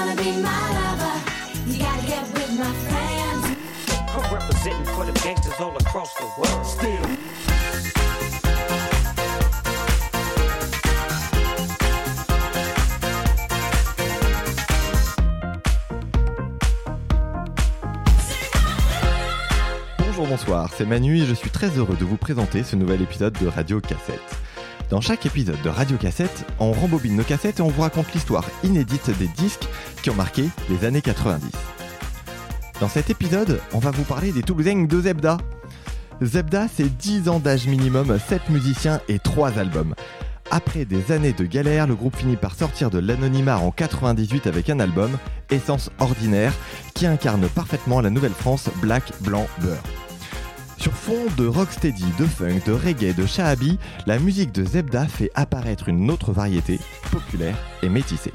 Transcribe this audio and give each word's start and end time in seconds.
wanna 0.00 0.16
be 0.16 0.32
my 0.40 0.60
lover, 0.78 1.16
you 1.66 1.78
gotta 1.78 2.06
get 2.06 2.24
with 2.32 2.52
my 2.58 2.72
friends. 2.88 3.44
I'm 4.14 4.34
representing 4.34 4.86
for 4.94 5.04
the 5.04 5.12
gangsters 5.22 5.60
all 5.60 5.76
across 5.76 6.14
the 6.14 6.28
world. 6.38 6.66
Still. 6.66 7.06
Bonjour, 19.98 20.26
bonsoir, 20.26 20.70
c'est 20.76 20.86
Manu 20.86 21.18
et 21.18 21.26
je 21.26 21.34
suis 21.34 21.50
très 21.50 21.68
heureux 21.76 21.96
de 21.96 22.04
vous 22.04 22.16
présenter 22.16 22.62
ce 22.62 22.74
nouvel 22.76 23.02
épisode 23.02 23.36
de 23.38 23.46
Radio 23.48 23.80
Cassette. 23.80 24.40
Dans 24.90 25.00
chaque 25.00 25.24
épisode 25.24 25.62
de 25.62 25.68
Radio 25.68 25.96
Cassette, 25.96 26.44
on 26.58 26.72
rembobine 26.72 27.14
nos 27.14 27.22
cassettes 27.22 27.60
et 27.60 27.62
on 27.62 27.68
vous 27.68 27.82
raconte 27.82 28.12
l'histoire 28.12 28.44
inédite 28.64 29.16
des 29.20 29.28
disques 29.28 29.68
qui 30.02 30.10
ont 30.10 30.16
marqué 30.16 30.48
les 30.68 30.84
années 30.84 31.00
90. 31.00 31.48
Dans 32.80 32.88
cet 32.88 33.08
épisode, 33.08 33.60
on 33.72 33.78
va 33.78 33.92
vous 33.92 34.02
parler 34.02 34.32
des 34.32 34.42
Toulousains 34.42 34.86
de 34.86 35.00
Zebda. 35.00 35.38
Zebda, 36.20 36.66
c'est 36.66 36.88
10 36.88 37.28
ans 37.28 37.38
d'âge 37.38 37.68
minimum, 37.68 38.18
7 38.18 38.50
musiciens 38.50 39.00
et 39.08 39.20
3 39.20 39.58
albums. 39.58 39.94
Après 40.50 40.84
des 40.84 41.12
années 41.12 41.34
de 41.34 41.44
galère, 41.44 41.86
le 41.86 41.94
groupe 41.94 42.16
finit 42.16 42.34
par 42.34 42.56
sortir 42.56 42.90
de 42.90 42.98
l'anonymat 42.98 43.58
en 43.58 43.70
98 43.70 44.48
avec 44.48 44.70
un 44.70 44.80
album, 44.80 45.16
Essence 45.50 45.90
Ordinaire, 46.00 46.52
qui 46.94 47.06
incarne 47.06 47.48
parfaitement 47.48 48.00
la 48.00 48.10
Nouvelle-France 48.10 48.68
black, 48.82 49.12
blanc, 49.20 49.46
beurre. 49.60 50.09
Sur 50.80 50.94
fond 50.94 51.26
de 51.36 51.46
rocksteady, 51.46 52.06
de 52.18 52.24
funk, 52.24 52.60
de 52.64 52.72
reggae, 52.72 53.14
de 53.14 53.26
shahabi, 53.26 53.78
la 54.06 54.18
musique 54.18 54.50
de 54.50 54.64
Zebda 54.64 55.06
fait 55.06 55.30
apparaître 55.34 55.90
une 55.90 56.10
autre 56.10 56.32
variété, 56.32 56.80
populaire 57.10 57.58
et 57.82 57.90
métissée. 57.90 58.32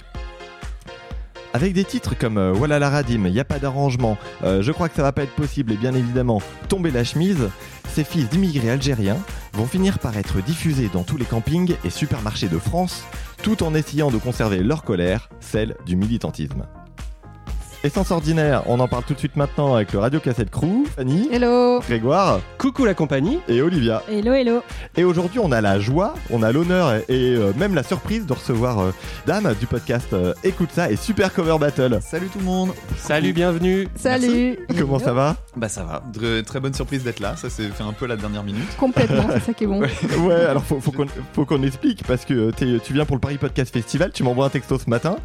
Avec 1.53 1.73
des 1.73 1.85
titres 1.85 2.15
comme 2.15 2.37
euh, 2.37 2.51
Voilà 2.51 2.77
la 2.77 2.91
Radim, 2.91 3.27
Y 3.29 3.39
a 3.39 3.45
pas 3.45 3.57
d'arrangement, 3.57 4.19
euh, 4.43 4.61
Je 4.61 4.71
crois 4.71 4.89
que 4.89 4.95
ça 4.95 5.01
va 5.01 5.11
pas 5.11 5.23
être 5.23 5.33
possible 5.33 5.71
et 5.71 5.77
bien 5.77 5.95
évidemment 5.95 6.39
Tomber 6.69 6.91
la 6.91 7.03
chemise, 7.03 7.49
ces 7.87 8.03
fils 8.03 8.29
d'immigrés 8.29 8.69
algériens 8.69 9.17
vont 9.53 9.65
finir 9.65 9.97
par 9.97 10.15
être 10.15 10.39
diffusés 10.43 10.91
dans 10.93 11.03
tous 11.03 11.17
les 11.17 11.25
campings 11.25 11.75
et 11.83 11.89
supermarchés 11.89 12.49
de 12.49 12.59
France, 12.59 13.05
tout 13.41 13.63
en 13.63 13.73
essayant 13.73 14.11
de 14.11 14.17
conserver 14.17 14.59
leur 14.59 14.83
colère, 14.83 15.29
celle 15.39 15.75
du 15.87 15.95
militantisme. 15.95 16.67
Essence 17.85 18.09
ordinaire, 18.09 18.63
on 18.65 18.79
en 18.79 18.87
parle 18.87 19.03
tout 19.03 19.13
de 19.13 19.19
suite 19.19 19.35
maintenant 19.35 19.75
avec 19.75 19.93
le 19.93 19.99
Radio 19.99 20.19
Cassette 20.19 20.49
Crew, 20.49 20.85
Fanny, 20.95 21.29
Hello 21.31 21.79
Grégoire 21.81 22.39
Coucou 22.57 22.83
la 22.83 22.95
compagnie. 22.95 23.37
et 23.47 23.61
Olivia. 23.61 24.01
Hello, 24.09 24.33
hello 24.33 24.63
Et 24.97 25.03
aujourd'hui, 25.03 25.37
on 25.37 25.51
a 25.51 25.61
la 25.61 25.79
joie, 25.79 26.15
on 26.31 26.41
a 26.41 26.51
l'honneur 26.51 26.95
et, 26.95 27.05
et, 27.09 27.35
euh, 27.35 27.53
même 27.55 27.75
la 27.75 27.83
surprise 27.83 28.25
de 28.25 28.33
recevoir 28.33 28.79
euh, 28.79 28.91
Dame 29.27 29.53
du 29.59 29.67
podcast 29.67 30.07
euh, 30.13 30.33
Écoute 30.43 30.69
ça 30.73 30.89
et 30.89 30.95
Super 30.95 31.31
Cover 31.31 31.57
Battle. 31.59 31.99
Salut 32.01 32.27
tout 32.33 32.39
le 32.39 32.45
monde 32.45 32.71
Salut, 32.97 33.33
bienvenue. 33.33 33.87
Salut 33.95 34.57
Comment 34.79 34.97
ça 34.97 35.13
va? 35.13 35.35
Bah 35.55 35.69
ça 35.69 35.83
va, 35.83 36.01
Dre- 36.11 36.43
très 36.43 36.59
bonne 36.59 36.73
surprise 36.73 37.03
d'être 37.03 37.19
là, 37.19 37.35
ça 37.35 37.51
s'est 37.51 37.67
fait 37.69 37.83
un 37.83 37.93
peu 37.93 38.07
la 38.07 38.15
dernière 38.15 38.43
minute. 38.43 38.75
Complètement, 38.79 39.27
c'est 39.31 39.43
ça 39.43 39.53
qui 39.53 39.65
est 39.65 39.67
bon. 39.67 39.81
Ouais, 40.25 40.33
alors 40.45 40.63
faut, 40.63 40.79
faut 40.81 40.91
qu'on 40.91 41.05
faut 41.33 41.45
qu'on 41.45 41.61
explique 41.61 42.03
parce 42.07 42.25
que 42.25 42.33
euh, 42.33 42.51
t'es- 42.51 42.79
tu 42.83 42.93
viens 42.93 43.05
pour 43.05 43.15
le 43.15 43.21
Paris 43.21 43.37
Podcast 43.37 43.71
Festival, 43.71 44.11
tu 44.11 44.23
m'envoies 44.23 44.45
un 44.47 44.49
texto 44.49 44.79
ce 44.79 44.89
matin 44.89 45.17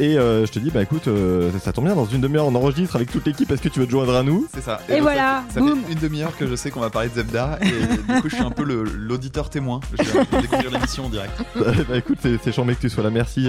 et 0.00 0.16
euh, 0.16 0.46
je 0.46 0.52
te 0.52 0.58
dis 0.58 0.70
bah 0.70 0.80
écoute, 0.82 1.08
euh, 1.08 1.52
ça, 1.52 1.58
ça 1.58 1.72
tombe 1.74 1.84
bien, 1.84 1.94
dans 1.94 2.05
une 2.12 2.20
demi-heure 2.20 2.46
on 2.46 2.54
enregistre 2.54 2.96
avec 2.96 3.10
toute 3.10 3.26
l'équipe, 3.26 3.50
est-ce 3.50 3.62
que 3.62 3.68
tu 3.68 3.80
veux 3.80 3.86
te 3.86 3.90
joindre 3.90 4.14
à 4.16 4.22
nous? 4.22 4.46
C'est 4.54 4.62
ça. 4.62 4.80
Et 4.88 4.94
donc, 4.94 5.02
voilà, 5.02 5.42
Ça, 5.48 5.54
fait- 5.54 5.54
ça 5.54 5.60
boum. 5.60 5.80
fait 5.84 5.92
une 5.92 5.98
demi-heure 5.98 6.36
que 6.36 6.46
je 6.46 6.54
sais 6.56 6.70
qu'on 6.70 6.80
va 6.80 6.90
parler 6.90 7.08
de 7.08 7.14
Zebda 7.14 7.58
et 7.62 7.66
du 8.14 8.20
coup 8.22 8.28
je 8.28 8.34
suis 8.36 8.44
un 8.44 8.50
peu 8.50 8.62
l'auditeur 8.64 9.50
témoin. 9.50 9.80
Je 9.98 10.02
vais 10.10 10.18
un 10.20 10.24
peu 10.24 10.40
découvrir 10.40 10.70
l'émission 10.70 11.06
en 11.06 11.08
direct. 11.08 11.32
Bah 11.88 11.96
écoute, 11.96 12.18
c'est 12.22 12.52
charmé 12.52 12.74
que 12.74 12.80
tu 12.80 12.88
sois 12.90 13.02
là, 13.04 13.10
merci. 13.10 13.48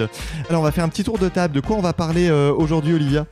Alors 0.49 0.61
on 0.61 0.63
va 0.65 0.71
faire 0.71 0.83
un 0.83 0.89
petit 0.89 1.03
tour 1.03 1.17
de 1.17 1.29
table, 1.29 1.53
de 1.53 1.59
quoi 1.61 1.75
on 1.77 1.81
va 1.81 1.93
parler 1.93 2.27
euh, 2.29 2.51
aujourd'hui 2.53 2.93
Olivia? 2.93 3.25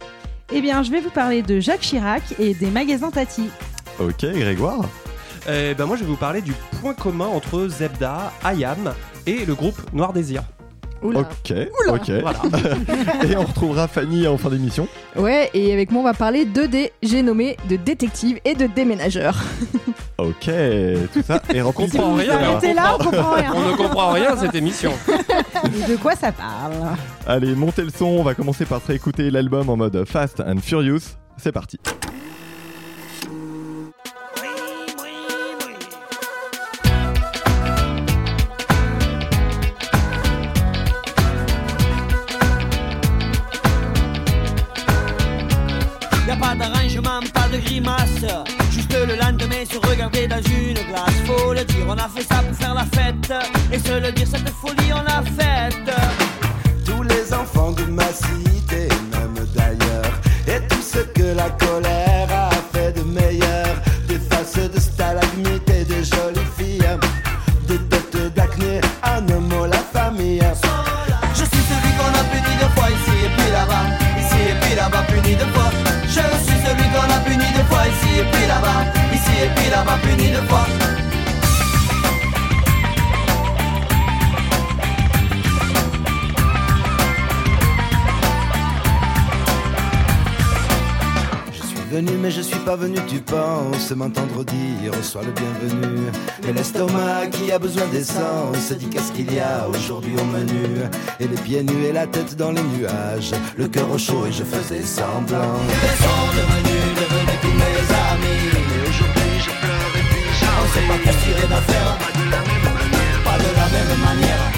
Eh 0.53 0.61
bien, 0.61 0.83
je 0.83 0.91
vais 0.91 1.01
vous 1.01 1.09
parler 1.09 1.41
de 1.41 1.59
Jacques 1.59 1.81
Chirac 1.81 2.21
et 2.39 2.53
des 2.53 2.67
magasins 2.69 3.09
Tati. 3.11 3.49
Ok, 3.99 4.25
Grégoire? 4.25 4.81
Euh, 5.47 5.73
ben 5.75 5.85
moi 5.85 5.95
je 5.95 6.01
vais 6.03 6.09
vous 6.09 6.15
parler 6.17 6.41
du 6.41 6.53
point 6.81 6.93
commun 6.95 7.27
entre 7.27 7.67
Zebda, 7.67 8.31
Ayam 8.43 8.93
et 9.27 9.45
le 9.45 9.53
groupe 9.53 9.79
Noir 9.93 10.11
Désir. 10.11 10.41
Oula. 11.01 11.19
Ok, 11.19 11.53
Oula. 11.81 11.93
ok. 11.93 12.11
Voilà. 12.21 12.39
et 13.29 13.35
on 13.37 13.43
retrouvera 13.43 13.87
Fanny 13.87 14.27
en 14.27 14.37
fin 14.37 14.49
d'émission. 14.49 14.87
Ouais, 15.15 15.49
et 15.53 15.73
avec 15.73 15.91
moi, 15.91 16.01
on 16.01 16.05
va 16.05 16.13
parler 16.13 16.45
de 16.45 16.63
D, 16.63 16.91
j'ai 17.03 17.21
nommé 17.21 17.57
de 17.69 17.75
détective 17.75 18.39
et 18.45 18.55
de 18.55 18.67
déménageur. 18.67 19.37
Ok, 20.17 20.49
tout 21.13 21.21
ça 21.27 21.41
et 21.53 21.61
On 21.61 21.73
comprend 21.73 22.13
rien. 22.13 22.39
là, 22.73 22.95
on 22.97 23.03
comprend 23.03 23.31
rien. 23.33 23.51
On 23.53 23.69
ne 23.69 23.75
comprend 23.75 24.11
rien 24.13 24.31
à 24.33 24.37
cette 24.37 24.55
émission. 24.55 24.93
Mais 25.09 25.87
de 25.89 25.97
quoi 25.97 26.15
ça 26.15 26.31
parle? 26.31 26.71
Allez, 27.27 27.53
montez 27.53 27.81
le 27.83 27.89
son, 27.89 28.05
on 28.05 28.23
va 28.23 28.33
commencer 28.33 28.63
par 28.63 28.81
se 28.81 28.87
réécouter 28.87 29.29
l'album 29.29 29.69
en 29.69 29.75
mode 29.75 30.05
Fast 30.07 30.39
and 30.39 30.59
Furious. 30.61 31.01
C'est 31.35 31.51
parti. 31.51 31.77
A 52.05 52.09
fait 52.09 52.27
ça 52.27 52.41
pour 52.41 52.55
faire 52.55 52.73
la 52.75 52.85
fête. 52.85 53.33
Et 53.71 53.79
se 53.79 53.99
le 53.99 54.11
dire, 54.11 54.27
cette 54.27 54.49
folie, 54.49 54.91
on 54.93 55.01
l'a 55.01 55.23
faite. 55.39 55.89
tous 56.85 57.01
les 57.03 57.33
enfants 57.33 57.71
de 57.71 57.83
ma 57.85 58.07
cité, 58.07 58.87
même 59.11 59.35
d'ailleurs, 59.55 60.13
et 60.47 60.59
tout 60.67 60.81
ce 60.81 60.99
que 60.99 61.35
la 61.35 61.49
colère 61.65 62.27
a 62.31 62.49
fait 62.71 62.91
de 62.91 63.01
meilleur, 63.01 63.67
des 64.07 64.19
faces 64.19 64.69
de 64.73 64.79
stalagmites 64.79 65.69
et 65.69 65.83
de 65.83 66.03
jolies 66.03 66.49
filles, 66.57 66.97
des 67.67 67.79
têtes 67.89 68.33
d'acné, 68.35 68.81
un 69.03 69.27
homme, 69.33 69.67
la 69.71 69.83
famille. 69.99 70.43
Je 71.33 71.43
suis 71.43 71.65
celui 71.71 71.91
qu'on 71.97 72.13
a 72.21 72.23
puni 72.31 72.53
deux 72.61 72.73
fois 72.75 72.89
ici 72.89 73.15
et 73.25 73.31
puis 73.35 73.51
là-bas. 73.51 73.85
Ici 74.19 74.39
et 74.51 74.59
puis 74.61 74.75
là-bas, 74.75 75.03
puni 75.07 75.35
deux 75.35 75.51
fois. 75.53 75.71
Je 76.03 76.23
suis 76.45 76.59
celui 76.65 76.87
qu'on 76.93 77.09
a 77.15 77.19
puni 77.25 77.45
deux 77.55 77.67
fois 77.69 77.83
ici 77.87 78.19
et 78.19 78.25
puis 78.31 78.47
là-bas. 78.47 78.79
Ici 79.11 79.31
et 79.43 79.49
puis 79.55 79.69
là-bas, 79.71 79.97
puni 80.03 80.29
deux 80.29 80.47
fois. 80.47 80.64
Pas 92.65 92.75
venu, 92.75 92.97
tu 93.07 93.19
penses 93.19 93.91
m'entendre 93.91 94.43
dire, 94.43 94.93
sois 95.03 95.21
le 95.21 95.31
bienvenu. 95.31 96.09
Mais 96.43 96.51
l'estomac 96.51 97.27
qui 97.31 97.51
a 97.51 97.59
besoin 97.59 97.85
d'essence 97.91 98.71
dit 98.71 98.87
qu'est-ce 98.87 99.11
qu'il 99.11 99.31
y 99.31 99.39
a 99.39 99.67
aujourd'hui 99.69 100.15
au 100.19 100.25
menu. 100.25 100.81
Et 101.19 101.27
les 101.27 101.37
pieds 101.37 101.63
nus 101.63 101.85
et 101.85 101.91
la 101.91 102.07
tête 102.07 102.35
dans 102.35 102.51
les 102.51 102.63
nuages, 102.63 103.33
le 103.55 103.67
cœur 103.67 103.89
au 103.91 103.99
chaud 103.99 104.25
et 104.27 104.31
je 104.31 104.43
faisais 104.43 104.81
semblant. 104.81 105.59
Ils 105.69 106.03
sont 106.03 106.25
devenus, 106.39 106.89
devenus 107.01 107.39
tous 107.43 107.55
mes 107.63 107.81
amis. 108.09 108.49
Et 108.73 108.89
aujourd'hui 108.89 109.35
je 109.45 109.51
pleure 109.61 109.93
et 109.99 110.05
puis 110.09 110.25
j'en 110.39 110.57
On 110.57 110.67
sait 110.73 110.87
pas 110.87 110.97
que 110.97 111.13
tirer 111.23 111.47
d'affaire. 111.47 111.97
Pas 111.99 112.13
de 112.17 112.25
la 112.31 112.41
même 112.49 112.65
manière. 112.73 113.21
pas 113.27 113.37
de 113.37 113.51
la 113.61 113.67
même 113.75 114.01
manière 114.09 114.51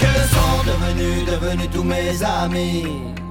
que 0.00 0.12
sont 0.34 0.58
devenus, 0.70 1.24
devenus 1.26 1.70
tous 1.72 1.84
mes 1.84 2.22
amis. 2.22 3.26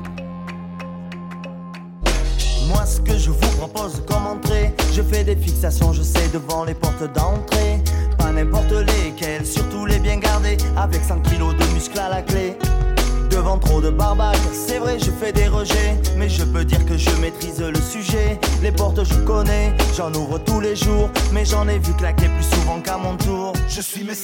Moi 2.75 2.85
ce 2.85 2.99
que 2.99 3.17
je 3.17 3.31
vous 3.31 3.57
propose 3.57 4.03
comme 4.05 4.27
entrée 4.27 4.73
Je 4.93 5.01
fais 5.01 5.23
des 5.23 5.37
fixations, 5.37 5.93
je 5.93 6.01
sais, 6.01 6.27
devant 6.33 6.65
les 6.65 6.73
portes 6.73 7.09
d'entrée. 7.13 7.81
Pas 8.17 8.33
n'importe 8.33 8.73
lesquelles, 8.73 9.45
surtout 9.45 9.85
les 9.85 9.97
bien 9.97 10.17
gardées 10.17 10.57
Avec 10.75 11.01
100 11.01 11.21
kilos 11.21 11.55
de 11.55 11.63
muscles 11.73 11.97
à 11.97 12.09
la 12.09 12.21
clé. 12.21 12.57
Devant 13.29 13.57
trop 13.59 13.79
de 13.79 13.89
barbaques, 13.89 14.37
c'est 14.51 14.79
vrai 14.79 14.97
je 14.99 15.09
fais 15.09 15.31
des 15.31 15.47
rejets 15.47 15.95
Mais 16.17 16.27
je 16.27 16.43
peux 16.43 16.65
dire 16.65 16.85
que 16.85 16.97
je 16.97 17.11
maîtrise 17.21 17.61
le 17.61 17.79
sujet. 17.79 18.39
Les 18.61 18.73
portes 18.73 19.05
je 19.05 19.15
connais, 19.19 19.73
j'en 19.95 20.13
ouvre 20.13 20.37
tous 20.39 20.59
les 20.59 20.75
jours 20.75 21.09
Mais 21.31 21.45
j'en 21.45 21.69
ai 21.69 21.79
vu 21.79 21.93
claquer 21.93 22.27
plus 22.27 22.57
souvent 22.57 22.81
qu'à 22.81 22.97
mon 22.97 23.15
tour. 23.15 23.53
Je 23.69 23.79
suis 23.79 24.03
mais 24.03 24.15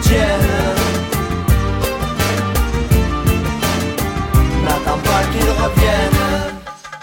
tiennent. 0.00 0.74
N'attends 4.64 4.98
pas 4.98 5.22
qu'ils 5.32 5.50
reviennent. 5.50 6.54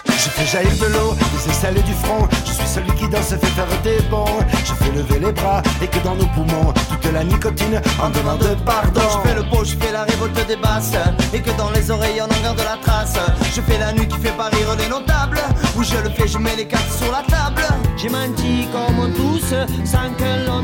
J'ai 0.06 0.30
fait 0.30 0.46
jaillir 0.46 0.76
de 0.78 0.86
l'eau, 0.92 1.14
des 1.14 1.48
ailes 1.48 1.54
salées 1.54 1.82
du 1.82 1.94
front. 1.94 2.28
Celui 2.74 2.92
qui 2.92 3.08
danse 3.08 3.28
fait 3.28 3.46
faire 3.46 3.66
des 3.82 4.00
bons. 4.10 4.24
Je 4.64 4.72
fais 4.74 4.92
lever 4.92 5.18
les 5.18 5.32
bras 5.32 5.62
et 5.82 5.86
que 5.86 5.98
dans 6.04 6.14
nos 6.14 6.26
poumons, 6.26 6.72
toute 6.88 7.12
la 7.12 7.24
nicotine 7.24 7.80
en 8.00 8.10
demande 8.10 8.56
pardon. 8.64 9.00
Je 9.12 9.28
fais 9.28 9.34
le 9.34 9.42
beau, 9.42 9.64
je 9.64 9.76
fais 9.76 9.92
la 9.92 10.04
révolte 10.04 10.46
des 10.46 10.56
basses 10.56 10.94
Et 11.34 11.40
que 11.40 11.50
dans 11.58 11.70
les 11.70 11.90
oreilles 11.90 12.20
on 12.20 12.24
en 12.24 12.42
garde 12.42 12.58
la 12.58 12.78
trace 12.82 13.14
Je 13.54 13.60
fais 13.60 13.78
la 13.78 13.92
nuit 13.92 14.08
qui 14.08 14.18
fait 14.18 14.36
pas 14.36 14.48
rire 14.48 14.74
les 14.78 14.88
notables 14.88 15.40
Où 15.76 15.82
je 15.82 15.96
le 15.96 16.10
fais, 16.10 16.26
je 16.26 16.38
mets 16.38 16.56
les 16.56 16.66
cartes 16.66 16.90
sur 16.90 17.12
la 17.12 17.22
table 17.22 17.62
J'ai 17.96 18.08
menti 18.08 18.66
comme 18.72 19.12
tous, 19.12 19.54
sans 19.84 20.10
que 20.16 20.46
l'on 20.46 20.62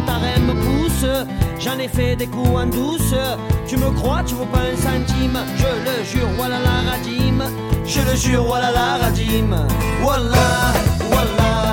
me 0.48 0.54
pousse. 0.54 1.06
J'en 1.58 1.78
ai 1.78 1.88
fait 1.88 2.16
des 2.16 2.26
coups 2.26 2.56
en 2.56 2.66
douce. 2.66 3.14
Tu 3.66 3.76
me 3.76 3.90
crois, 3.90 4.22
tu 4.24 4.34
vaux 4.34 4.46
pas 4.46 4.60
un 4.60 4.76
centime. 4.76 5.38
Je 5.56 5.66
le 5.66 6.04
jure, 6.04 6.28
voilà 6.36 6.58
la 6.60 6.90
radime. 6.90 7.44
Je 7.86 8.00
le 8.00 8.16
jure, 8.16 8.44
voilà 8.44 8.70
la 8.70 8.98
radime 8.98 9.56
Wallah, 10.02 10.74
wallah, 11.10 11.67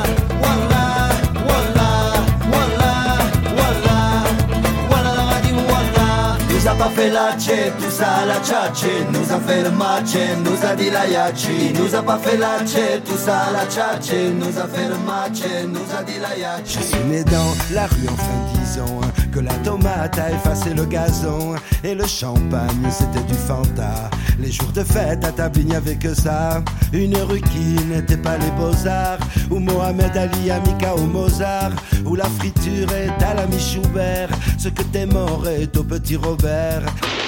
Nous 6.66 6.72
a 6.72 6.76
pas 6.78 6.90
fait 6.90 7.12
la 7.12 7.38
tchè, 7.38 7.72
tout 7.80 7.92
ça 7.92 8.26
la 8.26 8.40
tchatché 8.40 9.06
Nous 9.12 9.32
a 9.32 9.40
fait 9.40 9.62
le 9.62 9.70
matché, 9.70 10.36
nous 10.44 10.66
a 10.68 10.76
dit 10.76 10.90
la 10.90 11.06
yachi. 11.06 11.74
Nous 11.76 11.94
a 11.94 12.02
pas 12.02 12.18
fait 12.18 12.38
la 12.38 12.66
tchè, 12.66 13.02
tout 13.06 13.18
ça 13.18 13.52
la 13.54 13.68
tchatché 13.68 14.32
Nous 14.32 14.58
a 14.58 14.68
fait 14.68 14.90
le 14.90 14.98
matché, 15.06 15.68
nous 15.68 15.86
a 15.96 16.02
dit 16.02 16.20
la 16.20 16.36
yachi. 16.36 16.80
Je 16.80 16.84
suis 16.84 17.04
né 17.04 17.24
dans 17.26 17.54
la 17.72 17.86
rue 17.86 18.10
en 18.10 18.16
fin 18.18 18.60
disons 18.60 19.00
que 19.32 19.42
la 19.42 19.54
tomate 19.64 20.18
a 20.18 20.32
effacé 20.32 20.74
le 20.74 20.86
gazon 20.86 21.54
et 21.84 21.94
le 21.94 22.08
champagne 22.08 22.90
c'était 22.90 23.24
du 23.26 23.36
Fanta. 23.36 24.10
Les 24.40 24.52
jours 24.52 24.72
de 24.74 24.84
fête 24.84 25.24
à 25.24 25.32
table 25.32 25.60
il 25.60 25.68
n'y 25.68 25.76
avait 25.76 25.96
que 25.96 26.14
ça. 26.14 26.62
Une 26.94 27.18
rue 27.18 27.42
qui 27.42 27.76
n'était 27.86 28.18
pas 28.18 28.38
les 28.38 28.52
beaux-arts 28.52 29.20
où 29.50 29.60
Mohamed 29.60 30.16
Ali 30.16 30.52
a 30.52 30.60
mis 30.60 30.76
au 30.98 31.06
Mozart 31.06 31.72
où 32.06 32.16
la 32.16 32.26
friture 32.26 32.92
est 32.92 33.24
à 33.24 33.34
l'ami 33.34 33.60
Schubert. 33.60 34.30
Ce 34.58 34.70
que 34.70 34.84
t'es 34.84 35.06
mort 35.06 35.48
est 35.48 35.76
au 35.78 35.84
petit 35.84 36.18
Robert. 36.18 36.84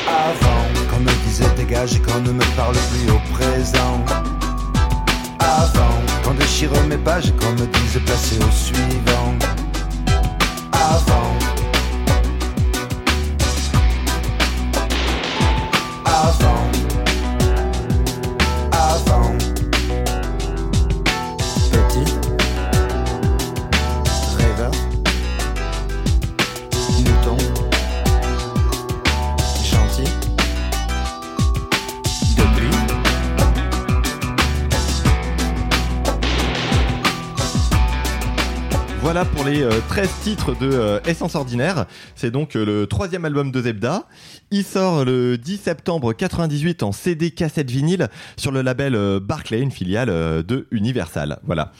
Avant 0.08 0.64
qu'on 0.90 1.00
me 1.00 1.12
disait 1.28 1.50
dégage 1.56 1.96
et 1.96 2.00
qu'on 2.00 2.22
ne 2.22 2.32
me 2.32 2.56
parle 2.56 2.76
plus 2.76 3.12
au 3.12 3.20
présent. 3.34 4.04
Avant 5.40 5.98
qu'on 6.24 6.34
déchire 6.34 6.72
mes 6.90 6.98
pages 6.98 7.30
et 7.30 7.34
qu'on 7.34 7.54
me 7.54 7.68
dise 7.68 8.02
passer 8.06 8.38
au 8.38 8.52
suivant. 8.52 9.34
Avant. 10.74 11.57
Les 39.48 39.62
euh, 39.64 39.80
13 39.88 40.10
titres 40.24 40.56
de 40.60 40.70
euh, 40.72 41.00
Essence 41.06 41.36
Ordinaire. 41.36 41.86
C'est 42.16 42.32
donc 42.32 42.56
euh, 42.56 42.66
le 42.66 42.88
troisième 42.88 43.24
album 43.24 43.52
de 43.52 43.62
Zebda. 43.62 44.04
Il 44.52 44.64
sort 44.64 45.06
le 45.06 45.38
10 45.38 45.58
septembre 45.58 46.14
98 46.14 46.84
en 46.84 46.92
CD 46.92 47.32
cassette 47.32 47.70
vinyle 47.72 48.10
sur 48.36 48.52
le 48.52 48.62
label 48.62 48.96
euh, 48.96 49.20
Barclay, 49.22 49.62
une 49.62 49.72
filiale 49.72 50.10
euh, 50.10 50.44
de 50.44 50.68
Universal. 50.72 51.40
Voilà. 51.46 51.72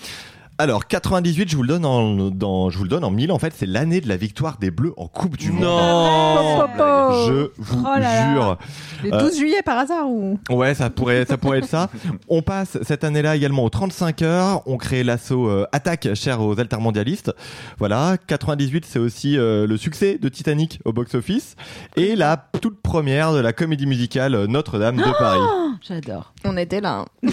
Alors 0.60 0.88
98, 0.88 1.50
je 1.52 1.56
vous 1.56 1.62
le 1.62 1.68
donne 1.68 1.86
en, 1.86 2.32
dans, 2.32 2.72
je 2.72 2.78
vous 2.80 2.84
le 2.84 2.90
donne 2.90 3.04
en 3.04 3.12
mille. 3.12 3.32
En 3.32 3.38
fait, 3.38 3.54
c'est 3.56 3.68
l'année 3.68 4.02
de 4.02 4.10
la 4.10 4.18
victoire 4.18 4.58
des 4.58 4.72
Bleus 4.72 4.92
en 4.98 5.08
Coupe 5.08 5.38
du 5.38 5.52
Monde. 5.52 5.62
Non. 5.62 6.66
Je 7.28 7.52
vous 7.58 7.80
Oh 7.86 7.90
là 7.94 8.00
là. 8.00 8.34
jure. 8.34 8.58
Le 9.04 9.14
Euh, 9.14 9.20
12 9.22 9.38
juillet 9.38 9.62
par 9.64 9.78
hasard 9.78 10.10
ou? 10.10 10.40
Ouais, 10.50 10.74
ça 10.74 10.90
pourrait, 10.90 11.26
ça 11.26 11.38
pourrait 11.38 11.60
être 11.60 11.68
ça. 11.68 11.92
On 12.28 12.42
passe 12.42 12.80
cette 12.82 13.04
année-là 13.04 13.36
également 13.36 13.64
aux 13.66 13.70
35 13.70 14.24
heures. 14.24 14.64
On 14.66 14.78
crée 14.78 15.04
l'assaut 15.04 15.48
euh, 15.48 15.68
Attaque, 15.74 16.08
cher 16.16 16.42
aux 16.42 16.60
altermondialistes. 16.60 17.32
Voilà. 17.78 18.18
98, 18.26 18.84
c'est 18.90 18.98
aussi 19.00 19.38
euh, 19.38 19.68
le 19.68 19.78
succès 19.78 20.18
de 20.20 20.28
Titanic 20.28 20.80
au 20.86 20.92
box-office. 20.94 21.56
Et 21.98 22.16
la 22.16 22.36
toute 22.62 22.82
première 22.82 23.32
de 23.32 23.40
la 23.40 23.54
comédie 23.54 23.86
musicale 23.86 24.34
euh, 24.34 24.48
Notre-Dame 24.48 24.98
de 24.98 25.18
Paris. 25.20 25.40
J'adore. 25.88 26.34
on 26.44 26.58
était 26.58 26.82
là. 26.82 27.06
hein. 27.24 27.30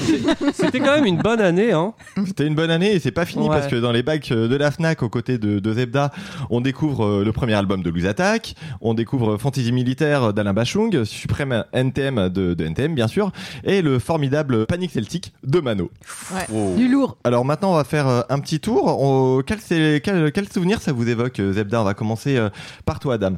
C'était 0.52 0.78
quand 0.80 0.94
même 0.94 1.06
une 1.06 1.16
bonne 1.16 1.40
année, 1.40 1.72
hein. 1.72 1.94
C'était 2.26 2.46
une 2.46 2.54
bonne 2.54 2.70
année 2.70 2.92
et 2.92 2.98
c'est 3.00 3.13
pas 3.14 3.24
fini 3.24 3.48
Ouais. 3.48 3.54
parce 3.56 3.68
que 3.68 3.76
dans 3.76 3.92
les 3.92 4.02
bacs 4.02 4.30
euh, 4.32 4.48
de 4.48 4.56
la 4.56 4.70
FNAC, 4.70 5.02
aux 5.02 5.08
côtés 5.08 5.38
de, 5.38 5.58
de 5.58 5.72
Zebda, 5.72 6.10
on 6.50 6.60
découvre 6.60 7.04
euh, 7.06 7.24
le 7.24 7.32
premier 7.32 7.54
album 7.54 7.82
de 7.82 7.90
Louise 7.90 8.06
Attaque, 8.06 8.54
on 8.80 8.92
découvre 8.94 9.36
Fantasy 9.38 9.72
Militaire 9.72 10.32
d'Alain 10.32 10.52
Bachung, 10.52 11.04
Suprême 11.04 11.64
NTM 11.72 12.28
de, 12.28 12.54
de 12.54 12.64
NTM 12.64 12.94
bien 12.94 13.08
sûr, 13.08 13.32
et 13.64 13.80
le 13.82 13.98
formidable 13.98 14.66
Panic 14.66 14.90
Celtic 14.90 15.32
de 15.44 15.60
Mano. 15.60 15.90
Ouais. 16.34 16.76
Du 16.76 16.88
lourd. 16.88 17.16
Alors 17.24 17.44
maintenant, 17.44 17.72
on 17.72 17.76
va 17.76 17.84
faire 17.84 18.08
euh, 18.08 18.20
un 18.28 18.38
petit 18.40 18.60
tour. 18.60 18.84
On- 19.00 19.42
quel, 19.46 19.58
quel, 20.02 20.32
quel 20.32 20.48
souvenir 20.52 20.80
ça 20.80 20.92
vous 20.92 21.08
évoque, 21.08 21.40
Zebda? 21.40 21.80
On 21.80 21.84
va 21.84 21.94
commencer 21.94 22.38
par 22.84 22.98
toi, 23.00 23.14
Adam. 23.14 23.36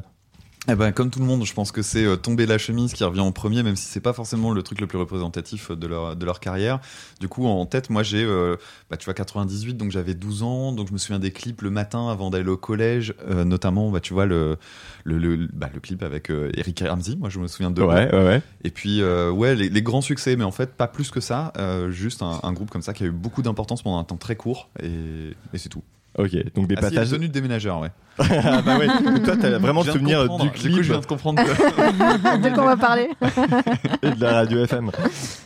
Eh 0.69 0.75
ben, 0.75 0.91
comme 0.91 1.09
tout 1.09 1.19
le 1.19 1.25
monde, 1.25 1.45
je 1.45 1.53
pense 1.53 1.71
que 1.71 1.81
c'est 1.81 2.03
euh, 2.03 2.17
tomber 2.17 2.45
la 2.45 2.57
chemise 2.57 2.91
qui 2.91 3.05
revient 3.05 3.21
en 3.21 3.31
premier, 3.31 3.63
même 3.63 3.77
si 3.77 3.85
c'est 3.85 4.01
pas 4.01 4.11
forcément 4.11 4.51
le 4.51 4.61
truc 4.63 4.81
le 4.81 4.87
plus 4.87 4.97
représentatif 4.97 5.71
de 5.71 5.87
leur, 5.87 6.17
de 6.17 6.25
leur 6.25 6.41
carrière. 6.41 6.81
Du 7.21 7.29
coup, 7.29 7.47
en 7.47 7.65
tête, 7.65 7.89
moi, 7.89 8.03
j'ai, 8.03 8.21
euh, 8.21 8.57
bah, 8.89 8.97
tu 8.97 9.05
vois, 9.05 9.13
98, 9.13 9.75
donc 9.77 9.91
j'avais 9.91 10.13
12 10.13 10.43
ans, 10.43 10.73
donc 10.73 10.89
je 10.89 10.93
me 10.93 10.97
souviens 10.97 11.19
des 11.19 11.31
clips 11.31 11.61
le 11.61 11.69
matin 11.69 12.09
avant 12.09 12.29
d'aller 12.29 12.49
au 12.49 12.57
collège, 12.57 13.13
euh, 13.29 13.45
notamment, 13.45 13.89
bah, 13.91 14.01
tu 14.01 14.13
vois, 14.13 14.25
le, 14.25 14.57
le, 15.05 15.17
le, 15.19 15.47
bah, 15.53 15.69
le 15.73 15.79
clip 15.79 16.03
avec 16.03 16.29
euh, 16.29 16.51
Eric 16.57 16.83
Ramsey, 16.85 17.15
moi, 17.15 17.29
je 17.29 17.39
me 17.39 17.47
souviens 17.47 17.71
de 17.71 17.81
ouais, 17.81 18.13
ouais. 18.13 18.41
Et 18.65 18.69
puis, 18.69 19.01
euh, 19.01 19.31
ouais, 19.31 19.55
les, 19.55 19.69
les 19.69 19.81
grands 19.81 20.01
succès, 20.01 20.35
mais 20.35 20.43
en 20.43 20.51
fait, 20.51 20.73
pas 20.73 20.87
plus 20.89 21.11
que 21.11 21.21
ça, 21.21 21.53
euh, 21.57 21.91
juste 21.91 22.21
un, 22.21 22.41
un 22.43 22.51
groupe 22.51 22.71
comme 22.71 22.81
ça 22.81 22.91
qui 22.93 23.05
a 23.05 23.07
eu 23.07 23.11
beaucoup 23.11 23.41
d'importance 23.41 23.83
pendant 23.83 23.99
un 23.99 24.03
temps 24.03 24.17
très 24.17 24.35
court, 24.35 24.67
et, 24.83 25.31
et 25.53 25.57
c'est 25.57 25.69
tout. 25.69 25.83
Ok, 26.17 26.31
donc 26.55 26.67
des 26.67 26.75
Ah, 26.77 26.89
si, 26.89 26.95
passages. 26.95 27.11
tenue 27.11 27.27
de 27.27 27.33
déménageur, 27.33 27.79
ouais. 27.79 27.91
ah 28.19 28.61
bah 28.65 28.77
ouais. 28.79 28.87
Donc 28.87 29.23
toi, 29.23 29.35
t'as 29.39 29.57
vraiment 29.59 29.83
Je 29.83 29.91
le 29.91 29.91
viens 29.91 29.93
de 29.93 29.99
souvenir 29.99 30.19
comprendre. 30.21 30.43
du 30.45 30.49
Du 30.49 30.55
clip 30.59 30.71
coup, 30.75 30.81
je 30.83 30.91
viens 30.91 31.01
de 31.01 31.05
comprendre 31.05 31.43
que- 31.43 32.37
De 32.43 32.49
quoi 32.55 32.63
on 32.63 32.67
va 32.67 32.77
parler 32.77 33.09
et 34.01 34.09
de 34.11 34.21
la 34.21 34.33
radio 34.33 34.63
FM. 34.63 34.89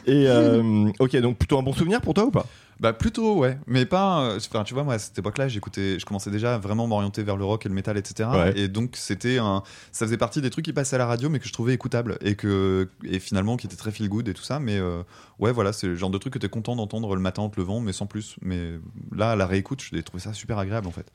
Et 0.06 0.26
euh, 0.28 0.90
ok, 1.00 1.18
donc 1.18 1.38
plutôt 1.38 1.60
un 1.60 1.64
bon 1.64 1.74
souvenir 1.74 2.00
pour 2.00 2.14
toi 2.14 2.24
ou 2.26 2.32
pas? 2.32 2.46
Bah 2.82 2.94
plutôt 2.94 3.38
ouais, 3.38 3.60
mais 3.68 3.86
pas. 3.86 4.22
euh, 4.24 4.38
Enfin 4.38 4.64
tu 4.64 4.74
vois 4.74 4.84
moi 4.84 4.96
à 4.96 5.00
cette 5.00 5.18
époque-là 5.20 5.48
j'écoutais, 5.48 6.00
je 6.00 6.06
commençais 6.06 6.32
déjà 6.32 6.56
à 6.56 6.58
vraiment 6.58 6.88
m'orienter 6.88 7.22
vers 7.22 7.38
le 7.38 7.46
rock 7.46 7.66
et 7.66 7.70
le 7.70 7.76
métal 7.76 7.96
etc. 7.96 8.28
Ouais. 8.34 8.54
Et 8.60 8.68
donc 8.68 8.96
c'était 8.96 9.38
un, 9.38 9.62
ça 9.92 10.08
faisait 10.08 10.18
partie 10.18 10.42
des 10.42 10.50
trucs 10.50 10.66
qui 10.66 10.74
passaient 10.74 10.96
à 10.96 11.00
la 11.00 11.06
radio 11.06 11.30
mais 11.30 11.38
que 11.38 11.48
je 11.48 11.54
trouvais 11.54 11.74
écoutables 11.76 12.18
et 12.22 12.34
que 12.36 12.90
et 13.04 13.20
finalement 13.20 13.56
qui 13.56 13.68
étaient 13.68 13.76
très 13.76 13.92
feel 13.92 14.10
good 14.10 14.28
et 14.28 14.34
tout 14.34 14.42
ça. 14.42 14.60
Mais 14.60 14.80
euh, 14.80 15.04
ouais 15.38 15.52
voilà 15.52 15.74
c'est 15.74 15.86
le 15.88 15.96
genre 15.96 16.10
de 16.10 16.18
truc 16.18 16.34
que 16.34 16.40
t'es 16.40 16.50
content 16.50 16.76
d'entendre 16.76 17.14
le 17.16 17.22
matin 17.22 17.44
en 17.44 17.50
te 17.50 17.60
levant 17.60 17.82
mais 17.82 17.94
sans 17.94 18.08
plus. 18.08 18.36
Mais 18.42 18.72
là 19.16 19.32
à 19.34 19.36
la 19.36 19.46
réécoute 19.46 19.84
j'ai 19.94 20.02
trouvé 20.02 20.20
ça 20.24 20.34
super 20.34 20.58
agréable 20.58 20.88
en 20.88 20.92
fait. 20.92 21.06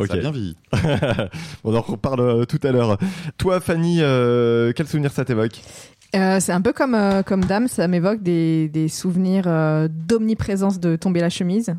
Ok. 0.00 0.08
Ça 0.08 0.14
a 0.14 0.16
bien 0.16 0.32
vieilli. 0.32 0.56
On 1.64 1.72
en 1.74 1.80
reparle 1.80 2.20
euh, 2.20 2.44
tout 2.46 2.58
à 2.64 2.72
l'heure. 2.72 2.98
Toi, 3.38 3.60
Fanny, 3.60 3.98
euh, 4.00 4.72
quel 4.74 4.88
souvenir 4.88 5.12
ça 5.12 5.24
t'évoque? 5.24 5.60
Euh, 6.14 6.38
c'est 6.40 6.52
un 6.52 6.60
peu 6.60 6.72
comme, 6.72 6.94
euh, 6.94 7.22
comme 7.22 7.44
Dame, 7.44 7.66
ça 7.66 7.88
m'évoque 7.88 8.22
des, 8.22 8.68
des 8.68 8.88
souvenirs 8.88 9.44
euh, 9.46 9.88
d'omniprésence 9.90 10.78
de 10.78 10.94
tomber 10.96 11.20
la 11.20 11.28
chemise 11.30 11.74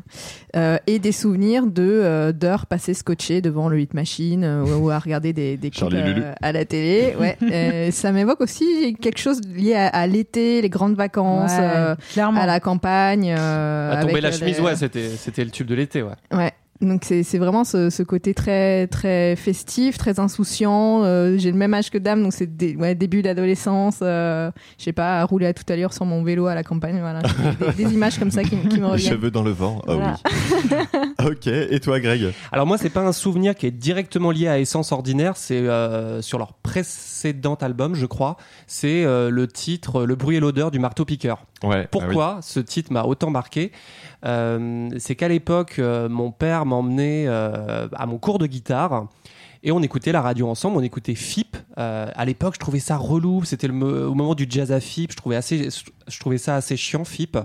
euh, 0.56 0.76
et 0.86 0.98
des 0.98 1.12
souvenirs 1.12 1.66
de 1.66 1.82
euh, 1.82 2.32
d'heures 2.32 2.66
passées 2.66 2.92
scotchées 2.94 3.40
devant 3.40 3.68
le 3.68 3.80
hit 3.80 3.94
machine 3.94 4.44
euh, 4.44 4.64
ou, 4.76 4.90
à 4.90 4.98
regarder 4.98 5.32
des, 5.32 5.56
des 5.56 5.70
clips 5.70 5.88
euh, 5.94 6.32
à 6.42 6.52
la 6.52 6.64
télé. 6.64 7.14
Ouais. 7.18 7.36
Euh, 7.56 7.90
ça 7.92 8.12
m'évoque 8.12 8.40
aussi 8.40 8.94
quelque 9.00 9.18
chose 9.18 9.40
lié 9.54 9.74
à, 9.74 9.86
à 9.86 10.06
l'été, 10.06 10.60
les 10.60 10.68
grandes 10.68 10.96
vacances, 10.96 11.52
Ouais, 11.52 11.58
euh, 11.62 11.94
clairement. 12.12 12.40
à 12.40 12.46
la 12.46 12.60
campagne. 12.60 13.34
euh, 13.36 13.92
À 13.92 13.96
tomber 14.00 14.12
avec, 14.12 14.22
la 14.24 14.32
chemise, 14.32 14.58
les- 14.58 14.62
ouais, 14.64 14.76
c'était 14.76 15.08
c'était 15.16 15.44
le 15.44 15.50
tube 15.50 15.66
de 15.66 15.74
l'été, 15.74 16.02
ouais. 16.02 16.10
Ouais. 16.32 16.52
Donc 16.80 17.04
c'est 17.04 17.38
vraiment 17.38 17.64
ce, 17.64 17.88
ce 17.90 18.02
côté 18.02 18.34
très 18.34 18.86
très 18.88 19.34
festif, 19.36 19.96
très 19.98 20.20
insouciant. 20.20 21.02
Euh, 21.04 21.36
J'ai 21.38 21.50
le 21.50 21.56
même 21.56 21.72
âge 21.74 21.90
que 21.90 21.98
Dame, 21.98 22.22
donc 22.22 22.32
c'est 22.32 22.56
dé- 22.56 22.76
ouais, 22.76 22.94
début 22.94 23.22
d'adolescence. 23.22 24.00
Euh, 24.02 24.50
je 24.78 24.84
sais 24.84 24.92
pas, 24.92 25.20
à 25.20 25.24
rouler 25.24 25.46
à 25.46 25.54
toute 25.54 25.70
allure 25.70 25.92
sur 25.92 26.04
mon 26.04 26.22
vélo 26.22 26.46
à 26.46 26.54
la 26.54 26.62
campagne. 26.62 26.98
Voilà, 27.00 27.22
des, 27.76 27.84
des 27.84 27.94
images 27.94 28.18
comme 28.18 28.30
ça 28.30 28.42
qui, 28.42 28.50
qui 28.56 28.78
me 28.78 28.86
Les 28.86 28.92
reviennent. 28.92 29.12
cheveux 29.12 29.30
dans 29.30 29.42
le 29.42 29.52
vent. 29.52 29.80
Ah 29.88 29.94
oui. 29.96 31.26
ok, 31.26 31.46
et 31.46 31.80
toi, 31.80 32.00
Greg? 32.00 32.32
Alors 32.52 32.66
moi, 32.66 32.78
c'est 32.78 32.90
pas 32.90 33.02
un 33.02 33.12
souvenir 33.12 33.54
qui 33.54 33.66
est 33.66 33.70
directement 33.70 34.30
lié 34.30 34.48
à 34.48 34.58
Essence 34.58 34.92
Ordinaire, 34.92 35.36
c'est 35.36 35.56
euh, 35.58 36.20
sur 36.22 36.38
leur 36.38 36.52
précédent 36.54 37.54
album, 37.54 37.94
je 37.94 38.06
crois. 38.06 38.36
C'est 38.66 39.04
euh, 39.04 39.30
le 39.30 39.46
titre 39.46 40.04
Le 40.04 40.14
bruit 40.14 40.36
et 40.36 40.40
l'odeur 40.40 40.70
du 40.70 40.78
marteau 40.78 41.04
piqueur. 41.04 41.44
Ouais. 41.62 41.88
Pourquoi 41.90 42.40
ce 42.42 42.60
titre 42.60 42.92
m'a 42.92 43.04
autant 43.04 43.30
marqué? 43.30 43.72
Euh, 44.24 44.90
C'est 44.98 45.14
qu'à 45.14 45.28
l'époque, 45.28 45.76
euh, 45.78 46.08
mon 46.08 46.30
père 46.30 46.66
m'emmenait 46.66 47.24
euh, 47.26 47.88
à 47.94 48.06
mon 48.06 48.18
cours 48.18 48.38
de 48.38 48.46
guitare. 48.46 49.06
Et 49.62 49.72
on 49.72 49.82
écoutait 49.82 50.12
la 50.12 50.20
radio 50.22 50.48
ensemble, 50.48 50.76
on 50.76 50.82
écoutait 50.82 51.14
FIP. 51.14 51.56
Euh, 51.78 52.06
à 52.14 52.24
l'époque, 52.24 52.54
je 52.54 52.60
trouvais 52.60 52.78
ça 52.78 52.96
relou. 52.96 53.42
C'était 53.44 53.68
au 53.68 54.14
moment 54.14 54.34
du 54.34 54.46
jazz 54.48 54.70
à 54.70 54.80
FIP. 54.80 55.10
Je 55.10 55.16
trouvais, 55.16 55.34
assez, 55.34 55.68
je 56.06 56.20
trouvais 56.20 56.38
ça 56.38 56.54
assez 56.56 56.76
chiant, 56.76 57.04
FIP. 57.04 57.36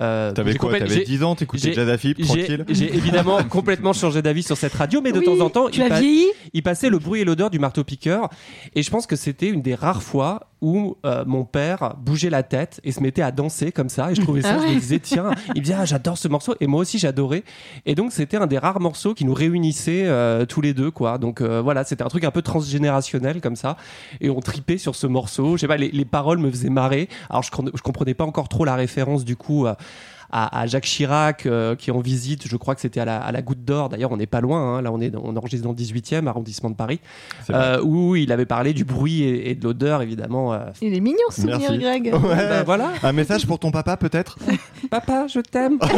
Euh, 0.00 0.32
T'avais 0.32 0.52
j'ai 0.52 0.58
quoi 0.58 0.70
complète- 0.70 0.82
T'avais 0.88 1.00
j'ai- 1.00 1.04
10 1.04 1.22
ans, 1.24 1.34
t'écoutais 1.34 1.72
tranquille 1.72 2.64
J'ai 2.68 2.94
évidemment 2.94 3.38
complètement 3.50 3.92
changé 3.92 4.22
d'avis 4.22 4.42
sur 4.42 4.56
cette 4.56 4.74
radio, 4.74 5.00
mais 5.00 5.12
de 5.12 5.18
Oui, 5.18 5.24
temps 5.24 5.40
en 5.44 5.50
temps, 5.50 5.68
tu 5.68 5.80
il, 5.80 5.82
as 5.82 5.88
pa- 5.88 6.00
vieilli 6.00 6.26
il 6.52 6.62
passait 6.62 6.88
le 6.90 6.98
bruit 6.98 7.20
et 7.20 7.24
l'odeur 7.24 7.50
du 7.50 7.58
marteau-piqueur. 7.58 8.28
Et 8.74 8.82
je 8.82 8.90
pense 8.90 9.06
que 9.06 9.16
c'était 9.16 9.48
une 9.48 9.62
des 9.62 9.74
rares 9.74 10.02
fois 10.02 10.40
où 10.60 10.96
euh, 11.06 11.22
mon 11.24 11.44
père 11.44 11.94
bougeait 12.04 12.30
la 12.30 12.42
tête 12.42 12.80
et 12.82 12.90
se 12.90 13.00
mettait 13.00 13.22
à 13.22 13.30
danser 13.30 13.70
comme 13.70 13.88
ça. 13.88 14.10
Et 14.10 14.14
je 14.16 14.20
trouvais 14.22 14.42
ça, 14.42 14.54
Ah 14.56 14.58
je 14.58 14.64
me 14.64 14.68
ouais. 14.74 14.80
disais, 14.80 14.98
tiens, 14.98 15.30
il 15.54 15.60
me 15.60 15.64
disait, 15.64 15.76
ah, 15.78 15.84
j'adore 15.84 16.18
ce 16.18 16.26
morceau. 16.26 16.54
Et 16.60 16.66
moi 16.66 16.80
aussi, 16.80 16.98
j'adorais. 16.98 17.44
Et 17.86 17.94
donc, 17.94 18.10
c'était 18.12 18.36
un 18.38 18.46
des 18.48 18.58
rares 18.58 18.80
morceaux 18.80 19.14
qui 19.14 19.24
nous 19.24 19.34
réunissait 19.34 20.02
euh, 20.06 20.46
tous 20.46 20.60
les 20.60 20.74
deux, 20.74 20.90
quoi. 20.90 21.18
Donc, 21.18 21.40
euh, 21.40 21.60
voilà, 21.60 21.84
c'était 21.84 22.02
un 22.02 22.08
truc 22.08 22.24
un 22.24 22.32
peu 22.32 22.42
transgénérationnel 22.42 23.40
comme 23.40 23.56
ça. 23.56 23.76
Et 24.20 24.30
on 24.30 24.40
tripait 24.40 24.78
sur 24.78 24.94
ce 24.96 25.06
morceau. 25.06 25.56
Je 25.56 25.60
sais 25.62 25.68
pas, 25.68 25.76
les, 25.76 25.90
les 25.90 26.04
paroles 26.04 26.38
me 26.38 26.50
faisaient 26.50 26.70
marrer. 26.70 27.08
Alors, 27.30 27.42
je, 27.44 27.50
je 27.74 27.82
comprenais 27.82 28.14
pas 28.14 28.24
encore 28.24 28.48
trop 28.48 28.64
la 28.64 28.74
référence, 28.74 29.24
du 29.24 29.36
coup. 29.36 29.66
À, 30.30 30.60
à 30.60 30.66
Jacques 30.66 30.84
Chirac 30.84 31.46
euh, 31.46 31.74
qui 31.74 31.90
est 31.90 31.92
en 31.92 32.00
visite, 32.00 32.46
je 32.46 32.56
crois 32.56 32.74
que 32.74 32.80
c'était 32.80 33.00
à 33.00 33.04
la, 33.04 33.18
à 33.20 33.32
la 33.32 33.42
Goutte 33.42 33.64
d'Or, 33.64 33.88
d'ailleurs 33.88 34.12
on 34.12 34.16
n'est 34.16 34.26
pas 34.26 34.40
loin, 34.40 34.76
hein. 34.78 34.82
là 34.82 34.92
on, 34.92 35.00
est, 35.00 35.12
on 35.16 35.36
enregistre 35.36 35.64
dans 35.66 35.72
le 35.72 35.76
18e 35.78 36.26
arrondissement 36.26 36.70
de 36.70 36.74
Paris, 36.74 37.00
euh, 37.50 37.80
où 37.82 38.16
il 38.16 38.30
avait 38.32 38.46
parlé 38.46 38.72
du 38.74 38.84
bruit 38.84 39.22
et, 39.22 39.50
et 39.50 39.54
de 39.54 39.64
l'odeur 39.64 40.02
évidemment. 40.02 40.52
euh. 40.52 40.58
Il 40.82 40.94
est 40.94 41.00
mignon 41.00 41.18
ce 41.30 41.42
souvenir, 41.42 41.70
Merci. 41.70 41.78
Greg. 41.78 42.14
Ouais. 42.14 42.48
Bah, 42.48 42.62
voilà, 42.64 42.90
Un 43.02 43.12
message 43.12 43.46
pour 43.46 43.58
ton 43.58 43.70
papa 43.70 43.96
peut-être? 43.96 44.38
Papa 44.90 45.26
je 45.28 45.40
t'aime. 45.40 45.78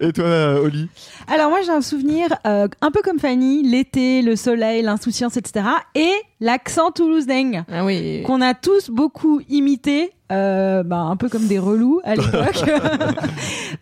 Et 0.00 0.12
toi, 0.12 0.24
euh, 0.24 0.64
Oli? 0.64 0.88
Alors 1.26 1.50
moi 1.50 1.60
j'ai 1.64 1.72
un 1.72 1.80
souvenir 1.80 2.28
euh, 2.46 2.68
un 2.80 2.90
peu 2.90 3.00
comme 3.02 3.18
Fanny, 3.18 3.62
l'été, 3.68 4.22
le 4.22 4.36
soleil, 4.36 4.82
l'insouciance, 4.82 5.36
etc. 5.36 5.66
Et 5.94 6.10
l'accent 6.40 6.90
toulousain 6.90 7.64
Ah 7.72 7.84
oui. 7.84 8.22
qu'on 8.26 8.40
a 8.40 8.54
tous 8.54 8.90
beaucoup 8.90 9.40
imité. 9.48 10.12
euh, 10.30 10.82
bah, 10.82 10.98
un 10.98 11.16
peu 11.16 11.28
comme 11.30 11.46
des 11.46 11.58
relous 11.58 12.00
à 12.04 12.14
l'époque. 12.14 12.64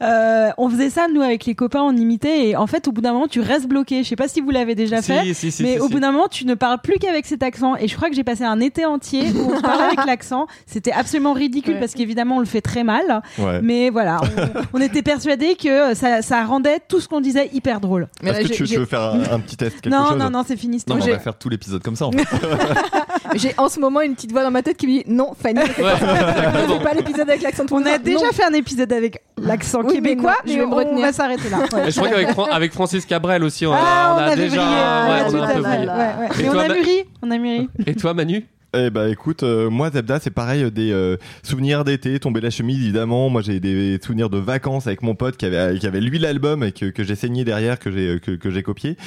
Euh, 0.02 0.50
on 0.58 0.68
faisait 0.68 0.90
ça 0.90 1.06
nous 1.12 1.22
avec 1.22 1.46
les 1.46 1.54
copains, 1.54 1.80
on 1.80 1.96
imitait 1.96 2.48
et 2.48 2.56
en 2.56 2.66
fait 2.66 2.86
au 2.86 2.92
bout 2.92 3.00
d'un 3.00 3.12
moment 3.14 3.28
tu 3.28 3.40
restes 3.40 3.66
bloqué. 3.66 4.02
Je 4.02 4.08
sais 4.10 4.16
pas 4.16 4.28
si 4.28 4.42
vous 4.42 4.50
l'avez 4.50 4.74
déjà 4.74 5.00
fait. 5.00 5.22
Si, 5.22 5.34
si, 5.34 5.50
si, 5.52 5.62
mais 5.62 5.74
si, 5.74 5.80
au 5.80 5.86
si. 5.86 5.92
bout 5.94 6.00
d'un 6.00 6.12
moment, 6.12 6.28
tu 6.28 6.44
ne 6.44 6.52
parles 6.54 6.80
plus 6.82 6.98
qu'avec 6.98 7.24
cet 7.24 7.42
accent. 7.42 7.76
Et 7.76 7.88
je 7.88 7.96
crois 7.96 8.10
que 8.10 8.14
j'ai 8.14 8.24
passé 8.24 8.44
un 8.44 8.60
été 8.60 8.84
entier 8.84 9.22
où 9.32 9.52
on 9.56 9.60
parlait 9.62 9.84
avec 9.84 10.04
l'accent. 10.06 10.48
C'était 10.66 10.92
absolument 10.92 11.32
ridicule 11.32 11.74
Ouais. 11.74 11.80
parce 11.80 11.94
qu'évidemment, 11.94 12.36
on 12.36 12.40
le 12.40 12.44
fait 12.46 12.60
très 12.60 12.84
mal. 12.84 13.22
Ouais. 13.38 13.60
Mais 13.62 13.88
voilà, 13.88 14.20
on, 14.22 14.78
on 14.78 14.80
était 14.82 15.02
persuadés 15.02 15.54
que 15.54 15.94
ça, 15.94 16.20
ça 16.20 16.44
rendait 16.44 16.80
tout 16.86 17.00
ce 17.00 17.08
qu'on 17.08 17.22
disait 17.22 17.48
hyper 17.54 17.80
drôle. 17.80 18.08
Mais 18.22 18.30
Est-ce 18.32 18.42
là, 18.42 18.48
que 18.48 18.52
tu, 18.52 18.64
veux 18.76 18.84
faire 18.84 19.00
un, 19.00 19.20
un 19.32 19.40
petit 19.40 19.56
test 19.56 19.80
quelque 19.80 19.94
Non, 19.94 20.08
chose 20.10 20.18
non, 20.18 20.28
non, 20.28 20.42
c'est 20.46 20.56
fini. 20.58 20.82
Non, 20.88 20.96
on 20.96 20.98
va 20.98 21.18
faire 21.18 21.38
tout 21.38 21.48
l'épisode 21.48 21.82
comme 21.82 21.96
ça. 21.96 22.06
En 22.06 22.12
fait. 22.12 22.45
J'ai 23.34 23.52
en 23.58 23.68
ce 23.68 23.78
moment 23.80 24.00
une 24.00 24.14
petite 24.14 24.32
voix 24.32 24.42
dans 24.42 24.50
ma 24.50 24.62
tête 24.62 24.76
qui 24.76 24.86
me 24.86 24.92
dit 24.92 25.04
non, 25.06 25.32
Fanny, 25.40 25.60
ne 25.60 25.64
fais 25.66 25.82
pas 25.82 25.98
ça. 25.98 26.06
Ne 26.06 26.74
fais 26.74 26.84
pas 26.84 26.94
l'épisode 26.94 27.28
avec 27.28 27.42
l'accent 27.42 27.64
On 27.70 27.84
a 27.84 27.98
déjà 27.98 28.24
Non. 28.26 28.32
fait 28.32 28.44
un 28.44 28.52
épisode 28.52 28.92
avec 28.92 29.20
l'accent 29.38 29.80
Oui, 29.80 30.00
mais 30.00 30.10
québécois, 30.10 30.30
non, 30.32 30.36
mais, 30.46 30.52
je 30.52 30.58
vais 30.58 30.66
me 30.66 30.72
on 30.72 30.76
retenir. 30.76 31.00
va 31.06 31.12
s'arrêter 31.12 31.48
là. 31.50 31.58
Ouais. 31.72 31.88
Et 31.88 31.90
je 31.90 31.96
crois 31.96 32.08
qu'avec 32.08 32.30
Fran- 32.30 32.44
avec 32.50 32.72
Francis 32.72 33.04
Cabrel 33.04 33.42
aussi, 33.44 33.66
on, 33.66 33.72
a- 33.72 33.78
Ah, 33.80 34.14
on 34.16 34.18
a, 34.20 34.24
avait 34.26 34.36
déjà, 34.36 34.56
brillé, 34.62 34.76
ouais, 34.76 34.76
ouais, 34.76 35.22
on 35.28 35.42
a 35.42 35.44
un 35.44 35.46
peu 35.48 35.52
fait. 35.54 35.60
brillé. 35.60 35.86
Ouais, 35.86 35.94
ouais. 35.96 36.28
Et 36.38 36.42
Mais 36.42 36.48
on 36.48 36.52
toi, 36.52 36.62
a 36.62 36.68
Ma- 36.68 36.74
mûri, 36.74 37.04
on 37.22 37.30
a 37.30 37.38
mûri. 37.38 37.68
Et 37.86 37.94
toi 37.94 38.14
Manu? 38.14 38.46
Eh 38.78 38.90
bah 38.90 39.08
écoute, 39.08 39.42
euh, 39.42 39.70
moi 39.70 39.90
Zebda, 39.90 40.20
c'est 40.20 40.30
pareil, 40.30 40.64
euh, 40.64 40.70
des 40.70 40.92
euh, 40.92 41.16
souvenirs 41.42 41.82
d'été, 41.82 42.20
tomber 42.20 42.42
la 42.42 42.50
chemise 42.50 42.76
évidemment. 42.76 43.30
Moi 43.30 43.40
j'ai 43.40 43.58
des 43.58 43.98
souvenirs 44.04 44.28
de 44.28 44.36
vacances 44.36 44.86
avec 44.86 45.00
mon 45.00 45.14
pote 45.14 45.38
qui 45.38 45.46
avait 45.46 45.82
avait 45.86 46.00
lui 46.00 46.18
l'album 46.18 46.62
et 46.62 46.72
que, 46.72 46.92
j'ai 47.02 47.14
saigné 47.14 47.44
derrière, 47.44 47.78
que 47.78 47.90
j'ai 47.90 48.20
que, 48.20 48.50
j'ai 48.50 48.62
copié. 48.62 48.98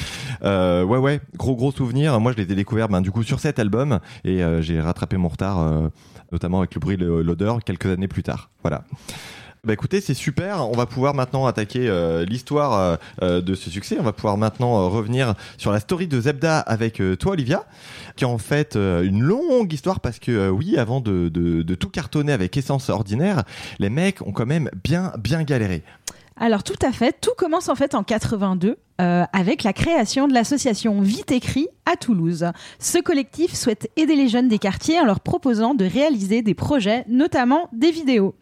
Euh, 0.43 0.83
ouais 0.83 0.97
ouais, 0.97 1.19
gros 1.37 1.55
gros 1.55 1.71
souvenirs. 1.71 2.19
Moi 2.19 2.31
je 2.31 2.37
les 2.37 2.51
ai 2.51 2.55
découverts 2.55 2.89
ben 2.89 3.01
du 3.01 3.11
coup 3.11 3.21
sur 3.21 3.39
cet 3.39 3.59
album 3.59 3.99
et 4.23 4.43
euh, 4.43 4.59
j'ai 4.61 4.81
rattrapé 4.81 5.17
mon 5.17 5.27
retard, 5.27 5.59
euh, 5.59 5.89
notamment 6.31 6.59
avec 6.59 6.73
le 6.73 6.79
bruit, 6.79 6.97
l'odeur 6.97 7.63
quelques 7.63 7.85
années 7.85 8.07
plus 8.07 8.23
tard. 8.23 8.49
Voilà. 8.63 8.85
Bah 9.65 9.73
écoutez, 9.73 9.99
c'est 9.99 10.13
super. 10.13 10.65
On 10.69 10.77
va 10.77 10.85
pouvoir 10.85 11.13
maintenant 11.13 11.45
attaquer 11.45 11.89
euh, 11.89 12.23
l'histoire 12.23 12.79
euh, 12.79 12.95
euh, 13.21 13.41
de 13.41 13.55
ce 13.55 13.69
succès. 13.69 13.97
On 13.99 14.03
va 14.03 14.13
pouvoir 14.13 14.37
maintenant 14.37 14.89
revenir 14.89 15.33
sur 15.57 15.73
la 15.73 15.81
story 15.81 16.07
de 16.07 16.21
Zebda 16.21 16.59
avec 16.59 17.01
toi, 17.19 17.33
Olivia, 17.33 17.65
qui 18.15 18.23
est 18.23 18.27
en 18.27 18.37
fait 18.37 18.75
une 18.75 19.21
longue 19.21 19.71
histoire 19.73 19.99
parce 19.99 20.19
que 20.19 20.49
oui, 20.49 20.77
avant 20.77 21.01
de, 21.01 21.29
tout 21.75 21.89
cartonner 21.89 22.31
avec 22.31 22.55
essence 22.55 22.89
ordinaire, 22.89 23.43
les 23.79 23.89
mecs 23.89 24.21
ont 24.25 24.31
quand 24.31 24.45
même 24.45 24.69
bien 24.83 25.11
bien 25.17 25.43
galéré. 25.43 25.83
Alors 26.41 26.63
tout 26.63 26.79
à 26.81 26.93
fait, 26.93 27.19
tout 27.19 27.33
commence 27.37 27.67
en 27.67 27.75
fait 27.75 27.95
en 27.95 28.03
82 28.03 28.77
euh, 29.01 29.23
avec 29.33 29.63
la 29.63 29.73
création 29.73 30.27
de 30.27 30.33
l'association 30.33 31.01
Vite 31.01 31.31
écrit 31.33 31.67
à 31.85 31.97
Toulouse. 31.97 32.45
Ce 32.79 32.97
collectif 32.97 33.53
souhaite 33.53 33.89
aider 33.97 34.15
les 34.15 34.29
jeunes 34.29 34.47
des 34.47 34.57
quartiers 34.57 34.99
en 34.99 35.05
leur 35.05 35.19
proposant 35.19 35.73
de 35.73 35.83
réaliser 35.83 36.41
des 36.41 36.53
projets, 36.53 37.03
notamment 37.09 37.69
des 37.73 37.91
vidéos. 37.91 38.35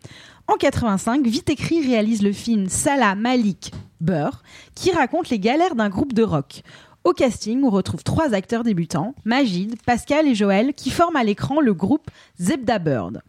En 0.47 0.55
85, 0.55 1.27
Vite 1.27 1.51
réalise 1.85 2.23
le 2.23 2.31
film 2.31 2.69
Salah 2.69 3.15
Malik 3.15 3.73
Beurre, 3.99 4.43
qui 4.75 4.91
raconte 4.91 5.29
les 5.29 5.39
galères 5.39 5.75
d'un 5.75 5.89
groupe 5.89 6.13
de 6.13 6.23
rock. 6.23 6.61
Au 7.03 7.11
casting, 7.11 7.63
on 7.63 7.69
retrouve 7.69 8.03
trois 8.03 8.33
acteurs 8.33 8.63
débutants, 8.63 9.13
Magid, 9.25 9.75
Pascal 9.85 10.25
et 10.25 10.35
Joël, 10.35 10.73
qui 10.73 10.89
forment 10.89 11.17
à 11.17 11.23
l'écran 11.25 11.59
le 11.59 11.73
groupe 11.73 12.09
Zebda 12.39 12.79
Bird. 12.79 13.21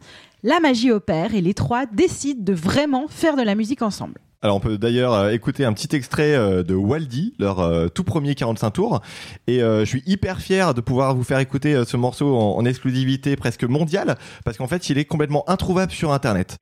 La 0.43 0.61
magie 0.61 0.91
opère 0.91 1.35
et 1.35 1.41
les 1.41 1.53
trois 1.53 1.85
décident 1.85 2.41
de 2.41 2.53
vraiment 2.53 3.09
faire 3.09 3.35
de 3.35 3.41
la 3.41 3.55
musique 3.55 3.81
ensemble. 3.81 4.21
Alors 4.42 4.56
on 4.56 4.60
peut 4.60 4.76
d'ailleurs 4.76 5.14
euh, 5.14 5.30
écouter 5.30 5.64
un 5.64 5.72
petit 5.72 5.96
extrait 5.96 6.34
euh, 6.34 6.62
de 6.62 6.74
Waldy, 6.74 7.32
leur 7.38 7.60
euh, 7.60 7.88
tout 7.88 8.04
premier 8.04 8.34
45 8.34 8.70
tours. 8.72 9.00
Et 9.46 9.62
euh, 9.62 9.80
je 9.80 9.84
suis 9.86 10.02
hyper 10.06 10.38
fier 10.40 10.74
de 10.74 10.82
pouvoir 10.82 11.14
vous 11.14 11.24
faire 11.24 11.38
écouter 11.38 11.74
euh, 11.74 11.86
ce 11.86 11.96
morceau 11.96 12.36
en, 12.36 12.56
en 12.58 12.64
exclusivité 12.66 13.36
presque 13.36 13.64
mondiale, 13.64 14.16
parce 14.44 14.58
qu'en 14.58 14.66
fait 14.66 14.90
il 14.90 14.98
est 14.98 15.06
complètement 15.06 15.48
introuvable 15.48 15.92
sur 15.92 16.12
Internet. 16.12 16.58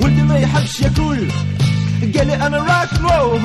ولدي 0.00 0.22
ما 0.22 0.38
يحبش 0.38 0.80
ياكل 0.80 1.28
قال 2.18 2.26
لي 2.26 2.34
انا 2.46 2.58
راك 2.58 2.88
رول 3.00 3.40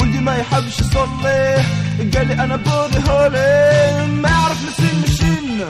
ولدي 0.00 0.18
ما 0.20 0.36
يحبش 0.36 0.80
يصلي 0.80 1.62
قال 1.99 2.27
لي 2.27 2.33
أنا 2.33 2.55
بودي 2.55 3.09
هولي 3.09 4.07
ما 4.21 4.29
يعرف 4.29 4.59
مسين 4.67 5.01
مشين. 5.03 5.61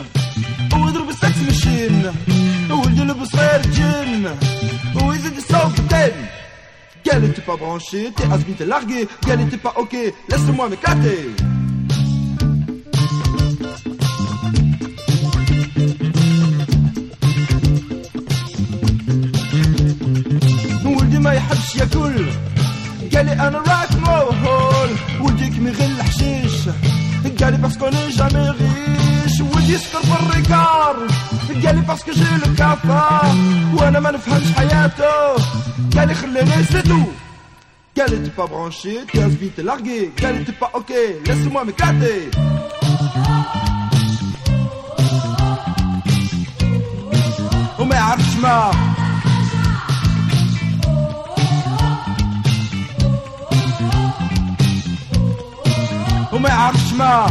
ويضرب 0.74 1.10
السكس 1.10 1.38
مشين. 1.50 2.12
ولدي 2.72 3.02
لبس 3.02 3.36
غير 3.36 3.62
جن. 3.62 4.36
ويزيد 5.04 5.38
الصوت 5.38 5.82
تاني. 5.90 6.26
قال 7.12 7.22
لي 7.22 7.34
با 7.48 7.56
برانشي 7.56 8.12
تي 8.12 8.36
اسبي 8.36 8.54
تي 8.54 8.66
لارغي 8.66 9.08
قال 9.28 9.38
لي 9.38 9.58
با 9.64 9.70
أوكي 9.78 10.12
laisse-moi 10.32 10.70
m'éclater. 10.70 11.44
ولدي 20.86 21.20
ما 21.20 21.34
يحبش 21.34 21.76
ياكل. 21.76 22.26
قال 23.16 23.26
لي 23.26 23.34
أنا 23.34 23.58
راك 23.58 23.90
رول 24.08 24.90
ولدي 25.22 25.50
كمي 25.50 25.72
غير 25.72 25.93
الحشيش 26.13 26.69
قال 27.43 27.53
لي 27.53 27.59
باسكو 27.59 27.87
ني 27.89 28.09
جامي 28.09 28.51
ريش 29.25 29.41
ولدي 29.41 29.73
يسكر 29.75 29.99
في 30.01 30.23
الريكار 30.23 30.97
قال 31.67 31.75
لي 31.77 31.81
باسكو 31.89 32.13
جي 32.13 32.25
لو 32.47 32.55
كافا 32.59 33.21
وانا 33.75 34.01
ما 34.01 34.11
نفهمش 34.11 34.53
حياته 34.57 35.33
قال 35.97 36.09
لي 36.09 36.15
خليني 36.15 36.65
سيتو 36.65 36.99
قال 37.99 38.11
لي 38.11 38.19
تي 38.29 38.31
با 38.39 38.45
برانشي 38.45 39.05
تي 39.13 39.27
اسبي 39.27 39.51
تي 39.57 39.63
لارغي 39.63 40.11
قال 40.23 40.35
لي 40.39 40.45
تي 40.45 40.53
با 40.61 40.71
اوكي 40.75 41.15
laisse-moi 41.27 41.65
m'éclater 41.69 42.39
وما 47.79 47.95
يعرفش 47.95 48.37
ما 48.43 48.71
وما 56.43 56.49
يعرفش 56.49 56.93
ما 56.93 57.27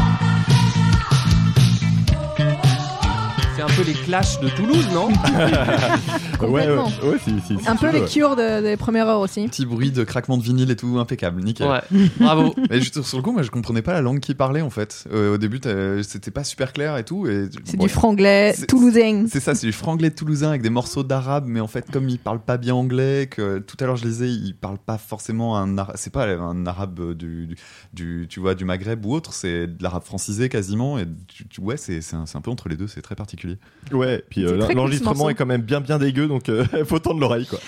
C'est 3.66 3.72
un 3.72 3.76
peu 3.76 3.82
les 3.84 3.92
clashs 3.94 4.40
de 4.40 4.48
Toulouse, 4.48 4.88
non 4.92 5.08
Ouais, 6.42 6.66
ouais, 6.68 6.76
ouais, 6.76 7.18
si, 7.24 7.30
si, 7.46 7.58
si 7.62 7.68
Un 7.68 7.76
peu 7.76 7.86
veux, 7.90 8.00
les 8.00 8.04
cures 8.06 8.34
de- 8.34 8.60
des 8.62 8.76
premières 8.76 9.06
heures 9.06 9.20
aussi. 9.20 9.46
Petit 9.46 9.64
bruit 9.64 9.92
de 9.92 10.02
craquement 10.02 10.36
de 10.36 10.42
vinyle 10.42 10.70
et 10.70 10.76
tout, 10.76 10.98
impeccable, 10.98 11.40
nickel. 11.42 11.68
Ouais, 11.68 11.80
bravo. 12.18 12.54
Mais 12.70 12.80
juste 12.80 13.00
sur 13.02 13.16
le 13.18 13.22
coup, 13.22 13.30
moi 13.32 13.42
je 13.42 13.50
comprenais 13.50 13.82
pas 13.82 13.92
la 13.92 14.00
langue 14.00 14.18
qu'il 14.18 14.34
parlait 14.36 14.60
en 14.62 14.70
fait. 14.70 15.04
Euh, 15.12 15.34
au 15.34 15.38
début, 15.38 15.60
c'était 16.02 16.30
pas 16.32 16.42
super 16.44 16.72
clair 16.72 16.96
et 16.96 17.04
tout. 17.04 17.26
Et 17.28 17.48
C'est 17.64 17.76
bon, 17.76 17.84
du 17.84 17.90
franglais 17.90 18.54
toulousain. 18.68 19.26
C'est 19.28 19.38
ça, 19.40 19.54
c'est 19.54 19.66
du 19.66 19.72
franglais 19.72 20.10
toulousain 20.10 20.48
avec 20.48 20.62
des 20.62 20.70
morceaux 20.70 21.04
d'arabe, 21.04 21.44
mais 21.46 21.60
en 21.60 21.68
fait, 21.68 21.88
comme 21.90 22.08
il 22.08 22.18
parle 22.18 22.40
pas 22.40 22.56
bien 22.56 22.74
anglais, 22.74 23.28
que 23.30 23.58
tout 23.60 23.76
à 23.80 23.84
l'heure 23.84 23.96
je 23.96 24.04
lisais, 24.04 24.28
il 24.30 24.54
parle 24.56 24.78
pas 24.78 24.98
forcément 24.98 25.56
un 25.56 25.78
arabe, 25.78 25.94
c'est 25.96 26.12
pas 26.12 26.26
un 26.26 26.66
arabe 26.66 27.12
du, 27.14 27.46
du, 27.46 27.56
du- 27.92 28.26
tu 28.28 28.40
vois, 28.40 28.54
du 28.56 28.64
Maghreb 28.64 29.06
ou 29.06 29.12
autre, 29.14 29.32
c'est 29.32 29.68
de 29.68 29.82
l'arabe 29.82 30.02
francisé 30.02 30.48
quasiment, 30.48 30.98
et 30.98 31.06
tu- 31.28 31.46
tu- 31.46 31.60
ouais, 31.60 31.76
c'est 31.76 32.00
c'est 32.00 32.16
un, 32.16 32.26
c'est 32.26 32.36
un 32.36 32.40
peu 32.40 32.50
entre 32.50 32.68
les 32.68 32.76
deux, 32.76 32.88
c'est 32.88 33.02
très 33.02 33.14
particulier. 33.14 33.51
Ouais, 33.92 34.24
puis 34.28 34.44
euh, 34.44 34.56
l'enregistrement 34.74 35.28
est 35.28 35.34
quand 35.34 35.46
même 35.46 35.62
bien 35.62 35.80
bien 35.80 35.98
dégueu, 35.98 36.26
donc 36.26 36.48
euh, 36.48 36.64
faut 36.84 36.98
tendre 36.98 37.20
l'oreille 37.20 37.46
quoi. 37.46 37.58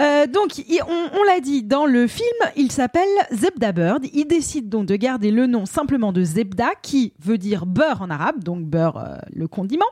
Euh, 0.00 0.26
donc, 0.26 0.52
on, 0.88 1.18
on 1.18 1.22
l'a 1.24 1.40
dit, 1.40 1.62
dans 1.62 1.86
le 1.86 2.06
film, 2.06 2.26
il 2.56 2.72
s'appelle 2.72 3.08
Zebda 3.30 3.72
Bird. 3.72 4.06
Il 4.12 4.26
décide 4.26 4.68
donc 4.68 4.86
de 4.86 4.96
garder 4.96 5.30
le 5.30 5.46
nom 5.46 5.66
simplement 5.66 6.12
de 6.12 6.22
Zebda, 6.22 6.70
qui 6.82 7.12
veut 7.22 7.38
dire 7.38 7.66
beurre 7.66 8.02
en 8.02 8.10
arabe, 8.10 8.42
donc 8.42 8.64
beurre, 8.64 8.96
euh, 8.96 9.16
le 9.34 9.48
condiment. 9.48 9.86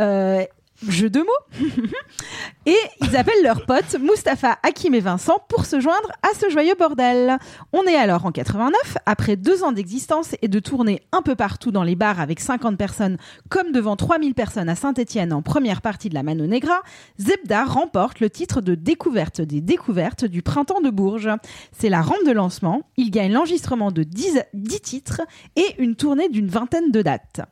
Euh, 0.00 0.44
Jeu 0.88 1.10
de 1.10 1.20
mots. 1.20 1.60
et 2.66 2.76
ils 3.02 3.16
appellent 3.16 3.42
leurs 3.42 3.66
potes 3.66 3.96
Mustapha, 4.00 4.58
Hakim 4.62 4.94
et 4.94 5.00
Vincent 5.00 5.36
pour 5.48 5.66
se 5.66 5.78
joindre 5.78 6.10
à 6.22 6.34
ce 6.38 6.48
joyeux 6.48 6.74
bordel. 6.78 7.38
On 7.72 7.82
est 7.82 7.96
alors 7.96 8.24
en 8.24 8.32
89, 8.32 8.96
après 9.04 9.36
deux 9.36 9.62
ans 9.62 9.72
d'existence 9.72 10.34
et 10.40 10.48
de 10.48 10.58
tournée 10.58 11.02
un 11.12 11.20
peu 11.20 11.34
partout 11.34 11.70
dans 11.70 11.82
les 11.82 11.96
bars 11.96 12.18
avec 12.18 12.40
50 12.40 12.78
personnes, 12.78 13.18
comme 13.50 13.72
devant 13.72 13.96
3000 13.96 14.34
personnes 14.34 14.70
à 14.70 14.74
Saint-Etienne 14.74 15.34
en 15.34 15.42
première 15.42 15.82
partie 15.82 16.08
de 16.08 16.14
la 16.14 16.22
Mano 16.22 16.46
Negra, 16.46 16.80
Zebda 17.18 17.64
remporte 17.64 18.20
le 18.20 18.30
titre 18.30 18.62
de 18.62 18.74
découverte 18.74 19.42
des 19.42 19.60
découvertes 19.60 20.24
du 20.24 20.40
printemps 20.40 20.80
de 20.80 20.90
Bourges. 20.90 21.30
C'est 21.72 21.90
la 21.90 22.00
rampe 22.00 22.26
de 22.26 22.32
lancement. 22.32 22.82
Il 22.96 23.10
gagne 23.10 23.32
l'enregistrement 23.32 23.92
de 23.92 24.02
10, 24.02 24.40
10 24.54 24.80
titres 24.80 25.20
et 25.56 25.74
une 25.78 25.94
tournée 25.94 26.30
d'une 26.30 26.48
vingtaine 26.48 26.90
de 26.90 27.02
dates. 27.02 27.42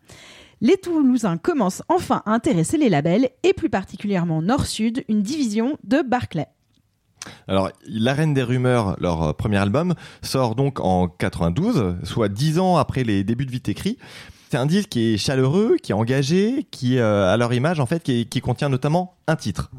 Les 0.60 0.76
Toulousains 0.76 1.36
commencent 1.36 1.82
enfin 1.88 2.22
à 2.26 2.32
intéresser 2.32 2.78
les 2.78 2.88
labels 2.88 3.30
et 3.44 3.52
plus 3.52 3.70
particulièrement 3.70 4.42
Nord-Sud, 4.42 5.04
une 5.08 5.22
division 5.22 5.78
de 5.84 6.02
Barclay. 6.02 6.48
Alors, 7.46 7.70
La 7.86 8.14
Reine 8.14 8.34
des 8.34 8.42
Rumeurs, 8.42 8.96
leur 8.98 9.22
euh, 9.22 9.32
premier 9.32 9.58
album, 9.58 9.94
sort 10.22 10.54
donc 10.54 10.80
en 10.80 11.08
92, 11.08 11.96
soit 12.02 12.28
dix 12.28 12.58
ans 12.58 12.76
après 12.76 13.04
les 13.04 13.22
débuts 13.22 13.46
de 13.46 13.50
Vite 13.50 13.68
écrit. 13.68 13.98
C'est 14.50 14.56
un 14.56 14.66
disque 14.66 14.88
qui 14.88 15.14
est 15.14 15.18
chaleureux, 15.18 15.76
qui 15.82 15.92
est 15.92 15.94
engagé, 15.94 16.66
qui, 16.70 16.98
euh, 16.98 17.32
à 17.32 17.36
leur 17.36 17.52
image, 17.52 17.80
en 17.80 17.86
fait, 17.86 18.02
qui, 18.02 18.26
qui 18.26 18.40
contient 18.40 18.68
notamment 18.68 19.14
un 19.26 19.36
titre. 19.36 19.70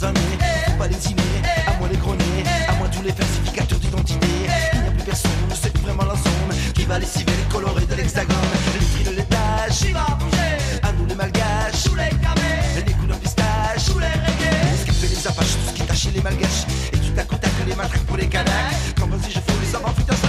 Dentifrice 0.00 0.64
sont 0.66 0.78
pas 0.78 0.88
les 0.88 0.94
dîner, 0.96 1.22
à 1.66 1.78
moi 1.78 1.88
les 1.90 1.96
grogner 1.98 2.44
À 2.68 2.74
moi 2.74 2.88
tous 2.88 3.02
les 3.02 3.12
falsificateurs 3.12 3.78
d'identité. 3.78 4.26
Il 4.72 4.80
n'y 4.80 4.88
a 4.88 4.90
plus 4.90 5.04
personne, 5.04 5.30
ne 5.48 5.54
sait 5.54 5.72
vraiment 5.82 6.04
la 6.04 6.14
zone 6.14 6.72
Qui 6.74 6.84
va 6.84 6.98
les 6.98 7.06
civer, 7.06 7.32
les 7.36 7.52
colorer 7.52 7.84
de 7.84 7.94
l'hexagone? 7.94 8.36
Les 8.72 8.86
prix 8.86 9.04
de 9.04 9.16
l'étage, 9.16 9.78
qui 9.78 9.92
va 9.92 10.06
bouger. 10.18 10.80
À 10.82 10.92
nous 10.92 11.06
les 11.06 11.14
malgaches, 11.14 11.74
sous 11.74 11.94
les 11.94 12.08
camés 12.08 12.84
Les 12.86 12.92
coups 12.92 13.08
de 13.08 13.14
pistache, 13.14 13.82
sous 13.84 13.98
les 13.98 14.06
reggae. 14.06 14.80
Ce 14.80 14.86
qui 14.86 14.92
fait 14.92 15.08
les 15.08 15.26
apaches, 15.26 15.52
tout 15.52 15.68
ce 15.68 15.72
qui 15.74 15.82
tâche 15.82 16.06
les 16.14 16.22
malgaches. 16.22 16.64
Et 16.92 16.96
tout 16.96 17.18
à 17.18 17.22
coup 17.22 17.36
t'as 17.40 17.48
que 17.48 17.68
les 17.68 17.74
matraques 17.74 18.06
pour 18.06 18.16
les 18.16 18.28
canaques 18.28 18.94
Quand 18.98 19.06
vas-y 19.06 19.30
je 19.30 19.40
fous 19.40 19.60
les 19.62 19.74
amants, 19.76 19.92
putain 19.92 20.19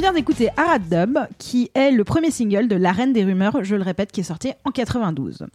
vient 0.00 0.12
d'écouter 0.14 0.48
Arad 0.56 0.88
Dub, 0.88 1.18
qui 1.36 1.70
est 1.74 1.90
le 1.90 2.04
premier 2.04 2.30
single 2.30 2.68
de 2.68 2.76
La 2.76 2.90
Reine 2.90 3.12
des 3.12 3.22
Rumeurs, 3.22 3.62
je 3.62 3.76
le 3.76 3.82
répète, 3.82 4.12
qui 4.12 4.20
est 4.20 4.24
sorti 4.24 4.52
en 4.64 4.70
92. 4.70 5.46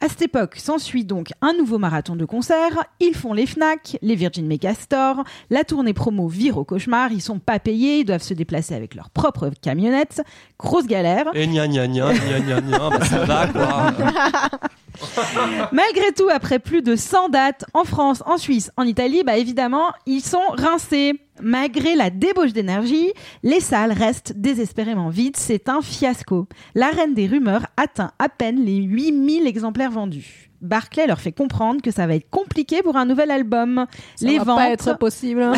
À 0.00 0.08
cette 0.08 0.20
époque, 0.20 0.56
s'ensuit 0.56 1.06
donc 1.06 1.30
un 1.40 1.54
nouveau 1.54 1.78
marathon 1.78 2.14
de 2.14 2.26
concerts. 2.26 2.84
Ils 3.00 3.14
font 3.14 3.32
les 3.32 3.46
Fnac, 3.46 3.96
les 4.02 4.14
Virgin 4.14 4.46
Megastore, 4.46 5.24
la 5.48 5.64
tournée 5.64 5.94
promo 5.94 6.28
vire 6.28 6.58
au 6.58 6.64
cauchemar. 6.64 7.12
Ils 7.12 7.22
sont 7.22 7.38
pas 7.38 7.58
payés, 7.58 8.00
ils 8.00 8.04
doivent 8.04 8.22
se 8.22 8.34
déplacer 8.34 8.74
avec 8.74 8.94
leur 8.94 9.08
propre 9.08 9.50
camionnette. 9.62 10.20
Grosse 10.58 10.86
galère. 10.86 11.30
Et 11.32 11.46
gna 11.46 11.66
gna 11.66 11.86
gna 11.88 12.12
gna 12.12 12.40
gna 12.40 12.60
gna, 12.60 12.90
bah 12.90 13.04
ça 13.06 13.24
va 13.24 13.46
quoi. 13.46 13.92
Malgré 15.72 16.12
tout, 16.12 16.28
après 16.30 16.58
plus 16.58 16.82
de 16.82 16.96
100 16.96 17.28
dates 17.30 17.64
en 17.74 17.84
France, 17.84 18.22
en 18.26 18.38
Suisse, 18.38 18.70
en 18.76 18.84
Italie, 18.84 19.22
bah 19.24 19.36
évidemment, 19.36 19.92
ils 20.06 20.22
sont 20.22 20.38
rincés. 20.50 21.14
Malgré 21.42 21.96
la 21.96 22.10
débauche 22.10 22.52
d'énergie, 22.52 23.12
les 23.42 23.58
salles 23.58 23.90
restent 23.90 24.34
désespérément 24.36 25.08
vides. 25.08 25.36
C'est 25.36 25.68
un 25.68 25.82
fiasco. 25.82 26.46
La 26.76 26.90
reine 26.90 27.14
des 27.14 27.26
rumeurs 27.26 27.66
atteint 27.76 28.12
à 28.20 28.28
peine 28.28 28.64
les 28.64 28.76
8000 28.76 29.46
exemplaires 29.46 29.90
vendus. 29.90 30.50
Barclay 30.64 31.06
leur 31.06 31.20
fait 31.20 31.32
comprendre 31.32 31.82
que 31.82 31.90
ça 31.90 32.06
va 32.06 32.14
être 32.14 32.30
compliqué 32.30 32.82
pour 32.82 32.96
un 32.96 33.04
nouvel 33.04 33.30
album. 33.30 33.86
Ça 34.16 34.26
les 34.26 34.38
va 34.38 34.44
ventes, 34.44 34.56
pas 34.56 34.70
être 34.70 34.98
possible. 34.98 35.40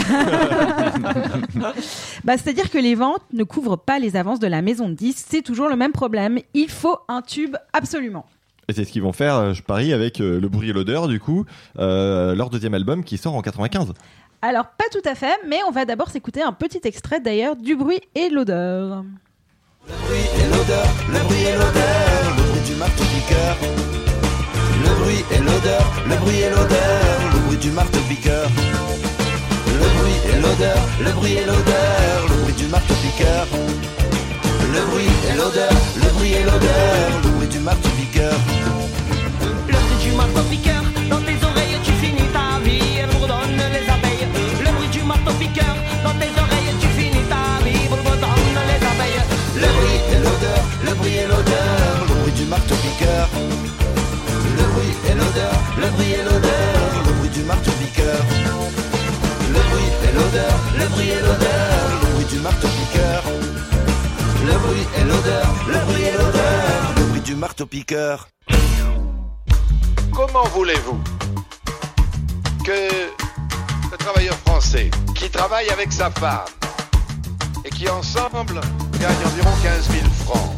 bah, 2.25 2.37
c'est-à-dire 2.37 2.71
que 2.71 2.79
les 2.79 2.95
ventes 2.97 3.23
ne 3.33 3.45
couvrent 3.45 3.79
pas 3.79 3.99
les 3.99 4.17
avances 4.17 4.41
de 4.41 4.49
la 4.49 4.63
maison 4.63 4.89
de 4.89 4.95
disques. 4.95 5.27
C'est 5.31 5.43
toujours 5.43 5.69
le 5.69 5.77
même 5.77 5.93
problème. 5.93 6.41
Il 6.55 6.69
faut 6.69 6.99
un 7.09 7.23
tube 7.23 7.57
absolument. 7.73 8.27
Et 8.69 8.73
c'est 8.73 8.85
ce 8.85 8.91
qu'ils 8.91 9.03
vont 9.03 9.13
faire, 9.13 9.37
euh, 9.37 9.53
je 9.53 9.63
parie, 9.63 9.93
avec 9.93 10.21
euh, 10.21 10.41
Le 10.41 10.49
Bruit 10.49 10.71
et 10.71 10.73
l'Odeur, 10.73 11.07
du 11.07 11.21
coup, 11.21 11.45
euh, 11.79 12.35
leur 12.35 12.51
deuxième 12.51 12.75
album 12.75 13.05
qui 13.05 13.17
sort 13.17 13.35
en 13.35 13.43
95. 13.43 13.93
Alors, 14.43 14.67
pas 14.67 14.85
tout 14.91 15.09
à 15.09 15.15
fait, 15.15 15.35
mais 15.49 15.59
on 15.69 15.71
va 15.71 15.85
d'abord 15.85 16.11
s'écouter 16.11 16.43
un 16.43 16.53
petit 16.53 16.81
extrait 16.85 17.21
d'ailleurs 17.21 17.57
du 17.57 17.77
bruit 17.77 18.01
et 18.15 18.29
l'odeur. 18.29 19.05
et 19.89 20.51
l'odeur, 20.51 20.87
le 21.09 21.19
bruit 21.27 21.43
et 21.43 21.53
l'odeur, 21.53 22.37
le 22.37 22.43
bruit 22.43 22.61
du 22.67 22.75
marteau 22.75 23.05
piqueur. 23.05 23.57
Le 24.83 24.95
bruit 25.01 25.25
et 25.33 25.39
l'odeur, 25.39 26.03
le 26.09 26.17
bruit 26.17 26.41
et 26.41 26.51
l'odeur, 26.51 27.33
le 27.35 27.39
bruit 27.47 27.59
du 27.59 27.71
marteau 27.71 28.01
piqueur. 28.09 28.49
Le 29.67 29.89
bruit 29.99 30.21
et 30.29 30.41
l'odeur, 30.41 30.79
le 31.01 31.13
bruit 31.13 31.33
et 31.35 31.47
l'odeur, 31.47 32.29
le 32.29 32.43
bruit 32.43 32.55
du 32.55 32.67
marteau 32.67 32.95
piqueur. 32.95 33.47
Le 34.75 34.91
bruit 34.91 35.07
et 35.31 35.37
l'odeur, 35.37 35.73
le 36.03 36.13
bruit 36.15 36.33
et 36.35 36.43
l'odeur, 36.43 37.36
le 37.47 37.53
bruit 37.53 37.59
du 37.59 37.65
marteau 37.65 37.89
piqueur. 37.91 38.33
Le 39.69 39.73
bruit 39.73 40.05
du 40.05 40.13
marteau 40.17 40.43
piqueur, 40.51 40.83
dans 41.11 41.21
tes 41.21 41.39
oreilles 41.45 41.79
tu 41.85 41.93
finis 41.93 42.29
ta 42.33 42.59
vie, 42.65 42.99
elle 43.01 43.11
bourdonne 43.11 43.57
les 43.73 43.89
abeilles. 43.89 44.27
Le 44.65 44.73
bruit 44.73 44.89
du 44.89 45.03
marteau 45.03 45.33
piqueur, 45.39 45.77
dans 46.03 46.15
tes 46.15 46.33
oreilles 46.43 46.75
tu 46.81 46.89
finis 46.99 47.25
ta 47.29 47.65
vie, 47.65 47.89
bourdonne 47.89 48.59
les 48.71 48.81
abeilles. 48.91 49.23
Le 49.63 49.69
bruit 49.77 50.01
et 50.13 50.21
l'odeur, 50.25 50.63
le 50.87 50.95
bruit 50.95 51.17
et 51.17 51.27
l'odeur, 51.27 52.07
le 52.09 52.15
bruit 52.21 52.33
du 52.33 52.45
marteau 52.47 52.75
piqueur. 52.77 53.29
Le 54.59 54.65
bruit 54.73 54.95
et 55.09 55.15
l'odeur, 55.15 55.57
le 55.79 55.89
bruit 55.91 56.13
et 56.13 56.25
l'odeur, 56.25 56.75
le 57.07 57.13
bruit 57.13 57.31
du 57.31 57.43
marteau 57.43 57.73
piqueur. 57.73 58.21
Le 59.55 59.61
bruit 59.71 59.91
et 60.07 60.13
l'odeur, 60.15 60.55
le 60.79 60.87
bruit 60.89 61.11
et 61.11 61.21
l'odeur, 61.21 61.46
du 67.37 67.41
marteau 67.41 67.67
piqueur. 67.67 68.29
Comment 70.15 70.45
voulez-vous 70.55 70.99
que 72.65 72.89
le 73.93 73.97
travailleur 73.99 74.35
français 74.47 74.91
qui 75.15 75.29
travaille 75.29 75.69
avec 75.69 75.93
sa 75.93 76.11
femme 76.11 76.47
et 77.63 77.69
qui 77.69 77.91
ensemble 77.91 78.59
gagne 78.99 79.23
environ 79.27 79.51
15 79.63 79.91
000 79.91 80.07
francs 80.25 80.51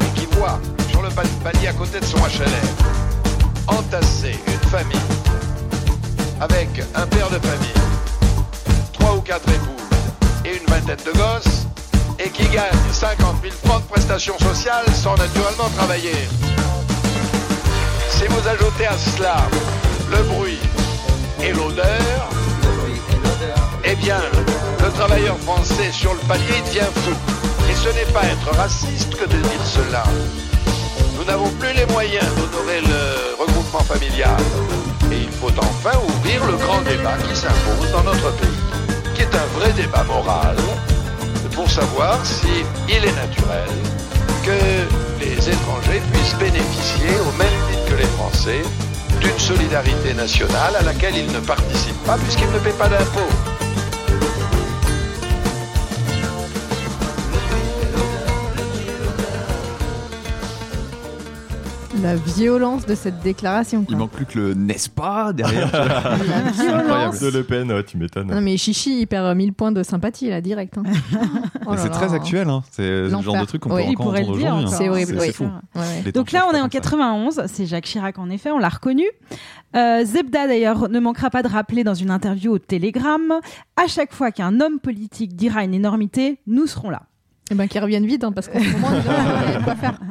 et 0.00 0.18
qui 0.18 0.26
voit 0.36 0.58
sur 0.90 1.00
le 1.00 1.10
pal- 1.10 1.28
palier 1.44 1.68
à 1.68 1.72
côté 1.74 2.00
de 2.00 2.04
son 2.04 2.18
HLM 2.18 2.74
entasser 3.68 4.36
une 4.48 4.68
famille 4.70 5.08
avec 6.40 6.68
un 6.96 7.06
père 7.06 7.30
de 7.30 7.38
famille, 7.38 7.82
trois 8.94 9.14
ou 9.14 9.20
quatre 9.20 9.48
épouses 9.48 10.44
et 10.44 10.56
une 10.56 10.66
vingtaine 10.66 11.04
de 11.06 11.12
gosses 11.16 11.66
et 12.18 12.30
qui 12.30 12.48
gagne 12.48 12.72
50 12.92 13.36
000 13.42 13.54
francs 13.64 13.82
de 13.82 13.88
prestations 13.88 14.38
sociales 14.38 14.86
sans 14.94 15.16
naturellement 15.16 15.68
travailler. 15.76 16.28
Si 18.10 18.24
vous 18.26 18.48
ajoutez 18.48 18.86
à 18.86 18.96
cela 18.98 19.36
le 20.10 20.22
bruit 20.24 20.58
et 21.42 21.52
l'odeur, 21.52 22.28
eh 23.84 23.94
bien, 23.96 24.20
le 24.82 24.90
travailleur 24.92 25.38
français 25.38 25.92
sur 25.92 26.12
le 26.12 26.20
palier 26.20 26.60
devient 26.66 26.90
fou. 26.94 27.12
Et 27.70 27.74
ce 27.74 27.88
n'est 27.90 28.12
pas 28.12 28.24
être 28.24 28.56
raciste 28.56 29.14
que 29.14 29.24
de 29.24 29.36
dire 29.36 29.64
cela. 29.64 30.04
Nous 31.16 31.24
n'avons 31.24 31.50
plus 31.60 31.72
les 31.74 31.86
moyens 31.86 32.26
d'honorer 32.36 32.80
le 32.80 33.36
regroupement 33.40 33.80
familial. 33.80 34.40
Et 35.12 35.22
il 35.22 35.30
faut 35.30 35.52
enfin 35.58 35.96
ouvrir 36.08 36.44
le 36.46 36.56
grand 36.56 36.80
débat 36.82 37.16
qui 37.28 37.36
s'impose 37.36 37.90
dans 37.92 38.02
notre 38.02 38.32
pays, 38.32 39.14
qui 39.14 39.22
est 39.22 39.34
un 39.34 39.58
vrai 39.58 39.72
débat 39.72 40.04
moral, 40.04 40.56
pour 41.58 41.68
savoir 41.68 42.24
si 42.24 42.64
il 42.88 43.04
est 43.04 43.16
naturel 43.16 43.68
que 44.44 45.18
les 45.18 45.48
étrangers 45.48 46.00
puissent 46.12 46.36
bénéficier, 46.38 47.10
au 47.28 47.36
même 47.36 47.58
titre 47.68 47.84
que 47.90 47.96
les 47.96 48.06
Français, 48.16 48.62
d'une 49.20 49.38
solidarité 49.40 50.14
nationale 50.14 50.76
à 50.78 50.82
laquelle 50.82 51.16
ils 51.16 51.32
ne 51.32 51.40
participent 51.40 52.04
pas 52.06 52.16
puisqu'ils 52.16 52.52
ne 52.52 52.60
paient 52.60 52.78
pas 52.78 52.88
d'impôts. 52.88 53.57
La 62.02 62.14
violence 62.14 62.86
de 62.86 62.94
cette 62.94 63.20
déclaration. 63.22 63.80
Il 63.80 63.86
quoi. 63.86 63.96
manque 63.96 64.10
plus 64.12 64.24
que 64.24 64.38
le 64.38 64.54
n'est-ce 64.54 64.88
pas 64.88 65.32
derrière. 65.32 65.70
La 65.72 66.50
violence. 66.52 67.18
De 67.20 67.28
Le 67.28 67.42
Pen, 67.42 67.72
ouais, 67.72 67.82
tu 67.82 67.96
m'étonnes. 67.98 68.28
Non 68.28 68.40
mais 68.40 68.56
Chichi, 68.56 69.00
il 69.00 69.06
perd 69.06 69.36
1000 69.36 69.52
points 69.52 69.72
de 69.72 69.82
sympathie 69.82 70.28
là, 70.30 70.40
direct. 70.40 70.78
hein. 70.78 70.82
Oh 71.66 71.72
là 71.72 71.76
c'est 71.78 71.88
là. 71.88 71.94
très 71.94 72.14
actuel, 72.14 72.48
hein. 72.48 72.62
c'est 72.70 72.82
le 72.88 73.08
genre 73.10 73.22
L'enfer. 73.22 73.40
de 73.42 73.46
truc 73.46 73.62
qu'on 73.62 73.74
Oui, 73.74 73.82
peut 73.82 73.88
il 73.88 73.92
encore 73.94 74.06
pourrait 74.06 74.20
le 74.20 74.24
entendre 74.26 74.38
dire 74.38 74.46
aujourd'hui. 74.54 74.66
encore. 74.66 74.78
C'est 74.78 74.88
horrible, 74.88 75.20
C'est 75.20 75.26
oui. 75.26 75.32
fou. 75.32 75.44
Ouais, 75.44 75.80
ouais. 75.80 76.02
Les 76.04 76.12
temps 76.12 76.20
Donc 76.20 76.32
là, 76.32 76.40
changent 76.40 76.48
on 76.52 76.56
est 76.56 76.60
en 76.60 76.62
comme 76.62 76.70
ça. 76.72 76.80
91, 76.80 77.42
c'est 77.46 77.66
Jacques 77.66 77.84
Chirac 77.84 78.18
en 78.18 78.30
effet, 78.30 78.50
on 78.52 78.58
l'a 78.58 78.68
reconnu. 78.68 79.04
Euh, 79.76 80.04
Zebda 80.04 80.46
d'ailleurs 80.46 80.88
ne 80.88 81.00
manquera 81.00 81.30
pas 81.30 81.42
de 81.42 81.48
rappeler 81.48 81.84
dans 81.84 81.94
une 81.94 82.10
interview 82.10 82.52
au 82.52 82.58
Télégramme, 82.58 83.34
à 83.76 83.86
chaque 83.88 84.14
fois 84.14 84.30
qu'un 84.30 84.60
homme 84.60 84.78
politique 84.78 85.34
dira 85.36 85.62
une 85.64 85.74
énormité, 85.74 86.38
nous 86.46 86.66
serons 86.66 86.90
là. 86.90 87.02
Eh 87.50 87.54
ben 87.54 87.66
qu'ils 87.66 87.80
reviennent 87.82 88.06
vite 88.06 88.24
hein, 88.24 88.32
parce 88.32 88.46
qu'en 88.48 88.60
ce 88.60 88.68
moment, 88.72 88.90
déjà, 88.90 89.12
il 89.46 89.52
y 89.52 89.56
a 89.56 89.58
de 89.58 89.64
quoi 89.64 89.74
faire. 89.76 89.98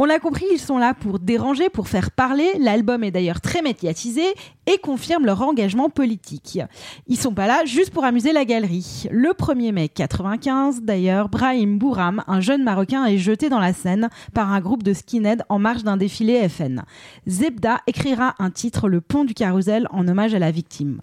On 0.00 0.04
l'a 0.04 0.20
compris, 0.20 0.44
ils 0.52 0.60
sont 0.60 0.78
là 0.78 0.94
pour 0.94 1.18
déranger, 1.18 1.70
pour 1.70 1.88
faire 1.88 2.12
parler. 2.12 2.52
L'album 2.60 3.02
est 3.02 3.10
d'ailleurs 3.10 3.40
très 3.40 3.62
médiatisé 3.62 4.22
et 4.68 4.78
confirme 4.78 5.26
leur 5.26 5.42
engagement 5.42 5.90
politique. 5.90 6.60
Ils 7.08 7.18
sont 7.18 7.34
pas 7.34 7.48
là 7.48 7.64
juste 7.64 7.90
pour 7.90 8.04
amuser 8.04 8.32
la 8.32 8.44
galerie. 8.44 9.08
Le 9.10 9.30
1er 9.30 9.72
mai 9.72 9.88
95, 9.88 10.82
d'ailleurs, 10.82 11.28
Brahim 11.28 11.78
Bouram, 11.78 12.22
un 12.28 12.40
jeune 12.40 12.62
Marocain, 12.62 13.06
est 13.06 13.18
jeté 13.18 13.48
dans 13.48 13.58
la 13.58 13.72
Seine 13.72 14.08
par 14.34 14.52
un 14.52 14.60
groupe 14.60 14.84
de 14.84 14.92
skinheads 14.92 15.42
en 15.48 15.58
marge 15.58 15.82
d'un 15.82 15.96
défilé 15.96 16.48
FN. 16.48 16.84
Zebda 17.26 17.80
écrira 17.88 18.36
un 18.38 18.52
titre, 18.52 18.88
Le 18.88 19.00
pont 19.00 19.24
du 19.24 19.34
carrousel, 19.34 19.88
en 19.90 20.06
hommage 20.06 20.32
à 20.32 20.38
la 20.38 20.52
victime. 20.52 21.00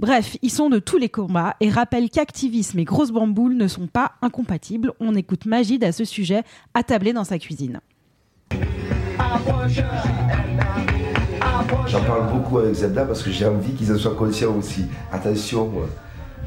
Bref, 0.00 0.36
ils 0.42 0.50
sont 0.50 0.68
de 0.68 0.80
tous 0.80 0.98
les 0.98 1.08
combats 1.08 1.54
et 1.60 1.70
rappellent 1.70 2.10
qu'activisme 2.10 2.80
et 2.80 2.84
grosse 2.84 3.12
bamboule 3.12 3.54
ne 3.54 3.68
sont 3.68 3.86
pas 3.86 4.14
incompatibles. 4.20 4.94
On 4.98 5.14
écoute 5.14 5.46
Magid 5.46 5.84
à 5.84 5.92
ce 5.92 6.04
sujet, 6.04 6.42
attablé 6.74 7.12
dans 7.12 7.22
sa 7.22 7.38
cuisine. 7.38 7.80
J'en 11.86 12.00
parle 12.00 12.32
beaucoup 12.32 12.58
avec 12.58 12.74
Zebda 12.74 13.04
parce 13.04 13.22
que 13.22 13.30
j'ai 13.30 13.46
envie 13.46 13.72
qu'ils 13.72 13.92
en 13.92 13.98
soient 13.98 14.14
conscients 14.14 14.54
aussi. 14.58 14.86
Attention, 15.12 15.70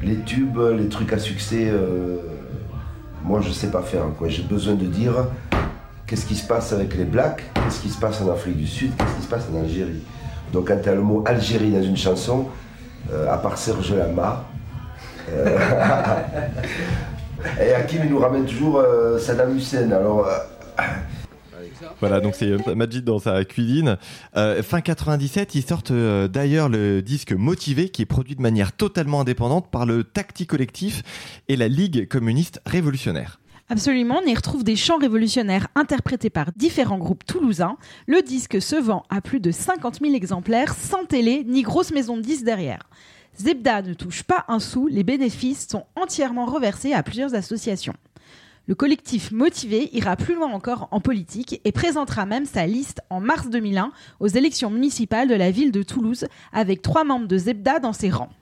les 0.02 0.16
tubes, 0.20 0.58
les 0.76 0.88
trucs 0.88 1.12
à 1.12 1.18
succès, 1.18 1.68
euh, 1.68 2.18
moi 3.24 3.40
je 3.40 3.50
sais 3.50 3.68
pas 3.68 3.82
faire. 3.82 4.02
quoi. 4.18 4.28
J'ai 4.28 4.42
besoin 4.42 4.74
de 4.74 4.86
dire 4.86 5.14
qu'est-ce 6.06 6.26
qui 6.26 6.34
se 6.34 6.46
passe 6.46 6.72
avec 6.72 6.94
les 6.94 7.04
Blacks, 7.04 7.42
qu'est-ce 7.54 7.80
qui 7.80 7.90
se 7.90 7.98
passe 7.98 8.20
en 8.22 8.30
Afrique 8.30 8.56
du 8.56 8.66
Sud, 8.66 8.92
qu'est-ce 8.96 9.16
qui 9.16 9.22
se 9.22 9.28
passe 9.28 9.46
en 9.52 9.60
Algérie? 9.60 10.02
Donc 10.52 10.68
quand 10.68 10.78
tu 10.82 10.88
as 10.88 10.94
le 10.94 11.02
mot 11.02 11.22
Algérie 11.26 11.70
dans 11.70 11.82
une 11.82 11.96
chanson, 11.96 12.46
euh, 13.12 13.32
à 13.32 13.38
part 13.38 13.58
Serge 13.58 13.94
Lama, 13.94 14.44
euh, 15.32 15.58
et 17.60 17.74
Hakim 17.74 18.02
il 18.04 18.10
nous 18.10 18.18
ramène 18.18 18.46
toujours 18.46 18.78
euh, 18.78 19.18
Saddam 19.18 19.56
Hussein. 19.56 19.90
Alors. 19.90 20.26
Voilà, 22.00 22.20
donc 22.20 22.34
c'est 22.34 22.50
euh, 22.50 22.74
Majid 22.74 23.02
dans 23.02 23.18
sa 23.18 23.44
cuisine. 23.44 23.96
Euh, 24.36 24.62
fin 24.62 24.80
97, 24.80 25.54
ils 25.54 25.62
sortent 25.62 25.90
euh, 25.90 26.28
d'ailleurs 26.28 26.68
le 26.68 27.00
disque 27.00 27.32
Motivé, 27.32 27.88
qui 27.88 28.02
est 28.02 28.06
produit 28.06 28.36
de 28.36 28.42
manière 28.42 28.72
totalement 28.72 29.20
indépendante 29.20 29.70
par 29.70 29.86
le 29.86 30.04
Tacti 30.04 30.46
Collectif 30.46 31.02
et 31.48 31.56
la 31.56 31.68
Ligue 31.68 32.06
communiste 32.08 32.60
révolutionnaire. 32.66 33.40
Absolument, 33.68 34.20
on 34.22 34.28
y 34.28 34.34
retrouve 34.34 34.62
des 34.62 34.76
chants 34.76 34.98
révolutionnaires 34.98 35.68
interprétés 35.74 36.30
par 36.30 36.52
différents 36.54 36.98
groupes 36.98 37.24
toulousains. 37.24 37.76
Le 38.06 38.22
disque 38.22 38.62
se 38.62 38.76
vend 38.76 39.04
à 39.10 39.20
plus 39.20 39.40
de 39.40 39.50
50 39.50 40.00
000 40.00 40.14
exemplaires 40.14 40.74
sans 40.74 41.04
télé 41.04 41.44
ni 41.46 41.62
grosse 41.62 41.90
maison 41.90 42.16
de 42.16 42.22
disques 42.22 42.44
derrière. 42.44 42.88
Zebda 43.38 43.82
ne 43.82 43.94
touche 43.94 44.22
pas 44.22 44.44
un 44.48 44.60
sou, 44.60 44.86
les 44.86 45.02
bénéfices 45.02 45.66
sont 45.68 45.84
entièrement 45.96 46.46
reversés 46.46 46.92
à 46.92 47.02
plusieurs 47.02 47.34
associations. 47.34 47.94
Le 48.68 48.74
collectif 48.74 49.30
Motivé 49.30 49.90
ira 49.92 50.16
plus 50.16 50.34
loin 50.34 50.52
encore 50.52 50.88
en 50.90 50.98
politique 50.98 51.60
et 51.64 51.70
présentera 51.70 52.26
même 52.26 52.46
sa 52.46 52.66
liste 52.66 53.00
en 53.10 53.20
mars 53.20 53.48
2001 53.48 53.92
aux 54.18 54.26
élections 54.26 54.70
municipales 54.70 55.28
de 55.28 55.36
la 55.36 55.52
ville 55.52 55.70
de 55.70 55.84
Toulouse 55.84 56.26
avec 56.52 56.82
trois 56.82 57.04
membres 57.04 57.28
de 57.28 57.38
Zebda 57.38 57.78
dans 57.78 57.92
ses 57.92 58.10
rangs. 58.10 58.32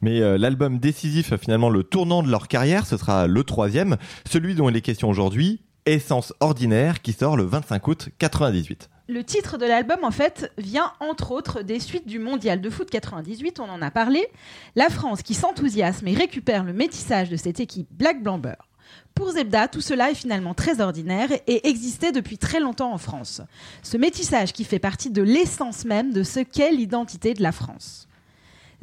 Mais 0.00 0.20
euh, 0.20 0.38
l'album 0.38 0.78
décisif, 0.78 1.34
finalement 1.34 1.68
le 1.68 1.82
tournant 1.82 2.22
de 2.22 2.30
leur 2.30 2.46
carrière, 2.46 2.86
ce 2.86 2.96
sera 2.96 3.26
le 3.26 3.42
troisième, 3.42 3.96
celui 4.24 4.54
dont 4.54 4.68
il 4.68 4.76
est 4.76 4.82
question 4.82 5.08
aujourd'hui, 5.08 5.62
Essence 5.84 6.32
Ordinaire, 6.38 7.02
qui 7.02 7.12
sort 7.12 7.36
le 7.36 7.42
25 7.42 7.88
août 7.88 8.08
98. 8.18 8.88
Le 9.08 9.24
titre 9.24 9.58
de 9.58 9.66
l'album, 9.66 9.98
en 10.04 10.12
fait, 10.12 10.52
vient 10.58 10.92
entre 11.00 11.32
autres 11.32 11.62
des 11.62 11.80
suites 11.80 12.06
du 12.06 12.20
mondial 12.20 12.60
de 12.60 12.70
foot 12.70 12.88
98, 12.88 13.58
on 13.58 13.68
en 13.68 13.82
a 13.82 13.90
parlé. 13.90 14.28
La 14.76 14.90
France 14.90 15.22
qui 15.22 15.34
s'enthousiasme 15.34 16.06
et 16.06 16.14
récupère 16.14 16.62
le 16.62 16.72
métissage 16.72 17.30
de 17.30 17.36
cette 17.36 17.58
équipe 17.58 17.88
black-blanc-beurre. 17.90 18.68
Pour 19.14 19.32
Zebda, 19.32 19.68
tout 19.68 19.80
cela 19.80 20.10
est 20.10 20.14
finalement 20.14 20.54
très 20.54 20.80
ordinaire 20.80 21.30
et 21.46 21.68
existait 21.68 22.12
depuis 22.12 22.38
très 22.38 22.60
longtemps 22.60 22.92
en 22.92 22.98
France. 22.98 23.42
Ce 23.82 23.96
métissage 23.96 24.52
qui 24.52 24.64
fait 24.64 24.78
partie 24.78 25.10
de 25.10 25.22
l'essence 25.22 25.84
même 25.84 26.12
de 26.12 26.22
ce 26.22 26.40
qu'est 26.40 26.72
l'identité 26.72 27.34
de 27.34 27.42
la 27.42 27.52
France. 27.52 28.08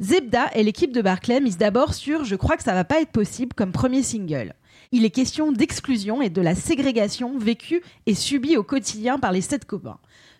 Zebda 0.00 0.50
et 0.54 0.62
l'équipe 0.62 0.92
de 0.92 1.02
Barclay 1.02 1.40
misent 1.40 1.58
d'abord 1.58 1.92
sur 1.92 2.24
Je 2.24 2.36
crois 2.36 2.56
que 2.56 2.62
ça 2.62 2.72
va 2.72 2.84
pas 2.84 3.02
être 3.02 3.10
possible 3.10 3.52
comme 3.54 3.72
premier 3.72 4.02
single. 4.02 4.54
Il 4.92 5.04
est 5.04 5.10
question 5.10 5.52
d'exclusion 5.52 6.22
et 6.22 6.30
de 6.30 6.40
la 6.40 6.54
ségrégation 6.54 7.38
vécue 7.38 7.82
et 8.06 8.14
subie 8.14 8.56
au 8.56 8.62
quotidien 8.62 9.18
par 9.18 9.30
les 9.30 9.42
sept 9.42 9.64
copains, 9.66 9.98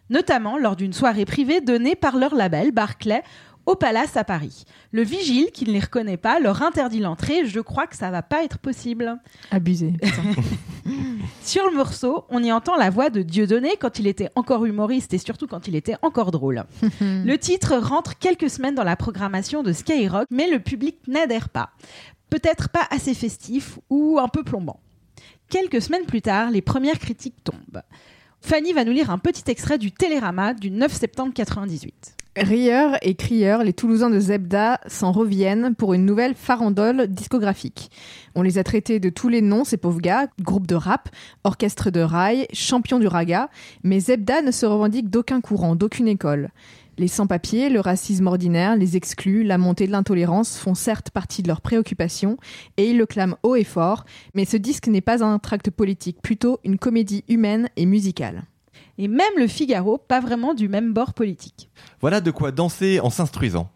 notamment 0.08 0.56
lors 0.56 0.76
d'une 0.76 0.94
soirée 0.94 1.26
privée 1.26 1.60
donnée 1.60 1.94
par 1.94 2.16
leur 2.16 2.34
label 2.34 2.72
Barclay 2.72 3.22
au 3.66 3.74
Palace 3.76 4.16
à 4.16 4.24
Paris. 4.24 4.64
Le 4.92 5.02
vigile, 5.02 5.50
qui 5.52 5.64
ne 5.64 5.72
les 5.72 5.80
reconnaît 5.80 6.16
pas, 6.16 6.40
leur 6.40 6.62
interdit 6.62 7.00
l'entrée. 7.00 7.46
Je 7.46 7.60
crois 7.60 7.86
que 7.86 7.96
ça 7.96 8.10
va 8.10 8.22
pas 8.22 8.44
être 8.44 8.58
possible. 8.58 9.18
Abusé. 9.50 9.94
Sur 11.42 11.68
le 11.70 11.76
morceau, 11.76 12.24
on 12.30 12.42
y 12.42 12.52
entend 12.52 12.76
la 12.76 12.90
voix 12.90 13.10
de 13.10 13.22
Dieudonné 13.22 13.76
quand 13.78 13.98
il 13.98 14.06
était 14.06 14.30
encore 14.34 14.64
humoriste 14.66 15.14
et 15.14 15.18
surtout 15.18 15.46
quand 15.46 15.68
il 15.68 15.76
était 15.76 15.96
encore 16.02 16.30
drôle. 16.30 16.64
le 17.00 17.36
titre 17.36 17.76
rentre 17.76 18.18
quelques 18.18 18.50
semaines 18.50 18.74
dans 18.74 18.84
la 18.84 18.96
programmation 18.96 19.62
de 19.62 19.72
Skyrock, 19.72 20.26
mais 20.30 20.50
le 20.50 20.60
public 20.60 20.96
n'adhère 21.06 21.48
pas. 21.48 21.70
Peut-être 22.28 22.68
pas 22.68 22.86
assez 22.90 23.14
festif 23.14 23.78
ou 23.88 24.18
un 24.18 24.28
peu 24.28 24.44
plombant. 24.44 24.80
Quelques 25.48 25.82
semaines 25.82 26.06
plus 26.06 26.22
tard, 26.22 26.50
les 26.50 26.62
premières 26.62 26.98
critiques 26.98 27.42
tombent. 27.42 27.82
Fanny 28.40 28.72
va 28.72 28.84
nous 28.84 28.92
lire 28.92 29.10
un 29.10 29.18
petit 29.18 29.50
extrait 29.50 29.78
du 29.78 29.92
Télérama 29.92 30.54
du 30.54 30.70
9 30.70 30.92
septembre 30.92 31.34
98. 31.34 32.16
Rieurs 32.40 32.96
et 33.02 33.16
crieurs, 33.16 33.64
les 33.64 33.74
Toulousains 33.74 34.08
de 34.08 34.18
Zebda 34.18 34.80
s'en 34.86 35.12
reviennent 35.12 35.74
pour 35.74 35.92
une 35.92 36.06
nouvelle 36.06 36.34
farandole 36.34 37.06
discographique. 37.06 37.90
On 38.34 38.40
les 38.40 38.56
a 38.56 38.64
traités 38.64 38.98
de 38.98 39.10
tous 39.10 39.28
les 39.28 39.42
noms, 39.42 39.64
ces 39.64 39.76
pauvres 39.76 40.00
gars, 40.00 40.26
groupe 40.40 40.66
de 40.66 40.74
rap, 40.74 41.10
orchestre 41.44 41.90
de 41.90 42.00
rail, 42.00 42.46
champion 42.54 42.98
du 42.98 43.06
raga, 43.06 43.50
mais 43.82 44.00
Zebda 44.00 44.40
ne 44.40 44.52
se 44.52 44.64
revendique 44.64 45.10
d'aucun 45.10 45.42
courant, 45.42 45.76
d'aucune 45.76 46.08
école. 46.08 46.48
Les 46.96 47.08
sans-papiers, 47.08 47.68
le 47.68 47.80
racisme 47.80 48.26
ordinaire, 48.26 48.74
les 48.74 48.96
exclus, 48.96 49.44
la 49.44 49.58
montée 49.58 49.86
de 49.86 49.92
l'intolérance 49.92 50.56
font 50.56 50.74
certes 50.74 51.10
partie 51.10 51.42
de 51.42 51.48
leurs 51.48 51.60
préoccupations, 51.60 52.38
et 52.78 52.88
ils 52.88 52.96
le 52.96 53.04
clament 53.04 53.36
haut 53.42 53.56
et 53.56 53.64
fort, 53.64 54.06
mais 54.34 54.46
ce 54.46 54.56
disque 54.56 54.88
n'est 54.88 55.02
pas 55.02 55.22
un 55.22 55.38
tract 55.38 55.70
politique, 55.70 56.22
plutôt 56.22 56.58
une 56.64 56.78
comédie 56.78 57.22
humaine 57.28 57.68
et 57.76 57.84
musicale. 57.84 58.44
Et 59.02 59.08
même 59.08 59.32
le 59.38 59.46
Figaro, 59.46 59.96
pas 59.96 60.20
vraiment 60.20 60.52
du 60.52 60.68
même 60.68 60.92
bord 60.92 61.14
politique. 61.14 61.70
Voilà 62.02 62.20
de 62.20 62.30
quoi 62.30 62.52
danser 62.52 63.00
en 63.00 63.08
s'instruisant. 63.08 63.70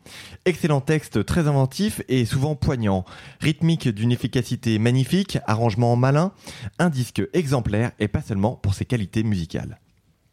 Excellent 0.44 0.82
texte, 0.82 1.24
très 1.24 1.48
inventif 1.48 2.02
et 2.08 2.26
souvent 2.26 2.56
poignant. 2.56 3.06
Rythmique 3.40 3.88
d'une 3.88 4.12
efficacité 4.12 4.78
magnifique, 4.78 5.38
arrangement 5.46 5.96
malin, 5.96 6.32
un 6.78 6.90
disque 6.90 7.22
exemplaire 7.32 7.92
et 7.98 8.06
pas 8.06 8.20
seulement 8.20 8.52
pour 8.52 8.74
ses 8.74 8.84
qualités 8.84 9.22
musicales. 9.22 9.80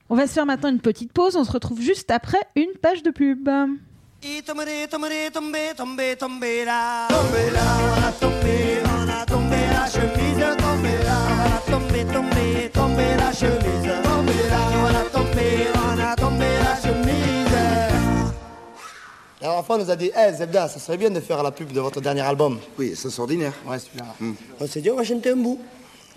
On 0.09 0.15
va 0.15 0.27
se 0.27 0.33
faire 0.33 0.45
maintenant 0.45 0.67
une 0.67 0.81
petite 0.81 1.13
pause, 1.13 1.37
on 1.37 1.45
se 1.45 1.53
retrouve 1.53 1.79
juste 1.79 2.11
après 2.11 2.41
une 2.57 2.73
page 2.81 3.01
de 3.01 3.11
pub. 3.11 3.47
Alors 19.41 19.57
enfant 19.57 19.77
nous 19.77 19.89
a 19.89 19.95
dit, 19.95 20.11
hé 20.15 20.33
Zebda, 20.33 20.67
ça 20.67 20.79
serait 20.79 20.97
bien 20.97 21.09
de 21.09 21.19
faire 21.19 21.41
la 21.41 21.51
pub 21.51 21.71
de 21.71 21.79
votre 21.79 21.99
dernier 21.99 22.21
album. 22.21 22.59
Oui, 22.77 22.93
c'est 22.95 23.17
ordinaire. 23.19 23.53
Ouais, 23.67 23.79
celui-là. 23.79 24.05
On 24.59 24.67
s'est 24.67 24.81
dit, 24.81 24.89
on 24.91 24.95
va 24.95 25.03
chanter 25.03 25.31
un 25.31 25.35
bout. 25.37 25.59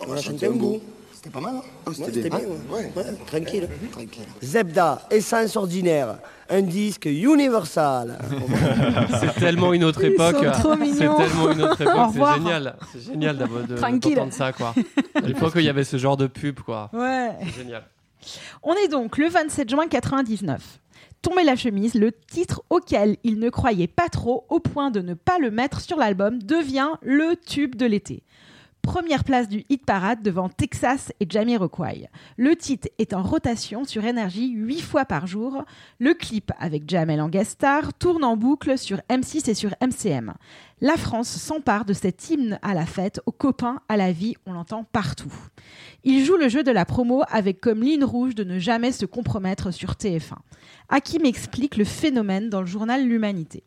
On, 0.01 0.07
va 0.07 0.21
chanter 0.21 0.47
un 0.47 0.51
bout. 0.51 0.81
C'était 1.15 1.31
pas 1.31 1.41
mal, 1.41 1.55
hein 1.57 1.63
Oh, 1.87 1.93
c'était 1.95 2.21
Ouais, 2.23 2.29
bien. 2.29 2.39
bien, 2.39 2.49
ouais. 2.49 2.57
Ouais. 2.71 2.93
Ouais, 2.97 3.15
tranquille. 3.27 3.69
Tranquille. 3.93 4.25
Zebda, 4.43 5.03
essence 5.11 5.57
ordinaire, 5.57 6.19
un 6.51 6.61
disque 6.61 7.07
universal. 7.07 8.19
C'est 9.21 9.41
tellement 9.41 9.73
une 9.73 9.85
autre 9.85 10.03
Ils 10.05 10.13
époque. 10.13 10.37
sont 10.37 10.51
trop 10.61 10.75
C'est 10.77 10.99
tellement 10.99 11.51
une 11.51 11.63
autre 11.63 11.81
Au 11.81 12.13
époque. 12.13 12.13
C'est 12.15 12.35
génial. 12.43 12.77
C'est 12.93 13.01
génial 13.13 13.39
d'avoir- 13.39 13.67
de 13.67 13.77
Tranquille. 13.77 14.15
d'entendre 14.17 14.33
ça, 14.35 14.53
quoi. 14.53 14.75
À 15.15 15.21
l'époque, 15.21 15.53
il 15.57 15.63
y 15.63 15.69
avait 15.71 15.85
ce 15.85 15.97
genre 15.97 16.19
de 16.19 16.27
pub, 16.27 16.61
quoi. 16.61 16.91
Ouais. 16.93 17.31
C'est 17.47 17.63
génial. 17.63 17.85
On 18.63 18.75
est 18.75 18.89
donc 18.89 19.17
le 19.17 19.29
27 19.31 19.71
juin 19.71 19.87
99. 19.89 20.61
Tomber 21.25 21.45
la 21.45 21.57
chemise, 21.57 21.95
le 21.95 22.13
titre 22.13 22.63
auquel 22.69 23.17
il 23.25 23.39
ne 23.39 23.49
croyait 23.49 23.87
pas 23.87 24.11
trop 24.11 24.45
au 24.51 24.61
point 24.61 24.91
de 24.91 25.01
ne 25.01 25.15
pas 25.15 25.39
le 25.39 25.51
mettre 25.51 25.81
sur 25.81 25.97
l'album, 25.97 26.39
devient 26.39 26.91
le 27.01 27.35
tube 27.35 27.77
de 27.77 27.87
l'été. 27.87 28.25
Première 28.83 29.25
place 29.25 29.49
du 29.49 29.65
hit 29.71 29.87
parade 29.87 30.23
devant 30.23 30.51
Texas 30.51 31.15
et 31.21 31.27
Jamiroquai. 31.27 32.11
Le 32.37 32.55
titre 32.55 32.89
est 32.99 33.15
en 33.15 33.23
rotation 33.23 33.85
sur 33.85 34.05
énergie 34.05 34.51
8 34.51 34.83
fois 34.83 35.07
par 35.07 35.27
jour. 35.27 35.65
Le 35.99 36.13
clip 36.13 36.53
avec 36.59 36.91
Jamel 36.91 37.23
en 37.23 37.31
tourne 37.99 38.25
en 38.25 38.37
boucle 38.37 38.77
sur 38.77 38.99
M6 39.09 39.49
et 39.49 39.55
sur 39.55 39.71
MCM. 39.81 40.35
La 40.85 40.99
France 40.99 41.31
s'empare 41.31 41.87
de 41.87 41.95
cet 41.95 42.29
hymne 42.29 42.59
à 42.61 42.75
la 42.75 42.85
fête, 42.85 43.19
aux 43.25 43.33
copains, 43.33 43.81
à 43.89 43.97
la 43.97 44.13
vie, 44.13 44.35
on 44.45 44.53
l'entend 44.53 44.85
partout. 44.85 45.33
Il 46.03 46.23
joue 46.27 46.37
le 46.37 46.51
jeu 46.51 46.63
de 46.63 46.71
la 46.71 46.85
promo 46.85 47.23
avec 47.29 47.59
comme 47.59 47.83
ligne 47.83 48.05
rouge 48.05 48.35
de 48.35 48.45
ne 48.45 48.59
jamais 48.59 48.93
se 48.93 49.07
compromettre 49.07 49.71
sur 49.71 49.93
TF1. 49.93 50.37
Hakim 50.91 51.25
explique 51.25 51.79
le 51.79 51.87
phénomène 51.87 52.51
dans 52.51 52.61
le 52.61 52.67
journal 52.67 53.09
L'Humanité. 53.09 53.65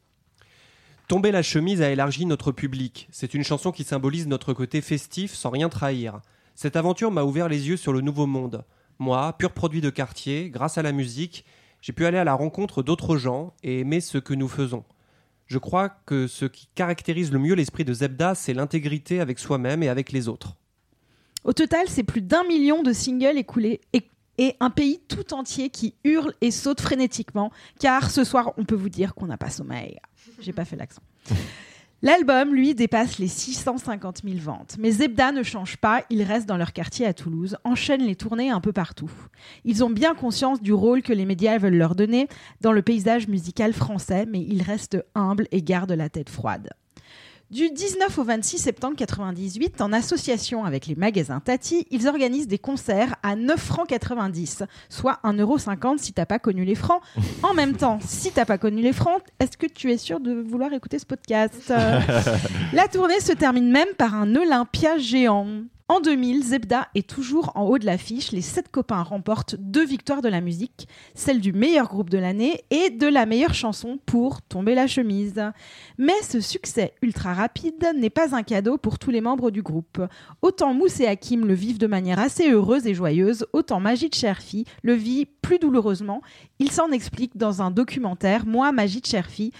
Tomber 1.07 1.31
la 1.31 1.41
chemise 1.41 1.81
a 1.81 1.89
élargi 1.89 2.27
notre 2.27 2.51
public. 2.51 3.07
C'est 3.11 3.33
une 3.33 3.43
chanson 3.43 3.71
qui 3.71 3.83
symbolise 3.83 4.27
notre 4.27 4.53
côté 4.53 4.79
festif 4.81 5.33
sans 5.33 5.49
rien 5.49 5.69
trahir. 5.69 6.21
Cette 6.53 6.75
aventure 6.75 7.09
m'a 7.09 7.23
ouvert 7.23 7.49
les 7.49 7.67
yeux 7.67 7.77
sur 7.77 7.93
le 7.93 8.01
nouveau 8.01 8.27
monde. 8.27 8.63
Moi, 8.99 9.33
pur 9.39 9.53
produit 9.53 9.81
de 9.81 9.89
quartier, 9.89 10.51
grâce 10.51 10.77
à 10.77 10.83
la 10.83 10.91
musique, 10.91 11.45
j'ai 11.81 11.93
pu 11.93 12.05
aller 12.05 12.19
à 12.19 12.23
la 12.23 12.35
rencontre 12.35 12.83
d'autres 12.83 13.17
gens 13.17 13.55
et 13.63 13.79
aimer 13.79 14.01
ce 14.01 14.19
que 14.19 14.35
nous 14.35 14.47
faisons. 14.47 14.83
Je 15.47 15.57
crois 15.57 15.89
que 15.89 16.27
ce 16.27 16.45
qui 16.45 16.67
caractérise 16.75 17.31
le 17.31 17.39
mieux 17.39 17.55
l'esprit 17.55 17.85
de 17.85 17.93
Zebda, 17.93 18.35
c'est 18.35 18.53
l'intégrité 18.53 19.21
avec 19.21 19.39
soi-même 19.39 19.81
et 19.81 19.89
avec 19.89 20.11
les 20.11 20.27
autres. 20.27 20.55
Au 21.43 21.53
total, 21.53 21.87
c'est 21.87 22.03
plus 22.03 22.21
d'un 22.21 22.43
million 22.43 22.83
de 22.83 22.91
singles 22.91 23.37
écoulés 23.37 23.79
et, 23.93 24.03
et 24.37 24.55
un 24.59 24.69
pays 24.69 24.99
tout 25.07 25.33
entier 25.33 25.69
qui 25.69 25.95
hurle 26.03 26.33
et 26.41 26.51
saute 26.51 26.81
frénétiquement, 26.81 27.51
car 27.79 28.11
ce 28.11 28.25
soir, 28.25 28.53
on 28.57 28.65
peut 28.65 28.75
vous 28.75 28.89
dire 28.89 29.15
qu'on 29.15 29.27
n'a 29.27 29.37
pas 29.37 29.49
sommeil. 29.49 29.97
J'ai 30.41 30.53
pas 30.53 30.65
fait 30.65 30.75
l'accent. 30.75 31.01
L'album, 32.03 32.53
lui, 32.53 32.75
dépasse 32.75 33.17
les 33.17 33.27
650 33.27 34.21
000 34.23 34.37
ventes. 34.37 34.75
Mais 34.77 34.91
Zebda 34.91 35.31
ne 35.31 35.41
change 35.41 35.77
pas, 35.77 36.03
ils 36.11 36.21
restent 36.21 36.45
dans 36.45 36.57
leur 36.57 36.71
quartier 36.71 37.07
à 37.07 37.13
Toulouse, 37.13 37.57
enchaînent 37.63 38.05
les 38.05 38.15
tournées 38.15 38.51
un 38.51 38.61
peu 38.61 38.71
partout. 38.71 39.09
Ils 39.65 39.83
ont 39.83 39.89
bien 39.89 40.13
conscience 40.13 40.61
du 40.61 40.73
rôle 40.73 41.01
que 41.01 41.11
les 41.11 41.25
médias 41.25 41.57
veulent 41.57 41.75
leur 41.75 41.95
donner 41.95 42.27
dans 42.61 42.71
le 42.71 42.83
paysage 42.83 43.27
musical 43.27 43.73
français, 43.73 44.27
mais 44.27 44.41
ils 44.41 44.61
restent 44.61 45.03
humbles 45.15 45.47
et 45.51 45.63
gardent 45.63 45.93
la 45.93 46.09
tête 46.09 46.29
froide. 46.29 46.69
Du 47.49 47.69
19 47.69 48.17
au 48.17 48.23
26 48.25 48.57
septembre 48.57 48.97
98, 48.97 49.79
en 49.79 49.93
association 49.93 50.65
avec 50.65 50.85
les 50.85 50.95
magasins 50.95 51.39
Tati, 51.39 51.87
ils 51.91 52.09
organisent 52.09 52.49
des 52.49 52.57
concerts 52.57 53.15
à 53.23 53.37
9 53.37 53.57
francs 53.57 53.87
90, 53.87 54.63
soit 54.89 55.19
1,50€ 55.23 55.97
si 55.97 56.11
t'as 56.11 56.25
pas 56.25 56.39
connu 56.39 56.65
les 56.65 56.75
francs. 56.75 57.01
En 57.43 57.53
même 57.53 57.77
temps, 57.77 57.99
si 58.05 58.31
t'as 58.31 58.43
pas 58.43 58.57
connu 58.57 58.81
les 58.81 58.91
francs, 58.91 59.21
est-ce 59.39 59.55
que 59.55 59.65
tu 59.65 59.93
es 59.93 59.97
sûr 59.97 60.19
de 60.19 60.33
vouloir 60.33 60.73
écouter 60.73 60.99
ce 60.99 61.05
podcast? 61.05 61.71
La 62.73 62.89
tournée 62.89 63.21
se 63.21 63.31
termine 63.31 63.71
même 63.71 63.93
par 63.97 64.13
un 64.13 64.35
Olympia 64.35 64.97
géant. 64.97 65.47
En 65.89 66.01
2000, 66.01 66.43
Zebda 66.43 66.89
est 66.95 67.09
toujours 67.09 67.53
en 67.55 67.63
haut 67.63 67.77
de 67.77 67.85
l'affiche. 67.85 68.33
Les 68.33 68.41
sept 68.41 68.69
copains 68.69 69.03
remportent 69.03 69.55
deux 69.57 69.85
victoires 69.85 70.21
de 70.21 70.27
la 70.27 70.41
musique, 70.41 70.85
celle 71.15 71.39
du 71.39 71.53
meilleur 71.53 71.87
groupe 71.87 72.09
de 72.09 72.17
l'année 72.17 72.65
et 72.71 72.89
de 72.89 73.07
la 73.07 73.25
meilleure 73.25 73.53
chanson 73.53 73.97
pour 74.05 74.41
Tomber 74.41 74.75
la 74.75 74.87
chemise. 74.87 75.41
Mais 75.97 76.21
ce 76.23 76.41
succès 76.41 76.93
ultra 77.01 77.33
rapide 77.33 77.93
n'est 77.95 78.09
pas 78.09 78.35
un 78.35 78.43
cadeau 78.43 78.77
pour 78.77 78.99
tous 78.99 79.11
les 79.11 79.21
membres 79.21 79.49
du 79.49 79.61
groupe. 79.61 80.01
Autant 80.41 80.73
Mousse 80.73 80.99
et 80.99 81.07
Hakim 81.07 81.47
le 81.47 81.53
vivent 81.53 81.79
de 81.79 81.87
manière 81.87 82.19
assez 82.19 82.51
heureuse 82.51 82.85
et 82.85 82.93
joyeuse, 82.93 83.47
autant 83.53 83.79
Majid 83.79 84.13
Cherfi 84.13 84.65
le 84.83 84.93
vit 84.93 85.25
plus 85.25 85.57
douloureusement. 85.57 86.21
Il 86.59 86.69
s'en 86.69 86.91
explique 86.91 87.37
dans 87.37 87.61
un 87.61 87.71
documentaire 87.71 88.45
Moi, 88.45 88.73
Majid 88.73 89.05
Cherfi, 89.05 89.53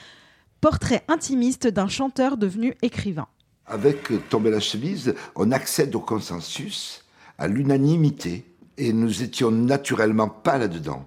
portrait 0.60 1.06
intimiste 1.08 1.68
d'un 1.68 1.88
chanteur 1.88 2.36
devenu 2.36 2.76
écrivain. 2.82 3.30
Avec 3.68 4.30
Tomber 4.30 4.50
la 4.50 4.62
chemise, 4.62 5.14
on 5.36 5.52
accède 5.52 5.94
au 5.96 6.00
consensus, 6.00 7.04
à 7.38 7.48
l'unanimité, 7.48 8.46
et 8.78 8.94
nous 8.94 9.24
étions 9.24 9.52
naturellement 9.52 10.30
pas 10.30 10.58
là-dedans. 10.58 11.06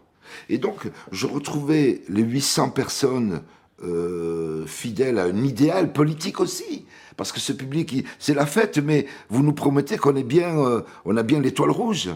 Et 0.48 0.58
donc, 0.58 0.88
je 1.10 1.26
retrouvais 1.26 2.02
les 2.08 2.22
800 2.22 2.70
personnes 2.70 3.42
euh, 3.82 4.66
fidèles 4.66 5.18
à 5.18 5.24
un 5.24 5.42
idéal 5.42 5.92
politique 5.92 6.40
aussi. 6.40 6.84
Parce 7.16 7.32
que 7.32 7.40
ce 7.40 7.52
public, 7.52 8.04
c'est 8.18 8.34
la 8.34 8.46
fête, 8.46 8.78
mais 8.78 9.06
vous 9.30 9.42
nous 9.42 9.52
promettez 9.52 9.96
qu'on 9.96 10.16
est 10.16 10.22
bien, 10.22 10.58
euh, 10.58 10.82
on 11.04 11.16
a 11.16 11.22
bien 11.22 11.40
l'étoile 11.40 11.70
rouge. 11.70 12.10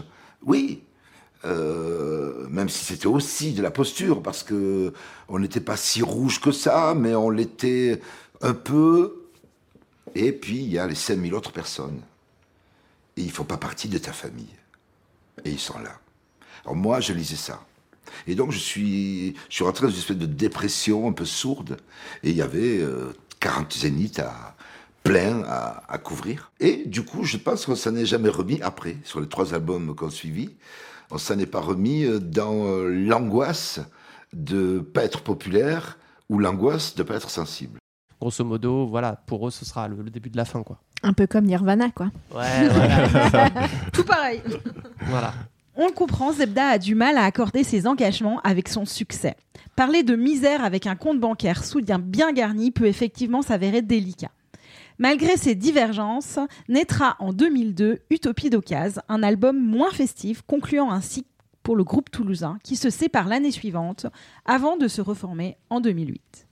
Oui. 0.45 0.83
Euh, 1.43 2.47
même 2.49 2.69
si 2.69 2.85
c'était 2.85 3.07
aussi 3.07 3.53
de 3.53 3.61
la 3.61 3.71
posture, 3.71 4.21
parce 4.21 4.43
que 4.43 4.93
on 5.27 5.39
n'était 5.39 5.59
pas 5.59 5.77
si 5.77 6.01
rouge 6.01 6.39
que 6.39 6.51
ça, 6.51 6.95
mais 6.95 7.15
on 7.15 7.29
l'était 7.29 7.99
un 8.41 8.53
peu. 8.53 9.24
Et 10.15 10.31
puis, 10.31 10.57
il 10.57 10.71
y 10.71 10.79
a 10.79 10.87
les 10.87 10.95
5000 10.95 11.33
autres 11.33 11.51
personnes. 11.51 12.01
Et 13.17 13.21
ils 13.21 13.31
font 13.31 13.43
pas 13.43 13.57
partie 13.57 13.89
de 13.89 13.97
ta 13.97 14.13
famille. 14.13 14.55
Et 15.43 15.51
ils 15.51 15.59
sont 15.59 15.79
là. 15.79 15.99
Alors 16.63 16.75
moi, 16.75 16.99
je 16.99 17.13
lisais 17.13 17.35
ça. 17.35 17.65
Et 18.27 18.35
donc, 18.35 18.51
je 18.51 18.57
suis, 18.57 19.35
je 19.49 19.55
suis 19.55 19.63
rentré 19.63 19.85
dans 19.85 19.91
une 19.91 19.99
espèce 19.99 20.17
de 20.17 20.25
dépression 20.25 21.07
un 21.07 21.13
peu 21.13 21.25
sourde. 21.25 21.77
Et 22.23 22.31
il 22.31 22.35
y 22.35 22.41
avait 22.41 22.79
euh, 22.79 23.13
40 23.39 23.73
zéniths 23.73 24.19
à, 24.19 24.55
plein 25.05 25.43
à, 25.43 25.97
couvrir. 25.99 26.51
Et 26.59 26.83
du 26.85 27.05
coup, 27.05 27.23
je 27.23 27.37
pense 27.37 27.65
qu'on 27.65 27.75
s'en 27.75 27.95
est 27.95 28.07
jamais 28.07 28.29
remis 28.29 28.59
après, 28.61 28.97
sur 29.03 29.21
les 29.21 29.29
trois 29.29 29.53
albums 29.53 29.95
qu'on 29.95 30.09
suivit. 30.09 30.49
On 31.11 31.19
s'en 31.19 31.37
est 31.37 31.45
pas 31.45 31.61
remis 31.61 32.03
euh, 32.05 32.19
dans 32.19 32.65
euh, 32.65 32.89
l'angoisse 32.89 33.79
de 34.33 34.79
pas 34.79 35.03
être 35.03 35.21
populaire 35.21 35.99
ou 36.27 36.39
l'angoisse 36.39 36.95
de 36.95 37.03
pas 37.03 37.15
être 37.15 37.29
sensible. 37.29 37.79
Grosso 38.21 38.43
modo, 38.43 38.87
voilà, 38.87 39.21
pour 39.25 39.47
eux, 39.47 39.51
ce 39.51 39.65
sera 39.65 39.87
le, 39.87 39.97
le 40.01 40.09
début 40.09 40.29
de 40.29 40.37
la 40.37 40.45
fin, 40.45 40.63
quoi. 40.63 40.79
Un 41.03 41.13
peu 41.13 41.27
comme 41.27 41.45
Nirvana, 41.45 41.89
quoi. 41.91 42.11
Ouais, 42.33 42.67
voilà. 42.69 43.49
Tout 43.93 44.03
pareil. 44.03 44.41
voilà. 45.01 45.33
On 45.75 45.87
le 45.87 45.91
comprend, 45.93 46.31
Zebda 46.31 46.67
a 46.67 46.77
du 46.77 46.95
mal 46.95 47.17
à 47.17 47.25
accorder 47.25 47.63
ses 47.65 47.85
engagements 47.85 48.39
avec 48.45 48.69
son 48.69 48.85
succès. 48.85 49.35
Parler 49.75 50.03
de 50.03 50.15
misère 50.15 50.63
avec 50.63 50.87
un 50.87 50.95
compte 50.95 51.19
bancaire 51.19 51.65
soudain 51.65 51.99
bien 51.99 52.31
garni 52.31 52.71
peut 52.71 52.85
effectivement 52.87 53.41
s'avérer 53.41 53.81
délicat. 53.81 54.31
Malgré 54.97 55.35
ces 55.35 55.53
divergences, 55.55 56.39
naîtra 56.69 57.17
en 57.19 57.33
2002 57.33 57.99
Utopie 58.09 58.49
d'Ocase, 58.49 59.01
un 59.09 59.21
album 59.21 59.59
moins 59.59 59.91
festif 59.91 60.41
concluant 60.47 60.91
un 60.91 61.01
cycle 61.01 61.27
pour 61.61 61.75
le 61.75 61.83
groupe 61.83 62.09
toulousain 62.09 62.57
qui 62.63 62.77
se 62.77 62.89
sépare 62.89 63.27
l'année 63.27 63.51
suivante 63.51 64.05
avant 64.45 64.77
de 64.77 64.87
se 64.87 65.01
reformer 65.01 65.57
en 65.69 65.81
2008. 65.81 66.47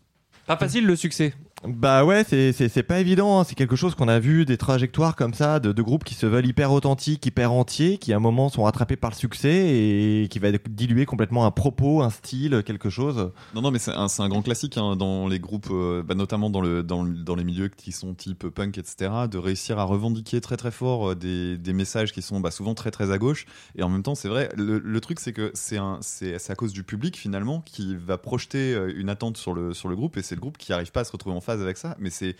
Pas 0.47 0.57
facile 0.57 0.85
le 0.85 0.97
succès. 0.97 1.33
Bah 1.65 2.03
ouais, 2.03 2.23
c'est- 2.25 2.83
pas 2.83 2.99
évident. 2.99 3.39
hein. 3.39 3.43
C'est 3.45 3.55
quelque 3.55 3.77
chose 3.77 3.95
qu'on 3.95 4.09
a 4.09 4.19
vu, 4.19 4.43
des 4.45 4.57
trajectoires 4.57 5.15
comme 5.15 5.33
ça, 5.33 5.59
de, 5.61 5.81
groupes 5.81 6.03
qui 6.03 6.13
se 6.13 6.25
veulent 6.25 6.45
hyper 6.45 6.71
authentiques, 6.73 7.25
hyper 7.25 7.53
entiers, 7.53 7.97
qui 7.97 8.11
à 8.11 8.17
un 8.17 8.19
moment 8.19 8.49
sont 8.49 8.63
rattrapés 8.63 8.97
par 8.97 9.11
le 9.11 9.15
succès 9.15 9.69
et 9.69 10.27
qui 10.29 10.39
va 10.39 10.49
diluer 10.69 11.05
complètement 11.05 11.45
un 11.45 11.51
propos, 11.51 12.01
un 12.01 12.09
style, 12.09 12.63
quelque 12.65 12.89
chose. 12.89 13.31
Non, 13.55 13.61
non, 13.61 13.71
mais 13.71 13.79
c'est 13.79 13.91
un, 13.91 14.07
un 14.19 14.29
grand 14.29 14.41
classique 14.41 14.77
hein, 14.77 14.95
dans 14.97 15.27
les 15.27 15.39
groupes, 15.39 15.69
euh, 15.71 16.03
bah, 16.03 16.15
notamment 16.15 16.49
dans, 16.49 16.59
le, 16.61 16.83
dans, 16.83 17.05
dans 17.05 17.35
les 17.35 17.43
milieux 17.45 17.69
qui 17.69 17.91
sont 17.93 18.13
type 18.13 18.47
punk, 18.49 18.77
etc., 18.77 19.11
de 19.31 19.37
réussir 19.37 19.79
à 19.79 19.83
revendiquer 19.85 20.41
très 20.41 20.57
très 20.57 20.71
fort 20.71 21.11
euh, 21.11 21.15
des, 21.15 21.57
des 21.57 21.73
messages 21.73 22.11
qui 22.11 22.21
sont 22.21 22.41
bah, 22.41 22.51
souvent 22.51 22.73
très 22.73 22.91
très 22.91 23.11
à 23.11 23.17
gauche. 23.17 23.45
Et 23.75 23.83
en 23.83 23.89
même 23.89 24.03
temps, 24.03 24.15
c'est 24.15 24.29
vrai, 24.29 24.49
le, 24.57 24.99
truc 24.99 25.19
c'est 25.19 25.33
que 25.33 25.51
c'est 25.53 25.77
à 25.77 26.55
cause 26.55 26.71
du 26.73 26.83
public 26.83 27.17
finalement 27.17 27.61
qui 27.61 27.95
va 27.95 28.17
projeter 28.17 28.73
euh, 28.73 28.93
une 28.95 29.09
attente 29.09 29.37
sur 29.37 29.53
le, 29.53 29.73
sur 29.73 29.87
le 29.89 29.95
groupe 29.95 30.17
et 30.17 30.21
c'est 30.23 30.35
le 30.35 30.41
groupe 30.41 30.57
qui 30.57 30.71
arrive 30.73 30.91
pas 30.91 31.01
à 31.01 31.03
se 31.03 31.11
retrouver 31.11 31.35
en 31.35 31.41
phase 31.53 31.61
avec 31.61 31.77
ça. 31.77 31.95
Mais 31.99 32.09
c'est. 32.09 32.35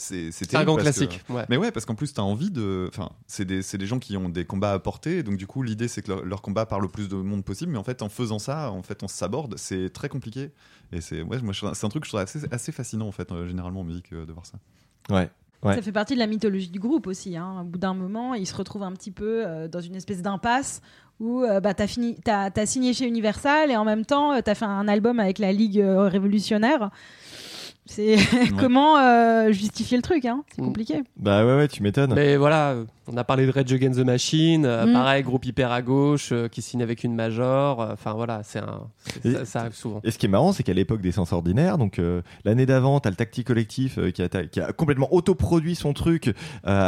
C'est 0.00 0.54
un 0.54 0.62
grand 0.62 0.76
que- 0.76 0.82
classique, 0.82 1.24
ouais. 1.28 1.44
Mais 1.48 1.56
ouais, 1.56 1.72
parce 1.72 1.84
qu'en 1.84 1.96
plus, 1.96 2.14
tu 2.14 2.20
as 2.20 2.24
envie 2.24 2.52
de. 2.52 2.86
Enfin, 2.88 3.10
c'est 3.26 3.44
des, 3.44 3.62
c'est 3.62 3.78
des 3.78 3.86
gens 3.86 3.98
qui 3.98 4.16
ont 4.16 4.28
des 4.28 4.44
combats 4.44 4.72
à 4.72 4.78
porter. 4.78 5.24
Donc, 5.24 5.36
du 5.36 5.48
coup, 5.48 5.64
l'idée, 5.64 5.88
c'est 5.88 6.02
que 6.02 6.12
leur, 6.12 6.24
leur 6.24 6.40
combat 6.40 6.66
parle 6.66 6.84
au 6.84 6.88
plus 6.88 7.08
de 7.08 7.16
monde 7.16 7.44
possible. 7.44 7.72
Mais 7.72 7.78
en 7.78 7.82
fait, 7.82 8.00
en 8.00 8.08
faisant 8.08 8.38
ça, 8.38 8.70
en 8.70 8.82
fait, 8.82 9.02
on 9.02 9.08
s'aborde. 9.08 9.56
C'est 9.58 9.92
très 9.92 10.08
compliqué. 10.08 10.52
Et 10.92 11.00
c'est 11.00 11.22
ouais, 11.22 11.40
moi, 11.40 11.52
c'est 11.52 11.84
un 11.84 11.88
truc 11.88 12.02
que 12.02 12.06
je 12.06 12.10
trouve 12.10 12.20
assez, 12.20 12.40
assez 12.52 12.70
fascinant, 12.70 13.08
en 13.08 13.12
fait, 13.12 13.32
euh, 13.32 13.48
généralement 13.48 13.80
en 13.80 13.84
musique, 13.84 14.12
euh, 14.12 14.24
de 14.24 14.32
voir 14.32 14.46
ça. 14.46 14.58
Ouais. 15.10 15.28
Ça 15.64 15.82
fait 15.82 15.90
partie 15.90 16.14
de 16.14 16.20
la 16.20 16.28
mythologie 16.28 16.70
du 16.70 16.78
groupe 16.78 17.08
aussi. 17.08 17.36
Hein. 17.36 17.62
Au 17.62 17.64
bout 17.64 17.78
d'un 17.78 17.94
moment, 17.94 18.34
ils 18.34 18.46
se 18.46 18.54
retrouvent 18.54 18.84
un 18.84 18.92
petit 18.92 19.10
peu 19.10 19.44
euh, 19.44 19.66
dans 19.66 19.80
une 19.80 19.96
espèce 19.96 20.22
d'impasse 20.22 20.80
où 21.18 21.42
euh, 21.42 21.58
bah, 21.58 21.74
tu 21.74 21.82
as, 21.82 21.88
fini, 21.88 22.14
t'as, 22.22 22.52
t'as 22.52 22.66
signé 22.66 22.94
chez 22.94 23.08
Universal 23.08 23.72
et 23.72 23.76
en 23.76 23.84
même 23.84 24.04
temps, 24.04 24.40
tu 24.40 24.48
as 24.48 24.54
fait 24.54 24.64
un 24.64 24.86
album 24.86 25.18
avec 25.18 25.40
la 25.40 25.52
Ligue 25.52 25.80
euh, 25.80 26.08
révolutionnaire. 26.08 26.90
C'est 27.90 28.16
comment 28.58 28.98
euh, 28.98 29.50
justifier 29.50 29.96
le 29.96 30.02
truc, 30.02 30.24
hein? 30.26 30.44
C'est 30.54 30.60
compliqué. 30.62 31.02
Bah 31.16 31.44
ouais, 31.44 31.56
ouais, 31.56 31.68
tu 31.68 31.82
m'étonnes. 31.82 32.12
Mais 32.14 32.36
voilà, 32.36 32.70
euh, 32.72 32.84
on 33.10 33.16
a 33.16 33.24
parlé 33.24 33.46
de 33.46 33.50
Rage 33.50 33.72
Against 33.72 33.98
the 33.98 34.04
Machine, 34.04 34.66
euh, 34.66 34.86
Mm. 34.86 34.92
pareil, 34.92 35.22
groupe 35.22 35.44
hyper 35.46 35.72
à 35.72 35.80
gauche, 35.82 36.28
euh, 36.32 36.48
qui 36.48 36.60
signe 36.62 36.82
avec 36.82 37.02
une 37.02 37.14
major. 37.14 37.80
euh, 37.80 37.92
Enfin 37.94 38.12
voilà, 38.12 38.42
c'est 38.44 38.58
un, 38.58 38.82
c'est- 39.22 39.28
Et- 39.28 39.32
ça, 39.34 39.44
ça 39.46 39.60
arrive 39.60 39.74
souvent. 39.74 40.00
Et 40.04 40.10
ce 40.10 40.18
qui 40.18 40.26
est 40.26 40.28
marrant, 40.28 40.52
c'est 40.52 40.62
qu'à 40.62 40.74
l'époque 40.74 41.00
des 41.00 41.12
Sens 41.12 41.32
Ordinaires, 41.32 41.78
donc 41.78 41.98
euh, 41.98 42.20
l'année 42.44 42.66
d'avant, 42.66 43.00
t'as 43.00 43.10
le 43.10 43.16
Tacti 43.16 43.42
Collectif 43.42 43.98
euh, 43.98 44.10
qui, 44.10 44.22
a, 44.22 44.28
qui 44.28 44.60
a 44.60 44.72
complètement 44.72 45.12
autoproduit 45.12 45.74
son 45.74 45.92
truc 45.94 46.28
euh, 46.28 46.32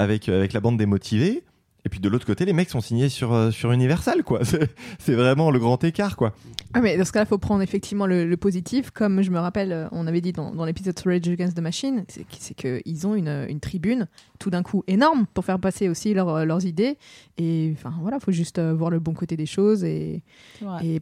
avec, 0.02 0.28
avec 0.28 0.52
la 0.52 0.60
bande 0.60 0.76
démotivée. 0.76 1.42
Et 1.84 1.88
puis 1.88 1.98
de 2.00 2.08
l'autre 2.08 2.26
côté, 2.26 2.44
les 2.44 2.52
mecs 2.52 2.68
sont 2.70 2.80
signés 2.80 3.08
sur, 3.08 3.32
euh, 3.32 3.50
sur 3.50 3.72
Universal, 3.72 4.22
quoi. 4.22 4.40
C'est 4.98 5.14
vraiment 5.14 5.50
le 5.50 5.58
grand 5.58 5.82
écart, 5.82 6.16
quoi. 6.16 6.34
Ah, 6.74 6.80
mais 6.80 6.96
dans 6.98 7.04
ce 7.04 7.12
cas-là, 7.12 7.24
il 7.24 7.28
faut 7.28 7.38
prendre 7.38 7.62
effectivement 7.62 8.06
le, 8.06 8.26
le 8.26 8.36
positif. 8.36 8.90
Comme 8.90 9.22
je 9.22 9.30
me 9.30 9.38
rappelle, 9.38 9.72
euh, 9.72 9.88
on 9.92 10.06
avait 10.06 10.20
dit 10.20 10.32
dans, 10.32 10.54
dans 10.54 10.64
l'épisode 10.66 10.98
sur 10.98 11.10
Rage 11.10 11.26
Against 11.28 11.56
the 11.56 11.60
Machine, 11.60 12.04
c'est 12.08 12.24
qu- 12.24 12.36
c'est 12.38 12.54
qu'ils 12.54 13.06
ont 13.06 13.14
une, 13.14 13.46
une 13.48 13.60
tribune 13.60 14.08
tout 14.38 14.50
d'un 14.50 14.62
coup 14.62 14.84
énorme 14.86 15.26
pour 15.32 15.44
faire 15.44 15.58
passer 15.58 15.88
aussi 15.88 16.12
leurs- 16.14 16.28
euh, 16.28 16.44
leurs 16.44 16.64
idées. 16.66 16.98
Et 17.38 17.72
enfin 17.76 17.94
voilà, 18.02 18.18
il 18.20 18.24
faut 18.24 18.32
juste 18.32 18.60
voir 18.60 18.90
le 18.90 18.98
bon 19.00 19.14
côté 19.14 19.36
des 19.36 19.46
choses 19.46 19.82
et, 19.84 20.22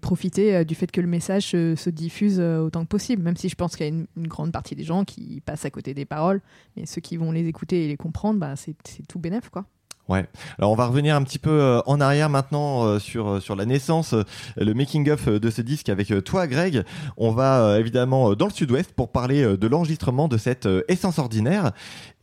profiter 0.00 0.64
du 0.64 0.74
fait 0.74 0.90
que 0.90 1.00
le 1.00 1.06
message 1.06 1.44
se, 1.48 1.74
se 1.74 1.90
diffuse 1.90 2.40
autant 2.40 2.82
que 2.82 2.88
possible. 2.88 3.22
Même 3.22 3.36
si 3.36 3.48
je 3.48 3.54
pense 3.54 3.76
qu'il 3.76 3.86
y 3.86 3.88
a 3.88 3.92
une, 3.92 4.06
une 4.16 4.28
grande 4.28 4.52
partie 4.52 4.74
des 4.74 4.84
gens 4.84 5.04
qui 5.04 5.40
passent 5.44 5.64
à 5.64 5.70
côté 5.70 5.94
des 5.94 6.04
paroles, 6.04 6.40
mais 6.76 6.86
ceux 6.86 7.00
qui 7.00 7.16
vont 7.16 7.32
les 7.32 7.46
écouter 7.46 7.84
et 7.84 7.88
les 7.88 7.96
comprendre, 7.96 8.38
bah, 8.38 8.54
c'est 8.56 8.76
c'est 8.84 9.06
tout 9.06 9.18
bénef 9.18 9.48
quoi. 9.50 9.64
Ouais. 10.08 10.24
Alors 10.58 10.70
on 10.70 10.74
va 10.74 10.86
revenir 10.86 11.14
un 11.14 11.22
petit 11.22 11.38
peu 11.38 11.50
euh, 11.50 11.80
en 11.84 12.00
arrière 12.00 12.30
maintenant 12.30 12.84
euh, 12.84 12.98
sur 12.98 13.28
euh, 13.28 13.40
sur 13.40 13.56
la 13.56 13.66
naissance, 13.66 14.14
le 14.56 14.72
making 14.72 15.10
of 15.10 15.28
de 15.28 15.50
ce 15.50 15.60
disque 15.60 15.90
avec 15.90 16.12
toi, 16.24 16.46
Greg. 16.46 16.82
On 17.18 17.30
va 17.30 17.78
évidemment 17.78 18.34
dans 18.34 18.46
le 18.46 18.52
Sud-Ouest 18.52 18.92
pour 18.92 19.12
parler 19.12 19.56
de 19.56 19.66
l'enregistrement 19.66 20.28
de 20.28 20.38
cette 20.38 20.68
essence 20.88 21.18
ordinaire. 21.18 21.72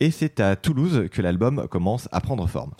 Et 0.00 0.10
c'est 0.10 0.40
à 0.40 0.56
Toulouse 0.56 1.08
que 1.10 1.22
l'album 1.22 1.68
commence 1.68 2.08
à 2.10 2.20
prendre 2.20 2.46
forme. 2.48 2.72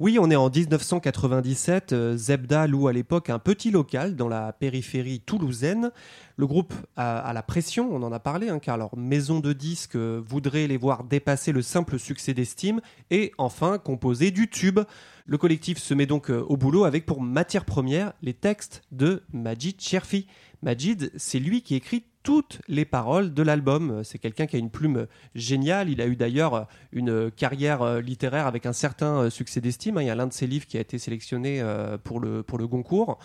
Oui, 0.00 0.18
on 0.20 0.28
est 0.28 0.36
en 0.36 0.50
1997. 0.50 1.92
euh, 1.92 2.16
Zebda 2.16 2.66
loue 2.66 2.88
à 2.88 2.92
l'époque 2.92 3.30
un 3.30 3.38
petit 3.38 3.70
local 3.70 4.16
dans 4.16 4.28
la 4.28 4.52
périphérie 4.52 5.20
toulousaine. 5.20 5.92
Le 6.36 6.46
groupe 6.48 6.74
a, 6.96 7.32
la 7.32 7.42
pression, 7.44 7.94
on 7.94 8.02
en 8.02 8.10
a 8.10 8.18
parlé, 8.18 8.48
hein, 8.48 8.58
car 8.58 8.76
leur 8.76 8.96
maison 8.96 9.38
de 9.38 9.52
disques 9.52 9.94
euh, 9.94 10.20
voudrait 10.26 10.66
les 10.66 10.76
voir 10.76 11.04
dépasser 11.04 11.52
le 11.52 11.62
simple 11.62 12.00
succès 12.00 12.34
d'estime 12.34 12.80
et 13.12 13.32
enfin 13.38 13.78
composer 13.78 14.32
du 14.32 14.50
tube. 14.50 14.80
Le 15.26 15.38
collectif 15.38 15.78
se 15.78 15.94
met 15.94 16.06
donc 16.06 16.28
euh, 16.28 16.44
au 16.48 16.56
boulot 16.56 16.84
avec 16.84 17.06
pour 17.06 17.22
matière 17.22 17.64
première 17.64 18.14
les 18.20 18.34
textes 18.34 18.82
de 18.90 19.22
Majid 19.32 19.80
Cherfi. 19.80 20.26
Majid, 20.62 21.12
c'est 21.16 21.38
lui 21.38 21.62
qui 21.62 21.76
écrit 21.76 22.04
toutes 22.24 22.60
les 22.66 22.84
paroles 22.84 23.32
de 23.32 23.42
l'album. 23.42 24.02
C'est 24.02 24.18
quelqu'un 24.18 24.46
qui 24.46 24.56
a 24.56 24.58
une 24.58 24.70
plume 24.70 25.06
géniale. 25.36 25.88
Il 25.88 26.00
a 26.00 26.08
eu 26.08 26.16
d'ailleurs 26.16 26.66
une 26.90 27.30
carrière 27.30 27.82
euh, 27.82 28.00
littéraire 28.00 28.48
avec 28.48 28.66
un 28.66 28.72
certain 28.72 29.20
euh, 29.20 29.30
succès 29.30 29.60
d'estime. 29.60 29.98
Il 30.00 30.06
y 30.06 30.10
a 30.10 30.16
l'un 30.16 30.26
de 30.26 30.32
ses 30.32 30.48
livres 30.48 30.66
qui 30.66 30.76
a 30.76 30.80
été 30.80 30.98
sélectionné 30.98 31.60
euh, 31.60 31.96
pour 32.02 32.18
le, 32.18 32.42
pour 32.42 32.58
le 32.58 32.66
Goncourt. 32.66 33.18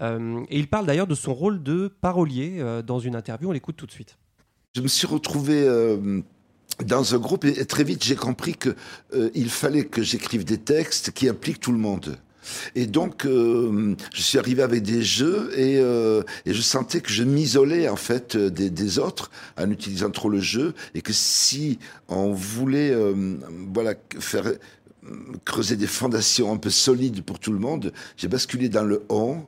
Et 0.00 0.58
il 0.58 0.68
parle 0.68 0.86
d'ailleurs 0.86 1.06
de 1.06 1.14
son 1.14 1.34
rôle 1.34 1.62
de 1.62 1.88
parolier 1.88 2.62
dans 2.86 2.98
une 2.98 3.16
interview. 3.16 3.50
On 3.50 3.52
l'écoute 3.52 3.76
tout 3.76 3.86
de 3.86 3.90
suite. 3.90 4.16
Je 4.74 4.80
me 4.80 4.88
suis 4.88 5.06
retrouvé 5.06 5.68
dans 6.82 7.14
un 7.14 7.18
groupe 7.18 7.44
et 7.44 7.64
très 7.66 7.84
vite 7.84 8.02
j'ai 8.02 8.16
compris 8.16 8.54
que 8.54 8.74
euh, 9.14 9.30
il 9.34 9.48
fallait 9.48 9.84
que 9.84 10.02
j'écrive 10.02 10.44
des 10.44 10.58
textes 10.58 11.12
qui 11.12 11.28
impliquent 11.28 11.60
tout 11.60 11.72
le 11.72 11.78
monde. 11.78 12.18
Et 12.74 12.86
donc, 12.86 13.24
euh, 13.24 13.94
je 14.12 14.22
suis 14.22 14.38
arrivé 14.38 14.62
avec 14.62 14.82
des 14.82 15.02
jeux 15.02 15.50
et, 15.56 15.78
euh, 15.78 16.22
et 16.46 16.54
je 16.54 16.62
sentais 16.62 17.00
que 17.00 17.10
je 17.10 17.22
m'isolais 17.22 17.88
en 17.88 17.96
fait 17.96 18.36
euh, 18.36 18.50
des, 18.50 18.98
autres 18.98 19.30
en 19.58 19.70
utilisant 19.70 20.10
trop 20.10 20.28
le 20.28 20.40
jeu 20.40 20.74
et 20.94 21.00
que 21.00 21.12
si 21.12 21.78
on 22.08 22.32
voulait, 22.32 22.94
voilà, 23.72 23.94
faire 24.20 24.52
creuser 25.44 25.76
des 25.76 25.86
fondations 25.86 26.52
un 26.52 26.56
peu 26.56 26.70
solides 26.70 27.22
pour 27.22 27.38
tout 27.38 27.52
le 27.52 27.58
monde, 27.58 27.92
j'ai 28.16 28.28
basculé 28.28 28.68
dans 28.68 28.84
le 28.84 29.02
on. 29.08 29.44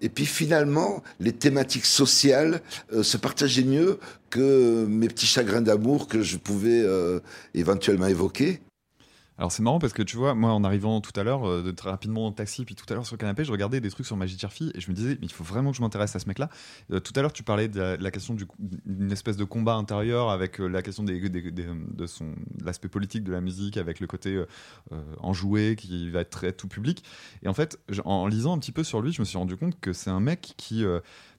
Et 0.00 0.08
puis 0.08 0.26
finalement, 0.26 1.02
les 1.20 1.32
thématiques 1.32 1.84
sociales 1.84 2.62
se 3.02 3.16
partageaient 3.16 3.62
mieux 3.62 3.98
que 4.30 4.86
mes 4.86 5.08
petits 5.08 5.26
chagrins 5.26 5.60
d'amour 5.60 6.08
que 6.08 6.22
je 6.22 6.38
pouvais 6.38 6.84
éventuellement 7.54 8.06
évoquer. 8.06 8.60
Alors 9.40 9.50
c'est 9.50 9.62
marrant 9.62 9.78
parce 9.78 9.94
que 9.94 10.02
tu 10.02 10.18
vois, 10.18 10.34
moi 10.34 10.52
en 10.52 10.64
arrivant 10.64 11.00
tout 11.00 11.18
à 11.18 11.22
l'heure, 11.22 11.48
euh, 11.48 11.72
très 11.72 11.88
rapidement 11.88 12.28
le 12.28 12.34
taxi, 12.34 12.66
puis 12.66 12.74
tout 12.74 12.84
à 12.90 12.92
l'heure 12.92 13.06
sur 13.06 13.14
le 13.14 13.20
canapé, 13.20 13.42
je 13.42 13.50
regardais 13.50 13.80
des 13.80 13.88
trucs 13.88 14.04
sur 14.04 14.14
Magic 14.14 14.38
Cherfi 14.38 14.70
et 14.74 14.80
je 14.82 14.90
me 14.90 14.94
disais, 14.94 15.16
mais 15.18 15.26
il 15.26 15.32
faut 15.32 15.44
vraiment 15.44 15.70
que 15.70 15.78
je 15.78 15.80
m'intéresse 15.80 16.14
à 16.14 16.18
ce 16.18 16.28
mec-là. 16.28 16.50
Euh, 16.92 17.00
tout 17.00 17.14
à 17.16 17.22
l'heure, 17.22 17.32
tu 17.32 17.42
parlais 17.42 17.66
de 17.66 17.96
la, 17.98 18.10
question 18.10 18.34
du- 18.34 18.44
d'une 18.58 19.10
espèce 19.10 19.38
de 19.38 19.44
combat 19.44 19.76
intérieur 19.76 20.28
avec 20.28 20.60
euh, 20.60 20.66
la 20.66 20.82
question 20.82 21.04
des, 21.04 21.30
des- 21.30 21.50
de 21.50 22.06
son 22.06 22.34
l'aspect 22.62 22.88
politique 22.88 23.24
de 23.24 23.32
la 23.32 23.40
musique, 23.40 23.78
avec 23.78 24.00
le 24.00 24.06
côté 24.06 24.44
enjoué 25.20 25.74
qui 25.74 26.10
va 26.10 26.20
être 26.20 26.28
très 26.30 26.52
tout 26.52 26.68
public. 26.68 27.02
Et 27.42 27.48
en 27.48 27.54
fait, 27.54 27.78
en 28.04 28.26
lisant 28.26 28.54
un 28.54 28.58
petit 28.58 28.72
peu 28.72 28.84
sur 28.84 29.00
lui, 29.00 29.10
je 29.10 29.22
me 29.22 29.24
suis 29.24 29.38
rendu 29.38 29.56
compte 29.56 29.80
que 29.80 29.94
c'est 29.94 30.10
un 30.10 30.20
mec 30.20 30.52
qui 30.58 30.84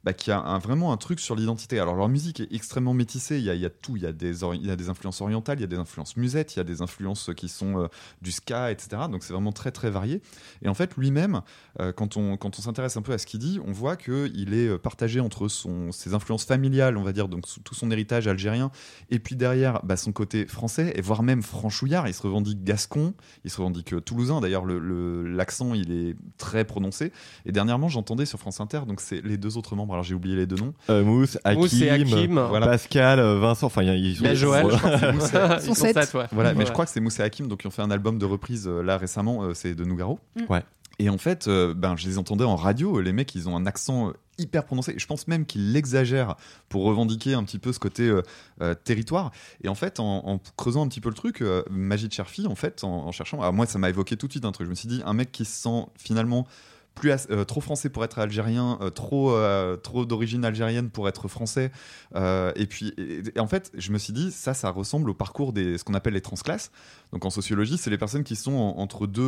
bah, 0.03 0.13
qui 0.13 0.31
a 0.31 0.57
vraiment 0.59 0.91
un 0.91 0.97
truc 0.97 1.19
sur 1.19 1.35
l'identité. 1.35 1.79
Alors 1.79 1.95
leur 1.95 2.09
musique 2.09 2.39
est 2.39 2.51
extrêmement 2.53 2.93
métissée, 2.93 3.39
il 3.39 3.43
y 3.45 3.65
a, 3.65 3.69
tout, 3.69 3.97
il 3.97 4.03
y 4.03 4.05
a, 4.05 4.11
des 4.11 4.89
influences 4.89 5.21
orientales, 5.21 5.59
il 5.59 5.61
y 5.61 5.65
a 5.65 5.67
des 5.67 5.77
influences 5.77 6.17
musettes, 6.17 6.55
il 6.55 6.57
y 6.57 6.59
a 6.59 6.63
des 6.63 6.81
influences 6.81 7.29
qui 7.35 7.49
sont 7.49 7.79
euh, 7.79 7.87
du 8.21 8.31
ska, 8.31 8.71
etc. 8.71 9.03
Donc 9.11 9.23
c'est 9.23 9.33
vraiment 9.33 9.51
très 9.51 9.71
très 9.71 9.89
varié. 9.89 10.21
Et 10.61 10.69
en 10.69 10.73
fait 10.73 10.95
lui-même, 10.97 11.41
euh, 11.79 11.91
quand 11.91 12.17
on, 12.17 12.37
quand 12.37 12.57
on 12.57 12.61
s'intéresse 12.61 12.97
un 12.97 13.01
peu 13.01 13.13
à 13.13 13.17
ce 13.17 13.25
qu'il 13.25 13.39
dit, 13.39 13.59
on 13.65 13.71
voit 13.71 13.95
qu'il 13.95 14.53
est 14.53 14.67
euh, 14.67 14.77
partagé 14.77 15.19
entre 15.19 15.47
ses 15.47 16.13
influences 16.13 16.45
familiales, 16.45 16.97
on 16.97 17.03
va 17.03 17.13
dire, 17.13 17.27
donc 17.27 17.45
tout 17.63 17.75
son 17.75 17.91
héritage 17.91 18.27
algérien, 18.27 18.71
et 19.09 19.19
puis 19.19 19.35
derrière 19.35 19.81
bah, 19.83 19.97
son 19.97 20.11
côté 20.11 20.45
français, 20.45 20.93
et 20.95 21.01
voire 21.01 21.23
même 21.23 21.41
franchouillard, 21.41 22.07
il 22.07 22.13
se 22.13 22.21
revendique 22.21 22.63
gascon, 22.63 23.13
il 23.43 23.51
se 23.51 23.57
revendique 23.57 23.93
toulousain, 24.05 24.41
d'ailleurs 24.41 24.65
le- 24.65 24.79
le- 24.79 25.23
l'accent 25.31 25.73
il 25.73 25.91
est 25.91 26.15
très 26.37 26.65
prononcé. 26.65 27.11
Et 27.45 27.51
dernièrement 27.51 27.89
j'entendais 27.89 28.25
sur 28.25 28.39
France 28.39 28.61
Inter, 28.61 28.81
donc 28.87 29.01
c'est 29.01 29.21
les 29.21 29.37
deux 29.37 29.57
autres 29.57 29.75
membres, 29.75 29.90
alors 29.93 30.03
j'ai 30.03 30.13
oublié 30.15 30.35
les 30.35 30.45
deux 30.45 30.55
noms. 30.57 30.73
Euh, 30.89 31.03
Mousse, 31.03 31.37
Hakim, 31.43 31.59
Mousse 31.61 31.81
et 31.81 31.89
Hakim. 31.89 32.39
Voilà. 32.49 32.67
Pascal, 32.67 33.19
euh, 33.19 33.39
Vincent, 33.39 33.67
enfin 33.67 33.81
il 33.83 33.87
y 33.87 33.91
a- 33.91 33.95
ils 33.95 34.15
sont. 34.15 34.23
Il 34.23 34.27
y 34.27 34.29
a 34.31 34.35
Joël, 34.35 34.65
je 34.71 34.77
crois 34.77 34.91
que 34.91 34.99
c'est 34.99 35.11
Mousse 35.13 35.33
et- 35.33 35.37
Ils 35.37 35.55
Ils 35.57 35.61
sont 35.67 35.73
sept. 35.73 35.93
sept, 36.03 36.13
ouais. 36.13 36.25
Voilà, 36.31 36.53
mais 36.53 36.59
Ouais. 36.59 36.65
je 36.65 36.71
crois 36.71 36.85
que 36.85 36.91
c'est 36.91 36.99
Moussa 37.01 37.23
Hakim, 37.23 37.47
donc 37.47 37.59
qui 37.61 37.67
ont 37.67 37.71
fait 37.71 37.81
un 37.81 37.91
album 37.91 38.17
de 38.17 38.25
reprise 38.25 38.67
euh, 38.67 38.81
là 38.81 38.97
récemment, 38.97 39.43
euh, 39.43 39.53
c'est 39.53 39.75
de 39.75 39.83
Nougaro. 39.85 40.19
Ouais. 40.49 40.63
Et 40.99 41.09
en 41.09 41.17
fait, 41.17 41.47
euh, 41.47 41.73
ben, 41.73 41.95
je 41.97 42.05
les 42.07 42.17
entendais 42.19 42.43
en 42.43 42.55
radio, 42.55 42.99
les 43.01 43.11
mecs, 43.11 43.33
ils 43.33 43.49
ont 43.49 43.55
un 43.55 43.65
accent 43.65 44.13
hyper 44.37 44.65
prononcé. 44.65 44.93
Je 44.97 45.05
pense 45.07 45.27
même 45.27 45.45
qu'ils 45.47 45.71
l'exagèrent 45.71 46.35
pour 46.69 46.83
revendiquer 46.83 47.33
un 47.33 47.43
petit 47.43 47.57
peu 47.57 47.73
ce 47.73 47.79
côté 47.79 48.03
euh, 48.07 48.21
euh, 48.61 48.75
territoire. 48.75 49.31
Et 49.63 49.69
en 49.69 49.73
fait, 49.73 49.99
en, 49.99 50.27
en 50.27 50.39
creusant 50.57 50.83
un 50.85 50.87
petit 50.87 51.01
peu 51.01 51.09
le 51.09 51.15
truc, 51.15 51.41
euh, 51.41 51.63
Magid 51.71 52.11
Cherfi, 52.13 52.45
en 52.45 52.53
fait, 52.55 52.83
en, 52.83 53.07
en 53.07 53.11
cherchant, 53.11 53.39
alors 53.41 53.53
moi, 53.53 53.65
ça 53.65 53.79
m'a 53.79 53.89
évoqué 53.89 54.15
tout 54.15 54.27
de 54.27 54.31
suite 54.33 54.45
un 54.45 54.51
truc. 54.51 54.65
Je 54.65 54.69
me 54.69 54.75
suis 54.75 54.87
dit, 54.87 55.01
un 55.05 55.13
mec 55.13 55.31
qui 55.31 55.43
se 55.45 55.63
sent 55.63 55.85
finalement 55.97 56.45
plus 56.93 57.11
euh, 57.31 57.45
trop 57.45 57.61
français 57.61 57.89
pour 57.89 58.03
être 58.03 58.19
algérien, 58.19 58.77
euh, 58.81 58.89
trop 58.89 59.31
euh, 59.31 59.77
trop 59.77 60.05
d'origine 60.05 60.43
algérienne 60.45 60.89
pour 60.89 61.07
être 61.07 61.27
français. 61.27 61.71
Et 62.15 62.65
puis, 62.67 62.93
et- 62.97 63.23
et 63.35 63.39
en 63.39 63.47
fait, 63.47 63.71
je 63.77 63.91
me 63.91 63.97
suis 63.97 64.13
dit, 64.13 64.31
ça, 64.31 64.53
ça 64.53 64.69
ressemble 64.69 65.09
au 65.09 65.13
parcours 65.13 65.53
des 65.53 65.77
ce 65.77 65.83
qu'on 65.83 65.93
appelle 65.93 66.13
les 66.13 66.21
transclasses. 66.21 66.71
Donc 67.13 67.25
en 67.25 67.29
sociologie, 67.29 67.77
c'est 67.77 67.89
les 67.89 67.97
personnes 67.97 68.23
qui 68.23 68.35
sont 68.35 68.53
en- 68.53 68.77
entre 68.79 69.07
deux 69.07 69.21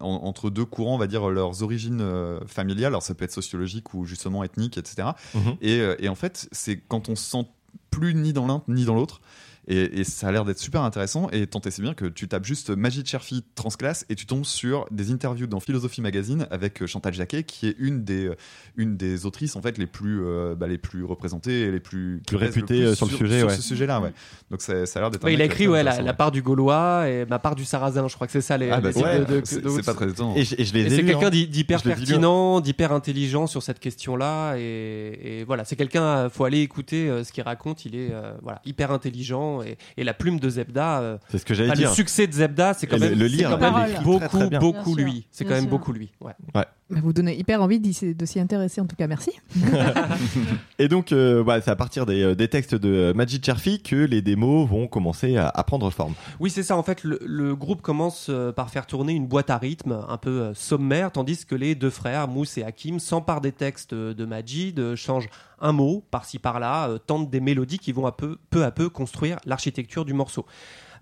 en- 0.00 0.06
entre 0.24 0.50
deux 0.50 0.64
courants, 0.64 0.94
on 0.94 0.98
va 0.98 1.06
dire 1.06 1.28
leurs 1.30 1.62
origines 1.62 2.02
familiales. 2.46 2.92
Alors 2.92 3.02
ça 3.02 3.14
peut 3.14 3.24
être 3.24 3.32
sociologique 3.32 3.92
ou 3.94 4.04
justement 4.04 4.44
ethnique, 4.44 4.78
etc. 4.78 5.08
Mhm. 5.34 5.56
Et, 5.60 5.80
euh, 5.80 5.96
et 5.98 6.08
en 6.08 6.14
fait, 6.14 6.48
c'est 6.52 6.78
quand 6.78 7.08
on 7.08 7.16
se 7.16 7.24
sent 7.30 7.46
plus 7.90 8.14
ni 8.14 8.32
dans 8.32 8.46
l'un 8.46 8.62
ni 8.68 8.84
dans 8.84 8.94
l'autre. 8.94 9.20
Et, 9.66 10.00
et 10.00 10.04
ça 10.04 10.28
a 10.28 10.32
l'air 10.32 10.44
d'être 10.44 10.58
super 10.58 10.82
intéressant. 10.82 11.28
Et 11.30 11.46
tant 11.46 11.60
et 11.60 11.70
c'est 11.70 11.80
bien 11.82 11.94
que 11.94 12.04
tu 12.06 12.28
tapes 12.28 12.44
juste 12.44 12.70
Magid 12.70 13.06
Cherfi 13.06 13.44
transclasse 13.54 14.04
et 14.10 14.14
tu 14.14 14.26
tombes 14.26 14.44
sur 14.44 14.86
des 14.90 15.10
interviews 15.10 15.46
dans 15.46 15.60
Philosophie 15.60 16.00
Magazine 16.02 16.46
avec 16.50 16.82
euh, 16.82 16.86
Chantal 16.86 17.14
Jacquet, 17.14 17.44
qui 17.44 17.68
est 17.68 17.76
une 17.78 18.04
des, 18.04 18.26
euh, 18.26 18.34
une 18.76 18.96
des 18.96 19.24
autrices 19.26 19.56
en 19.56 19.62
fait 19.62 19.78
les 19.78 19.86
plus, 19.86 20.20
euh, 20.22 20.54
bah, 20.54 20.66
les 20.66 20.76
plus 20.78 21.04
représentées 21.04 21.62
et 21.62 21.70
les 21.70 21.80
plus, 21.80 22.20
Plus 22.26 22.36
le 22.38 22.44
réputées, 22.44 22.84
plus 22.84 22.94
sur 22.96 23.06
le 23.06 23.12
sujet, 23.16 23.42
ouais. 23.42 23.54
ce 23.56 23.62
sujet-là, 23.62 24.00
ouais. 24.00 24.12
Donc 24.50 24.60
ça, 24.60 24.84
ça 24.86 24.98
a 24.98 25.02
l'air 25.02 25.10
d'être. 25.10 25.24
Ouais, 25.24 25.32
il 25.34 25.40
a 25.40 25.46
écrit 25.46 25.66
ouais, 25.66 25.82
la, 25.82 26.12
part 26.14 26.30
du 26.30 26.42
Gaulois 26.42 27.08
et 27.08 27.24
ma 27.26 27.38
part 27.38 27.54
du 27.54 27.64
Sarrasin. 27.64 28.06
Je 28.08 28.14
crois 28.14 28.26
que 28.26 28.32
c'est 28.32 28.40
ça 28.42 28.58
les, 28.58 28.68
Ah, 28.70 28.80
bah, 28.80 28.88
les 28.88 28.94
types 28.94 29.04
ouais, 29.04 29.18
de- 29.20 29.40
de- 29.40 29.42
c'est 29.44 29.60
de- 29.62 29.82
pas 29.82 29.94
très 29.94 30.10
étonnant. 30.10 30.34
Et 30.36 30.44
c'est 30.44 30.64
quelqu'un 30.64 31.26
hein. 31.26 31.30
d'hy- 31.30 31.48
d'hyper 31.48 31.82
pertinent, 31.82 32.60
d'hyper 32.60 32.92
intelligent 32.92 33.46
sur 33.46 33.62
cette 33.62 33.80
question-là. 33.80 34.56
Et, 34.58 35.40
et 35.40 35.44
voilà, 35.44 35.64
c'est 35.64 35.76
quelqu'un, 35.76 36.28
faut 36.28 36.44
aller 36.44 36.60
écouter 36.60 37.08
ce 37.24 37.32
qu'il 37.32 37.42
raconte. 37.42 37.84
Il 37.86 37.94
est 37.96 38.10
euh, 38.12 38.34
voilà, 38.42 38.60
hyper 38.66 38.90
intelligent. 38.90 39.53
Et, 39.62 39.76
et 39.96 40.04
la 40.04 40.14
plume 40.14 40.40
de 40.40 40.48
Zebda, 40.48 41.00
euh, 41.00 41.18
C'est 41.28 41.38
ce 41.38 41.44
que 41.44 41.54
j'allais 41.54 41.72
dire. 41.72 41.88
le 41.90 41.94
succès 41.94 42.26
de 42.26 42.32
Zebda, 42.32 42.74
c'est 42.74 42.86
quand 42.86 42.98
même, 42.98 43.18
le 43.18 43.26
lire, 43.26 43.50
quand 43.50 43.58
même 43.58 43.92
très, 43.92 44.02
beaucoup, 44.02 44.26
très 44.26 44.50
beaucoup 44.58 44.94
Bien 44.94 45.04
lui. 45.04 45.26
C'est 45.30 45.44
quand 45.44 45.50
même 45.54 45.62
sûr. 45.62 45.70
beaucoup 45.70 45.92
lui. 45.92 46.10
Ouais. 46.20 46.32
Bah, 46.52 46.66
vous 46.90 47.12
donnez 47.12 47.36
hyper 47.38 47.62
envie 47.62 47.80
de 47.80 48.24
s'y 48.26 48.40
intéresser, 48.40 48.80
en 48.80 48.86
tout 48.86 48.96
cas, 48.96 49.06
merci. 49.06 49.32
Et 50.78 50.88
donc, 50.88 51.12
euh, 51.12 51.42
bah, 51.42 51.60
c'est 51.60 51.70
à 51.70 51.76
partir 51.76 52.06
des, 52.06 52.22
euh, 52.22 52.34
des 52.34 52.48
textes 52.48 52.74
de 52.74 53.12
Majid 53.14 53.44
Cherfi 53.44 53.80
que 53.80 53.96
les 53.96 54.22
démos 54.22 54.68
vont 54.68 54.86
commencer 54.86 55.36
à, 55.36 55.48
à 55.48 55.64
prendre 55.64 55.90
forme. 55.90 56.14
Oui, 56.40 56.50
c'est 56.50 56.62
ça. 56.62 56.76
En 56.76 56.82
fait, 56.82 57.04
le, 57.04 57.18
le 57.24 57.56
groupe 57.56 57.82
commence 57.82 58.30
par 58.56 58.70
faire 58.70 58.86
tourner 58.86 59.12
une 59.12 59.26
boîte 59.26 59.50
à 59.50 59.58
rythme 59.58 60.04
un 60.08 60.16
peu 60.18 60.52
sommaire, 60.54 61.10
tandis 61.12 61.44
que 61.46 61.54
les 61.54 61.74
deux 61.74 61.90
frères, 61.90 62.28
Mousse 62.28 62.58
et 62.58 62.64
Hakim, 62.64 62.98
s'emparent 63.00 63.40
des 63.40 63.52
textes 63.52 63.94
de 63.94 64.24
Majid, 64.24 64.94
changent 64.94 65.28
un 65.60 65.72
mot 65.72 66.04
par-ci 66.10 66.38
par-là, 66.38 66.88
euh, 66.88 66.98
tentent 66.98 67.30
des 67.30 67.40
mélodies 67.40 67.78
qui 67.78 67.92
vont 67.92 68.06
peu 68.10 68.64
à 68.64 68.70
peu 68.70 68.88
construire 68.88 69.38
l'architecture 69.44 70.04
du 70.04 70.14
morceau. 70.14 70.46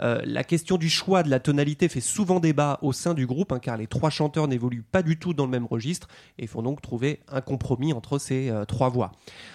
Euh, 0.02 0.20
la 0.24 0.42
question 0.44 0.76
du 0.78 0.90
choix 0.90 1.22
de 1.22 1.30
la 1.30 1.38
tonalité 1.40 1.88
fait 1.88 2.00
souvent 2.00 2.40
débat 2.40 2.78
au 2.82 2.92
sein 2.92 3.14
du 3.14 3.26
groupe, 3.26 3.52
hein, 3.52 3.60
car 3.60 3.76
les 3.76 3.86
trois 3.86 4.10
chanteurs 4.10 4.48
n'évoluent 4.48 4.82
pas 4.82 5.02
du 5.02 5.18
tout 5.18 5.32
dans 5.32 5.44
le 5.44 5.50
même 5.50 5.66
registre 5.66 6.08
et 6.38 6.46
font 6.46 6.62
donc 6.62 6.82
trouver 6.82 7.20
un 7.30 7.40
compromis 7.40 7.92
entre 7.92 8.18
ces 8.18 8.50
euh, 8.50 8.64
trois 8.64 8.88
voix. 8.88 9.12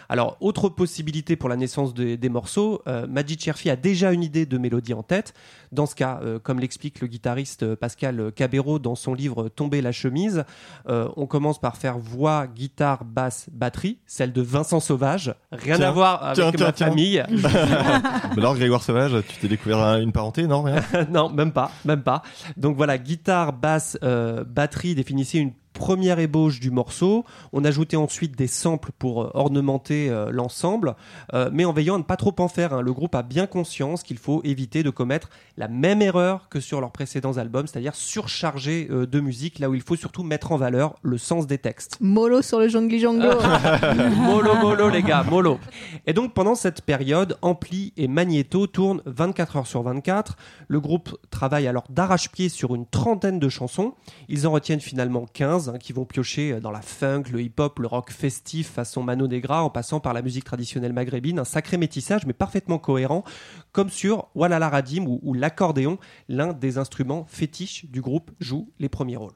Alors, 0.10 0.38
autre 0.40 0.70
possibilité 0.70 1.36
pour 1.36 1.50
la 1.50 1.58
naissance 1.58 1.94
de- 1.94 2.16
des 2.16 2.30
morceaux, 2.30 2.82
euh, 2.88 3.06
Majid 3.08 3.42
Cherfi 3.42 3.70
a 3.70 3.76
déjà 3.76 4.14
une 4.14 4.24
idée 4.24 4.46
de 4.46 4.58
mélodie 4.58 4.94
en 4.94 5.04
tête. 5.04 5.34
Dans 5.74 5.86
ce 5.86 5.96
cas, 5.96 6.20
euh, 6.24 6.40
comme 6.40 6.60
l'explique 6.62 7.02
le 7.02 7.08
guitariste 7.08 7.76
Pascal 7.76 8.32
Cabero 8.34 8.80
dans 8.80 8.96
son 8.96 9.14
livre 9.14 9.50
Tomber 9.50 9.82
la 9.82 9.92
chemise, 9.92 10.46
on 10.88 11.26
commence 11.28 11.60
par 11.60 11.76
faire 11.78 11.98
voix, 11.98 12.48
guitare, 12.48 13.04
basse, 13.04 13.48
batterie, 13.52 13.98
celle 14.06 14.32
de 14.32 14.42
Vincent 14.42 14.80
Sauvage. 14.80 15.36
Rien 15.52 15.76
Tiens, 15.76 15.88
à 15.90 15.92
voir 15.92 16.24
avec 16.24 16.36
tiens, 16.36 16.52
ma 16.66 16.72
tiens, 16.72 16.88
famille. 16.88 17.20
Alors, 18.38 18.56
Grégoire 18.56 18.84
Sauvage, 18.84 19.12
tu 19.28 19.38
t'es 19.40 19.48
découvert 19.48 19.80
un- 19.80 20.00
une 20.02 20.12
non 21.10 21.30
même 21.30 21.52
pas, 21.52 21.72
même 21.86 22.04
pas. 22.04 22.22
Donc 22.58 22.78
voilà, 22.78 22.98
guitare, 22.98 23.54
basse, 23.54 23.98
euh, 24.04 24.44
batterie 24.44 24.96
définissait 24.96 25.40
une 25.40 25.54
première 25.78 26.20
ébauche 26.20 26.60
du 26.60 26.72
morceau. 26.72 27.24
On 27.54 27.64
ajoutait 27.64 27.96
ensuite 27.98 28.36
des 28.36 28.48
samples 28.48 28.92
pour 28.98 29.22
euh, 29.24 29.32
ornementer 29.36 30.10
euh, 30.10 30.32
l'ensemble, 30.32 30.96
euh, 31.34 31.50
mais 31.54 31.66
en 31.66 31.72
veillant 31.72 31.96
à 31.96 31.98
ne 32.00 32.04
pas 32.04 32.18
trop 32.18 32.36
en 32.40 32.48
faire. 32.48 32.74
hein. 32.74 32.82
Le 32.82 32.92
groupe 32.94 33.14
a 33.16 33.22
bien 33.22 33.46
conscience 33.48 34.02
qu'il 34.04 34.18
faut 34.18 34.42
éviter 34.44 34.84
de 34.84 34.90
commettre 34.90 35.30
la 35.56 35.68
même 35.68 36.02
erreur 36.02 36.50
que 36.50 36.60
sur 36.60 36.82
leurs 36.82 36.92
précédents 36.92 37.38
albums, 37.38 37.68
c'est-à-dire 37.68 37.96
surcharger 37.96 38.88
euh, 38.90 39.06
de 39.06 39.20
musique, 39.20 39.60
là 39.60 39.70
où 39.70 39.76
il 39.76 39.82
faut 39.82 39.96
surtout 39.96 40.24
mettre 40.24 40.52
en 40.52 40.58
valeur 40.58 40.96
le 41.04 41.18
sens 41.18 41.46
des 41.48 41.60
textes. 41.60 41.98
Mollo 42.02 42.42
sur 42.42 42.60
le 42.60 42.68
jongli 42.68 43.00
jongo. 43.00 43.28
mollo, 44.18 44.56
mollo, 44.56 44.90
les 44.90 45.04
gars, 45.04 45.24
mollo. 45.24 45.60
Et 46.08 46.14
donc, 46.14 46.34
pendant 46.34 46.56
cette 46.56 46.82
période, 46.82 47.38
Ampli 47.42 47.94
et 47.98 48.08
Magneto 48.08 48.66
tournent 48.68 49.02
24 49.06 49.58
heures 49.58 49.68
sur 49.68 49.84
24. 49.84 50.36
Le 50.68 50.80
groupe 50.80 51.16
travaille 51.30 51.68
alors 51.68 51.84
d'arrache-pied 51.90 52.50
sur 52.50 52.74
une 52.76 52.86
trentaine 52.88 53.40
de 53.40 53.50
chansons. 53.50 53.94
Ils 54.28 54.48
en 54.48 54.52
retiennent 54.52 54.80
finalement 54.82 55.26
15 55.32 55.67
hein, 55.70 55.78
qui 55.78 55.94
vont 55.94 56.06
piocher 56.06 56.60
dans 56.60 56.72
la 56.72 56.82
funk, 56.82 57.24
le 57.32 57.42
hip-hop, 57.42 57.80
le 57.80 57.88
rock 57.88 58.12
festif 58.12 58.72
façon 58.72 59.04
Mano 59.04 59.28
Negra, 59.28 59.64
en 59.64 59.70
passant 59.70 60.00
par 60.00 60.14
la 60.14 60.22
musique 60.22 60.44
traditionnelle 60.44 60.94
maghrébine. 60.94 61.40
Un 61.40 61.46
sacré 61.46 61.78
métissage, 61.78 62.26
mais 62.26 62.34
parfaitement 62.34 62.80
cohérent, 62.80 63.24
comme 63.72 63.90
sur 63.90 64.30
Walala 64.36 64.70
Radim, 64.70 65.06
où, 65.06 65.20
où 65.24 65.34
l'accordéon, 65.34 65.98
l'un 66.30 66.54
des 66.54 66.78
instruments 66.78 67.26
fétiches 67.28 67.86
du 67.86 68.02
groupe, 68.02 68.32
joue 68.40 68.72
les 68.80 68.90
premiers 68.90 69.18
rôles. 69.18 69.36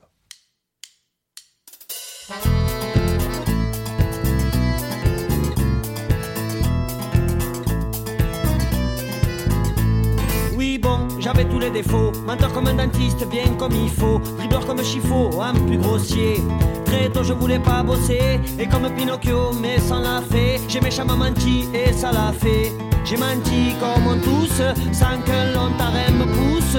Tous 11.46 11.60
les 11.60 11.70
défauts. 11.70 12.12
Menteur 12.26 12.52
comme 12.54 12.68
un 12.68 12.74
dentiste, 12.74 13.28
bien 13.30 13.48
comme 13.58 13.74
il 13.74 13.90
faut. 13.90 14.20
Dribbleur 14.38 14.66
comme 14.66 14.84
Chifo, 14.84 15.30
un 15.42 15.54
plus 15.54 15.78
grossier. 15.78 16.42
Très 16.86 17.10
tôt, 17.10 17.24
je 17.24 17.34
voulais 17.34 17.60
pas 17.60 17.84
bosser. 17.84 18.40
Et 18.60 18.68
comme 18.68 18.90
Pinocchio, 18.96 19.52
mais 19.62 19.80
sans 19.80 20.00
la 20.00 20.22
fée. 20.22 20.60
J'ai 20.68 20.82
méchamment 20.82 21.18
menti 21.18 21.68
et 21.74 21.94
ça 21.94 22.12
l'a 22.12 22.32
fait. 22.34 22.74
J'ai 23.04 23.18
menti 23.18 23.74
comme 23.80 24.08
on 24.08 24.20
tous, 24.20 24.62
sans 24.92 25.18
que 25.26 25.54
l'on 25.54 25.72
me 26.18 26.26
pousse. 26.26 26.78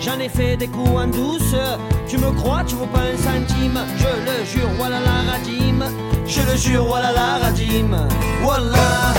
J'en 0.00 0.18
ai 0.18 0.28
fait 0.28 0.56
des 0.56 0.68
coups 0.68 0.90
en 0.90 1.06
douce. 1.06 1.54
Tu 2.08 2.18
me 2.18 2.30
crois, 2.32 2.64
tu 2.66 2.74
vaux 2.74 2.86
pas 2.86 3.00
un 3.00 3.16
centime. 3.16 3.78
Je 3.96 4.06
le 4.06 4.44
jure, 4.44 4.70
voilà 4.78 4.98
la 5.00 5.30
radim. 5.30 5.84
Je 6.26 6.40
le 6.40 6.56
jure, 6.56 6.84
voilà 6.84 7.12
la 7.12 7.38
radim. 7.38 8.08
Wallah, 8.44 9.14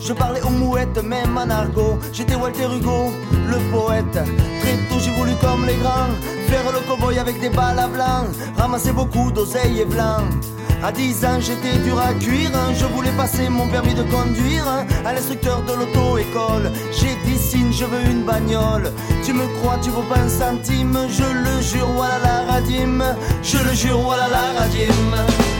Je 0.00 0.12
parlais 0.12 0.42
aux 0.42 0.50
mouettes, 0.50 1.02
même 1.02 1.38
en 1.38 1.48
argot. 1.48 1.98
J'étais 2.12 2.34
Walter 2.34 2.66
Hugo, 2.76 3.12
le 3.48 3.58
poète. 3.70 4.12
Très 4.12 4.76
tôt, 4.88 4.98
j'ai 4.98 5.12
voulu 5.12 5.32
comme 5.40 5.64
les 5.64 5.76
grands. 5.76 6.10
Faire 6.48 6.72
le 6.72 6.80
cowboy 6.88 7.18
avec 7.18 7.40
des 7.40 7.50
balles 7.50 7.78
à 7.78 7.86
blanc. 7.86 8.26
Ramasser 8.56 8.92
beaucoup 8.92 9.30
d'oseilles 9.30 9.80
et 9.80 9.84
blanc. 9.84 10.24
À 10.82 10.90
10 10.90 11.24
ans, 11.24 11.40
j'étais 11.40 11.78
dur 11.84 11.98
à 12.00 12.12
cuire. 12.14 12.50
Je 12.74 12.84
voulais 12.86 13.12
passer 13.16 13.48
mon 13.48 13.68
permis 13.68 13.94
de 13.94 14.02
conduire 14.02 14.66
à 15.04 15.12
l'instructeur 15.12 15.62
de 15.62 15.72
l'auto-école. 15.72 16.72
J'ai 16.92 17.14
dit 17.24 17.38
signe, 17.38 17.72
je 17.72 17.84
veux 17.84 18.04
une 18.10 18.24
bagnole. 18.24 18.92
Tu 19.24 19.32
me 19.32 19.46
crois, 19.58 19.78
tu 19.80 19.90
vaux 19.90 20.02
pas 20.02 20.18
un 20.18 20.28
centime. 20.28 20.98
Je 21.08 21.22
le 21.22 21.60
jure, 21.62 21.88
voilà 21.94 22.18
la 22.18 22.52
radim. 22.52 23.02
Je 23.42 23.58
le 23.58 23.72
jure, 23.72 23.98
voilà 23.98 24.26
la 24.28 24.60
radim. 24.60 25.53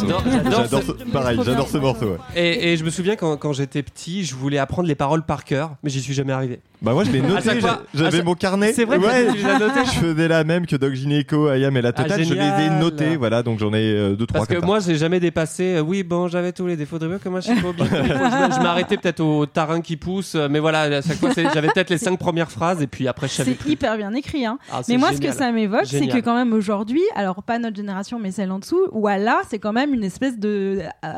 J'adore, 0.00 0.82
ce- 0.82 0.86
ce- 0.86 1.10
pareil, 1.10 1.38
j'adore 1.44 1.68
ce 1.68 1.78
morceau. 1.78 2.06
ouais. 2.12 2.18
Et, 2.36 2.72
et 2.72 2.76
je 2.76 2.84
me 2.84 2.90
souviens 2.90 3.16
quand, 3.16 3.36
quand 3.36 3.52
j'étais 3.52 3.82
petit, 3.82 4.24
je 4.24 4.34
voulais 4.34 4.58
apprendre 4.58 4.88
les 4.88 4.94
paroles 4.94 5.22
par 5.24 5.44
cœur, 5.44 5.76
mais 5.82 5.90
j'y 5.90 6.00
suis 6.02 6.14
jamais 6.14 6.32
arrivé. 6.32 6.60
Bah 6.84 6.92
moi 6.92 7.02
je 7.04 7.10
l'ai 7.12 7.22
noté, 7.22 7.60
j'avais 7.94 8.22
mon 8.22 8.34
carnet. 8.34 8.74
C'est 8.74 8.84
vrai 8.84 8.98
que 8.98 9.04
ouais, 9.04 9.32
tu 9.32 9.42
l'as 9.42 9.58
noté 9.58 9.80
Je 9.86 10.00
faisais 10.00 10.28
la 10.28 10.44
même 10.44 10.66
que 10.66 10.76
Doc 10.76 10.92
Gineco, 10.92 11.48
Ayam 11.48 11.74
et 11.78 11.82
la 11.82 11.92
totale. 11.92 12.22
je 12.22 12.34
les 12.34 12.40
ai 12.40 12.70
notés, 12.70 13.16
voilà, 13.16 13.42
donc 13.42 13.58
j'en 13.58 13.72
ai 13.72 13.94
euh, 13.94 14.14
deux 14.14 14.26
trois. 14.26 14.44
Parce 14.44 14.60
que 14.60 14.64
moi, 14.64 14.80
j'ai 14.80 14.96
jamais 14.96 15.18
dépassé. 15.18 15.76
euh, 15.76 15.80
oui, 15.80 16.02
bon, 16.02 16.28
j'avais 16.28 16.52
tous 16.52 16.66
les 16.66 16.76
défauts 16.76 16.98
de 16.98 17.06
mieux 17.06 17.18
que 17.18 17.28
moi, 17.30 17.40
je 17.40 17.52
fois, 17.54 17.72
je, 17.78 17.84
je 17.86 18.62
m'arrêtais 18.62 18.98
peut-être 18.98 19.20
au 19.20 19.46
tarin 19.46 19.80
qui 19.80 19.96
pousse, 19.96 20.34
euh, 20.34 20.48
mais 20.50 20.58
voilà, 20.58 20.82
à 20.82 21.02
chaque 21.02 21.16
fois, 21.16 21.30
j'avais 21.34 21.68
peut-être 21.68 21.88
les 21.88 21.98
cinq 21.98 22.18
premières 22.18 22.50
phrases 22.50 22.82
et 22.82 22.86
puis 22.86 23.08
après, 23.08 23.28
je 23.28 23.32
savais 23.32 23.56
C'est 23.62 23.70
hyper 23.70 23.96
bien 23.96 24.12
écrit. 24.12 24.44
Hein. 24.44 24.58
Ah, 24.70 24.82
mais 24.86 24.98
moi, 24.98 25.10
génial. 25.12 25.22
ce 25.22 25.28
que 25.30 25.38
ça 25.38 25.52
m'évoque, 25.52 25.86
c'est 25.86 26.06
que 26.06 26.18
quand 26.18 26.34
même 26.34 26.52
aujourd'hui, 26.52 27.02
alors 27.16 27.42
pas 27.42 27.58
notre 27.58 27.76
génération, 27.76 28.18
mais 28.18 28.30
celle 28.30 28.52
en 28.52 28.58
dessous, 28.58 28.88
voilà, 28.92 29.40
c'est 29.48 29.58
quand 29.58 29.72
même 29.72 29.94
une 29.94 30.04
espèce 30.04 30.38
de, 30.38 30.80
euh, 31.04 31.08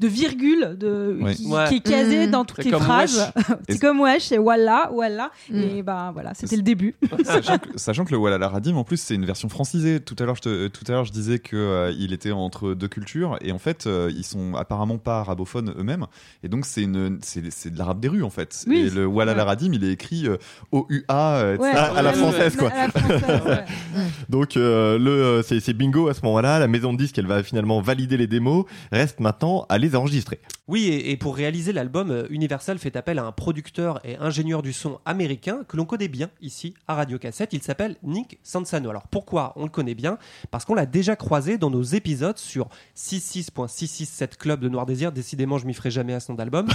de 0.00 0.06
virgule 0.06 0.76
de, 0.78 1.18
qui, 1.34 1.46
Ouais. 1.48 1.68
qui 1.68 1.74
est 1.76 1.80
casée 1.80 2.26
Mhm. 2.26 2.30
dans 2.30 2.44
toutes 2.44 2.64
les 2.64 2.70
phrases. 2.70 3.32
c'est 3.68 3.78
comme 3.80 4.00
wesh, 4.00 4.22
c'est 4.24 4.38
voilà, 4.38 4.90
voilà. 4.92 5.30
Mm. 5.50 5.58
Et 5.60 5.82
bah 5.82 6.10
voilà, 6.12 6.34
c'était 6.34 6.56
le 6.56 6.62
début. 6.62 6.94
sachant, 7.24 7.58
que, 7.58 7.68
sachant 7.76 8.04
que 8.04 8.12
le 8.12 8.16
Walala 8.18 8.48
Radim, 8.48 8.76
en 8.76 8.84
plus, 8.84 8.98
c'est 9.00 9.14
une 9.14 9.26
version 9.26 9.48
francisée. 9.48 9.98
Tout 10.00 10.14
à 10.20 10.24
l'heure, 10.24 10.36
je, 10.36 10.42
te- 10.42 10.68
tout 10.68 10.84
à 10.88 10.92
l'heure, 10.92 11.04
je 11.04 11.12
disais 11.12 11.38
que 11.40 11.56
euh, 11.56 11.92
il 11.98 12.12
était 12.12 12.30
entre 12.30 12.74
deux 12.74 12.86
cultures, 12.88 13.38
et 13.40 13.50
en 13.52 13.58
fait, 13.58 13.86
euh, 13.86 14.10
ils 14.16 14.24
sont 14.24 14.54
apparemment 14.54 14.98
pas 14.98 15.20
arabophones 15.20 15.74
eux-mêmes, 15.76 16.06
et 16.44 16.48
donc 16.48 16.64
c'est 16.64 16.82
une, 16.82 17.18
c'est, 17.22 17.42
c'est 17.50 17.70
de 17.70 17.78
l'arabe 17.78 17.98
des 18.00 18.08
rues 18.08 18.22
en 18.22 18.30
fait. 18.30 18.64
Oui. 18.68 18.78
Et 18.78 18.90
le 18.90 19.04
Walala 19.06 19.44
Radim, 19.44 19.72
il 19.72 19.82
est 19.84 19.92
écrit 19.92 20.28
euh, 20.28 20.36
O-U-A, 20.72 21.36
euh, 21.38 21.54
etc. 21.56 21.70
Ouais, 21.72 21.76
à 21.76 22.02
la 22.02 22.10
ouais, 22.10 22.16
française, 22.16 22.52
ouais, 22.54 22.58
quoi. 22.58 22.70
à 22.70 22.86
la 22.86 22.88
française, 22.92 23.40
ouais. 23.46 23.64
Donc 24.28 24.56
euh, 24.56 24.98
le 24.98 25.10
euh, 25.10 25.42
c'est 25.42 25.60
c'est 25.60 25.72
bingo 25.72 26.08
à 26.08 26.14
ce 26.14 26.20
moment-là. 26.24 26.58
La 26.58 26.68
maison 26.68 26.92
de 26.92 26.98
disques, 26.98 27.18
elle 27.18 27.26
va 27.26 27.42
finalement 27.42 27.80
valider 27.80 28.16
les 28.16 28.26
démos. 28.26 28.64
Reste 28.92 29.20
maintenant 29.20 29.66
à 29.68 29.78
les. 29.88 30.40
Oui, 30.68 30.86
et, 30.86 31.10
et 31.10 31.16
pour 31.16 31.34
réaliser 31.36 31.72
l'album, 31.72 32.10
euh, 32.10 32.26
Universal 32.30 32.78
fait 32.78 32.94
appel 32.96 33.18
à 33.18 33.24
un 33.24 33.32
producteur 33.32 34.00
et 34.04 34.16
ingénieur 34.16 34.62
du 34.62 34.72
son 34.72 34.98
américain 35.06 35.60
que 35.66 35.76
l'on 35.76 35.84
connaît 35.84 36.08
bien 36.08 36.30
ici 36.42 36.74
à 36.86 36.94
Radio 36.94 37.18
Cassette. 37.18 37.52
Il 37.52 37.62
s'appelle 37.62 37.96
Nick 38.02 38.38
Sansano. 38.42 38.90
Alors 38.90 39.08
pourquoi 39.08 39.52
on 39.56 39.64
le 39.64 39.70
connaît 39.70 39.94
bien? 39.94 40.18
Parce 40.50 40.64
qu'on 40.64 40.74
l'a 40.74 40.86
déjà 40.86 41.16
croisé 41.16 41.56
dans 41.56 41.70
nos 41.70 41.82
épisodes 41.82 42.36
sur 42.36 42.68
66.667 42.96 44.36
Club 44.36 44.60
de 44.60 44.68
Noir 44.68 44.86
Désir. 44.86 45.12
Décidément, 45.12 45.58
je 45.58 45.66
m'y 45.66 45.74
ferai 45.74 45.90
jamais 45.90 46.12
à 46.12 46.20
ce 46.20 46.30
nom 46.32 46.36
d'album. 46.36 46.66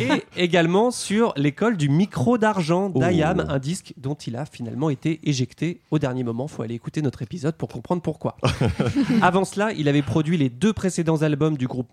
et 0.00 0.24
également 0.36 0.90
sur 0.90 1.32
l'école 1.36 1.76
du 1.76 1.88
micro 1.88 2.38
d'argent 2.38 2.88
d'Ayam, 2.88 3.44
un 3.48 3.58
disque 3.58 3.94
dont 3.96 4.14
il 4.14 4.36
a 4.36 4.46
finalement 4.46 4.90
été 4.90 5.20
éjecté 5.24 5.80
au 5.90 5.98
dernier 5.98 6.22
moment. 6.22 6.46
Faut 6.46 6.62
aller 6.62 6.74
écouter 6.74 7.02
notre 7.02 7.22
épisode 7.22 7.56
pour 7.56 7.68
comprendre 7.68 8.02
pourquoi. 8.02 8.36
Avant 9.22 9.44
cela, 9.44 9.72
il 9.72 9.88
avait 9.88 10.02
produit 10.02 10.36
les 10.36 10.50
deux 10.50 10.72
précédents 10.72 11.22
albums 11.22 11.56
du 11.56 11.66
groupe 11.66 11.92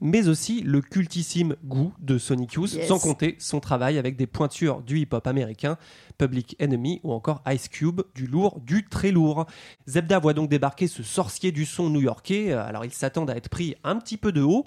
mais 0.00 0.28
aussi 0.28 0.60
le 0.62 0.80
cultissime 0.80 1.56
Goût 1.64 1.92
de 2.00 2.18
Sonic 2.18 2.52
Youth, 2.54 2.74
Yes. 2.74 2.88
sans 2.88 2.98
compter 2.98 3.36
son 3.38 3.60
travail 3.60 3.98
avec 3.98 4.16
des 4.16 4.26
pointures 4.26 4.82
du 4.82 4.98
hip-hop 5.00 5.26
américain, 5.26 5.76
Public 6.18 6.56
Enemy 6.60 7.00
ou 7.02 7.12
encore 7.12 7.42
Ice 7.52 7.68
Cube, 7.68 8.02
du 8.14 8.26
lourd, 8.26 8.60
du 8.60 8.86
très 8.86 9.10
lourd. 9.10 9.46
Zebda 9.88 10.18
voit 10.18 10.32
donc 10.32 10.48
débarquer 10.48 10.86
ce 10.86 11.02
sorcier 11.02 11.50
du 11.52 11.64
son 11.66 11.90
new-yorkais, 11.90 12.52
alors 12.52 12.84
il 12.84 12.92
s'attend 12.92 13.24
à 13.26 13.34
être 13.34 13.48
pris 13.48 13.74
un 13.84 13.96
petit 13.96 14.16
peu 14.16 14.32
de 14.32 14.42
haut. 14.42 14.64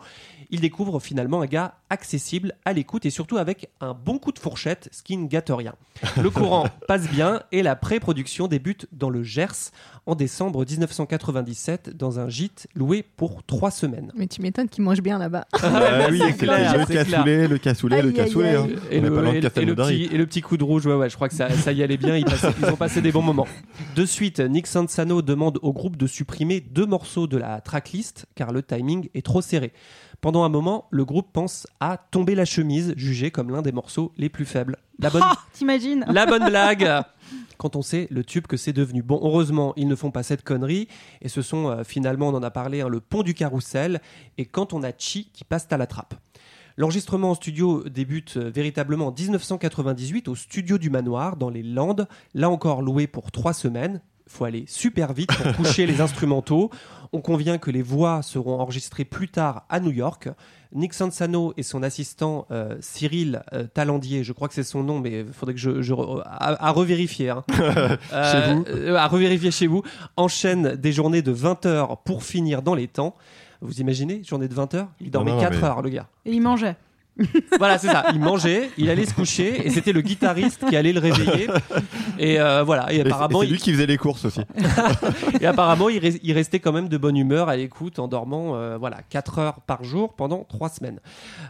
Il 0.50 0.60
découvre 0.62 1.00
finalement 1.00 1.42
un 1.42 1.46
gars 1.46 1.76
accessible, 1.90 2.54
à 2.66 2.74
l'écoute 2.74 3.06
et 3.06 3.10
surtout 3.10 3.38
avec 3.38 3.70
un 3.80 3.94
bon 3.94 4.20
coup 4.20 4.32
de 4.32 4.40
fourchette, 4.40 4.90
ce 4.92 5.04
qui 5.04 5.16
ne 5.18 5.28
gâte 5.28 5.52
rien. 5.52 5.76
Le 6.22 6.30
courant 6.30 6.66
passe 6.88 7.08
bien 7.10 7.42
et 7.52 7.64
la 7.64 7.76
pré-production 7.76 8.48
débute 8.48 8.88
dans 8.92 9.10
le 9.10 9.24
Gers 9.24 9.72
en 10.06 10.16
décembre 10.16 10.66
1997 10.66 11.96
dans 11.96 12.20
un 12.20 12.30
gîte 12.30 12.68
loué 12.76 13.04
pour 13.16 13.44
trois 13.44 13.72
semaines. 13.72 14.12
Mais 14.16 14.28
tu 14.28 14.42
m'étonnes 14.42 14.70
qu'ils 14.70 14.84
mangent 14.88 15.02
bien 15.02 15.18
là-bas. 15.20 15.46
Ah 15.62 16.08
oui, 16.10 16.20
c'est 16.20 16.32
c'est 16.32 16.38
clair, 16.46 16.78
le 16.78 16.86
cassoulet, 16.88 17.48
le 17.48 17.58
cassoulet, 17.58 18.02
le 18.02 18.10
Aïe, 18.10 18.20
aïe, 18.20 18.26
cassoulet. 18.26 18.56
hein. 18.56 18.68
Et 18.92 19.00
le, 19.00 19.10
de 19.10 19.16
et 19.16 19.22
le- 19.22 19.28
et 19.28 19.34
le 19.36 19.42
Castelnaudary. 19.42 20.04
petit, 20.08 20.16
et 20.16 20.18
le 20.18 20.26
petit 20.26 20.42
coup 20.42 20.58
de 20.58 20.64
rouge, 20.64 20.86
ouais, 20.86 20.96
ouais, 20.96 21.10
je 21.10 21.16
crois 21.16 21.30
que 21.30 21.36
ça, 21.36 21.50
ça 21.50 21.72
y 21.72 21.84
allait 21.84 21.98
bien. 21.98 22.16
Ils, 22.18 22.26
passaient- 22.26 22.54
ils 22.62 22.66
ont 22.70 22.76
passé 22.76 23.02
des 23.02 23.12
bons 23.12 23.22
moments. 23.22 23.48
De 23.96 24.06
suite, 24.06 24.40
Nick 24.40 24.68
Sansano 24.68 25.22
demande 25.22 25.60
au 25.62 25.74
groupe 25.74 25.98
de 25.98 26.08
supprimer 26.08 26.60
deux 26.62 26.86
morceaux 26.86 27.28
de 27.28 27.38
la 27.38 27.62
tracklist 27.62 28.26
car 28.36 28.52
le 28.52 28.64
timing 28.64 29.10
est 29.14 29.26
trop 29.26 29.42
serré. 29.42 29.74
Pendant 30.22 30.44
un 30.44 30.50
moment, 30.50 30.88
le 30.90 31.06
groupe 31.06 31.28
pense 31.32 31.68
à 31.80 31.98
Tomber 32.10 32.34
la 32.34 32.46
chemise, 32.46 32.94
jugé 32.98 33.30
comme 33.30 33.52
l'un 33.52 33.62
des 33.62 33.72
morceaux 33.72 34.12
les 34.18 34.30
plus 34.30 34.46
faibles. 34.46 34.78
La 35.00 35.10
bonne, 35.12 35.22
Ah, 35.24 35.36
t'imagines 35.54 36.06
la 36.10 36.26
bonne 36.26 36.46
blague 36.50 37.04
quand 37.58 37.76
on 37.76 37.82
sait 37.82 38.08
le 38.10 38.24
tube 38.24 38.48
que 38.48 38.58
c'est 38.58 38.74
devenu. 38.74 39.02
Bon, 39.02 39.20
heureusement, 39.22 39.74
ils 39.76 39.88
ne 39.88 39.96
font 39.96 40.12
pas 40.12 40.24
cette 40.24 40.44
connerie 40.44 40.88
et 41.22 41.30
ce 41.30 41.42
sont 41.42 41.70
euh, 41.70 41.84
finalement, 41.84 42.30
on 42.30 42.36
en 42.36 42.44
a 42.44 42.52
parlé, 42.52 42.82
hein, 42.82 42.90
le 42.90 43.00
pont 43.00 43.24
du 43.24 43.34
carrousel 43.34 44.02
et 44.38 44.46
quand 44.46 44.74
on 44.74 44.84
a 44.84 44.92
Chi 44.98 45.30
qui 45.34 45.44
passe 45.44 45.68
à 45.72 45.78
la 45.78 45.88
trappe. 45.88 46.16
L'enregistrement 46.80 47.32
en 47.32 47.36
studio 47.36 47.84
débute 47.90 48.38
euh, 48.38 48.52
véritablement 48.52 49.08
en 49.08 49.12
1998 49.12 50.28
au 50.28 50.36
studio 50.36 50.78
du 50.78 50.92
Manoir 50.92 51.36
dans 51.36 51.50
les 51.50 51.64
Landes, 51.64 52.08
là 52.36 52.50
encore 52.50 52.84
loué 52.84 53.08
pour 53.08 53.32
trois 53.32 53.54
semaines. 53.54 54.02
Faut 54.28 54.46
aller 54.46 54.66
super 54.68 55.14
vite 55.14 55.36
pour 55.36 55.54
coucher 55.56 55.88
les 55.88 56.02
instrumentaux. 56.02 56.70
On 57.14 57.22
convient 57.22 57.58
que 57.58 57.72
les 57.72 57.82
voix 57.82 58.22
seront 58.22 58.60
enregistrées 58.60 59.06
plus 59.06 59.30
tard 59.30 59.66
à 59.70 59.80
New 59.80 59.92
York. 59.92 60.30
Nick 60.74 60.94
Sansano 60.94 61.54
et 61.58 61.64
son 61.64 61.84
assistant 61.84 62.46
euh, 62.52 62.76
Cyril 62.82 63.42
euh, 63.54 63.66
Talandier, 63.74 64.24
je 64.24 64.34
crois 64.34 64.48
que 64.48 64.54
c'est 64.54 64.64
son 64.64 64.84
nom, 64.84 65.00
mais 65.00 65.22
il 65.22 65.34
faudrait 65.34 65.54
que 65.56 65.60
je, 65.60 65.82
je 65.82 65.94
à, 65.94 66.68
à 66.68 66.72
revérifier. 66.72 67.30
hein. 67.30 67.44
Chez 67.50 68.54
vous. 68.54 68.66
euh, 68.70 68.96
à 68.96 69.08
revérifier 69.08 69.52
chez 69.52 69.68
vous. 69.68 69.84
Enchaînent 70.18 70.76
des 70.76 70.92
journées 70.92 71.22
de 71.22 71.32
20 71.32 71.66
heures 71.66 71.98
pour 72.00 72.24
finir 72.24 72.62
dans 72.62 72.76
les 72.76 72.88
temps. 72.88 73.16
Vous 73.62 73.80
imaginez, 73.82 74.22
journée 74.24 74.48
de 74.48 74.54
20 74.54 74.74
heures? 74.76 74.88
Il 75.02 75.10
dormait 75.12 75.32
non, 75.32 75.40
4 75.40 75.52
mais- 75.58 75.64
heures, 75.64 75.82
le 75.82 75.90
gars. 75.90 76.08
Et 76.26 76.32
il 76.32 76.42
mangeait. 76.42 76.76
Voilà, 77.58 77.78
c'est 77.78 77.88
ça. 77.88 78.06
Il 78.14 78.20
mangeait, 78.20 78.70
il 78.78 78.90
allait 78.90 79.06
se 79.06 79.14
coucher, 79.14 79.66
et 79.66 79.70
c'était 79.72 79.92
le 79.94 80.02
guitariste 80.02 80.64
qui 80.70 80.76
allait 80.76 80.94
le 80.94 81.00
réveiller. 81.00 81.48
Et 82.20 82.40
euh, 82.40 82.64
voilà. 82.64 82.92
Et 82.94 82.98
c'est- 82.98 83.08
apparemment, 83.08 83.40
c'est 83.42 83.48
il, 83.48 83.52
lui 83.54 83.58
qui 83.60 83.72
faisait 83.74 83.86
les 83.88 83.98
courses 83.98 84.26
aussi. 84.26 84.42
et 85.42 85.46
apparemment, 85.46 85.90
il, 85.90 86.04
il 86.24 86.34
restait 86.34 86.60
quand 86.60 86.72
même 86.72 86.88
de 86.90 86.98
bonne 86.98 87.18
humeur 87.18 87.50
à 87.50 87.56
l'écoute 87.58 88.00
en 88.00 88.08
dormant, 88.08 88.56
euh, 88.56 88.78
voilà, 88.78 88.98
4 89.10 89.40
heures 89.40 89.60
par 89.62 89.84
jour 89.84 90.14
pendant 90.14 90.44
3 90.44 90.70
semaines. 90.70 91.00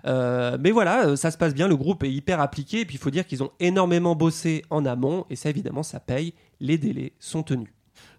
Euh, 0.06 0.58
mais 0.60 0.72
voilà, 0.72 1.08
euh, 1.08 1.16
ça 1.16 1.32
se 1.32 1.38
passe 1.38 1.54
bien. 1.54 1.68
Le 1.68 1.76
groupe 1.76 2.04
est 2.04 2.12
hyper 2.12 2.40
appliqué. 2.40 2.82
Et 2.82 2.86
puis, 2.86 2.96
il 2.96 3.00
faut 3.00 3.12
dire 3.12 3.26
qu'ils 3.28 3.44
ont 3.44 3.52
énormément 3.60 4.16
bossé 4.16 4.64
en 4.70 4.86
amont, 4.86 5.26
et 5.30 5.36
ça, 5.36 5.50
évidemment, 5.50 5.84
ça 5.84 6.00
paye. 6.00 6.34
Les 6.60 6.78
délais 6.78 7.14
sont 7.20 7.44
tenus. 7.44 7.68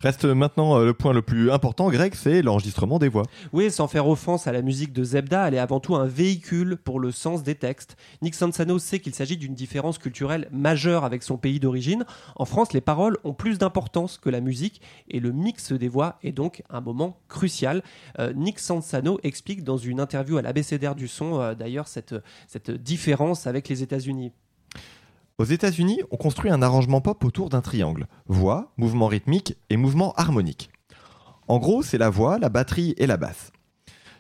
Reste 0.01 0.25
maintenant 0.27 0.79
euh, 0.79 0.85
le 0.85 0.95
point 0.95 1.13
le 1.13 1.23
plus 1.23 1.51
important, 1.51 1.91
Greg, 1.91 2.15
c'est 2.15 2.41
l'enregistrement 2.41 3.01
des 3.01 3.09
voix. 3.09 3.25
Oui, 3.53 3.71
sans 3.71 3.89
faire 3.89 4.07
offense 4.07 4.47
à 4.47 4.53
la 4.53 4.63
musique 4.63 4.93
de 4.93 5.03
Zebda, 5.03 5.49
elle 5.49 5.55
est 5.55 5.59
avant 5.59 5.81
tout 5.81 5.97
un 5.97 6.07
véhicule 6.07 6.77
pour 6.77 7.01
le 7.01 7.11
sens 7.11 7.43
des 7.43 7.57
textes. 7.57 7.97
Nick 8.23 8.37
Sansano 8.37 8.79
sait 8.79 9.01
qu'il 9.01 9.15
s'agit 9.15 9.37
d'une 9.37 9.55
différence 9.55 9.99
culturelle 9.99 10.49
majeure 10.53 11.05
avec 11.05 11.25
son 11.25 11.37
pays 11.37 11.59
d'origine. 11.59 12.05
En 12.37 12.45
France, 12.45 12.73
les 12.73 12.81
paroles 12.81 13.19
ont 13.25 13.35
plus 13.35 13.59
d'importance 13.59 14.19
que 14.19 14.31
la 14.31 14.41
musique 14.41 14.81
et 15.09 15.19
le 15.19 15.33
mix 15.33 15.73
des 15.73 15.89
voix 15.89 16.19
est 16.23 16.33
donc 16.33 16.63
un 16.71 16.81
moment 16.81 17.19
crucial. 17.29 17.83
Euh, 18.21 18.33
Nick 18.33 18.61
Sansano 18.61 19.19
explique 19.25 19.65
dans 19.65 19.79
une 19.79 19.99
interview 19.99 20.37
à 20.37 20.43
l'ABCDR 20.43 20.95
du 20.95 21.09
son, 21.09 21.41
euh, 21.41 21.55
d'ailleurs, 21.55 21.89
cette, 21.89 22.15
cette 22.47 22.71
différence 22.71 23.49
avec 23.49 23.69
les 23.69 23.83
États-Unis. 23.83 24.33
Aux 25.39 25.45
États-Unis, 25.45 26.01
on 26.11 26.17
construit 26.17 26.51
un 26.51 26.63
arrangement 26.63 27.01
pop 27.01 27.25
autour 27.25 27.49
d'un 27.49 27.61
triangle 27.61 28.09
voix, 28.27 28.73
mouvement 28.77 29.07
rythmique 29.07 29.55
et 29.71 29.77
mouvement 29.77 30.13
harmonique. 30.15 30.69
En 31.47 31.59
gros, 31.59 31.81
c'est 31.85 31.97
la 31.97 32.11
voix, 32.11 32.41
la 32.41 32.49
batterie 32.49 32.95
et 32.97 33.07
la 33.07 33.17
basse. 33.17 33.53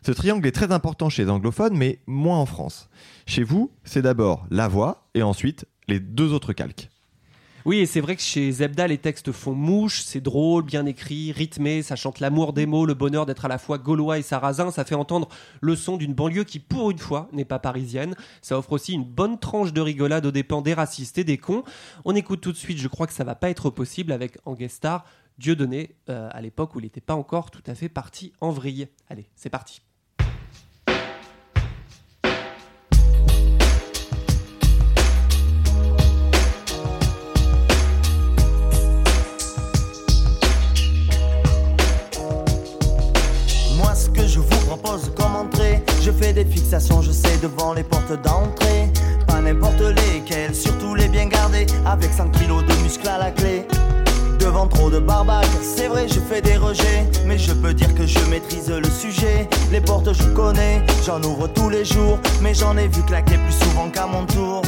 Ce 0.07 0.13
triangle 0.13 0.47
est 0.47 0.53
très 0.53 0.71
important 0.71 1.09
chez 1.09 1.25
les 1.25 1.31
anglophones, 1.31 1.77
mais 1.77 1.99
moins 2.07 2.39
en 2.39 2.47
France. 2.47 2.89
Chez 3.27 3.43
vous, 3.43 3.73
c'est 3.83 4.03
d'abord 4.03 4.47
la 4.51 4.69
voix 4.69 5.09
et 5.15 5.25
ensuite 5.25 5.67
les 5.89 5.99
deux 5.99 6.33
autres 6.33 6.53
calques. 6.53 6.89
Oui, 7.69 7.81
et 7.81 7.87
c'est 7.87 8.01
vrai 8.01 8.17
que 8.17 8.23
chez 8.23 8.51
Zebda, 8.51 8.87
les 8.87 8.97
textes 8.97 9.31
font 9.31 9.53
mouche, 9.53 10.01
c'est 10.01 10.23
drôle, 10.23 10.65
bien 10.65 10.87
écrit, 10.87 11.33
rythmé, 11.33 11.83
ça 11.83 11.97
chante 11.97 12.19
l'amour 12.19 12.55
des 12.55 12.65
mots, 12.65 12.87
le 12.87 12.95
bonheur 12.95 13.27
d'être 13.27 13.45
à 13.45 13.49
la 13.49 13.59
fois 13.59 13.77
gaulois 13.77 14.17
et 14.17 14.23
sarrasin, 14.23 14.71
ça 14.71 14.87
fait 14.87 14.95
entendre 14.95 15.29
le 15.61 15.77
son 15.77 15.99
d'une 15.99 16.15
banlieue 16.15 16.45
qui, 16.45 16.61
pour 16.61 16.91
une 16.91 16.97
fois, 16.97 17.29
n'est 17.31 17.45
pas 17.45 17.59
parisienne. 17.59 18.15
Ça 18.41 18.57
offre 18.57 18.73
aussi 18.73 18.95
une 18.95 19.05
bonne 19.05 19.39
tranche 19.39 19.75
de 19.75 19.83
rigolade 19.83 20.25
aux 20.25 20.31
dépens 20.31 20.63
des 20.63 20.73
racistes 20.73 21.19
et 21.19 21.25
des 21.25 21.37
cons. 21.37 21.63
On 22.07 22.15
écoute 22.15 22.41
tout 22.41 22.53
de 22.53 22.57
suite, 22.57 22.79
je 22.79 22.89
crois 22.89 23.07
que 23.07 23.13
ça 23.13 23.25
va 23.25 23.35
pas 23.35 23.51
être 23.51 23.69
possible 23.69 24.13
avec 24.13 24.39
en 24.47 24.55
guest 24.55 24.77
star 24.77 25.05
Dieudonné, 25.37 25.95
euh, 26.09 26.31
à 26.33 26.41
l'époque 26.41 26.75
où 26.75 26.81
il 26.81 26.85
n'était 26.85 27.03
pas 27.03 27.17
encore 27.17 27.51
tout 27.51 27.63
à 27.67 27.75
fait 27.75 27.91
parti 27.91 28.33
en 28.41 28.51
vrille. 28.51 28.89
Allez, 29.11 29.29
c'est 29.37 29.51
parti. 29.51 29.83
Comme 45.17 45.37
entrée. 45.37 45.83
Je 46.03 46.11
fais 46.11 46.33
des 46.33 46.45
fixations, 46.45 47.03
je 47.03 47.11
sais, 47.11 47.37
devant 47.43 47.73
les 47.73 47.83
portes 47.83 48.13
d'entrée. 48.23 48.91
Pas 49.27 49.41
n'importe 49.41 49.81
lesquelles, 49.81 50.55
surtout 50.55 50.95
les 50.95 51.09
bien 51.09 51.27
gardées. 51.27 51.67
Avec 51.87 52.13
100 52.13 52.31
kilos 52.31 52.65
de 52.65 52.75
muscles 52.83 53.09
à 53.09 53.19
la 53.19 53.31
clé. 53.31 53.67
Devant 54.39 54.67
trop 54.67 54.89
de 54.89 54.99
barbaques, 55.01 55.47
c'est 55.63 55.89
vrai 55.89 56.07
je 56.09 56.21
fais 56.21 56.41
des 56.41 56.57
rejets. 56.57 57.07
Mais 57.27 57.39
je 57.39 57.53
peux 57.53 57.75
dire 57.75 57.95
que 57.95 58.07
je 58.07 58.19
maîtrise 58.31 58.71
le 58.71 58.89
sujet. 58.89 59.49
Les 59.73 59.81
portes 59.81 60.13
je 60.13 60.25
connais, 60.35 60.83
j'en 61.05 61.23
ouvre 61.23 61.49
tous 61.49 61.69
les 61.69 61.85
jours. 61.85 62.19
Mais 62.41 62.55
j'en 62.55 62.77
ai 62.77 62.89
vu 62.89 63.03
claquer 63.03 63.37
plus 63.37 63.65
souvent 63.65 63.89
qu'à 63.91 64.07
mon 64.07 64.25
tour 64.27 64.63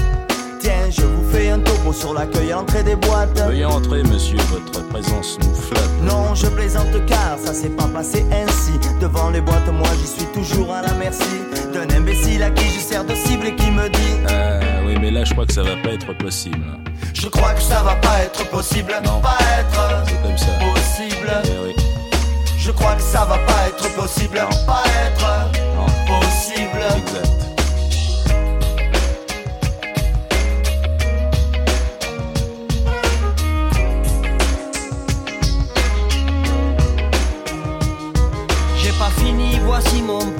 Tiens, 0.61 0.91
je 0.91 1.03
vous 1.03 1.31
fais 1.31 1.49
un 1.51 1.59
topo 1.61 1.93
sur 1.93 2.13
l'accueil 2.15 2.53
à 2.53 2.57
l'entrée 2.57 2.83
des 2.83 2.97
boîtes 2.97 3.39
Veuillez 3.41 3.65
entrer, 3.65 4.03
monsieur, 4.03 4.37
votre 4.51 4.87
présence 4.89 5.39
nous 5.41 5.55
flatte. 5.55 6.03
non, 6.03 6.35
je 6.35 6.47
plaisante 6.49 6.89
car 7.07 7.39
ça 7.43 7.53
s'est 7.55 7.71
pas 7.71 7.85
passé 7.89 8.25
ainsi. 8.33 8.73
Devant 9.01 9.31
les 9.31 9.41
boîtes, 9.41 9.67
moi 9.73 9.89
j'y 10.01 10.07
suis 10.07 10.27
toujours 10.35 10.73
à 10.75 10.83
la 10.83 10.93
merci 10.95 11.25
d'un 11.73 11.89
imbécile 11.97 12.43
à 12.43 12.51
qui 12.51 12.67
je 12.67 12.79
sers 12.81 13.05
de 13.05 13.15
cible 13.15 13.47
et 13.47 13.55
qui 13.57 13.71
me 13.71 13.89
dit 13.89 14.17
Ah 14.29 14.61
oui, 14.87 14.97
mais 15.01 15.11
là, 15.11 15.25
je 15.25 15.33
crois 15.33 15.47
que 15.47 15.53
ça 15.55 15.63
va 15.63 15.77
pas 15.83 15.91
être 15.91 16.13
possible. 16.19 16.65
Je 17.15 17.29
crois 17.29 17.55
que 17.55 17.63
ça 17.63 17.83
va 17.83 17.95
pas 17.97 18.21
être 18.25 18.49
possible, 18.51 18.93
Non. 19.05 19.21
pas 19.21 19.39
être 19.59 20.05
C'est 20.07 20.23
comme 20.23 20.37
ça. 20.39 20.47
possible. 20.75 21.31
Eh 21.45 21.67
oui. 21.67 21.75
Je 22.59 22.71
crois 22.73 22.95
que 22.95 23.03
ça 23.03 23.21
va 23.25 23.39
pas 23.39 23.69
être 23.69 23.95
possible, 23.95 24.37
Non. 24.39 24.67
pas 24.67 24.83
être 25.07 25.51
Non. 25.77 25.87
possible. 26.19 26.81
Exact. 26.99 27.50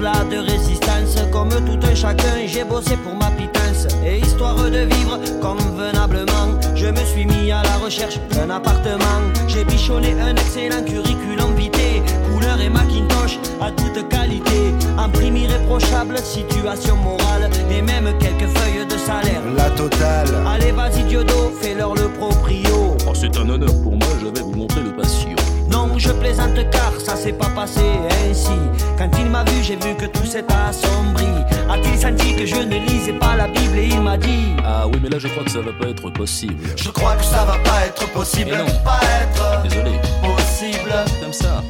Plat 0.01 0.25
de 0.31 0.39
résistance. 0.39 1.15
Comme 1.31 1.51
tout 1.51 1.87
un 1.87 1.95
chacun, 1.95 2.35
j'ai 2.47 2.65
bossé 2.65 2.97
pour 2.97 3.15
ma 3.15 3.31
pitance. 3.33 3.87
Et 4.05 4.19
histoire 4.19 4.57
de 4.57 4.83
vivre 4.95 5.19
convenablement, 5.41 6.49
je 6.75 6.87
me 6.87 7.05
suis 7.05 7.27
mis 7.27 7.53
à 7.53 7.63
la 7.63 7.77
recherche 7.85 8.19
d'un 8.31 8.49
appartement. 8.51 9.21
J'ai 9.47 9.65
bichonné 9.65 10.15
un 10.21 10.35
excellent 10.35 10.83
curriculum 10.85 11.55
vitae, 11.55 12.03
couleur 12.33 12.59
et 12.61 12.71
Macintosh 12.71 13.39
à 13.61 13.71
toute 13.71 14.09
qualité. 14.09 14.75
Un 14.99 15.09
prime 15.11 15.37
irréprochable, 15.37 16.17
situation 16.19 16.97
morale, 16.97 17.51
et 17.71 17.83
même 17.83 18.11
quelques 18.19 18.51
feuilles 18.57 18.87
de 18.87 18.97
salaire. 18.97 19.43
La 19.55 19.71
totale. 19.71 20.31
Allez, 20.47 20.73
vas-y, 20.73 21.05
Diodo, 21.05 21.53
fais-leur 21.61 21.95
le 21.95 22.09
proprio. 22.09 22.97
Oh, 23.07 23.13
c'est 23.15 23.37
un 23.37 23.49
honneur 23.49 23.75
pour 23.83 23.93
moi, 23.93 24.09
je 24.21 24.27
vais 24.27 24.43
vous 24.43 24.57
montrer 24.57 24.81
le 24.83 24.93
patio. 24.93 25.40
Non, 25.71 25.99
je 25.99 26.11
plaisante 26.11 26.59
car 26.71 26.93
ça 27.05 27.17
s'est 27.17 27.33
pas 27.33 27.49
passé 27.55 27.81
ainsi. 28.29 28.51
Quand 28.99 29.09
il 29.19 29.27
m'a 29.31 29.45
vu, 29.45 29.63
j'ai 29.63 29.77
vu 29.77 29.95
que 29.97 30.07
tout 30.07 30.27
s'est 30.27 30.45
assombri. 30.69 31.27
A-t-il 31.71 31.99
senti 31.99 32.35
que 32.37 32.45
je 32.47 32.57
ne 32.57 32.79
lisais 32.87 33.13
pas 33.13 33.37
la 33.37 33.47
Bible 33.49 33.79
et 33.79 33.87
il 33.87 34.01
m'a 34.01 34.17
dit 34.17 34.57
Ah 34.65 34.87
oui, 34.87 34.99
mais 35.03 35.09
là, 35.09 35.19
je 35.19 35.29
crois 35.29 35.45
que 35.45 35.51
ça 35.51 35.61
va 35.61 35.73
pas 35.73 35.89
être 35.89 36.11
possible. 36.11 36.65
Je 36.77 36.91
crois 36.91 37.15
que 37.17 37.25
ça 37.25 37.45
va 37.45 37.57
pas 37.59 37.87
être 37.87 38.09
possible, 38.13 38.51
Et 38.53 38.57
non. 38.59 38.67
pas 38.85 39.01
être 39.23 39.63
Désolé. 39.63 39.93
possible. 40.23 40.93
Comme 41.23 41.33
ça. 41.33 41.63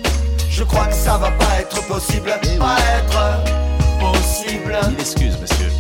Je 0.49 0.65
crois 0.65 0.87
que 0.87 0.95
ça 0.95 1.17
va 1.19 1.31
pas 1.33 1.61
être 1.61 1.87
possible, 1.87 2.31
Eh 2.43 2.47
oui. 2.49 2.59
pas 2.59 2.77
être 2.99 3.45
possible. 4.01 4.77
Mille 4.89 5.01
excuses, 5.01 5.39
monsieur. 5.41 5.71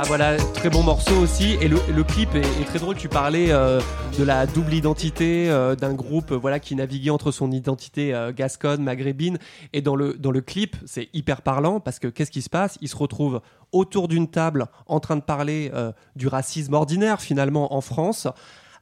Ah 0.00 0.04
voilà, 0.06 0.36
très 0.36 0.70
bon 0.70 0.84
morceau 0.84 1.16
aussi. 1.16 1.54
Et 1.60 1.66
le, 1.66 2.04
clip 2.04 2.32
est, 2.36 2.64
très 2.66 2.78
drôle. 2.78 2.94
Tu 2.94 3.08
parlais 3.08 3.50
euh, 3.50 3.80
de 4.16 4.22
la 4.22 4.46
double 4.46 4.72
identité 4.72 5.50
euh, 5.50 5.74
d'un 5.74 5.92
groupe 5.92 6.30
euh, 6.30 6.36
voilà 6.36 6.60
qui 6.60 6.76
naviguait 6.76 7.10
entre 7.10 7.32
son 7.32 7.50
identité 7.50 8.14
gasconne, 8.36 8.84
maghrébine. 8.84 9.38
Et 9.72 9.82
dans 9.82 9.96
le, 9.96 10.14
dans 10.14 10.30
le 10.30 10.40
clip, 10.40 10.76
c'est 10.86 11.08
hyper 11.14 11.42
parlant 11.42 11.80
parce 11.80 11.98
que 11.98 12.06
qu'est-ce 12.06 12.30
qui 12.30 12.42
se 12.42 12.48
passe? 12.48 12.78
Ils 12.80 12.86
se 12.86 12.94
retrouvent 12.94 13.40
autour 13.72 14.06
d'une 14.06 14.28
table 14.28 14.66
en 14.86 15.00
train 15.00 15.16
de 15.16 15.20
parler 15.20 15.72
du 16.14 16.28
racisme 16.28 16.74
ordinaire 16.74 17.20
finalement 17.20 17.74
en 17.74 17.80
France 17.80 18.28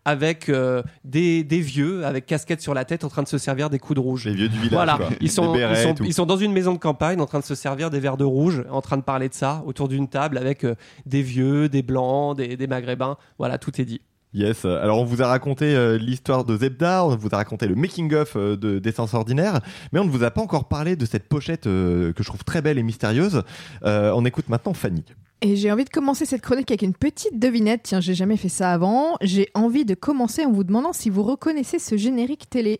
avec 0.06 0.48
euh, 0.48 0.84
des, 1.04 1.42
des 1.42 1.60
vieux 1.60 2.06
avec 2.06 2.26
casquette 2.26 2.62
sur 2.62 2.74
la 2.74 2.84
tête 2.84 3.02
en 3.02 3.08
train 3.08 3.24
de 3.24 3.28
se 3.28 3.38
servir 3.38 3.70
des 3.70 3.80
coups 3.80 3.96
de 3.96 4.00
rouge. 4.00 4.26
Les 4.26 4.34
vieux 4.34 4.48
du 4.48 4.56
village. 4.56 4.72
Voilà, 4.72 4.96
quoi. 4.96 5.08
ils 5.20 5.30
sont, 5.30 5.52
ils, 5.56 5.76
sont, 5.76 5.94
ils 5.96 6.14
sont 6.14 6.26
dans 6.26 6.36
une 6.36 6.52
maison 6.52 6.72
de 6.72 6.78
campagne 6.78 7.20
en 7.20 7.26
train 7.26 7.40
de 7.40 7.44
se 7.44 7.56
servir 7.56 7.90
des 7.90 7.98
verres 7.98 8.16
de 8.16 8.24
rouge, 8.24 8.64
en 8.70 8.80
train 8.80 8.96
de 8.96 9.02
parler 9.02 9.28
de 9.28 9.34
ça 9.34 9.64
autour 9.66 9.88
d'une 9.88 10.06
table 10.06 10.38
avec 10.38 10.62
euh, 10.62 10.76
des 11.06 11.22
vieux, 11.22 11.68
des 11.68 11.82
blancs, 11.82 12.36
des, 12.36 12.56
des 12.56 12.66
maghrébins. 12.68 13.16
Voilà, 13.36 13.58
tout 13.58 13.80
est 13.80 13.84
dit. 13.84 14.00
Yes. 14.34 14.64
Alors 14.64 15.00
on 15.00 15.04
vous 15.04 15.22
a 15.22 15.26
raconté 15.26 15.74
euh, 15.74 15.96
l'histoire 15.96 16.44
de 16.44 16.56
Zebda, 16.56 17.04
on 17.04 17.16
vous 17.16 17.28
a 17.32 17.36
raconté 17.36 17.66
le 17.66 17.74
making 17.74 18.12
of 18.14 18.36
euh, 18.36 18.56
de 18.56 18.78
d'Essence 18.78 19.14
Ordinaire, 19.14 19.60
mais 19.92 20.00
on 20.00 20.04
ne 20.04 20.10
vous 20.10 20.24
a 20.24 20.30
pas 20.30 20.42
encore 20.42 20.68
parlé 20.68 20.94
de 20.94 21.06
cette 21.06 21.28
pochette 21.28 21.66
euh, 21.66 22.12
que 22.12 22.22
je 22.22 22.28
trouve 22.28 22.44
très 22.44 22.60
belle 22.60 22.76
et 22.76 22.82
mystérieuse. 22.82 23.42
Euh, 23.84 24.12
on 24.14 24.24
écoute 24.24 24.48
maintenant 24.48 24.74
Fanny. 24.74 25.04
Et 25.42 25.56
j'ai 25.56 25.70
envie 25.70 25.84
de 25.84 25.90
commencer 25.90 26.26
cette 26.26 26.42
chronique 26.42 26.70
avec 26.70 26.82
une 26.82 26.94
petite 26.94 27.38
devinette. 27.38 27.82
Tiens, 27.84 28.00
j'ai 28.00 28.14
jamais 28.14 28.36
fait 28.36 28.48
ça 28.48 28.72
avant. 28.72 29.16
J'ai 29.22 29.48
envie 29.54 29.84
de 29.84 29.94
commencer 29.94 30.44
en 30.44 30.52
vous 30.52 30.64
demandant 30.64 30.92
si 30.92 31.10
vous 31.10 31.22
reconnaissez 31.22 31.78
ce 31.78 31.96
générique 31.96 32.48
télé. 32.50 32.78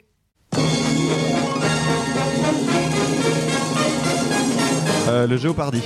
Le 5.09 5.37
Géopardy. 5.37 5.83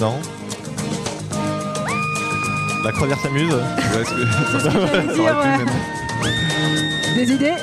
Non? 0.00 0.20
La 2.84 2.92
croisière 2.92 3.18
s'amuse 3.20 3.52
Ouais, 3.54 4.04
que- 4.04 4.60
j'allais 4.60 5.14
dire, 5.14 5.36
ouais. 5.36 5.64
Des 7.14 7.32
idées 7.32 7.54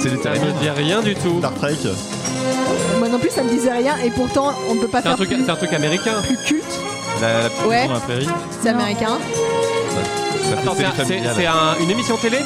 C'est 0.00 0.10
les 0.10 0.22
Ça 0.22 0.30
me 0.30 0.60
dit 0.60 0.70
rien 0.70 1.00
du 1.02 1.14
tout. 1.14 1.38
Star 1.38 1.52
Trek. 1.54 1.74
Moi 2.98 3.08
non 3.08 3.18
plus, 3.18 3.30
ça 3.30 3.42
me 3.42 3.50
disait 3.50 3.72
rien. 3.72 3.96
Et 4.04 4.10
pourtant, 4.10 4.52
on 4.70 4.74
ne 4.74 4.80
peut 4.80 4.88
pas 4.88 5.02
C'est 5.02 5.08
un, 5.08 5.16
faire 5.16 5.26
truc, 5.26 5.28
plus, 5.30 5.44
c'est 5.44 5.50
un 5.50 5.56
truc 5.56 5.72
américain. 5.72 6.12
plus 6.24 6.36
culte. 6.38 6.64
La, 7.20 7.42
la 7.44 7.48
petite 7.48 7.66
Ouais. 7.66 7.76
maison 7.82 7.88
dans 7.88 7.94
la 7.94 8.00
prairie. 8.00 8.28
C'est 8.62 8.68
américain. 8.68 9.18
Ça 10.48 10.56
fait 10.56 10.62
Attends, 10.62 10.74
c'est 10.76 10.82
série 10.82 10.86
un- 10.86 10.92
c'est 10.96 11.02
familiale. 11.04 11.34
c'est 11.36 11.46
un- 11.46 11.74
une 11.82 11.90
émission 11.90 12.16
télé 12.18 12.38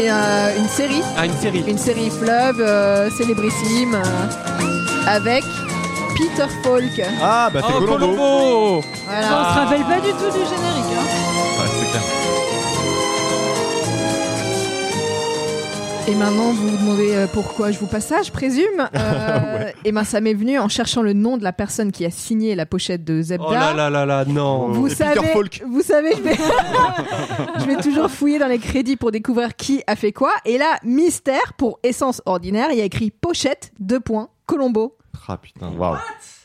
Et 0.00 0.10
euh, 0.10 0.56
une 0.58 0.68
série. 0.68 1.02
Ah, 1.18 1.26
une 1.26 1.36
série. 1.36 1.64
Une 1.68 1.78
série 1.78 2.08
fleuve, 2.10 2.60
euh, 2.60 3.10
célébrissime, 3.10 3.94
euh, 3.94 5.06
avec 5.06 5.44
Peter 6.16 6.46
Falk. 6.62 7.02
Ah 7.22 7.50
bah 7.52 7.60
c'est 7.66 7.72
Oh, 7.76 7.80
Colombo. 7.80 7.96
Colombo 7.98 8.84
Voilà. 9.06 9.26
On 9.26 9.34
Ah. 9.44 9.54
se 9.54 9.58
rappelle 9.60 9.82
pas 9.82 10.00
du 10.00 10.12
tout 10.12 10.30
du 10.30 10.44
générique. 10.44 10.81
Et 16.08 16.14
maintenant, 16.16 16.50
vous 16.52 16.68
vous 16.68 16.76
demandez 16.76 17.14
euh, 17.14 17.26
pourquoi 17.32 17.70
je 17.70 17.78
vous 17.78 17.86
passe 17.86 18.06
ça, 18.08 18.22
je 18.22 18.30
présume. 18.30 18.88
Euh, 19.02 19.70
Et 19.84 19.92
ben, 19.92 20.04
ça 20.04 20.20
m'est 20.20 20.34
venu 20.34 20.58
en 20.58 20.68
cherchant 20.68 21.02
le 21.02 21.12
nom 21.12 21.36
de 21.36 21.44
la 21.44 21.52
personne 21.52 21.92
qui 21.92 22.04
a 22.04 22.10
signé 22.10 22.54
la 22.54 22.66
pochette 22.66 23.04
de 23.04 23.20
Zebda. 23.22 23.44
Oh 23.48 23.52
là 23.52 23.72
là 23.74 23.90
là 23.90 24.04
là, 24.06 24.24
non. 24.24 24.68
Vous 24.68 24.88
Et 24.88 24.94
savez, 24.94 25.20
Peter 25.20 25.32
Falk. 25.32 25.62
vous 25.66 25.82
savez, 25.82 26.12
je 26.16 26.22
vais, 26.22 26.34
je 27.60 27.64
vais 27.66 27.76
toujours 27.76 28.10
fouiller 28.10 28.38
dans 28.38 28.46
les 28.48 28.58
crédits 28.58 28.96
pour 28.96 29.10
découvrir 29.12 29.54
qui 29.56 29.82
a 29.86 29.96
fait 29.96 30.12
quoi. 30.12 30.32
Et 30.44 30.58
là, 30.58 30.78
mystère 30.84 31.52
pour 31.56 31.78
essence 31.82 32.20
ordinaire, 32.26 32.68
il 32.72 32.78
y 32.78 32.80
a 32.80 32.84
écrit 32.84 33.10
pochette, 33.10 33.72
deux 33.78 34.00
points, 34.00 34.28
Colombo. 34.46 34.96
Ah 35.28 35.36
putain, 35.36 35.70
waouh. 35.72 35.96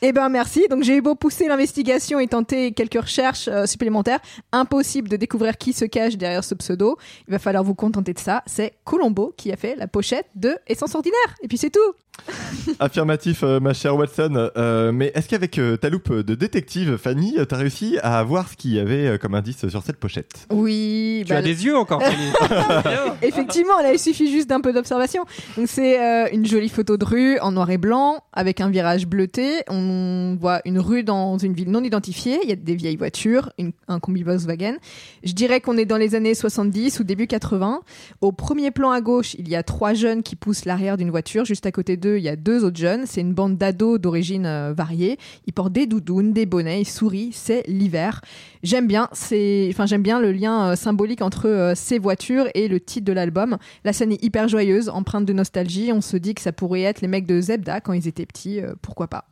Eh 0.02 0.12
ben 0.12 0.28
merci. 0.28 0.66
Donc 0.68 0.82
j'ai 0.82 0.96
eu 0.96 1.02
beau 1.02 1.14
pousser 1.14 1.48
l'investigation 1.48 2.18
et 2.20 2.28
tenter 2.28 2.72
quelques 2.72 3.00
recherches 3.00 3.48
euh, 3.48 3.66
supplémentaires, 3.66 4.20
impossible 4.52 5.08
de 5.08 5.16
découvrir 5.16 5.58
qui 5.58 5.72
se 5.72 5.84
cache 5.84 6.16
derrière 6.16 6.44
ce 6.44 6.54
pseudo. 6.54 6.96
Il 7.26 7.32
va 7.32 7.38
falloir 7.38 7.64
vous 7.64 7.74
contenter 7.74 8.12
de 8.12 8.18
ça. 8.18 8.42
C'est 8.46 8.74
Colombo 8.84 9.34
qui 9.36 9.52
a 9.52 9.56
fait 9.56 9.74
la 9.76 9.88
pochette 9.88 10.26
de 10.34 10.56
Essence 10.66 10.94
ordinaire. 10.94 11.34
Et 11.42 11.48
puis 11.48 11.58
c'est 11.58 11.70
tout. 11.70 11.94
Affirmatif, 12.80 13.42
euh, 13.42 13.60
ma 13.60 13.72
chère 13.72 13.96
Watson. 13.96 14.50
Euh, 14.56 14.92
mais 14.92 15.10
est-ce 15.14 15.28
qu'avec 15.28 15.58
euh, 15.58 15.76
ta 15.76 15.88
loupe 15.90 16.12
de 16.12 16.34
détective, 16.34 16.96
Fanny, 16.96 17.34
euh, 17.38 17.44
t'as 17.44 17.56
réussi 17.56 17.98
à 18.02 18.22
voir 18.22 18.48
ce 18.48 18.56
qu'il 18.56 18.72
y 18.74 18.78
avait 18.78 19.06
euh, 19.06 19.18
comme 19.18 19.34
indice 19.34 19.66
sur 19.68 19.82
cette 19.82 19.96
pochette? 19.96 20.46
Oui. 20.52 21.22
Tu 21.26 21.32
bah, 21.32 21.38
as 21.38 21.42
des 21.42 21.64
yeux 21.64 21.76
encore, 21.76 22.02
Fanny. 22.02 22.32
Effectivement, 23.22 23.78
là, 23.82 23.92
il 23.92 23.98
suffit 23.98 24.30
juste 24.30 24.48
d'un 24.48 24.60
peu 24.60 24.72
d'observation. 24.72 25.24
Donc 25.56 25.68
c'est 25.68 26.00
euh, 26.00 26.28
une 26.32 26.46
jolie 26.46 26.68
photo 26.68 26.96
de 26.96 27.04
rue 27.04 27.38
en 27.40 27.52
noir 27.52 27.70
et 27.70 27.78
blanc 27.78 28.22
avec 28.32 28.60
un 28.60 28.70
virage 28.70 29.06
bleuté. 29.06 29.62
On 29.68 30.36
voit 30.40 30.60
une 30.64 30.78
rue 30.78 31.02
dans 31.04 31.38
une 31.38 31.52
ville 31.54 31.70
non 31.70 31.82
identifiée. 31.82 32.38
Il 32.42 32.48
y 32.48 32.52
a 32.52 32.56
des 32.56 32.74
vieilles 32.76 32.96
voitures, 32.96 33.50
une- 33.58 33.72
un 33.88 34.00
combi 34.00 34.22
Volkswagen. 34.22 34.76
Je 35.24 35.32
dirais 35.32 35.60
qu'on 35.60 35.76
est 35.76 35.84
dans 35.86 35.96
les 35.96 36.14
années 36.14 36.34
70 36.34 37.00
ou 37.00 37.04
début 37.04 37.26
80. 37.26 37.80
Au 38.20 38.32
premier 38.32 38.70
plan 38.70 38.90
à 38.90 39.00
gauche, 39.00 39.34
il 39.38 39.48
y 39.48 39.56
a 39.56 39.62
trois 39.62 39.94
jeunes 39.94 40.22
qui 40.22 40.36
poussent 40.36 40.64
l'arrière 40.64 40.96
d'une 40.96 41.10
voiture. 41.10 41.44
Juste 41.44 41.66
à 41.66 41.72
côté 41.72 41.96
d'eux, 41.96 42.07
il 42.16 42.24
y 42.24 42.28
a 42.28 42.36
deux 42.36 42.64
autres 42.64 42.78
jeunes. 42.78 43.04
C'est 43.06 43.20
une 43.20 43.34
bande 43.34 43.56
d'ados 43.56 44.00
d'origine 44.00 44.46
euh, 44.46 44.72
variée. 44.76 45.18
Ils 45.46 45.52
portent 45.52 45.72
des 45.72 45.86
doudounes, 45.86 46.32
des 46.32 46.46
bonnets, 46.46 46.80
ils 46.80 46.88
sourient. 46.88 47.32
C'est 47.32 47.62
l'hiver. 47.66 48.20
J'aime 48.62 48.86
bien, 48.86 49.08
c'est, 49.12 49.68
enfin 49.70 49.86
j'aime 49.86 50.02
bien 50.02 50.20
le 50.20 50.32
lien 50.32 50.70
euh, 50.70 50.76
symbolique 50.76 51.22
entre 51.22 51.48
euh, 51.48 51.74
ces 51.74 51.98
voitures 51.98 52.46
et 52.54 52.68
le 52.68 52.80
titre 52.80 53.04
de 53.04 53.12
l'album. 53.12 53.58
La 53.84 53.92
scène 53.92 54.12
est 54.12 54.22
hyper 54.22 54.48
joyeuse, 54.48 54.88
empreinte 54.88 55.26
de 55.26 55.32
nostalgie. 55.32 55.92
On 55.92 56.00
se 56.00 56.16
dit 56.16 56.34
que 56.34 56.40
ça 56.40 56.52
pourrait 56.52 56.82
être 56.82 57.00
les 57.00 57.08
mecs 57.08 57.26
de 57.26 57.40
Zebda 57.40 57.80
quand 57.80 57.92
ils 57.92 58.08
étaient 58.08 58.26
petits, 58.26 58.60
pourquoi 58.82 59.08
pas. 59.08 59.24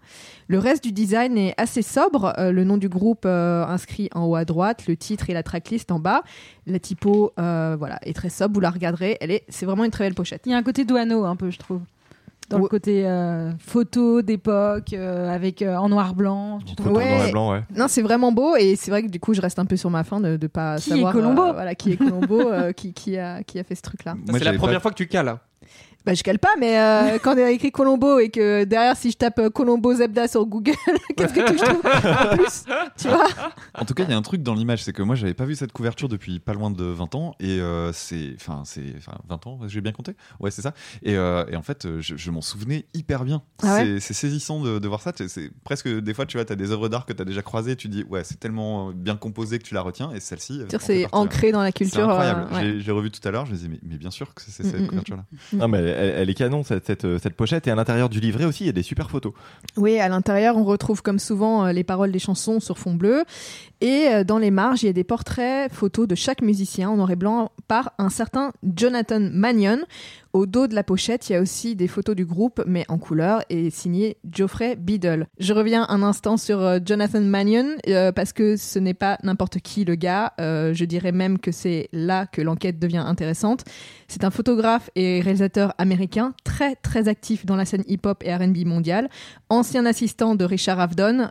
Le 0.49 0.59
reste 0.59 0.85
du 0.85 0.93
design 0.93 1.37
est 1.39 1.55
assez 1.57 1.83
sobre. 1.83 2.35
Le 2.39 2.65
nom 2.65 2.77
du 2.77 2.89
groupe 2.89 3.27
inscrit 3.27 4.09
en 4.15 4.27
haut 4.27 4.37
à 4.37 4.45
droite, 4.45 4.87
le 4.87 4.97
titre 4.97 5.29
et 5.31 5.35
la 5.35 5.43
tracklist 5.43 5.91
en 5.91 5.99
bas. 5.99 6.23
La 6.67 6.79
typo, 6.79 7.33
voilà, 7.37 7.99
est 8.03 8.15
très 8.15 8.31
sobre. 8.31 8.55
Vous 8.55 8.61
la 8.61 8.71
regarderez, 8.71 9.17
elle 9.21 9.33
est, 9.33 9.45
c'est 9.49 9.67
vraiment 9.67 9.85
une 9.85 9.91
très 9.91 10.05
belle 10.05 10.15
pochette. 10.15 10.43
Il 10.47 10.53
y 10.53 10.55
a 10.55 10.59
un 10.59 10.63
côté 10.63 10.85
douaneau 10.85 11.25
un 11.25 11.37
peu, 11.37 11.51
je 11.51 11.59
trouve. 11.59 11.81
Dans 12.49 12.59
le 12.59 12.69
côté 12.69 13.07
euh, 13.07 13.51
photo 13.59 14.23
d'époque, 14.23 14.93
euh, 14.93 15.29
avec 15.35 15.63
euh, 15.63 15.75
en 15.77 15.89
noir-blanc. 15.89 16.61
tu 16.65 16.77
trouves 16.77 16.93
Photo 16.95 17.01
en 17.01 17.05
noir 17.09 17.21
Ouais. 17.21 17.29
et 17.29 17.33
blanc, 17.33 17.53
ouais. 17.53 17.63
Non, 17.77 17.87
c'est 17.89 18.03
vraiment 18.03 18.31
beau 18.33 18.55
et 18.57 18.77
c'est 18.77 18.91
vrai 18.93 19.03
que 19.03 19.09
du 19.09 19.19
coup, 19.19 19.35
je 19.35 19.41
reste 19.41 19.59
un 19.59 19.65
peu 19.67 19.77
sur 19.77 19.91
ma 19.91 20.05
faim 20.05 20.21
de, 20.21 20.37
de 20.37 20.47
pas 20.47 20.77
Qui 20.77 20.91
est 20.91 20.95
savoir 20.95 21.13
Colombo 21.13 21.43
euh, 21.43 21.53
voilà, 21.53 21.75
qui 21.75 21.93
est 21.93 21.97
Colombo, 21.97 22.41
euh, 22.51 22.73
qui, 22.73 22.93
qui 22.93 23.19
a, 23.19 23.43
qui 23.43 23.59
a 23.59 23.65
fait 23.65 23.75
ce 23.75 23.83
truc-là. 23.83 24.15
Moi, 24.29 24.39
C'est 24.39 24.45
la 24.45 24.53
première 24.55 24.77
pas- 24.77 24.81
fois 24.81 24.91
que 24.93 24.97
tu 24.97 25.09
cales. 25.09 25.37
Bah, 26.07 26.15
je 26.15 26.23
cale 26.23 26.39
pas, 26.39 26.55
mais 26.61 26.79
euh, 26.79 27.19
quand 27.21 27.33
il 27.33 27.41
y 27.41 27.43
a 27.43 27.51
écrit 27.51 27.73
Colombo 27.73 28.21
et 28.21 28.29
que 28.31 28.63
derrière, 28.65 28.97
si 28.97 29.11
je 29.11 29.17
tape 29.17 29.41
euh, 29.41 29.51
Colombo 29.51 29.93
Zebda 29.93 30.29
sur 30.29 30.47
Google, 30.47 30.73
qu'est-ce 31.17 31.35
que 31.35 31.51
tu 31.51 31.59
je 31.59 31.65
trouve 31.65 31.85
en 31.85 32.37
plus 32.37 32.65
Tu 32.97 33.09
vois 33.09 33.27
En 33.75 33.85
tout 33.85 33.93
cas, 33.95 34.05
il 34.05 34.11
y 34.11 34.13
a 34.13 34.17
un 34.17 34.23
truc 34.23 34.43
dans 34.43 34.55
l'image, 34.55 34.85
c'est 34.85 34.93
que 34.93 35.03
moi, 35.03 35.17
j'avais 35.17 35.35
pas 35.35 35.45
vu 35.47 35.57
cette 35.57 35.73
couverture 35.73 36.09
depuis 36.09 36.39
pas 36.39 36.55
loin 36.55 36.71
de 36.71 36.85
20 36.85 37.15
ans, 37.17 37.35
et 37.41 37.59
euh, 37.61 37.93
c'est, 37.93 38.35
enfin, 38.37 38.63
c'est, 38.65 38.95
enfin, 38.97 39.19
20 39.29 39.47
ans, 39.49 39.59
j'ai 39.67 39.81
bien 39.81 39.91
compté. 39.91 40.13
Ouais, 40.39 40.53
c'est 40.53 40.63
ça. 40.63 40.75
Et, 41.03 41.17
euh, 41.17 41.45
et 41.51 41.57
en 41.57 41.63
fait, 41.63 41.89
je, 42.01 42.17
je 42.17 42.31
m'en 42.31 42.41
souvenais 42.41 42.87
hyper 42.95 43.25
bien. 43.25 43.43
Ah 43.65 43.75
ouais 43.79 43.99
c'est, 44.01 44.15
saisissant 44.15 44.61
de, 44.61 44.79
de 44.79 44.89
voir 44.89 45.01
ça. 45.01 45.13
C'est- 45.17 45.51
presque 45.65 45.89
des 45.89 46.15
fois, 46.15 46.25
tu 46.27 46.37
vois, 46.37 46.45
t'as 46.45 46.55
des 46.55 46.71
œuvres 46.71 46.89
d'art 46.89 47.05
que 47.07 47.13
t'as 47.15 47.25
déjà 47.25 47.43
croisées, 47.43 47.75
tu 47.75 47.89
dis, 47.89 48.05
ouais, 48.09 48.23
c'est 48.23 48.39
tellement 48.39 48.93
bien 48.93 49.17
composé 49.17 49.59
que 49.59 49.65
tu 49.65 49.75
la 49.75 49.83
retiens, 49.83 50.13
et 50.13 50.21
celle-ci. 50.21 50.63
C'est 50.79 51.07
ancré 51.13 51.51
dans 51.51 51.61
la 51.63 51.67
C'est 51.67 51.73
culture. 51.73 52.09
incroyable. 52.09 52.47
euh, 52.53 52.75
ouais. 52.77 52.81
J'ai- 52.81 52.93
revu 52.93 53.11
tout 53.11 53.27
à 53.29 53.31
l'heure, 53.33 53.45
je 53.45 53.51
me 53.51 53.57
disais, 53.57 53.69
mais, 53.69 53.81
mais 53.83 53.97
bien 53.99 54.11
sûr 54.13 54.33
que 54.35 54.41
c'est 54.43 54.53
c'est 54.53 54.63
Mm, 54.67 54.71
cette 54.71 54.81
mm, 54.83 54.87
couverture-là. 54.87 55.25
Non 55.53 55.69
mais 55.69 55.81
elle, 55.97 56.31
est 56.31 56.35
canon 56.35 56.63
cette, 56.63 56.87
cette, 56.87 57.19
cette 57.19 57.35
pochette 57.35 57.67
et 57.67 57.71
à 57.71 57.75
l'intérieur 57.75 58.09
du 58.09 58.21
livret 58.21 58.45
aussi 58.45 58.65
il 58.65 58.67
y 58.67 58.71
a 58.71 58.73
des 58.73 58.83
super 58.83 59.11
photos. 59.11 59.33
Oui, 59.77 59.99
à 59.99 60.09
l'intérieur, 60.09 60.57
on 60.57 60.65
retrouve 60.65 61.03
comme 61.03 61.19
souvent 61.19 61.67
euh, 61.67 61.73
les 61.73 61.85
paroles 61.85 62.13
des 62.13 62.19
chansons 62.19 62.61
sur 62.61 62.79
fond 62.79 62.95
bleu. 62.95 63.25
Et 63.81 64.09
euh, 64.09 64.25
dans 64.25 64.39
les 64.39 64.51
marges, 64.51 64.83
il 64.83 64.87
y 64.87 64.91
a 64.91 64.93
des 64.93 65.05
portraits, 65.05 65.73
photos 65.73 66.09
de 66.09 66.15
chaque 66.15 66.43
musicien 66.43 66.91
en 66.91 66.97
noir 66.97 67.11
et 67.11 67.17
blanc 67.17 67.53
par 67.69 67.93
un 67.99 68.09
certain 68.09 68.53
Jonathan 68.63 69.21
Mannion. 69.21 69.79
Au 70.37 70.45
dos 70.45 70.67
de 70.67 70.75
la 70.75 70.85
pochette, 70.85 71.31
il 71.31 71.33
y 71.33 71.37
a 71.37 71.41
aussi 71.41 71.77
des 71.77 71.89
photos 71.89 72.15
du 72.15 72.27
groupe, 72.27 72.63
mais 72.67 72.85
en 72.89 72.99
couleur, 72.99 73.41
et 73.49 73.71
signé 73.71 74.19
Geoffrey 74.31 74.77
Biddle. 74.77 75.29
Je 75.39 75.55
reviens 75.55 75.87
un 75.89 76.03
instant 76.03 76.37
sur 76.37 76.61
euh, 76.61 76.79
Jonathan 76.85 77.23
Mannion, 77.23 77.69
euh, 77.89 78.13
parce 78.13 78.35
que 78.35 78.59
ce 78.59 78.79
n'est 78.79 78.93
pas 78.93 79.17
n'importe 79.23 79.61
qui 79.61 79.87
le 79.87 79.95
gars. 79.95 80.35
Euh, 80.39 80.75
je 80.75 80.85
dirais 80.85 81.11
même 81.11 81.39
que 81.39 81.53
c'est 81.53 81.89
là 81.95 82.27
que 82.27 82.43
l'enquête 82.43 82.79
devient 82.79 82.99
intéressante. 82.99 83.65
C'est 84.09 84.25
un 84.25 84.31
photographe 84.31 84.91
et 84.95 85.23
réalisateur 85.23 85.73
américain 85.79 86.35
très 86.45 86.75
très 86.77 87.09
actif 87.09 87.47
dans 87.47 87.57
la 87.57 87.65
scène 87.65 87.85
hip-hop 87.89 88.23
et 88.23 88.37
R&B 88.37 88.67
mondiale, 88.67 89.09
ancien 89.49 89.87
assistant 89.87 90.35
de 90.35 90.45
Richard 90.45 90.81
Avedon, 90.81 91.31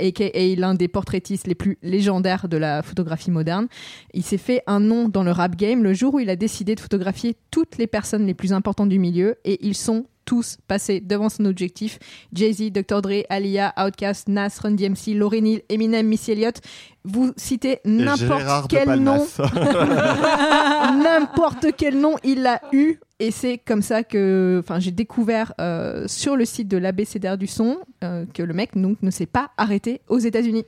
aka 0.00 0.30
l'un 0.56 0.74
des 0.74 0.88
portraitistes 0.88 1.46
les 1.46 1.54
plus 1.54 1.78
légendaires 1.82 2.48
de 2.48 2.56
la 2.56 2.82
photographie 2.82 3.30
moderne. 3.30 3.68
Il 4.14 4.22
s'est 4.22 4.38
fait 4.38 4.62
un 4.66 4.80
nom 4.80 5.08
dans 5.08 5.22
le 5.22 5.30
rap 5.30 5.56
game 5.56 5.82
le 5.82 5.94
jour 5.94 6.14
où 6.14 6.20
il 6.20 6.30
a 6.30 6.36
décidé 6.36 6.74
de 6.74 6.80
photographier 6.80 7.36
toutes 7.50 7.78
les 7.78 7.86
personnes 7.86 8.26
les 8.26 8.34
plus 8.34 8.52
importantes 8.52 8.88
du 8.88 8.98
milieu 8.98 9.36
et 9.44 9.64
ils 9.66 9.74
sont 9.74 10.06
tous 10.26 10.58
passés 10.66 11.00
devant 11.00 11.28
son 11.30 11.46
objectif. 11.46 11.98
Jay-Z, 12.32 12.72
Dr. 12.72 13.00
Dre, 13.00 13.22
Alia, 13.30 13.72
Outkast, 13.78 14.28
Nas, 14.28 14.58
Run 14.60 14.72
DMC, 14.72 15.14
Lauryn 15.14 15.46
Hill, 15.46 15.62
Eminem, 15.70 16.06
Missy 16.06 16.32
Elliott. 16.32 16.60
Vous 17.04 17.32
citez 17.36 17.78
Et 17.84 17.88
n'importe 17.88 18.68
quel 18.68 18.98
nom 18.98 19.24
n'importe 21.02 21.68
quel 21.76 21.98
nom 21.98 22.16
il 22.24 22.44
a 22.46 22.60
eu 22.72 22.98
et 23.18 23.30
c'est 23.30 23.58
comme 23.58 23.82
ça 23.82 24.04
que 24.04 24.62
j'ai 24.78 24.90
découvert 24.90 25.54
euh, 25.60 26.06
sur 26.06 26.36
le 26.36 26.44
site 26.44 26.68
de 26.68 26.76
l'ABCDR 26.76 27.38
du 27.38 27.46
son 27.46 27.78
euh, 28.04 28.26
que 28.32 28.42
le 28.42 28.52
mec 28.52 28.76
donc 28.76 29.02
ne 29.02 29.10
s'est 29.10 29.26
pas 29.26 29.50
arrêté 29.56 30.00
aux 30.08 30.18
États-Unis. 30.18 30.64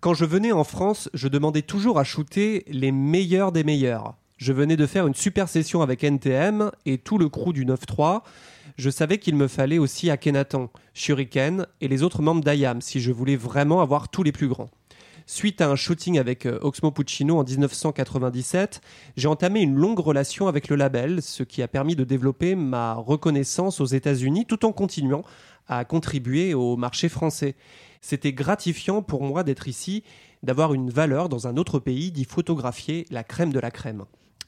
Quand 0.00 0.14
je 0.14 0.24
venais 0.24 0.52
en 0.52 0.64
France, 0.64 1.08
je 1.14 1.28
demandais 1.28 1.62
toujours 1.62 1.98
à 1.98 2.04
shooter 2.04 2.64
les 2.68 2.92
meilleurs 2.92 3.52
des 3.52 3.64
meilleurs. 3.64 4.16
Je 4.36 4.52
venais 4.52 4.76
de 4.76 4.86
faire 4.86 5.06
une 5.06 5.14
super 5.14 5.48
session 5.48 5.82
avec 5.82 6.02
NTM 6.02 6.72
et 6.84 6.98
tout 6.98 7.16
le 7.16 7.28
crew 7.28 7.52
du 7.52 7.64
9-3. 7.64 8.22
Je 8.76 8.90
savais 8.90 9.18
qu'il 9.18 9.36
me 9.36 9.46
fallait 9.46 9.78
aussi 9.78 10.10
Akhenaton, 10.10 10.68
Shuriken 10.94 11.66
et 11.80 11.88
les 11.88 12.02
autres 12.02 12.22
membres 12.22 12.42
d'IAM 12.42 12.80
si 12.80 13.00
je 13.00 13.12
voulais 13.12 13.36
vraiment 13.36 13.80
avoir 13.80 14.08
tous 14.08 14.24
les 14.24 14.32
plus 14.32 14.48
grands. 14.48 14.70
Suite 15.26 15.60
à 15.60 15.70
un 15.70 15.76
shooting 15.76 16.18
avec 16.18 16.46
euh, 16.46 16.58
Oxmo 16.62 16.90
Puccino 16.90 17.38
en 17.38 17.44
1997, 17.44 18.80
j'ai 19.16 19.28
entamé 19.28 19.60
une 19.60 19.74
longue 19.74 19.98
relation 19.98 20.48
avec 20.48 20.68
le 20.68 20.76
label, 20.76 21.22
ce 21.22 21.42
qui 21.42 21.62
a 21.62 21.68
permis 21.68 21.96
de 21.96 22.04
développer 22.04 22.54
ma 22.54 22.94
reconnaissance 22.94 23.80
aux 23.80 23.86
États-Unis 23.86 24.46
tout 24.46 24.64
en 24.64 24.72
continuant 24.72 25.22
à 25.68 25.84
contribuer 25.84 26.54
au 26.54 26.76
marché 26.76 27.08
français. 27.08 27.54
C'était 28.00 28.32
gratifiant 28.32 29.02
pour 29.02 29.22
moi 29.22 29.44
d'être 29.44 29.68
ici, 29.68 30.02
d'avoir 30.42 30.74
une 30.74 30.90
valeur 30.90 31.28
dans 31.28 31.46
un 31.46 31.56
autre 31.56 31.78
pays, 31.78 32.10
d'y 32.10 32.24
photographier 32.24 33.06
la 33.10 33.22
crème 33.22 33.52
de 33.52 33.60
la 33.60 33.70
crème. 33.70 34.04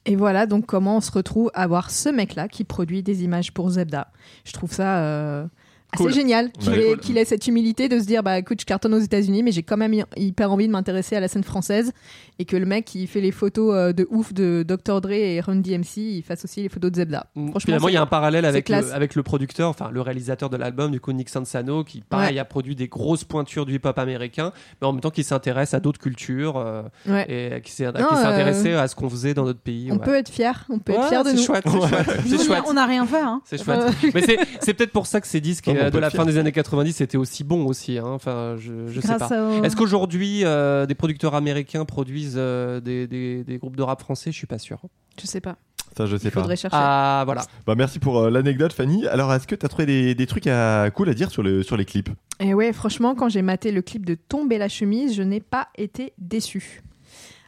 Et 0.07 0.17
voilà 0.17 0.47
donc 0.47 0.67
comment 0.67 0.99
on 0.99 1.01
se 1.01 1.13
retrouve 1.13 1.51
à 1.55 1.67
voir 1.67 1.91
ce 1.91 2.09
mec-là 2.09 2.49
qui 2.49 2.65
produit 2.65 3.03
des 3.03 3.25
images 3.25 3.53
pour 3.53 3.71
Zebda. 3.71 4.09
Je 4.45 4.53
trouve 4.53 4.73
ça 4.73 4.99
euh, 4.99 5.47
assez 5.95 6.03
Cool. 6.05 6.13
génial 6.13 6.51
qu'il 6.53 6.73
Ouais. 6.73 6.81
ait, 6.81 6.89
Cool. 6.93 7.01
qu'il 7.01 7.19
ait 7.19 7.25
cette 7.25 7.47
humilité 7.47 7.89
de 7.89 7.99
se 7.99 8.05
dire 8.05 8.23
bah 8.23 8.39
écoute 8.39 8.61
je 8.61 8.67
cartonne 8.67 8.95
aux 8.95 8.99
États-Unis 9.01 9.43
mais 9.43 9.53
j'ai 9.53 9.63
quand 9.63 9.77
même 9.77 9.93
hy- 9.95 10.05
hyper 10.17 10.53
envie 10.53 10.67
de 10.67 10.73
m'intéresser 10.73 11.17
à 11.17 11.21
la 11.21 11.29
scène 11.29 11.45
française 11.45 11.93
et 12.39 12.45
que 12.45 12.57
le 12.57 12.67
mec 12.67 12.85
qui 12.85 13.07
fait 13.07 13.21
les 13.21 13.31
photos 13.33 13.75
euh, 13.75 13.93
de 13.93 14.07
ouf 14.11 14.33
de 14.35 14.65
Dr 14.67 15.01
Dre 15.01 15.13
et 15.13 15.41
Run 15.41 15.57
DMC 15.57 15.97
il 15.99 16.23
fasse 16.23 16.45
aussi 16.45 16.63
les 16.63 16.69
photos 16.69 16.91
de 16.91 16.97
Zebda. 16.97 17.27
Franchement, 17.35 17.61
Finalement, 17.61 17.89
il 17.89 17.93
y 17.93 17.97
a 17.97 18.01
c'est- 18.01 18.03
un 18.03 18.07
parallèle 18.07 18.43
c'est 18.45 18.49
avec 18.49 18.69
le, 18.69 18.93
avec 18.93 19.15
le 19.15 19.23
producteur, 19.23 19.69
enfin 19.71 19.91
le 19.93 20.01
réalisateur 20.01 20.51
de 20.51 20.57
l'album, 20.57 20.91
du 20.91 21.01
coup 21.01 21.13
Nick 21.13 21.29
Sansano, 21.29 21.85
qui 21.85 22.01
pareil 22.03 22.35
Ouais. 22.35 22.41
a 22.41 22.45
produit 22.45 22.75
des 22.75 22.89
grosses 22.89 23.25
pointures 23.25 23.67
du 23.67 23.75
hip-hop 23.75 23.99
américain, 23.99 24.53
mais 24.81 24.87
en 24.87 24.93
même 24.93 25.01
temps 25.01 25.11
qui 25.11 25.25
s'intéresse 25.25 25.75
à 25.75 25.81
d'autres 25.81 26.01
cultures 26.01 26.57
euh, 26.57 26.83
Ouais. 27.07 27.27
et 27.57 27.61
qui 27.63 27.73
s'est 27.73 27.87
euh, 27.87 27.93
intéressé 27.95 28.73
à 28.73 28.89
ce 28.89 28.95
qu'on 28.95 29.09
faisait 29.09 29.35
dans 29.35 29.45
notre 29.45 29.61
pays. 29.61 29.89
On 29.91 29.97
ouais. 29.97 30.05
peut 30.05 30.15
être 30.15 30.29
fier, 30.31 30.65
on 30.71 30.79
peut 30.79 30.93
être 30.93 31.09
fier 31.09 31.23
de 31.23 31.29
c'est 31.31 31.35
nous. 31.35 31.41
c'est 31.41 31.47
chouette, 31.47 31.65
c'est 31.67 31.73
Nous, 31.73 31.81
on 32.37 32.41
a- 32.41 32.45
chouette. 32.45 32.65
On 32.69 32.73
n'a 32.75 32.87
rien 32.87 33.07
fait. 33.07 33.21
Hein. 33.21 33.41
C'est 33.45 33.63
chouette. 33.63 33.81
Euh, 33.81 33.91
Mais 34.15 34.23
c'est, 34.23 34.39
c'est 34.61 34.75
peut-être 34.75 34.93
pour 34.93 35.07
ça 35.07 35.21
que 35.21 35.27
ces 35.27 35.41
disques 35.41 35.69
On 35.85 35.87
euh, 35.87 35.91
de 35.91 35.99
la 35.99 36.11
fin 36.11 36.25
des 36.25 36.39
années 36.39 36.53
90 36.53 37.01
étaient 37.01 37.17
aussi 37.17 37.45
bons 37.45 37.67
aussi. 37.67 37.99
hein. 37.99 38.05
Enfin, 38.07 38.57
je, 38.59 38.89
je 38.89 39.01
sais 39.01 39.17
pas. 39.17 39.29
au- 39.29 39.63
Est-ce 39.65 39.77
qu'aujourd'hui 39.77 40.45
euh, 40.45 40.87
des 40.87 40.95
producteurs 40.95 41.35
américains 41.35 41.85
produisent 41.85 42.35
euh, 42.37 42.81
des, 42.81 43.07
des, 43.07 43.45
des 43.45 43.59
groupes 43.59 43.77
de 43.77 43.83
rap 43.83 44.01
français? 44.01 44.33
Je 44.33 44.37
suis 44.37 44.47
pas 44.47 44.59
sûr. 44.59 44.79
Je 45.21 45.27
sais 45.27 45.41
pas. 45.41 45.57
Ça, 45.97 46.07
je 46.07 46.17
sais 46.17 46.27
Il 46.29 46.31
pas. 46.33 46.41
faudrait 46.41 46.57
chercher. 46.57 46.77
Ah 46.79 47.23
voilà. 47.25 47.43
Bah, 47.67 47.75
merci 47.77 48.01
pour 48.01 48.19
euh, 48.19 48.31
l'anecdote, 48.31 48.73
Fanny. 48.73 49.07
Alors, 49.07 49.33
est-ce 49.33 49.47
que 49.47 49.55
tu 49.55 49.65
as 49.65 49.69
trouvé 49.69 49.87
des, 49.87 50.15
des 50.17 50.27
trucs 50.27 50.49
à, 50.49 50.91
cool 50.93 51.09
à 51.09 51.15
dire 51.15 51.31
sur, 51.31 51.43
le, 51.45 51.63
sur 51.63 51.77
les 51.77 51.85
clips? 51.85 52.11
Et 52.41 52.53
ouais, 52.53 52.73
franchement, 52.73 53.15
quand 53.15 53.29
j'ai 53.29 53.43
maté 53.43 53.71
le 53.71 53.81
clip 53.81 54.05
de 54.05 54.15
Tomber 54.17 54.59
la 54.59 54.69
chemise, 54.69 55.15
je 55.15 55.23
n'ai 55.23 55.39
pas 55.41 55.69
été 55.79 56.13
déçu. 56.19 56.83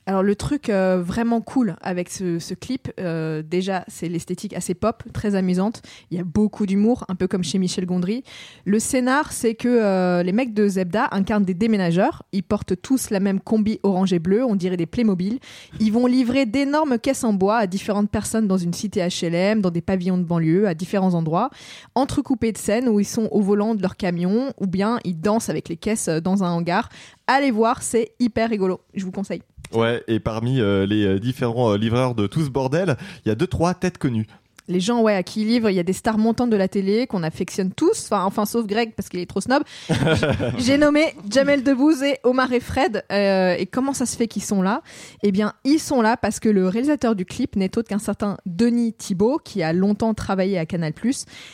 Alors 0.08 0.22
le 0.22 0.36
truc 0.36 0.70
euh, 0.70 1.02
vraiment 1.04 1.40
cool 1.40 1.74
avec 1.82 2.10
ce, 2.10 2.54
clip, 2.54 2.92
euh, 3.00 3.42
déjà 3.42 3.84
c'est 3.88 4.08
l'esthétique 4.08 4.54
assez 4.54 4.74
pop, 4.74 5.02
très 5.12 5.34
amusante. 5.34 5.82
Il 6.12 6.16
y 6.16 6.20
a 6.20 6.24
beaucoup 6.24 6.64
d'humour, 6.64 7.04
un 7.08 7.16
peu 7.16 7.26
comme 7.26 7.42
chez 7.42 7.58
Michel 7.58 7.86
Gondry. 7.86 8.22
Le 8.64 8.78
scénar, 8.78 9.32
c'est 9.32 9.56
que 9.56 9.66
euh, 9.66 10.22
les 10.22 10.30
mecs 10.30 10.54
de 10.54 10.68
Zebda 10.68 11.08
incarnent 11.10 11.44
des 11.44 11.54
déménageurs. 11.54 12.22
Ils 12.30 12.44
portent 12.44 12.80
tous 12.80 13.10
la 13.10 13.18
même 13.18 13.40
combi 13.40 13.80
orange 13.82 14.12
et 14.12 14.20
bleu, 14.20 14.44
on 14.44 14.54
dirait 14.54 14.76
des 14.76 14.86
Playmobil. 14.86 15.40
Ils 15.80 15.92
vont 15.92 16.06
livrer 16.06 16.46
d'énormes 16.46 17.00
caisses 17.00 17.24
en 17.24 17.32
bois 17.32 17.56
à 17.56 17.66
différentes 17.66 18.08
personnes 18.08 18.46
dans 18.46 18.58
une 18.58 18.74
cité 18.74 19.04
HLM, 19.04 19.60
dans 19.60 19.72
des 19.72 19.82
pavillons 19.82 20.18
de 20.18 20.22
banlieue, 20.22 20.68
à 20.68 20.74
différents 20.74 21.14
endroits, 21.14 21.50
entrecoupés 21.96 22.52
de 22.52 22.58
scènes 22.58 22.88
où 22.88 23.00
ils 23.00 23.04
sont 23.04 23.28
au 23.32 23.40
volant 23.40 23.74
de 23.74 23.82
leur 23.82 23.96
camion 23.96 24.52
ou 24.60 24.68
bien 24.68 25.00
ils 25.02 25.20
dansent 25.20 25.48
avec 25.48 25.68
les 25.68 25.76
caisses 25.76 26.08
dans 26.08 26.44
un 26.44 26.52
hangar. 26.52 26.90
Allez 27.26 27.50
voir, 27.50 27.82
c'est 27.82 28.12
hyper 28.20 28.48
rigolo. 28.48 28.80
Je 28.94 29.04
vous 29.04 29.10
conseille. 29.10 29.42
Ouais, 29.72 30.02
et 30.06 30.20
parmi 30.20 30.60
euh, 30.60 30.86
les 30.86 31.04
euh, 31.04 31.18
différents 31.18 31.72
euh, 31.72 31.76
livreurs 31.76 32.14
de 32.14 32.26
tout 32.26 32.44
ce 32.44 32.50
bordel, 32.50 32.96
il 33.24 33.28
y 33.28 33.32
a 33.32 33.34
deux, 33.34 33.48
trois 33.48 33.74
têtes 33.74 33.98
connues. 33.98 34.26
Les 34.68 34.80
gens 34.80 35.00
ouais, 35.02 35.14
à 35.14 35.22
qui 35.22 35.42
ils 35.42 35.48
livrent, 35.48 35.70
il 35.70 35.76
y 35.76 35.80
a 35.80 35.84
des 35.84 35.92
stars 35.92 36.18
montantes 36.18 36.50
de 36.50 36.56
la 36.56 36.68
télé 36.68 37.06
qu'on 37.06 37.22
affectionne 37.22 37.70
tous, 37.72 38.04
enfin, 38.10 38.24
enfin 38.24 38.46
sauf 38.46 38.66
Greg 38.66 38.92
parce 38.94 39.08
qu'il 39.08 39.20
est 39.20 39.26
trop 39.26 39.40
snob. 39.40 39.62
J'ai 40.58 40.78
nommé 40.78 41.14
Jamel 41.30 41.62
Debbouze 41.62 42.02
et 42.02 42.18
Omar 42.24 42.52
et 42.52 42.60
Fred. 42.60 43.04
Euh, 43.12 43.54
et 43.58 43.66
comment 43.66 43.92
ça 43.92 44.06
se 44.06 44.16
fait 44.16 44.26
qu'ils 44.26 44.42
sont 44.42 44.62
là? 44.62 44.82
Eh 45.22 45.32
bien, 45.32 45.52
ils 45.64 45.78
sont 45.78 46.02
là 46.02 46.16
parce 46.16 46.40
que 46.40 46.48
le 46.48 46.68
réalisateur 46.68 47.14
du 47.14 47.24
clip 47.24 47.56
n'est 47.56 47.76
autre 47.78 47.88
qu'un 47.88 47.98
certain 47.98 48.36
Denis 48.46 48.92
Thibault, 48.92 49.38
qui 49.42 49.62
a 49.62 49.72
longtemps 49.72 50.14
travaillé 50.14 50.58
à 50.58 50.66
Canal+. 50.66 50.92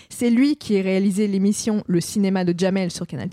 C'est 0.08 0.30
lui 0.30 0.56
qui 0.56 0.78
a 0.78 0.82
réalisé 0.82 1.26
l'émission 1.26 1.84
Le 1.86 2.00
cinéma 2.00 2.44
de 2.44 2.54
Jamel 2.56 2.90
sur 2.90 3.06
Canal+, 3.06 3.28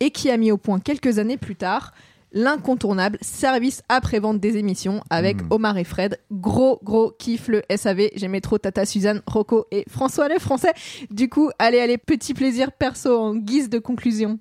et 0.00 0.10
qui 0.10 0.30
a 0.30 0.36
mis 0.36 0.52
au 0.52 0.56
point 0.56 0.80
quelques 0.80 1.18
années 1.18 1.36
plus 1.36 1.56
tard 1.56 1.92
l'incontournable 2.32 3.18
service 3.20 3.82
après-vente 3.88 4.38
des 4.40 4.56
émissions 4.56 5.02
avec 5.10 5.42
Mm. 5.42 5.46
Omar 5.50 5.78
et 5.78 5.84
Fred. 5.84 6.18
Gros, 6.30 6.78
gros 6.82 7.10
kiff 7.12 7.48
le 7.48 7.62
SAV. 7.74 8.10
J'aimais 8.14 8.40
trop 8.40 8.58
Tata 8.58 8.86
Suzanne, 8.86 9.22
Rocco 9.26 9.66
et 9.70 9.84
François 9.88 10.28
le 10.28 10.38
français. 10.38 10.72
Du 11.10 11.28
coup, 11.28 11.50
allez, 11.58 11.80
allez, 11.80 11.98
petit 11.98 12.34
plaisir 12.34 12.72
perso 12.72 13.18
en 13.18 13.34
guise 13.34 13.68
de 13.68 13.78
conclusion. 13.78 14.38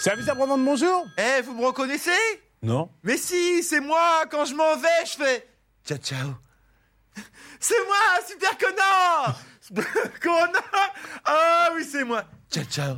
Service 0.00 0.28
après-vente, 0.28 0.64
bonjour 0.64 1.04
Eh, 1.18 1.42
vous 1.42 1.54
me 1.54 1.64
reconnaissez? 1.66 2.10
Non. 2.62 2.90
Mais 3.02 3.16
si, 3.16 3.62
c'est 3.62 3.80
moi, 3.80 4.24
quand 4.30 4.44
je 4.44 4.54
m'en 4.54 4.76
vais, 4.76 4.88
je 5.06 5.12
fais 5.22 5.46
ciao 5.86 5.98
ciao. 5.98 6.28
C'est 7.58 7.74
moi, 7.86 7.96
super 8.28 8.56
connard 8.58 9.40
Connard 10.22 10.94
Ah 11.24 11.68
oui, 11.76 11.84
c'est 11.90 12.04
moi. 12.04 12.24
Ciao 12.52 12.64
ciao. 12.64 12.96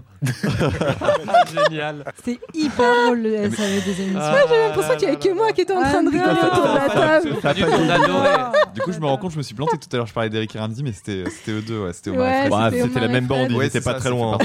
Génial. 1.53 2.05
C'est 2.25 2.39
hyper 2.55 3.05
drôle 3.05 3.19
le 3.23 3.51
SAV 3.51 3.85
des 3.85 4.01
émissions. 4.03 4.19
Ah, 4.19 4.33
Ouais, 4.35 4.41
j'ai 4.49 4.57
l'impression 4.59 4.95
qu'il 4.97 5.03
y 5.03 5.07
avait 5.11 5.19
que 5.19 5.35
moi 5.35 5.53
qui 5.53 5.61
était 5.61 5.75
en 5.75 5.83
train 5.83 6.03
de 6.03 6.09
rigoler 6.11 6.31
autour 6.31 6.63
de 6.63 6.75
la 6.75 6.89
table. 6.89 7.35
Pas 7.43 7.53
du 7.53 7.63
tout, 7.63 8.83
coup, 8.83 8.93
je 8.93 8.99
me 8.99 9.07
rends 9.07 9.19
compte, 9.19 9.33
je 9.33 9.39
me 9.39 9.43
suis 9.43 9.55
planté 9.55 9.77
tout 9.77 9.89
à 9.93 9.97
l'heure. 9.99 10.07
Je 10.07 10.15
parlais 10.15 10.31
d'Eric 10.31 10.57
et 10.57 10.59
Randy, 10.59 10.83
mais 10.83 10.93
c'était 10.93 11.25
c'était 11.31 11.53
eux 11.53 11.61
deux. 11.61 11.85
Ouais, 11.85 11.93
c'était 11.93 12.11
Ouais. 12.11 12.49
Bah, 12.49 12.71
la 12.71 13.09
même 13.09 13.27
bande, 13.27 13.49
ils 13.51 13.57
Ouais, 13.57 13.67
étaient 13.67 13.81
c'est 13.81 13.85
pas 13.85 13.95
ça, 13.95 14.01
très 14.01 14.11
loin. 14.11 14.39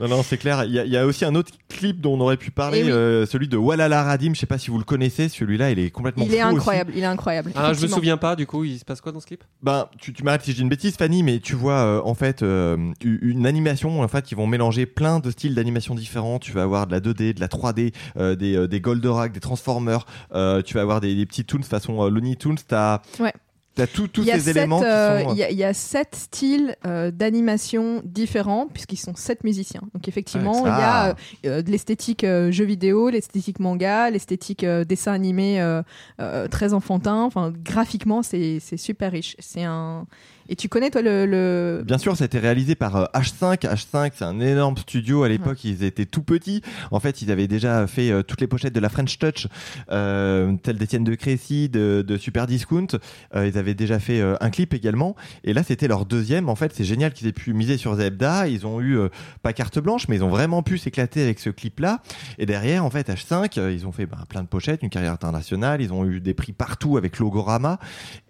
Non, 0.00 0.08
non, 0.08 0.22
c'est 0.22 0.38
clair. 0.38 0.64
Il 0.64 0.72
y, 0.72 0.78
a- 0.78 0.84
il 0.84 0.90
y 0.92 0.96
a 0.96 1.06
aussi 1.06 1.24
un 1.24 1.34
autre 1.34 1.52
clip 1.68 2.00
dont 2.00 2.14
on 2.16 2.20
aurait 2.20 2.36
pu 2.36 2.50
parler, 2.50 2.80
Eh 2.80 2.84
oui. 2.84 2.90
euh, 2.90 3.26
celui 3.26 3.48
de 3.48 3.56
Walala 3.56 4.02
Radim. 4.02 4.32
Je 4.34 4.40
sais 4.40 4.46
pas 4.46 4.58
si 4.58 4.70
vous 4.70 4.78
le 4.78 4.84
connaissez. 4.84 5.28
Celui-là, 5.28 5.70
il 5.70 5.78
est 5.78 5.90
complètement 5.90 6.24
Il 6.24 6.34
est 6.34 6.42
aussi. 6.42 6.54
incroyable, 6.56 6.92
il 6.96 7.02
est 7.02 7.06
incroyable. 7.06 7.52
Ah, 7.54 7.72
je 7.74 7.82
me 7.82 7.86
souviens 7.88 8.16
pas. 8.16 8.34
Du 8.36 8.46
coup, 8.46 8.64
il 8.64 8.78
se 8.78 8.84
passe 8.84 9.00
quoi 9.00 9.12
dans 9.12 9.20
ce 9.20 9.26
clip? 9.26 9.44
Ben, 9.62 9.86
tu, 10.00 10.12
tu 10.12 10.22
m'arrêtes 10.24 10.42
si 10.42 10.52
je 10.52 10.56
dis 10.56 10.62
une 10.62 10.68
bêtise, 10.68 10.96
Fanny, 10.96 11.22
mais 11.22 11.38
tu 11.38 11.54
vois 11.54 11.74
euh, 11.80 12.00
en 12.04 12.14
fait 12.14 12.42
euh, 12.42 12.76
une 13.02 13.46
animation. 13.46 14.00
En 14.02 14.08
fait, 14.08 14.30
ils 14.32 14.36
vont 14.36 14.46
mélanger 14.46 14.86
plein 14.86 15.20
de 15.20 15.30
styles 15.30 15.54
d'animation 15.54 15.94
différents. 15.94 16.38
Tu 16.38 16.52
vas 16.52 16.62
avoir 16.62 16.86
de 16.86 16.92
la 16.92 17.00
2D, 17.00 17.34
de 17.34 17.40
la 17.40 17.48
3D, 17.48 17.92
euh, 18.16 18.34
des, 18.36 18.56
euh, 18.56 18.66
des 18.66 18.80
Goldorak, 18.80 19.32
des 19.32 19.40
Transformers. 19.40 20.06
euh, 20.34 20.62
tu 20.62 20.74
vas 20.74 20.80
avoir 20.82 21.00
des, 21.00 21.14
des 21.14 21.26
petits 21.26 21.44
toons 21.44 21.62
façon 21.62 22.02
euh, 22.02 22.08
Looney 22.10 22.36
Tunes. 22.36 22.56
T'as 22.66 23.00
Ouais. 23.18 23.32
T'as 23.76 23.86
tous 23.86 24.10
Il 24.18 24.24
y 24.24 24.32
a 24.32 24.34
ces 24.34 24.40
sept, 24.40 24.56
éléments 24.56 24.82
euh, 24.82 25.22
sont. 25.22 25.32
il 25.32 25.38
y, 25.38 25.42
a- 25.44 25.50
il 25.50 25.56
y 25.56 25.62
a 25.64 25.72
sept 25.72 26.14
styles 26.16 26.76
euh, 26.86 27.10
d'animation 27.12 28.02
différents 28.04 28.66
puisqu'ils 28.66 28.96
sont 28.98 29.14
sept 29.14 29.44
musiciens. 29.44 29.82
Donc 29.94 30.08
effectivement, 30.08 30.62
Ouais, 30.62 30.70
il 30.70 30.78
y 30.78 30.82
a 30.82 31.08
euh, 31.10 31.14
euh, 31.46 31.62
de 31.62 31.70
l'esthétique 31.70 32.24
euh, 32.24 32.50
jeu 32.50 32.64
vidéo, 32.64 33.10
l'esthétique 33.10 33.60
manga, 33.60 34.10
l'esthétique 34.10 34.64
euh, 34.64 34.84
dessin 34.84 35.12
animé 35.12 35.60
euh, 35.60 35.82
euh, 36.20 36.48
très 36.48 36.74
enfantin. 36.74 37.22
Enfin, 37.22 37.52
graphiquement, 37.64 38.22
c'est 38.22 38.58
super 38.76 39.12
riche. 39.12 39.36
C'est 39.38 39.62
un 39.64 40.06
et 40.50 40.56
tu 40.56 40.68
connais 40.68 40.90
toi 40.90 41.00
le, 41.00 41.26
le... 41.26 41.82
Bien 41.86 41.96
sûr, 41.96 42.16
ça 42.16 42.24
a 42.24 42.26
été 42.26 42.40
réalisé 42.40 42.74
par 42.74 42.96
euh, 42.96 43.04
H5. 43.14 43.60
H5, 43.60 44.10
c'est 44.16 44.24
un 44.24 44.40
énorme 44.40 44.76
studio. 44.76 45.22
À 45.22 45.28
l'époque, 45.28 45.62
ils 45.62 45.84
étaient 45.84 46.06
tout 46.06 46.24
petits. 46.24 46.60
En 46.90 46.98
fait, 46.98 47.22
ils 47.22 47.30
avaient 47.30 47.46
déjà 47.46 47.86
fait 47.86 48.10
euh, 48.10 48.24
toutes 48.24 48.40
les 48.40 48.48
pochettes 48.48 48.74
de 48.74 48.80
la 48.80 48.88
French 48.88 49.16
Touch, 49.20 49.46
euh, 49.92 50.52
telles 50.60 50.76
d'Étienne 50.76 51.04
de 51.04 51.14
Crécy, 51.14 51.68
de, 51.68 52.04
de 52.06 52.16
Super 52.16 52.48
Discount. 52.48 52.88
Euh, 53.36 53.46
ils 53.46 53.56
avaient 53.58 53.74
déjà 53.74 54.00
fait 54.00 54.20
un 54.40 54.50
clip 54.50 54.74
également. 54.74 55.14
Et 55.44 55.52
là, 55.52 55.62
c'était 55.62 55.86
leur 55.86 56.04
deuxième. 56.04 56.48
En 56.48 56.56
fait, 56.56 56.72
c'est 56.74 56.84
génial 56.84 57.12
qu'ils 57.12 57.28
aient 57.28 57.32
pu 57.32 57.52
miser 57.52 57.76
sur 57.76 57.94
Zebda. 57.94 58.48
Ils 58.48 58.66
ont 58.66 58.80
eu, 58.80 58.98
pas 59.44 59.52
carte 59.52 59.78
blanche, 59.78 60.08
mais 60.08 60.16
ils 60.16 60.24
ont 60.24 60.30
vraiment 60.30 60.64
pu 60.64 60.78
s'éclater 60.78 61.22
avec 61.22 61.38
ce 61.38 61.50
clip-là. 61.50 62.00
Et 62.38 62.46
derrière, 62.46 62.84
en 62.84 62.90
fait, 62.90 63.08
H5, 63.08 63.56
euh, 63.60 63.72
ils 63.72 63.86
ont 63.86 63.92
fait 63.92 64.06
bah, 64.06 64.18
plein 64.28 64.42
de 64.42 64.48
pochettes, 64.48 64.82
une 64.82 64.90
carrière 64.90 65.12
internationale. 65.12 65.80
Ils 65.80 65.92
ont 65.92 66.04
eu 66.04 66.18
des 66.18 66.34
prix 66.34 66.52
partout 66.52 66.96
avec 66.96 67.20
Logorama. 67.20 67.78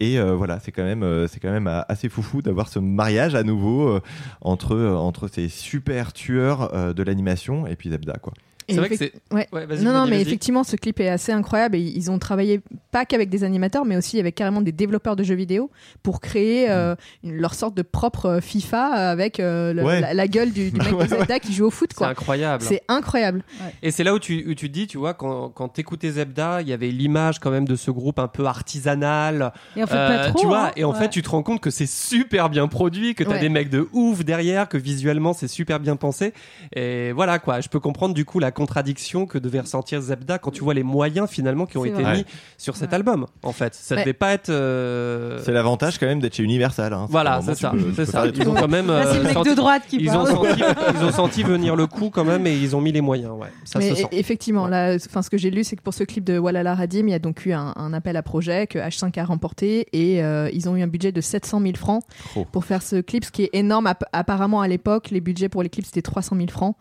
Et 0.00 0.20
voilà, 0.20 0.60
c'est 0.60 0.72
quand 0.72 0.84
même, 0.84 1.26
c'est 1.28 1.40
quand 1.40 1.50
même 1.50 1.66
assez 1.66 2.09
foufou 2.11 2.42
d'avoir 2.42 2.68
ce 2.68 2.78
mariage 2.78 3.34
à 3.34 3.42
nouveau 3.42 3.88
euh, 3.88 4.00
entre 4.40 4.74
euh, 4.74 4.94
entre 4.94 5.28
ces 5.28 5.48
super 5.48 6.12
tueurs 6.12 6.74
euh, 6.74 6.92
de 6.92 7.02
l'animation 7.02 7.66
et 7.66 7.76
puis 7.76 7.90
Zebda 7.90 8.14
quoi. 8.14 8.32
C'est 8.70 8.76
vrai 8.78 8.88
que 8.88 8.96
c'est- 8.96 9.12
Ouais. 9.32 9.46
Ouais, 9.52 9.66
vas-y, 9.66 9.82
non, 9.84 9.92
non, 9.92 10.04
mais 10.06 10.12
vas-y. 10.16 10.22
effectivement, 10.22 10.64
ce 10.64 10.76
clip 10.76 11.00
est 11.00 11.08
assez 11.08 11.32
incroyable 11.32 11.76
et 11.76 11.80
ils 11.80 12.10
ont 12.10 12.18
travaillé 12.18 12.60
pas 12.90 13.04
qu'avec 13.04 13.28
des 13.28 13.44
animateurs, 13.44 13.84
mais 13.84 13.96
aussi 13.96 14.18
avec 14.18 14.34
carrément 14.34 14.60
des 14.62 14.72
développeurs 14.72 15.16
de 15.16 15.22
jeux 15.22 15.34
vidéo 15.34 15.70
pour 16.02 16.20
créer 16.20 16.70
euh, 16.70 16.94
une- 17.24 17.36
leur 17.36 17.54
sorte 17.54 17.74
de 17.76 17.82
propre 17.82 18.26
euh, 18.26 18.40
FIFA 18.40 18.86
avec 19.10 19.40
euh, 19.40 19.72
le- 19.72 19.82
Ouais. 19.84 20.00
la, 20.00 20.14
la 20.14 20.28
gueule 20.28 20.52
du, 20.52 20.70
du 20.70 20.78
mec 20.78 20.92
Ouais, 20.96 21.04
de 21.04 21.08
Zelda 21.10 21.38
qui 21.38 21.52
joue 21.52 21.66
au 21.66 21.70
foot. 21.70 21.90
C'est 21.96 22.04
incroyable. 22.04 22.62
C'est 22.66 22.82
incroyable. 22.88 23.42
Et 23.82 23.90
c'est 23.90 24.04
là 24.04 24.14
où 24.14 24.18
tu, 24.18 24.44
où 24.48 24.54
tu 24.54 24.68
te 24.68 24.72
dis, 24.74 24.86
tu 24.86 24.98
vois, 24.98 25.14
quand, 25.14 25.48
quand 25.50 25.68
t'écoutais 25.68 26.10
Zebda, 26.10 26.62
il 26.62 26.68
y 26.68 26.72
avait 26.72 26.88
l'image 26.90 27.38
quand 27.38 27.50
même 27.50 27.66
de 27.66 27.76
ce 27.76 27.90
groupe 27.90 28.18
un 28.18 28.28
peu 28.28 28.44
artisanal. 28.84 29.52
Et 29.76 29.82
en 29.82 29.86
fait, 29.86 29.94
pas 29.94 30.28
trop, 30.28 30.40
Tu 30.40 30.46
vois, 30.46 30.66
hein. 30.68 30.72
et 30.76 30.84
en 30.84 30.92
Ouais. 30.92 30.98
fait, 30.98 31.08
tu 31.08 31.22
te 31.22 31.28
rends 31.30 31.42
compte 31.42 31.60
que 31.60 31.70
c'est 31.70 31.86
super 31.88 32.48
bien 32.50 32.68
produit, 32.68 33.14
que 33.14 33.24
t'as 33.24 33.30
Ouais. 33.32 33.40
des 33.40 33.48
mecs 33.48 33.70
de 33.70 33.88
ouf 33.92 34.24
derrière, 34.24 34.68
que 34.68 34.76
visuellement 34.78 35.32
c'est 35.32 35.48
super 35.48 35.80
bien 35.80 35.96
pensé. 35.96 36.32
Et 36.74 37.12
voilà, 37.12 37.38
quoi. 37.38 37.60
Je 37.60 37.68
peux 37.68 37.80
comprendre 37.80 38.14
du 38.14 38.24
coup 38.24 38.38
la 38.38 38.50
contradiction 38.61 39.24
que 39.26 39.38
devait 39.38 39.61
ressentir 39.61 40.00
Zebda 40.02 40.38
quand 40.38 40.50
tu 40.50 40.62
vois 40.62 40.74
les 40.74 40.82
moyens 40.82 41.28
finalement 41.30 41.64
qui 41.66 41.78
ont 41.78 41.84
été 41.86 42.02
vrai. 42.02 42.18
mis 42.18 42.24
sur 42.58 42.76
cet 42.76 42.92
album. 42.92 43.26
En 43.42 43.52
fait, 43.52 43.74
ça 43.74 43.96
devait 43.96 44.12
pas 44.12 44.32
être. 44.32 44.50
euh, 44.50 45.40
C'est 45.42 45.52
l'avantage 45.52 45.98
quand 45.98 46.06
même 46.06 46.20
d'être 46.20 46.34
chez 46.36 46.42
Universal. 46.42 46.92
hein. 46.92 47.06
Voilà, 47.08 47.40
c'est 47.42 47.54
ça, 47.54 47.70
peux- 47.70 48.32
Ils 48.36 48.48
ont 48.48 48.54
quand 48.54 48.68
même. 48.68 48.88
Là, 48.88 49.06
c'est 49.06 49.14
le 49.14 49.20
euh, 49.20 49.24
mec 49.24 49.32
senti- 49.32 49.50
de 49.50 49.54
droite 49.54 49.82
qui 49.88 49.96
ils 49.96 50.11
ont, 50.11 50.26
senti, 50.26 50.61
ils 50.98 51.04
ont 51.04 51.12
senti 51.12 51.42
venir 51.42 51.74
le 51.74 51.86
coup 51.86 52.11
quand 52.11 52.24
même 52.24 52.46
et 52.46 52.54
ils 52.54 52.76
ont 52.76 52.80
mis 52.82 52.92
les 52.92 53.00
moyens. 53.00 53.32
Ouais, 53.32 53.48
ça 53.64 53.78
Mais 53.78 53.88
se 53.90 53.94
sent. 53.96 54.02
e- 54.04 54.08
effectivement, 54.14 54.66
là, 54.66 54.94
enfin, 54.96 55.22
ce 55.22 55.30
que 55.30 55.38
j'ai 55.38 55.50
lu, 55.50 55.64
c'est 55.64 55.76
que 55.76 55.82
pour 55.82 55.94
ce 55.94 56.04
clip 56.04 56.22
de 56.24 56.38
Walala 56.38 56.74
Radim, 56.74 57.06
il 57.06 57.11
y 57.11 57.14
a 57.14 57.18
donc 57.18 57.46
eu 57.46 57.52
un, 57.52 57.72
un 57.76 57.92
appel 57.94 58.16
à 58.16 58.22
projet 58.22 58.66
que 58.66 58.78
H5 58.78 59.18
a 59.18 59.24
remporté 59.24 59.86
et 59.92 60.22
euh, 60.22 60.50
ils 60.52 60.68
ont 60.68 60.76
eu 60.76 60.82
un 60.82 60.86
budget 60.86 61.12
de 61.12 61.20
700 61.20 61.61
000 61.62 61.76
francs 61.76 62.02
Oh. 62.36 62.44
pour 62.52 62.64
faire 62.66 62.82
ce 62.82 62.96
clip, 63.00 63.24
ce 63.24 63.30
qui 63.30 63.44
est 63.44 63.50
énorme. 63.54 63.86
App- 63.86 64.04
apparemment, 64.12 64.61
à 64.61 64.68
l'époque, 64.68 65.11
les 65.11 65.20
budgets 65.20 65.48
pour 65.48 65.62
les 65.62 65.68
clips 65.70 65.86
c'était 65.86 66.02
300 66.02 66.36
000 66.36 66.48
francs. 66.48 66.76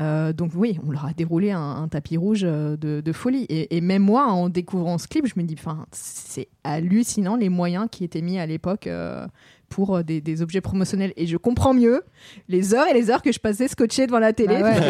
Euh, 0.00 0.32
donc 0.32 0.52
oui, 0.54 0.78
on 0.86 0.90
leur 0.90 1.06
a 1.06 1.12
déroulé 1.12 1.50
un, 1.52 1.86
tapis 1.88 2.16
rouge 2.16 2.42
euh, 2.44 2.76
de, 2.76 3.12
folie. 3.12 3.46
Et, 3.48 3.80
même 3.80 4.02
moi, 4.02 4.26
en 4.26 4.48
découvrant 4.48 4.98
ce 4.98 5.06
clip, 5.06 5.26
je 5.26 5.34
me 5.36 5.44
dis, 5.44 5.56
c'est 5.92 6.48
hallucinant 6.64 7.36
les 7.36 7.48
moyens 7.48 7.86
qui 7.90 8.04
étaient 8.04 8.22
mis 8.22 8.38
à 8.38 8.46
l'époque. 8.46 8.86
euh, 8.86 9.26
pour 9.68 9.96
euh, 9.96 10.02
des, 10.02 10.20
des 10.20 10.42
objets 10.42 10.60
promotionnels 10.60 11.12
et 11.16 11.26
je 11.26 11.36
comprends 11.36 11.74
mieux 11.74 12.02
les 12.48 12.74
heures 12.74 12.86
et 12.88 12.94
les 12.94 13.10
heures 13.10 13.22
que 13.22 13.32
je 13.32 13.38
passais 13.38 13.68
scotché 13.68 14.06
devant 14.06 14.18
la 14.20 14.32
télé 14.32 14.58
Bah 14.60 14.70
ouais. 14.70 14.80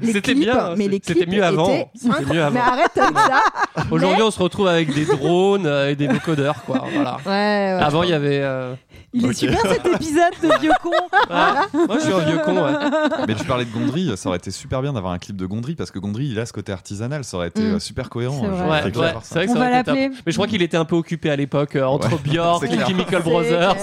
Les- 0.00 0.06
les 0.06 0.12
C'était 0.12 0.32
clips, 0.34 0.44
bien, 0.44 0.74
mais 0.76 0.88
les 0.88 1.00
clips 1.00 1.28
mieux 1.28 1.44
avant. 1.44 1.66
étaient 1.68 1.88
C'était 1.94 2.08
mieux 2.08 2.42
incroyables. 2.42 2.56
avant. 2.56 2.66
mais 2.74 2.80
arrête 2.80 2.96
avec 2.98 3.16
ça 3.18 3.42
Aujourd'hui, 3.90 4.22
on 4.22 4.30
se 4.30 4.38
retrouve 4.42 4.66
avec 4.68 4.92
des 4.94 5.04
drones 5.04 5.66
euh, 5.66 5.90
et 5.90 5.96
des 5.96 6.08
vocodeurs, 6.08 6.62
quoi. 6.64 6.84
Voilà. 6.92 7.16
ouais, 7.26 7.30
ouais. 7.76 7.82
Avant, 7.82 8.02
il 8.02 8.10
y 8.10 8.12
avait. 8.12 8.40
euh, 8.42 8.74
Il 9.12 9.24
est 9.26 9.32
super 9.32 9.60
cet 9.60 9.86
épisode 9.86 10.32
de 10.42 10.60
vieux 10.60 10.72
con. 10.82 10.90
Moi, 11.30 11.96
je 11.98 12.00
suis 12.04 12.12
un 12.12 12.18
vieux 12.20 12.38
con. 12.44 12.54
ouais. 12.64 12.72
Mais 13.26 13.34
tu 13.34 13.44
parlais 13.44 13.64
de 13.64 13.70
Gondry, 13.72 14.10
ça 14.16 14.28
aurait 14.28 14.38
été 14.38 14.50
super 14.50 14.82
bien 14.82 14.92
d'avoir 14.92 15.12
un 15.12 15.18
clip 15.18 15.36
de 15.36 15.46
Gondry 15.46 15.74
parce 15.74 15.90
que 15.90 15.98
Gondry, 15.98 16.28
il 16.30 16.38
a 16.40 16.46
ce 16.46 16.52
côté 16.52 16.72
artisanal, 16.72 17.24
ça 17.24 17.36
aurait 17.36 17.48
été 17.48 17.62
Mm. 17.62 17.80
super 17.80 18.08
cohérent. 18.10 18.40
C'est 18.42 18.48
vrai. 18.48 18.88
été 18.88 18.98
ça. 19.22 19.40
On 19.48 19.56
aurait 19.56 19.82
va. 19.82 19.92
Mais 19.94 20.10
je 20.26 20.32
crois 20.34 20.46
qu'il 20.46 20.62
était 20.62 20.76
un 20.76 20.84
peu 20.84 20.96
occupé 20.96 21.30
à 21.30 21.36
l'époque 21.36 21.76
euh, 21.76 21.84
entre 21.84 22.18
Björk, 22.20 22.64
clair. 22.66 22.86
Chemical 22.86 23.22
Brothers. 23.22 23.76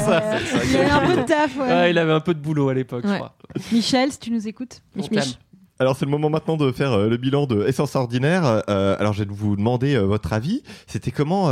Il 0.64 0.72
y 0.72 0.78
a 0.78 1.02
un 1.02 1.08
peu 1.08 1.16
de 1.22 1.26
taf, 1.26 1.58
ouais. 1.58 1.68
Ouais, 1.68 1.92
il 1.92 1.98
avait 1.98 2.12
un 2.12 2.20
peu 2.20 2.34
de 2.34 2.40
boulot 2.40 2.70
à 2.70 2.74
l'époque, 2.74 3.04
je 3.08 3.14
crois. 3.14 3.36
Michel, 3.72 4.12
si 4.12 4.20
tu 4.20 4.32
nous 4.32 4.48
écoutes. 4.48 4.82
Mich. 4.96 5.38
Alors 5.78 5.98
c'est 5.98 6.06
le 6.06 6.12
moment 6.12 6.30
maintenant 6.30 6.56
de 6.56 6.72
faire 6.72 6.94
euh, 6.94 7.10
le 7.10 7.18
bilan 7.18 7.48
de 7.48 7.66
Essence 7.68 7.98
Ordinaire. 7.98 8.64
Euh, 8.70 8.96
alors 8.98 9.12
je 9.12 9.24
vais 9.26 9.30
vous 9.30 9.58
demander 9.58 9.96
euh, 9.96 10.04
votre 10.06 10.32
avis. 10.32 10.64
C'était 10.88 11.12
comment 11.12 11.48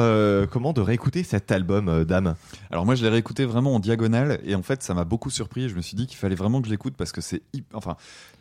comment 0.50 0.72
de 0.72 0.80
réécouter 0.80 1.24
cet 1.24 1.52
album, 1.52 2.06
Dame? 2.06 2.36
Alors 2.72 2.86
moi 2.86 2.96
je 2.96 3.04
l'ai 3.04 3.10
réécouté 3.10 3.44
vraiment 3.44 3.76
en 3.76 3.80
diagonale 3.82 4.40
et 4.46 4.56
en 4.56 4.64
fait 4.64 4.82
ça 4.82 4.94
m'a 4.94 5.04
beaucoup 5.04 5.30
surpris. 5.30 5.68
Je 5.68 5.76
me 5.76 5.82
suis 5.82 5.98
dit 5.98 6.08
qu'il 6.08 6.18
fallait 6.18 6.36
vraiment 6.36 6.62
que 6.62 6.68
je 6.68 6.72
l'écoute 6.72 6.94
parce 6.98 7.12
que 7.12 7.20
c'est 7.20 7.42
enfin 7.74 7.98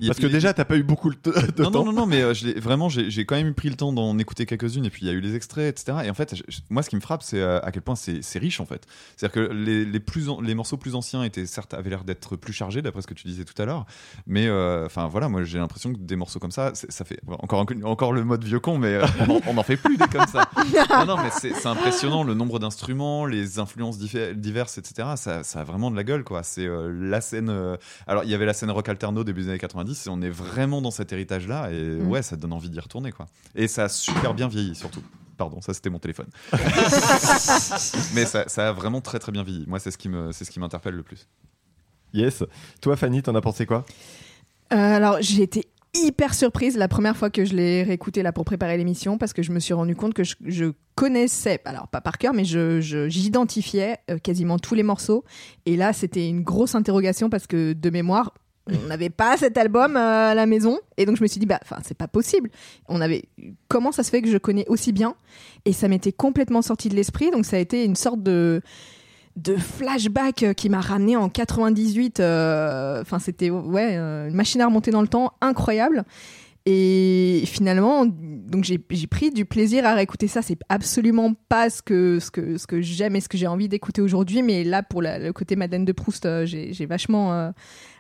Parce 0.07 0.20
que 0.20 0.28
déjà 0.28 0.53
t'as 0.55 0.64
pas 0.64 0.76
eu 0.76 0.85
beaucoup 0.85 1.11
de, 1.11 1.16
non, 1.61 1.70
temps. 1.70 1.85
non, 1.85 1.85
non, 1.87 1.93
non, 2.03 2.07
mais 2.07 2.33
je 2.33 2.59
vraiment, 2.61 2.89
j'ai 2.89 3.24
quand 3.26 3.35
même 3.35 3.53
pris 3.55 3.68
le 3.68 3.74
temps 3.74 3.93
d'en 3.93 4.16
écouter 4.18 4.47
quelques-unes, 4.47 4.85
et 4.85 4.91
puis 4.91 5.03
il 5.03 5.09
y 5.09 5.11
a 5.11 5.14
eu 5.14 5.20
les 5.20 5.35
extraits, 5.35 5.68
etc. 5.80 5.99
Et 6.05 6.11
en 6.11 6.14
fait, 6.14 6.37
je- 6.49 6.59
moi, 6.70 6.83
ce 6.85 6.91
qui 6.91 6.97
me 6.97 7.01
frappe, 7.01 7.22
c'est 7.24 7.43
à 7.43 7.70
quel 7.72 7.83
point 7.83 7.97
c'est 7.97 8.39
riche, 8.39 8.61
en 8.61 8.66
fait. 8.66 8.87
C'est-à-dire 9.16 9.35
que 9.49 9.53
les, 9.53 9.85
les, 9.85 10.01
plus 10.01 10.28
an- 10.28 10.41
les 10.41 10.55
morceaux 10.55 10.76
plus 10.76 10.95
anciens 10.95 11.24
étaient, 11.24 11.47
certes, 11.47 11.74
avaient 11.74 11.91
l'air 11.91 12.05
d'être 12.05 12.37
plus 12.37 12.53
chargés, 12.53 12.83
d'après 12.83 13.03
ce 13.03 13.07
que 13.09 13.14
tu 13.14 13.26
disais 13.26 13.45
tout 13.45 13.61
à 13.61 13.64
l'heure. 13.64 13.85
Mais, 14.26 14.49
enfin, 14.85 15.09
voilà, 15.09 15.28
moi, 15.28 15.43
j'ai 15.43 15.59
l'impression 15.59 15.72
que 15.75 15.99
des 15.99 16.16
morceaux 16.16 16.39
comme 16.39 16.51
ça, 16.51 16.73
ça 16.75 17.05
fait 17.05 17.20
encore, 17.27 17.64
encore 17.85 18.12
le 18.12 18.25
mode 18.25 18.45
vieux 18.45 18.61
con, 18.61 18.79
mais 18.79 18.95
euh, 18.95 19.05
on, 19.20 19.31
en- 19.37 19.41
on 19.49 19.59
en 19.59 19.62
fait 19.62 19.77
plus 19.77 19.97
des 19.97 20.07
comme 20.07 20.27
ça. 20.27 20.49
non, 20.91 21.07
non, 21.16 21.16
mais 21.23 21.31
c'est 21.31 21.66
impressionnant 21.66 22.25
le 22.25 22.35
nombre 22.35 22.59
d'instruments, 22.59 23.25
les 23.27 23.59
influences 23.59 23.99
diverses, 23.99 24.79
etc. 24.79 25.09
Ça, 25.16 25.43
ça 25.45 25.61
a 25.61 25.64
vraiment 25.64 25.91
de 25.91 25.97
la 25.97 26.05
gueule, 26.05 26.25
quoi. 26.25 26.43
C'est 26.43 26.66
euh, 26.66 26.91
la 26.93 27.20
scène. 27.20 27.49
euh, 27.51 27.77
Alors, 28.07 28.25
il 28.25 28.31
y 28.31 28.35
avait 28.35 28.47
la 28.47 28.55
scène 28.55 28.70
rock 28.70 28.89
alterno 28.89 29.25
début 29.25 29.43
des 29.43 29.49
années 29.51 29.59
90, 29.59 30.07
et 30.07 30.11
on 30.11 30.20
est 30.23 30.31
vraiment 30.31 30.81
dans 30.83 30.91
cet 30.91 31.12
héritage-là, 31.12 31.70
et 31.73 31.83
Mm. 31.99 32.09
ouais, 32.09 32.23
ça 32.23 32.37
donne 32.37 32.53
envie 32.53 32.70
d'y 32.70 32.81
retourner, 32.81 33.12
quoi. 33.12 33.27
Et 33.55 33.68
ça 33.68 33.85
a 33.85 33.89
super 33.89 34.35
bien 34.35 34.49
vieilli, 34.49 34.75
surtout. 34.75 35.03
Pardon, 35.37 35.61
ça 35.61 35.73
c'était 35.75 35.91
mon 35.91 35.99
téléphone. 35.99 36.27
Mais 38.14 38.27
ça, 38.27 38.45
ça 38.49 38.68
a 38.68 38.73
vraiment 38.73 39.01
très 39.01 39.18
très 39.18 39.33
bien 39.33 39.43
vieilli. 39.43 39.64
Moi, 39.66 39.79
c'est 39.79 39.91
ce 39.91 39.99
qui 39.99 40.09
me, 40.09 40.33
c'est 40.33 40.45
ce 40.45 40.51
qui 40.51 40.61
m'interpelle 40.61 40.95
le 40.95 41.03
plus. 41.03 41.27
Yes. 42.12 42.45
Toi 42.81 42.97
Fanny, 42.97 43.23
t'en 43.23 43.35
as 43.35 43.41
pensé 43.41 43.64
quoi? 43.66 43.85
Euh, 44.72 44.76
alors 44.76 45.18
j'ai 45.20 45.42
été 45.42 45.66
hyper 45.94 46.32
surprise 46.34 46.76
la 46.78 46.88
première 46.88 47.16
fois 47.16 47.28
que 47.28 47.44
je 47.44 47.54
l'ai 47.54 47.82
réécouté 47.82 48.22
là 48.22 48.32
pour 48.32 48.44
préparer 48.46 48.78
l'émission 48.78 49.18
parce 49.18 49.34
que 49.34 49.42
je 49.42 49.52
me 49.52 49.60
suis 49.60 49.74
rendu 49.74 49.94
compte 49.94 50.14
que 50.14 50.22
je, 50.24 50.72
connaissais 50.94 51.58
alors 51.64 51.88
pas 51.88 52.02
par 52.02 52.18
cœur 52.18 52.34
mais 52.34 52.44
je 52.44 52.82
je- 52.82 53.08
j'identifiais 53.08 53.96
euh, 54.10 54.18
quasiment 54.18 54.58
tous 54.58 54.74
les 54.74 54.82
morceaux. 54.82 55.24
Et 55.66 55.76
là 55.76 55.92
c'était 55.94 56.28
une 56.28 56.42
grosse 56.42 56.74
interrogation 56.74 57.30
parce 57.30 57.46
que 57.46 57.72
de 57.72 57.90
mémoire 57.90 58.34
on 58.68 58.86
n'avait 58.86 59.10
pas 59.10 59.36
cet 59.36 59.56
album 59.58 59.96
euh, 59.96 60.30
à 60.30 60.34
la 60.34 60.46
maison. 60.46 60.78
Et 60.98 61.04
donc 61.06 61.16
je 61.16 61.22
me 61.22 61.26
suis 61.28 61.40
dit 61.40 61.46
bah 61.46 61.58
enfin 61.62 61.78
c'est 61.82 61.96
pas 61.96 62.08
possible. 62.08 62.50
On 62.88 63.00
avait 63.00 63.24
comment 63.68 63.90
ça 63.90 64.02
se 64.02 64.10
fait 64.10 64.22
que 64.22 64.30
je 64.30 64.38
connais 64.38 64.66
aussi 64.68 64.92
bien? 64.92 65.14
Et 65.64 65.72
ça 65.72 65.88
m'était 65.88 66.12
complètement 66.12 66.62
sorti 66.62 66.88
de 66.88 66.94
l'esprit. 66.94 67.30
Donc 67.30 67.44
ça 67.46 67.56
a 67.56 67.60
été 67.60 67.84
une 67.84 67.96
sorte 67.96 68.22
de 68.22 68.60
de 69.37 69.57
flashback 69.57 70.43
euh, 70.43 70.53
qui 70.53 70.68
m'a 70.68 70.80
ramené 70.80 71.16
en 71.16 71.28
98 71.28 72.20
euh, 72.20 73.01
enfin 73.01 73.18
c'était 73.18 73.51
ouais 73.51 73.97
euh, 73.97 74.28
une 74.28 74.35
machine 74.35 74.61
à 74.61 74.66
remonter 74.66 74.91
dans 74.91 75.03
le 75.03 75.09
temps 75.09 75.33
incroyable. 75.41 76.05
Et 76.64 77.43
finalement 77.47 78.07
donc 78.07 78.62
j'ai 78.62 78.78
pris 78.78 79.33
du 79.33 79.45
plaisir 79.45 79.85
à 79.85 79.95
réécouter 79.95 80.28
ça. 80.28 80.43
C'est 80.43 80.59
absolument 80.68 81.35
pas 81.49 81.70
ce 81.70 81.83
que 81.83 82.20
ce 82.20 82.30
que 82.30 82.57
ce 82.57 82.68
que 82.68 82.80
j'aime 82.80 83.16
et 83.16 83.20
ce 83.20 83.28
que 83.28 83.37
j'ai 83.37 83.49
envie 83.49 83.68
d'écouter 83.68 84.01
aujourd'hui 84.01 84.43
mais 84.43 84.62
là 84.62 84.85
pour 84.85 85.03
le 85.03 85.33
côté 85.33 85.57
Madeleine 85.57 85.85
de 85.85 85.93
Proust 85.93 86.28
j'ai 86.45 86.87
vachement 86.87 87.53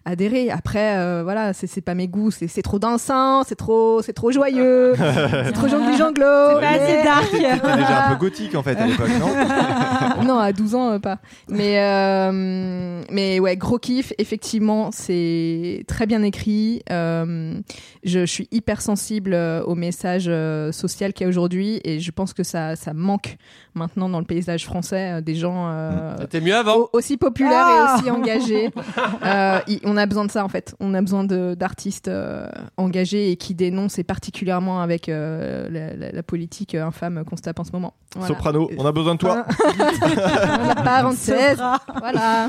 adhéré 0.04 0.50
après 0.50 0.96
euh, 0.96 1.22
voilà 1.22 1.52
c'est 1.52 1.80
pas 1.80 1.94
mes 1.94 2.08
goûts 2.08 2.30
c'est 2.30 2.62
trop 2.62 2.78
dansant 2.78 3.44
c'est 3.44 3.54
trop 3.54 4.02
c'est 4.02 4.12
trop 4.12 4.32
joyeux 4.32 4.94
c'est 5.44 5.52
trop 5.52 5.68
jongli 5.68 5.96
janglo 5.96 6.24
C'est 6.54 6.60
pas 6.60 6.70
assez 6.70 7.04
dark. 7.04 7.30
T'étais 7.30 7.76
déjà 7.76 8.06
un 8.06 8.12
peu 8.14 8.18
gothique 8.18 8.54
en 8.54 8.62
fait 8.62 8.76
à 8.76 8.86
l'époque, 8.86 9.10
non 9.18 9.28
non, 10.24 10.38
à 10.38 10.52
12 10.52 10.74
ans, 10.74 10.90
euh, 10.92 10.98
pas. 10.98 11.18
Mais, 11.48 11.80
euh, 11.80 13.02
mais 13.10 13.40
ouais, 13.40 13.56
gros 13.56 13.78
kiff. 13.78 14.12
Effectivement, 14.18 14.90
c'est 14.92 15.84
très 15.86 16.06
bien 16.06 16.22
écrit. 16.22 16.82
Euh, 16.90 17.60
je, 18.04 18.24
suis 18.26 18.48
hyper 18.50 18.80
sensible 18.80 19.34
au 19.34 19.74
message 19.74 20.30
social 20.72 21.12
qu'il 21.12 21.24
y 21.24 21.26
a 21.26 21.28
aujourd'hui 21.28 21.80
et 21.84 22.00
je 22.00 22.10
pense 22.10 22.32
que 22.32 22.42
ça, 22.42 22.76
ça 22.76 22.94
manque 22.94 23.36
maintenant 23.74 24.08
dans 24.08 24.18
le 24.18 24.24
paysage 24.24 24.64
français 24.66 25.12
euh, 25.14 25.20
des 25.20 25.34
gens 25.34 25.68
euh, 25.70 26.14
C'était 26.20 26.40
mieux 26.40 26.54
avant. 26.54 26.76
au- 26.76 26.90
aussi 26.92 27.16
populaires 27.16 27.64
Ah 27.66 27.96
et 27.96 28.00
aussi 28.00 28.10
engagés. 28.10 28.70
Euh, 29.24 29.60
on 29.84 29.96
a 29.96 30.06
besoin 30.06 30.24
de 30.24 30.30
ça 30.30 30.44
en 30.44 30.48
fait. 30.48 30.74
On 30.80 30.94
a 30.94 31.00
besoin 31.00 31.24
d'artistes 31.24 32.08
euh, 32.08 32.46
engagés 32.76 33.30
et 33.30 33.36
qui 33.36 33.54
dénoncent 33.54 33.98
et 33.98 34.04
particulièrement 34.04 34.80
avec 34.82 35.08
euh, 35.08 35.68
la, 35.70 35.94
la- 35.94 36.12
la 36.12 36.22
politique 36.22 36.74
euh, 36.74 36.84
infâme 36.84 37.22
qu'on 37.24 37.36
se 37.36 37.42
tape 37.42 37.60
en 37.60 37.64
ce 37.64 37.70
moment. 37.72 37.94
Voilà. 38.14 38.28
Soprano, 38.28 38.68
on 38.78 38.84
a 38.86 38.92
besoin 38.92 39.14
de 39.14 39.18
toi. 39.20 39.46
La 40.66 40.74
parenthèse. 40.82 41.62
voilà. 42.00 42.48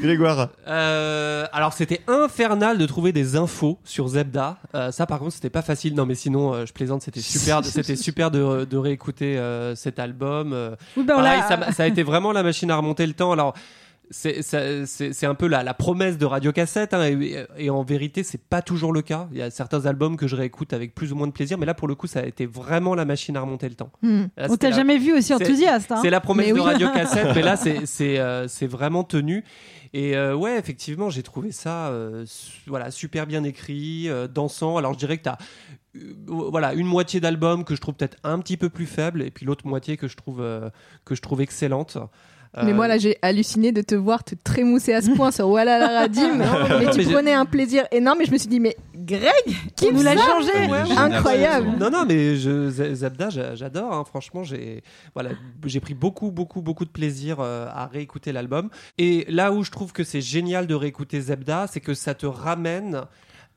Grégoire. 0.00 0.48
Euh, 0.66 1.46
alors 1.52 1.72
c'était 1.72 2.00
infernal 2.06 2.78
de 2.78 2.86
trouver 2.86 3.12
des 3.12 3.36
infos 3.36 3.78
sur 3.84 4.08
Zebda. 4.08 4.58
Euh, 4.74 4.90
ça 4.92 5.06
par 5.06 5.18
contre 5.18 5.32
c'était 5.32 5.50
pas 5.50 5.62
facile. 5.62 5.94
Non 5.94 6.06
mais 6.06 6.14
sinon 6.14 6.54
euh, 6.54 6.66
je 6.66 6.72
plaisante, 6.72 7.02
c'était 7.02 7.20
super, 7.38 7.64
c'était 7.64 7.96
super 7.96 8.30
de, 8.30 8.64
de 8.64 8.76
réécouter 8.76 9.38
euh, 9.38 9.74
cet 9.74 9.98
album. 9.98 10.52
Euh, 10.52 10.76
Oui, 10.96 11.04
ben, 11.04 11.16
pareil, 11.16 11.42
ça, 11.48 11.72
ça 11.72 11.82
a 11.82 11.86
été 11.86 12.02
vraiment 12.02 12.32
la 12.32 12.42
machine 12.42 12.70
à 12.70 12.76
remonter 12.76 13.06
le 13.06 13.14
temps. 13.14 13.32
Alors 13.32 13.54
c'est 14.10 15.24
un 15.26 15.34
peu 15.34 15.46
la, 15.46 15.62
la 15.62 15.74
promesse 15.74 16.18
de 16.18 16.24
Radio 16.26 16.52
Cassette 16.52 16.94
hein, 16.94 17.04
et, 17.06 17.46
et 17.58 17.70
en 17.70 17.82
vérité 17.82 18.22
c'est 18.22 18.40
pas 18.42 18.62
toujours 18.62 18.92
le 18.92 19.02
cas. 19.02 19.28
Il 19.32 19.38
y 19.38 19.42
a 19.42 19.50
certains 19.50 19.86
albums 19.86 20.16
que 20.16 20.26
je 20.26 20.36
réécoute 20.36 20.72
avec 20.72 20.94
plus 20.94 21.12
ou 21.12 21.16
moins 21.16 21.26
de 21.26 21.32
plaisir, 21.32 21.58
mais 21.58 21.66
là 21.66 21.74
pour 21.74 21.88
le 21.88 21.94
coup 21.94 22.06
ça 22.06 22.20
a 22.20 22.24
été 22.26 22.46
vraiment 22.46 22.94
la 22.94 23.04
machine 23.04 23.36
à 23.36 23.40
remonter 23.40 23.68
le 23.68 23.74
temps. 23.74 23.90
Hmm. 24.02 24.24
Là, 24.36 24.46
On 24.50 24.56
t'a 24.56 24.70
la- 24.70 24.76
jamais 24.76 24.98
vu 24.98 25.12
aussi 25.16 25.32
enthousiaste. 25.34 25.92
hein. 25.92 25.98
c'est 26.02 26.10
la 26.10 26.20
promesse 26.20 26.46
Mais 26.46 26.52
de 26.52 26.58
oui. 26.58 26.64
Radio 26.64 26.88
Cassette, 26.92 27.28
mais 27.34 27.42
là, 27.42 27.56
c'est 27.86 28.18
euh, 28.18 28.48
c'est 28.48 28.66
vraiment 28.66 29.04
tenu. 29.04 29.44
Et 29.94 30.16
euh, 30.16 30.34
ouais, 30.34 30.58
effectivement, 30.58 31.08
j'ai 31.10 31.22
trouvé 31.22 31.50
ça 31.52 31.88
euh, 31.88 32.24
voilà 32.66 32.90
super 32.90 33.26
bien 33.26 33.42
écrit, 33.44 34.08
euh, 34.08 34.26
dansant. 34.28 34.76
Alors 34.76 34.92
je 34.94 34.98
dirais 34.98 35.16
que 35.18 35.22
t'as 35.22 35.38
euh, 35.96 36.00
voilà 36.26 36.74
une 36.74 36.86
moitié 36.86 37.20
d'album 37.20 37.64
que 37.64 37.74
je 37.74 37.80
trouve 37.80 37.94
peut-être 37.94 38.16
un 38.24 38.38
petit 38.38 38.56
peu 38.56 38.68
plus 38.68 38.86
faible, 38.86 39.22
et 39.22 39.30
puis 39.30 39.46
l'autre 39.46 39.66
moitié 39.66 39.96
que 39.96 40.06
je 40.08 40.16
trouve 40.16 40.42
que 41.04 41.14
je 41.14 41.20
trouve 41.22 41.40
excellente. 41.40 41.96
Mais 42.62 42.72
Euh, 42.72 42.74
moi 42.74 42.88
là 42.88 42.98
j'ai 42.98 43.16
halluciné 43.22 43.72
de 43.72 43.82
te 43.82 43.94
voir 43.94 44.24
te 44.24 44.34
trémousser 44.34 44.92
à 44.94 45.02
ce 45.02 45.10
point 45.10 45.30
sur 45.30 45.48
Walla 45.48 45.78
la 45.78 45.88
Radim. 46.00 46.36
mais 46.80 46.90
tu 46.90 46.98
mais 46.98 47.04
prenais 47.12 47.32
un 47.34 47.44
plaisir 47.44 47.84
énorme 47.92 48.22
et 48.22 48.24
je 48.24 48.32
me 48.32 48.38
suis 48.38 48.48
dit 48.48 48.58
mais 48.60 48.76
Greg, 48.94 49.22
qui 49.76 49.90
nous 49.92 50.02
l'a 50.02 50.16
changé. 50.16 50.50
Ouais. 50.68 50.82
Incroyable. 50.96 51.68
Non, 51.78 51.88
non, 51.90 52.04
mais 52.06 52.36
je, 52.36 52.68
Zabda, 52.94 53.30
j'a- 53.30 53.54
j'adore. 53.54 53.92
hein. 53.94 54.04
Franchement, 54.06 54.44
j'ai 54.44 54.82
voilà, 55.14 55.30
j'ai 55.64 55.80
pris 55.80 55.94
beaucoup, 55.94 56.30
beaucoup, 56.30 56.60
beaucoup 56.60 56.84
de 56.84 56.90
plaisir 56.90 57.38
euh, 57.40 57.66
à 57.72 57.86
réécouter 57.86 58.32
l'album. 58.32 58.68
Et 58.98 59.24
là 59.28 59.52
où 59.52 59.62
je 59.64 59.70
trouve 59.70 59.92
que 59.92 60.04
c'est 60.04 60.20
génial 60.20 60.66
de 60.66 60.74
réécouter 60.74 61.20
Zabda, 61.20 61.66
c'est 61.72 61.80
que 61.80 61.94
ça 61.94 62.14
te 62.14 62.26
ramène. 62.26 63.02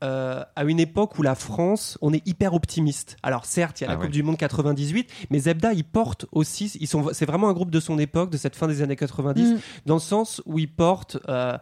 Euh, 0.02 0.42
à 0.56 0.64
une 0.64 0.80
époque 0.80 1.18
où 1.18 1.22
la 1.22 1.34
France, 1.34 1.96
on 2.02 2.12
est 2.12 2.26
hyper 2.26 2.54
optimiste. 2.54 3.16
Alors 3.22 3.44
certes, 3.44 3.80
il 3.80 3.84
y 3.84 3.86
a 3.86 3.88
la 3.88 3.94
Ah 3.94 3.96
Coupe 3.96 4.06
ouais. 4.06 4.10
du 4.10 4.22
Monde 4.22 4.36
98, 4.36 5.08
mais 5.30 5.38
Zebda, 5.38 5.72
ils 5.72 5.84
portent 5.84 6.26
aussi, 6.32 6.72
ils 6.80 6.86
sont, 6.88 7.10
c'est 7.12 7.26
vraiment 7.26 7.48
un 7.48 7.52
groupe 7.52 7.70
de 7.70 7.80
son 7.80 7.98
époque, 7.98 8.30
de 8.30 8.36
cette 8.36 8.56
fin 8.56 8.66
des 8.68 8.82
années 8.82 8.96
90, 8.96 9.52
Mm. 9.54 9.58
dans 9.86 9.94
le 9.94 10.00
sens 10.00 10.42
où 10.46 10.58
ils 10.58 10.70
portent 10.72 11.18
euh, 11.28 11.56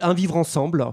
un 0.00 0.14
vivre 0.14 0.36
ensemble, 0.36 0.86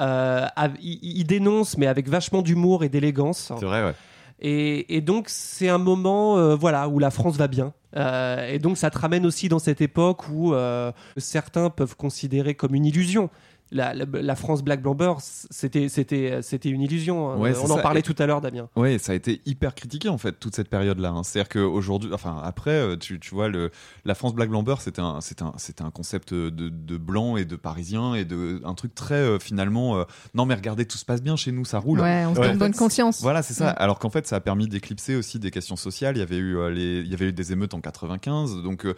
euh, 0.00 0.46
av- 0.56 0.76
il, 0.80 0.98
il 1.02 1.24
dénonce, 1.24 1.76
mais 1.76 1.86
avec 1.86 2.08
vachement 2.08 2.42
d'humour 2.42 2.84
et 2.84 2.88
d'élégance. 2.88 3.52
C'est 3.58 3.64
vrai, 3.66 3.84
ouais. 3.84 3.94
Et, 4.40 4.96
et 4.96 5.00
donc 5.00 5.28
c'est 5.28 5.68
un 5.68 5.78
moment 5.78 6.38
euh, 6.38 6.54
voilà 6.54 6.88
où 6.88 7.00
la 7.00 7.10
France 7.10 7.36
va 7.36 7.48
bien. 7.48 7.72
Euh, 7.96 8.46
et 8.48 8.60
donc 8.60 8.76
ça 8.78 8.88
te 8.90 8.96
ramène 8.98 9.26
aussi 9.26 9.48
dans 9.48 9.58
cette 9.58 9.80
époque 9.80 10.28
où 10.28 10.54
euh, 10.54 10.92
certains 11.16 11.70
peuvent 11.70 11.96
considérer 11.96 12.54
comme 12.54 12.74
une 12.76 12.86
illusion. 12.86 13.30
La, 13.70 13.92
la- 13.92 14.06
la 14.10 14.34
France 14.34 14.62
Black 14.62 14.80
Blamber, 14.82 15.14
c'était 15.20 15.88
c'était 15.88 16.40
c'était 16.42 16.70
une 16.70 16.80
illusion. 16.80 17.30
hein. 17.30 17.36
Ouais, 17.36 17.52
On 17.62 17.70
en 17.70 17.76
ça. 17.76 17.82
parlait 17.82 18.02
tout 18.02 18.14
à 18.18 18.26
l'heure, 18.26 18.40
Damien. 18.40 18.68
Ouais, 18.76 18.98
ça 18.98 19.12
a 19.12 19.14
été 19.14 19.42
hyper 19.46 19.74
critiqué 19.74 20.08
en 20.08 20.16
fait 20.18 20.32
toute 20.40 20.54
cette 20.54 20.68
période-là. 20.70 21.10
hein. 21.10 21.22
C'est-à-dire 21.22 21.48
qu'aujourd'hui, 21.50 22.10
enfin 22.14 22.40
après, 22.42 22.70
euh, 22.70 22.96
tu, 22.96 23.20
tu 23.20 23.34
vois, 23.34 23.48
le, 23.48 23.70
la 24.06 24.14
France 24.14 24.34
Black 24.34 24.48
Blamber, 24.48 24.76
c'était 24.80 25.00
un, 25.02 25.20
c'était 25.20 25.42
un, 25.42 25.52
c'était 25.58 25.82
un 25.82 25.90
concept 25.90 26.32
de, 26.32 26.48
de 26.50 26.96
blanc 26.96 27.36
et 27.36 27.44
de 27.44 27.56
parisien 27.56 28.14
et 28.14 28.24
de 28.24 28.60
un 28.64 28.74
truc 28.74 28.94
très 28.94 29.14
euh, 29.16 29.38
finalement. 29.38 29.98
euh, 29.98 30.04
non 30.34 30.46
mais 30.46 30.54
regardez, 30.54 30.86
tout 30.86 30.96
se 30.98 31.04
passe 31.04 31.22
bien 31.22 31.36
chez 31.36 31.52
nous, 31.52 31.64
ça 31.64 31.78
roule. 31.78 32.00
Ouais, 32.00 32.24
on 32.26 32.34
se 32.34 32.40
donne 32.40 32.56
bonne 32.58 32.74
conscience. 32.74 33.20
Voilà, 33.22 33.42
c'est 33.42 33.54
ça. 33.54 33.66
Ouais. 33.68 33.74
Alors 33.76 33.98
qu'en 33.98 34.10
fait, 34.10 34.26
ça 34.26 34.36
a 34.36 34.40
permis 34.40 34.66
d'éclipser 34.68 35.14
aussi 35.14 35.38
des 35.38 35.50
questions 35.50 35.76
sociales. 35.76 36.16
Il 36.16 36.20
y 36.20 36.22
avait 36.22 36.36
eu 36.38 36.56
euh, 36.56 36.70
les, 36.70 37.00
il 37.00 37.08
y 37.08 37.14
avait 37.14 37.26
eu 37.28 37.32
des 37.32 37.52
émeutes 37.52 37.74
en 37.74 37.80
95. 37.80 38.62
Donc 38.62 38.86
euh, 38.86 38.94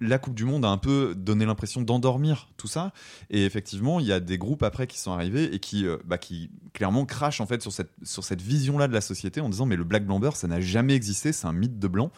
la 0.00 0.18
Coupe 0.18 0.34
du 0.34 0.44
Monde 0.44 0.64
a 0.64 0.68
un 0.68 0.78
peu 0.78 1.14
donné 1.16 1.44
l'impression 1.44 1.82
d'endormir 1.82 2.48
tout 2.56 2.68
ça. 2.68 2.92
Et 3.30 3.44
effectivement, 3.44 4.00
il 4.00 4.06
y 4.06 4.12
a 4.12 4.13
des 4.20 4.38
groupes 4.38 4.62
après 4.62 4.86
qui 4.86 4.98
sont 4.98 5.12
arrivés 5.12 5.54
et 5.54 5.58
qui, 5.58 5.86
euh, 5.86 5.96
bah, 6.04 6.18
clairement 6.72 7.04
crachent 7.04 7.40
en 7.40 7.46
fait 7.46 7.62
sur 7.62 7.72
cette, 7.72 7.90
sur 8.02 8.24
cette 8.24 8.42
vision-là 8.42 8.88
de 8.88 8.92
la 8.92 9.00
société 9.00 9.40
en 9.40 9.48
disant 9.48 9.66
mais 9.66 9.76
le 9.76 9.84
Black 9.84 10.06
Blamber, 10.06 10.30
ça 10.34 10.48
n'a 10.48 10.60
jamais 10.60 10.94
existé, 10.94 11.32
c'est 11.32 11.46
un 11.46 11.52
mythe 11.52 11.78
de 11.78 11.88
blanc. 11.88 12.10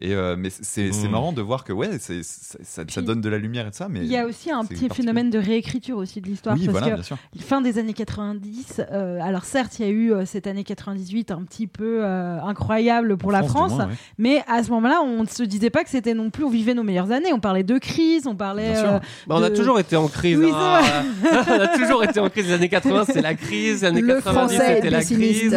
Et 0.00 0.14
euh, 0.14 0.36
mais 0.38 0.50
c'est 0.50 0.90
Mmh. 0.90 1.08
marrant 1.10 1.32
de 1.32 1.42
voir 1.42 1.64
que 1.64 1.72
ouais, 1.72 1.98
ça, 1.98 2.84
donne 3.02 3.20
de 3.20 3.28
la 3.28 3.38
lumière 3.38 3.66
et 3.66 3.70
de 3.70 3.74
ça. 3.74 3.88
Mais 3.88 4.00
Il 4.00 4.06
y 4.06 4.16
a 4.16 4.26
aussi 4.26 4.50
un 4.50 4.64
petit 4.64 4.88
phénomène 4.88 5.30
de 5.30 5.38
réécriture 5.38 5.96
aussi 5.98 6.20
de 6.20 6.26
l'histoire. 6.26 6.56
Oui, 6.56 6.66
parce 6.66 6.72
voilà, 6.78 6.90
que 6.90 6.94
bien 6.94 7.02
sûr. 7.02 7.16
fin 7.40 7.60
des 7.60 7.78
années 7.78 7.92
90, 7.94 8.82
euh, 8.92 9.18
alors 9.22 9.44
certes, 9.44 9.78
il 9.78 9.84
y 9.86 9.88
a 9.88 9.92
eu 9.92 10.12
euh, 10.12 10.24
cette 10.26 10.46
année 10.46 10.64
98 10.64 11.30
un 11.30 11.42
petit 11.42 11.66
peu 11.66 12.04
euh, 12.04 12.40
incroyable 12.42 13.16
pour 13.16 13.28
En 13.30 13.32
la 13.32 13.42
France, 13.42 13.54
France, 13.54 13.70
du 13.72 13.76
moins, 13.76 13.86
ouais. 13.86 13.94
mais 14.18 14.42
à 14.48 14.62
ce 14.62 14.70
moment-là, 14.70 15.00
on 15.04 15.22
ne 15.22 15.28
se 15.28 15.42
disait 15.42 15.70
pas 15.70 15.84
que 15.84 15.90
c'était 15.90 16.14
non 16.14 16.30
plus, 16.30 16.44
on 16.44 16.50
vivait 16.50 16.74
nos 16.74 16.82
meilleures 16.82 17.10
années. 17.12 17.32
On 17.32 17.40
parlait 17.40 17.62
de 17.64 17.78
crise, 17.78 18.26
on 18.26 18.34
parlait. 18.36 18.72
Bien 18.72 18.80
sûr. 18.80 18.92
euh, 18.92 18.98
Bah, 19.26 19.36
on 19.38 19.42
a 19.42 19.50
toujours 19.50 19.78
été 19.78 19.96
en 19.96 20.08
crise. 20.08 20.38
Oui, 20.38 20.50
hein. 20.52 20.80
on 21.48 21.60
a 21.60 21.68
toujours 21.78 22.02
été 22.04 22.20
en 22.20 22.28
crise. 22.30 22.46
Les 22.46 22.52
années 22.54 22.68
80, 22.68 23.04
c'est 23.06 23.22
la 23.22 23.34
crise. 23.34 23.82
Les 23.82 23.84
années 23.84 24.00
Le 24.00 24.14
90, 24.16 24.36
français 24.38 24.54
est 24.72 24.74
c'était 24.76 24.90
la 24.90 25.04
crise. 25.04 25.56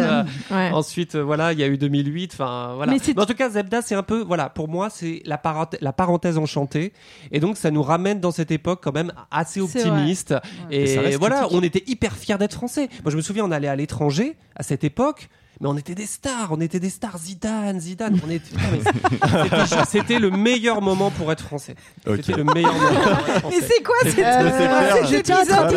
Ouais. 0.50 0.70
Ensuite, 0.72 1.16
voilà, 1.16 1.52
il 1.52 1.58
y 1.58 1.62
a 1.62 1.66
eu 1.68 1.76
2008. 1.78 2.30
Enfin, 2.34 2.72
voilà. 2.76 2.92
Mais 2.92 2.98
Mais, 2.98 3.04
c'est- 3.04 3.18
en 3.18 3.26
tout 3.26 3.34
cas, 3.34 3.50
Zebda, 3.50 3.82
c'est 3.82 3.94
un 3.94 4.02
peu, 4.02 4.22
voilà, 4.28 4.48
pour 4.48 4.68
moi, 4.68 4.90
c'est 4.90 5.22
la, 5.24 5.36
parenth- 5.38 5.76
la 5.80 5.92
parenthèse 5.92 6.38
enchantée. 6.38 6.92
Et 7.32 7.40
donc, 7.40 7.56
ça 7.56 7.70
nous 7.72 7.82
ramène 7.82 8.20
dans 8.20 8.30
cette 8.30 8.50
époque 8.52 8.80
quand 8.82 8.92
même 8.94 9.12
assez 9.30 9.60
optimiste. 9.60 10.34
Et 10.70 11.16
voilà, 11.16 11.40
critique. 11.40 11.58
on 11.58 11.62
était 11.62 11.82
hyper 11.86 12.16
fiers 12.16 12.38
d'être 12.38 12.54
français. 12.54 12.88
Moi, 13.02 13.10
je 13.10 13.16
me 13.16 13.22
souviens, 13.22 13.44
on 13.44 13.50
allait 13.50 13.68
à 13.68 13.74
l'étranger 13.76 14.36
à 14.54 14.62
cette 14.62 14.84
époque. 14.84 15.28
Mais 15.60 15.68
on 15.68 15.76
était 15.76 15.94
des 15.94 16.06
stars, 16.06 16.48
on 16.52 16.60
était 16.60 16.78
des 16.80 16.90
stars. 16.90 17.18
Zidane, 17.18 17.80
Zidane, 17.80 18.20
on 18.26 18.30
était. 18.30 18.54
c'était- 19.88 20.18
le 20.18 20.30
meilleur 20.30 20.80
moment 20.82 21.10
pour 21.10 21.30
être 21.32 21.42
français. 21.44 21.74
C'était 22.06 22.32
le 22.34 22.44
meilleur 22.44 22.72
moment 22.72 22.88
pour 22.90 23.12
être 23.12 23.40
français. 23.40 23.56
Mais 23.60 23.66
c'est 23.68 23.82
quoi 23.82 23.94
cette, 24.04 24.18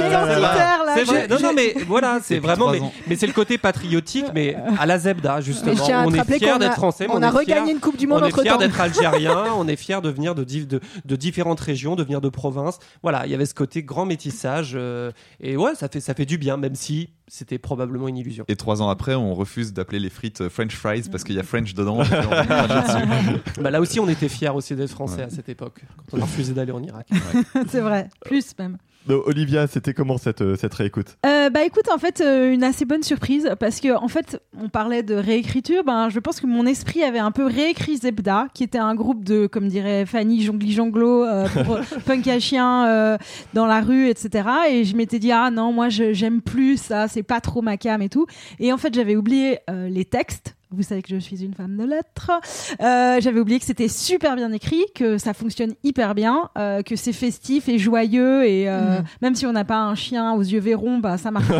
identitaire 0.07 0.83
là 0.85 0.93
C'est 0.95 1.03
vrai. 1.03 1.27
Je- 1.29 1.33
Non, 1.33 1.39
non, 1.41 1.53
mais 1.55 1.75
voilà, 1.87 2.19
c'est 2.23 2.39
vraiment. 2.39 2.71
Mais, 3.07 3.15
c'est 3.15 3.27
le 3.27 3.33
côté 3.33 3.57
patriotique, 3.57 4.25
mais 4.33 4.55
à 4.79 4.85
la 4.85 4.97
Zebda, 4.99 5.41
justement. 5.41 5.73
On 6.05 6.13
est 6.13 6.17
qu'on 6.17 6.57
d'être 6.59 6.71
a- 6.71 6.75
français, 6.75 7.07
mais 7.07 7.13
on 7.13 7.17
on 7.17 7.21
a 7.21 7.27
est 7.27 7.31
fiers- 7.31 7.39
regagné 7.39 7.71
une 7.73 7.79
Coupe 7.79 7.97
du 7.97 8.07
Monde 8.07 8.21
on 8.21 8.25
est 8.25 8.27
entre 8.27 8.41
fiers 8.41 8.51
temps. 8.51 8.57
d'être 8.57 8.79
algérien, 8.79 9.45
on 9.57 9.67
est 9.67 9.75
fiers 9.75 10.01
de 10.01 10.09
venir 10.09 10.35
de, 10.35 10.43
de, 10.43 10.79
de 11.05 11.15
différentes 11.15 11.59
régions, 11.59 11.95
de 11.95 12.03
venir 12.03 12.21
de 12.21 12.29
province. 12.29 12.79
Voilà, 13.03 13.25
il 13.25 13.31
y 13.31 13.35
avait 13.35 13.45
ce 13.45 13.53
côté 13.53 13.83
grand 13.83 14.05
métissage. 14.05 14.73
euh, 14.75 15.11
et 15.39 15.57
ouais, 15.57 15.75
ça 15.75 15.87
fait, 15.87 15.99
ça 15.99 16.13
fait 16.13 16.25
du 16.25 16.37
bien, 16.37 16.57
même 16.57 16.75
si 16.75 17.09
c'était 17.27 17.57
probablement 17.59 18.07
une 18.07 18.17
illusion. 18.17 18.43
Et 18.47 18.55
trois 18.55 18.81
ans 18.81 18.89
après, 18.89 19.15
on 19.15 19.33
refuse 19.33 19.70
d'appeler 19.73 19.99
les 19.99 20.09
frites 20.09 20.41
euh, 20.41 20.49
French 20.49 20.75
fries 20.75 21.03
parce 21.09 21.23
qu'il 21.23 21.35
y 21.35 21.39
a 21.39 21.43
French 21.43 21.73
dedans. 21.73 22.01
Bah, 23.61 23.69
là 23.69 23.79
aussi, 23.81 23.99
on 23.99 24.07
était 24.07 24.29
fiers 24.29 24.49
aussi 24.49 24.75
d'être 24.75 24.89
français 24.89 25.23
à 25.23 25.29
cette 25.29 25.49
époque, 25.49 25.81
quand 25.97 26.17
on 26.17 26.21
a 26.21 26.25
refusé 26.25 26.53
d'aller 26.53 26.71
en 26.71 26.81
Irak. 26.81 27.07
c'est 27.67 27.79
vrai, 27.79 28.09
plus 28.25 28.57
même. 28.57 28.77
Donc, 29.07 29.27
Olivia, 29.27 29.65
c'était 29.67 29.93
comment 29.93 30.17
cette, 30.17 30.41
euh, 30.41 30.55
cette 30.55 30.73
réécoute? 30.73 31.17
Euh, 31.25 31.49
bah 31.49 31.63
écoute, 31.65 31.89
en 31.93 31.97
fait, 31.97 32.21
euh, 32.21 32.53
une 32.53 32.63
assez 32.63 32.85
bonne 32.85 33.01
surprise 33.01 33.49
parce 33.59 33.79
que 33.79 33.95
en 33.95 34.07
fait, 34.07 34.39
on 34.59 34.69
parlait 34.69 35.01
de 35.01 35.15
réécriture. 35.15 35.83
Ben, 35.83 36.09
je 36.09 36.19
pense 36.19 36.39
que 36.39 36.45
mon 36.45 36.65
esprit 36.65 37.03
avait 37.03 37.19
un 37.19 37.31
peu 37.31 37.45
réécrit 37.45 37.97
Zebda, 37.97 38.47
qui 38.53 38.63
était 38.63 38.77
un 38.77 38.93
groupe 38.93 39.23
de, 39.23 39.47
comme 39.47 39.67
dirait 39.67 40.05
Fanny, 40.05 40.43
jongli 40.43 40.71
jonglo, 40.71 41.25
euh, 41.25 41.47
pour 41.65 41.79
punk 42.05 42.27
à 42.27 42.39
chien 42.39 43.17
dans 43.53 43.65
la 43.65 43.81
rue, 43.81 44.07
etc. 44.07 44.47
Et 44.69 44.83
je 44.83 44.95
m'étais 44.95 45.19
dit 45.19 45.31
ah 45.31 45.49
non, 45.49 45.73
moi 45.73 45.89
j'aime 45.89 46.41
plus 46.41 46.77
ça, 46.77 47.07
c'est 47.07 47.23
pas 47.23 47.41
trop 47.41 47.61
ma 47.61 47.77
cam 47.77 48.01
et 48.01 48.09
tout. 48.09 48.27
Et 48.59 48.71
en 48.71 48.77
fait, 48.77 48.93
j'avais 48.93 49.15
oublié 49.15 49.59
les 49.67 50.05
textes. 50.05 50.55
Vous 50.73 50.83
savez 50.83 51.01
que 51.01 51.09
je 51.09 51.17
suis 51.17 51.43
une 51.43 51.53
femme 51.53 51.75
de 51.75 51.83
lettres. 51.83 52.31
Euh, 52.81 53.19
J'avais 53.19 53.41
oublié 53.41 53.59
que 53.59 53.65
c'était 53.65 53.89
super 53.89 54.37
bien 54.37 54.53
écrit, 54.53 54.81
que 54.95 55.17
ça 55.17 55.33
fonctionne 55.33 55.73
hyper 55.83 56.15
bien, 56.15 56.49
euh, 56.57 56.81
que 56.81 56.95
c'est 56.95 57.11
festif 57.11 57.67
et 57.67 57.77
joyeux 57.77 58.45
et 58.47 58.69
euh, 58.69 58.99
Mhm. 58.99 59.03
même 59.21 59.35
si 59.35 59.45
on 59.45 59.51
n'a 59.51 59.65
pas 59.65 59.79
un 59.79 59.95
chien 59.95 60.31
aux 60.33 60.39
yeux 60.41 60.61
verrons, 60.61 60.99
bah 60.99 61.17
ça 61.17 61.29
marche. 61.31 61.47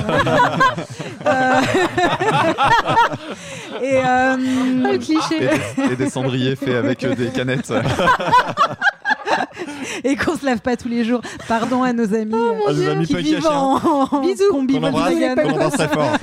Euh, 1.24 1.62
et 3.84 4.02
euh, 4.04 4.38
le 4.38 4.98
cliché. 4.98 5.36
Et 5.36 5.88
des, 5.88 5.94
et 5.94 5.96
des 5.96 6.10
cendriers 6.10 6.56
faits 6.56 6.74
avec 6.76 7.04
euh, 7.04 7.14
des 7.16 7.28
canettes. 7.30 7.72
et 10.04 10.16
qu'on 10.16 10.36
se 10.36 10.46
lave 10.46 10.62
pas 10.62 10.78
tous 10.78 10.88
les 10.88 11.04
jours. 11.04 11.22
Pardon 11.48 11.84
à 11.84 11.94
nos 11.94 12.14
amis, 12.14 12.34
euh, 12.34 12.68
À 12.70 12.74
nos 12.74 12.90
amis 12.90 13.06
qui 13.08 13.16
vivent 13.16 13.48
en, 13.48 13.78
en 14.12 14.22
Bisous. 14.22 14.44
combi 14.52 14.74
Qu'on 14.80 14.84
embrasse, 14.88 15.14
qu'on 15.14 15.50
embrasse 15.50 15.74
très 15.74 15.88
fort. 15.88 16.12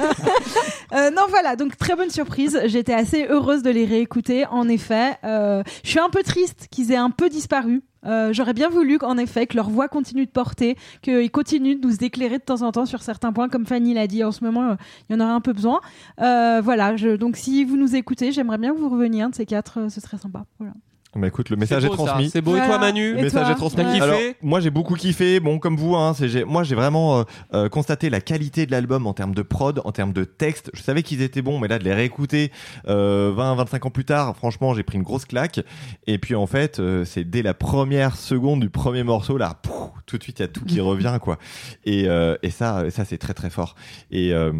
Euh, 0.94 1.10
non, 1.10 1.24
voilà, 1.28 1.54
donc 1.54 1.76
très 1.76 1.94
bonne 1.96 2.08
surprise. 2.08 2.58
J'étais 2.64 2.94
assez 2.94 3.26
heureuse 3.28 3.62
de 3.62 3.68
les 3.68 3.84
réécouter. 3.84 4.46
En 4.46 4.70
effet, 4.70 5.18
euh, 5.22 5.62
je 5.84 5.90
suis 5.90 5.98
un 5.98 6.08
peu 6.08 6.22
triste 6.22 6.66
qu'ils 6.70 6.92
aient 6.92 6.96
un 6.96 7.10
peu 7.10 7.28
disparu. 7.28 7.82
Euh, 8.06 8.32
J'aurais 8.32 8.54
bien 8.54 8.70
voulu 8.70 8.96
qu'en 8.98 9.18
effet 9.18 9.46
que 9.46 9.54
leur 9.56 9.68
voix 9.68 9.88
continue 9.88 10.24
de 10.24 10.30
porter, 10.30 10.76
qu'ils 11.02 11.30
continuent 11.30 11.78
de 11.78 11.86
nous 11.86 11.96
éclairer 12.02 12.38
de 12.38 12.42
temps 12.42 12.62
en 12.62 12.72
temps 12.72 12.86
sur 12.86 13.02
certains 13.02 13.34
points, 13.34 13.50
comme 13.50 13.66
Fanny 13.66 13.92
l'a 13.92 14.06
dit 14.06 14.24
en 14.24 14.32
ce 14.32 14.42
moment, 14.42 14.70
euh, 14.70 14.74
il 15.08 15.12
y 15.12 15.16
en 15.16 15.20
aurait 15.22 15.34
un 15.34 15.42
peu 15.42 15.52
besoin. 15.52 15.80
Euh, 16.22 16.62
voilà, 16.64 16.96
je, 16.96 17.16
donc 17.16 17.36
si 17.36 17.64
vous 17.64 17.76
nous 17.76 17.94
écoutez, 17.94 18.32
j'aimerais 18.32 18.56
bien 18.58 18.72
que 18.72 18.78
vous 18.78 18.88
reveniez 18.88 19.20
un 19.22 19.28
de 19.28 19.34
ces 19.34 19.44
quatre, 19.44 19.78
euh, 19.80 19.88
ce 19.90 20.00
serait 20.00 20.16
sympa. 20.16 20.44
Voilà. 20.58 20.72
Bah 21.16 21.26
écoute, 21.26 21.48
le 21.48 21.56
message 21.56 21.84
est, 21.84 21.88
beau, 21.88 21.94
transmis. 21.94 22.28
C'est 22.28 22.42
beau. 22.42 22.54
Et 22.54 22.60
toi. 22.64 22.78
Manu 22.78 23.14
Le 23.14 23.18
Et 23.18 23.22
message 23.22 23.44
toi 23.44 23.52
est 23.52 23.54
transmis. 23.56 23.82
T'as 23.82 23.92
kiffé 23.92 24.02
Alors, 24.04 24.18
moi 24.42 24.60
j'ai 24.60 24.70
beaucoup 24.70 24.94
kiffé. 24.94 25.40
Bon, 25.40 25.58
comme 25.58 25.74
vous, 25.76 25.96
hein, 25.96 26.12
c'est- 26.14 26.28
j'ai- 26.28 26.44
moi 26.44 26.64
j'ai 26.64 26.74
vraiment 26.74 27.20
euh, 27.20 27.22
euh, 27.54 27.68
constaté 27.70 28.10
la 28.10 28.20
qualité 28.20 28.66
de 28.66 28.72
l'album 28.72 29.06
en 29.06 29.14
termes 29.14 29.34
de 29.34 29.40
prod, 29.42 29.80
en 29.84 29.90
termes 29.90 30.12
de 30.12 30.24
texte. 30.24 30.70
Je 30.74 30.82
savais 30.82 31.02
qu'ils 31.02 31.22
étaient 31.22 31.40
bons, 31.42 31.58
mais 31.58 31.66
là 31.66 31.78
de 31.78 31.84
les 31.84 31.94
réécouter 31.94 32.52
euh, 32.88 33.32
20, 33.34 33.54
25 33.54 33.86
ans 33.86 33.90
plus 33.90 34.04
tard, 34.04 34.36
franchement, 34.36 34.74
j'ai 34.74 34.82
pris 34.82 34.96
une 34.98 35.02
grosse 35.02 35.24
claque. 35.24 35.60
Et 36.06 36.18
puis 36.18 36.34
en 36.34 36.46
fait, 36.46 36.78
euh, 36.78 37.04
c'est 37.06 37.24
dès 37.24 37.42
la 37.42 37.54
première 37.54 38.14
seconde 38.14 38.60
du 38.60 38.68
premier 38.68 39.02
morceau 39.02 39.38
là, 39.38 39.54
pouf, 39.62 39.90
tout 40.04 40.18
de 40.18 40.22
suite 40.22 40.38
il 40.40 40.42
y 40.42 40.44
a 40.44 40.48
tout 40.48 40.64
qui 40.66 40.80
revient 40.80 41.18
quoi. 41.22 41.38
Et, 41.86 42.04
euh, 42.06 42.36
et 42.42 42.50
ça, 42.50 42.90
ça 42.90 43.06
c'est 43.06 43.18
très 43.18 43.34
très 43.34 43.48
fort. 43.50 43.76
Et 44.10 44.34
euh, 44.34 44.52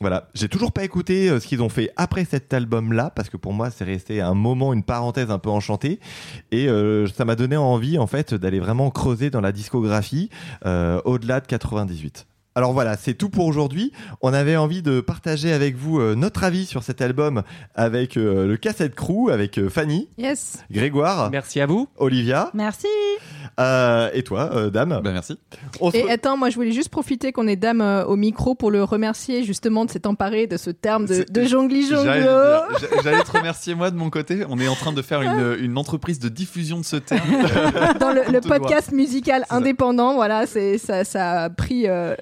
voilà, 0.00 0.28
j'ai 0.34 0.48
toujours 0.48 0.72
pas 0.72 0.84
écouté 0.84 1.30
euh, 1.30 1.40
ce 1.40 1.46
qu'ils 1.46 1.62
ont 1.62 1.70
fait 1.70 1.90
après 1.96 2.26
cet 2.26 2.52
album 2.52 2.92
là, 2.92 3.10
parce 3.16 3.30
que 3.30 3.38
pour 3.38 3.54
moi 3.54 3.70
c'est 3.70 3.84
resté 3.84 4.20
un 4.20 4.34
moment, 4.34 4.74
une 4.74 4.82
parenthèse 4.84 5.30
un 5.30 5.38
peu 5.38 5.48
enchantée. 5.48 5.85
Et 6.52 6.68
euh, 6.68 7.06
ça 7.08 7.24
m'a 7.24 7.36
donné 7.36 7.56
envie 7.56 7.98
en 7.98 8.06
fait 8.06 8.34
d'aller 8.34 8.60
vraiment 8.60 8.90
creuser 8.90 9.30
dans 9.30 9.40
la 9.40 9.52
discographie 9.52 10.30
euh, 10.64 11.00
au-delà 11.04 11.40
de 11.40 11.46
98. 11.46 12.26
Alors 12.54 12.72
voilà, 12.72 12.96
c'est 12.96 13.12
tout 13.12 13.28
pour 13.28 13.44
aujourd'hui. 13.44 13.92
On 14.22 14.32
avait 14.32 14.56
envie 14.56 14.80
de 14.80 15.02
partager 15.02 15.52
avec 15.52 15.76
vous 15.76 16.00
euh, 16.00 16.14
notre 16.14 16.42
avis 16.42 16.64
sur 16.64 16.82
cet 16.82 17.02
album 17.02 17.42
avec 17.74 18.16
euh, 18.16 18.46
le 18.46 18.56
Cassette 18.56 18.94
Crew, 18.94 19.28
avec 19.30 19.58
euh, 19.58 19.68
Fanny, 19.68 20.08
Yes. 20.16 20.64
Grégoire, 20.70 21.30
Merci 21.30 21.60
à 21.60 21.66
vous. 21.66 21.86
Olivia 21.98 22.50
Merci. 22.54 22.86
Euh, 23.58 24.10
et 24.12 24.22
toi, 24.22 24.50
euh, 24.54 24.70
Dame. 24.70 25.00
Bah, 25.02 25.10
merci. 25.12 25.38
On 25.80 25.90
Et 25.90 26.10
attends, 26.10 26.36
moi 26.36 26.50
je 26.50 26.56
voulais 26.56 26.72
juste 26.72 26.90
profiter 26.90 27.32
qu'on 27.32 27.46
ait 27.48 27.56
Dame 27.56 27.80
euh, 27.80 28.04
au 28.04 28.16
micro 28.16 28.54
pour 28.54 28.70
le 28.70 28.84
remercier 28.84 29.44
justement 29.44 29.84
de 29.84 29.90
s'être 29.90 30.06
emparé 30.06 30.46
de 30.46 30.56
ce 30.56 30.70
terme 30.70 31.06
de, 31.06 31.24
de 31.28 31.44
jongli 31.44 31.86
J'allais. 31.88 32.22
J'a- 32.22 32.66
J'allais 33.02 33.22
te 33.22 33.30
remercier 33.32 33.74
moi 33.74 33.90
de 33.90 33.96
mon 33.96 34.10
côté. 34.10 34.40
On 34.48 34.58
est 34.58 34.68
en 34.68 34.74
train 34.74 34.92
de 34.92 35.00
faire 35.02 35.22
une, 35.22 35.56
une 35.60 35.78
entreprise 35.78 36.18
de 36.18 36.28
diffusion 36.28 36.78
de 36.80 36.84
ce 36.84 36.96
terme. 36.96 37.20
Dans 38.00 38.10
le, 38.12 38.40
podcast 38.40 38.92
musical 38.92 39.44
ça. 39.48 39.56
indépendant, 39.56 40.14
voilà, 40.14 40.46
c'est 40.46 40.78
ça, 40.78 41.04
ça 41.04 41.42
a 41.44 41.50
pris 41.50 41.84
euh, 41.86 42.14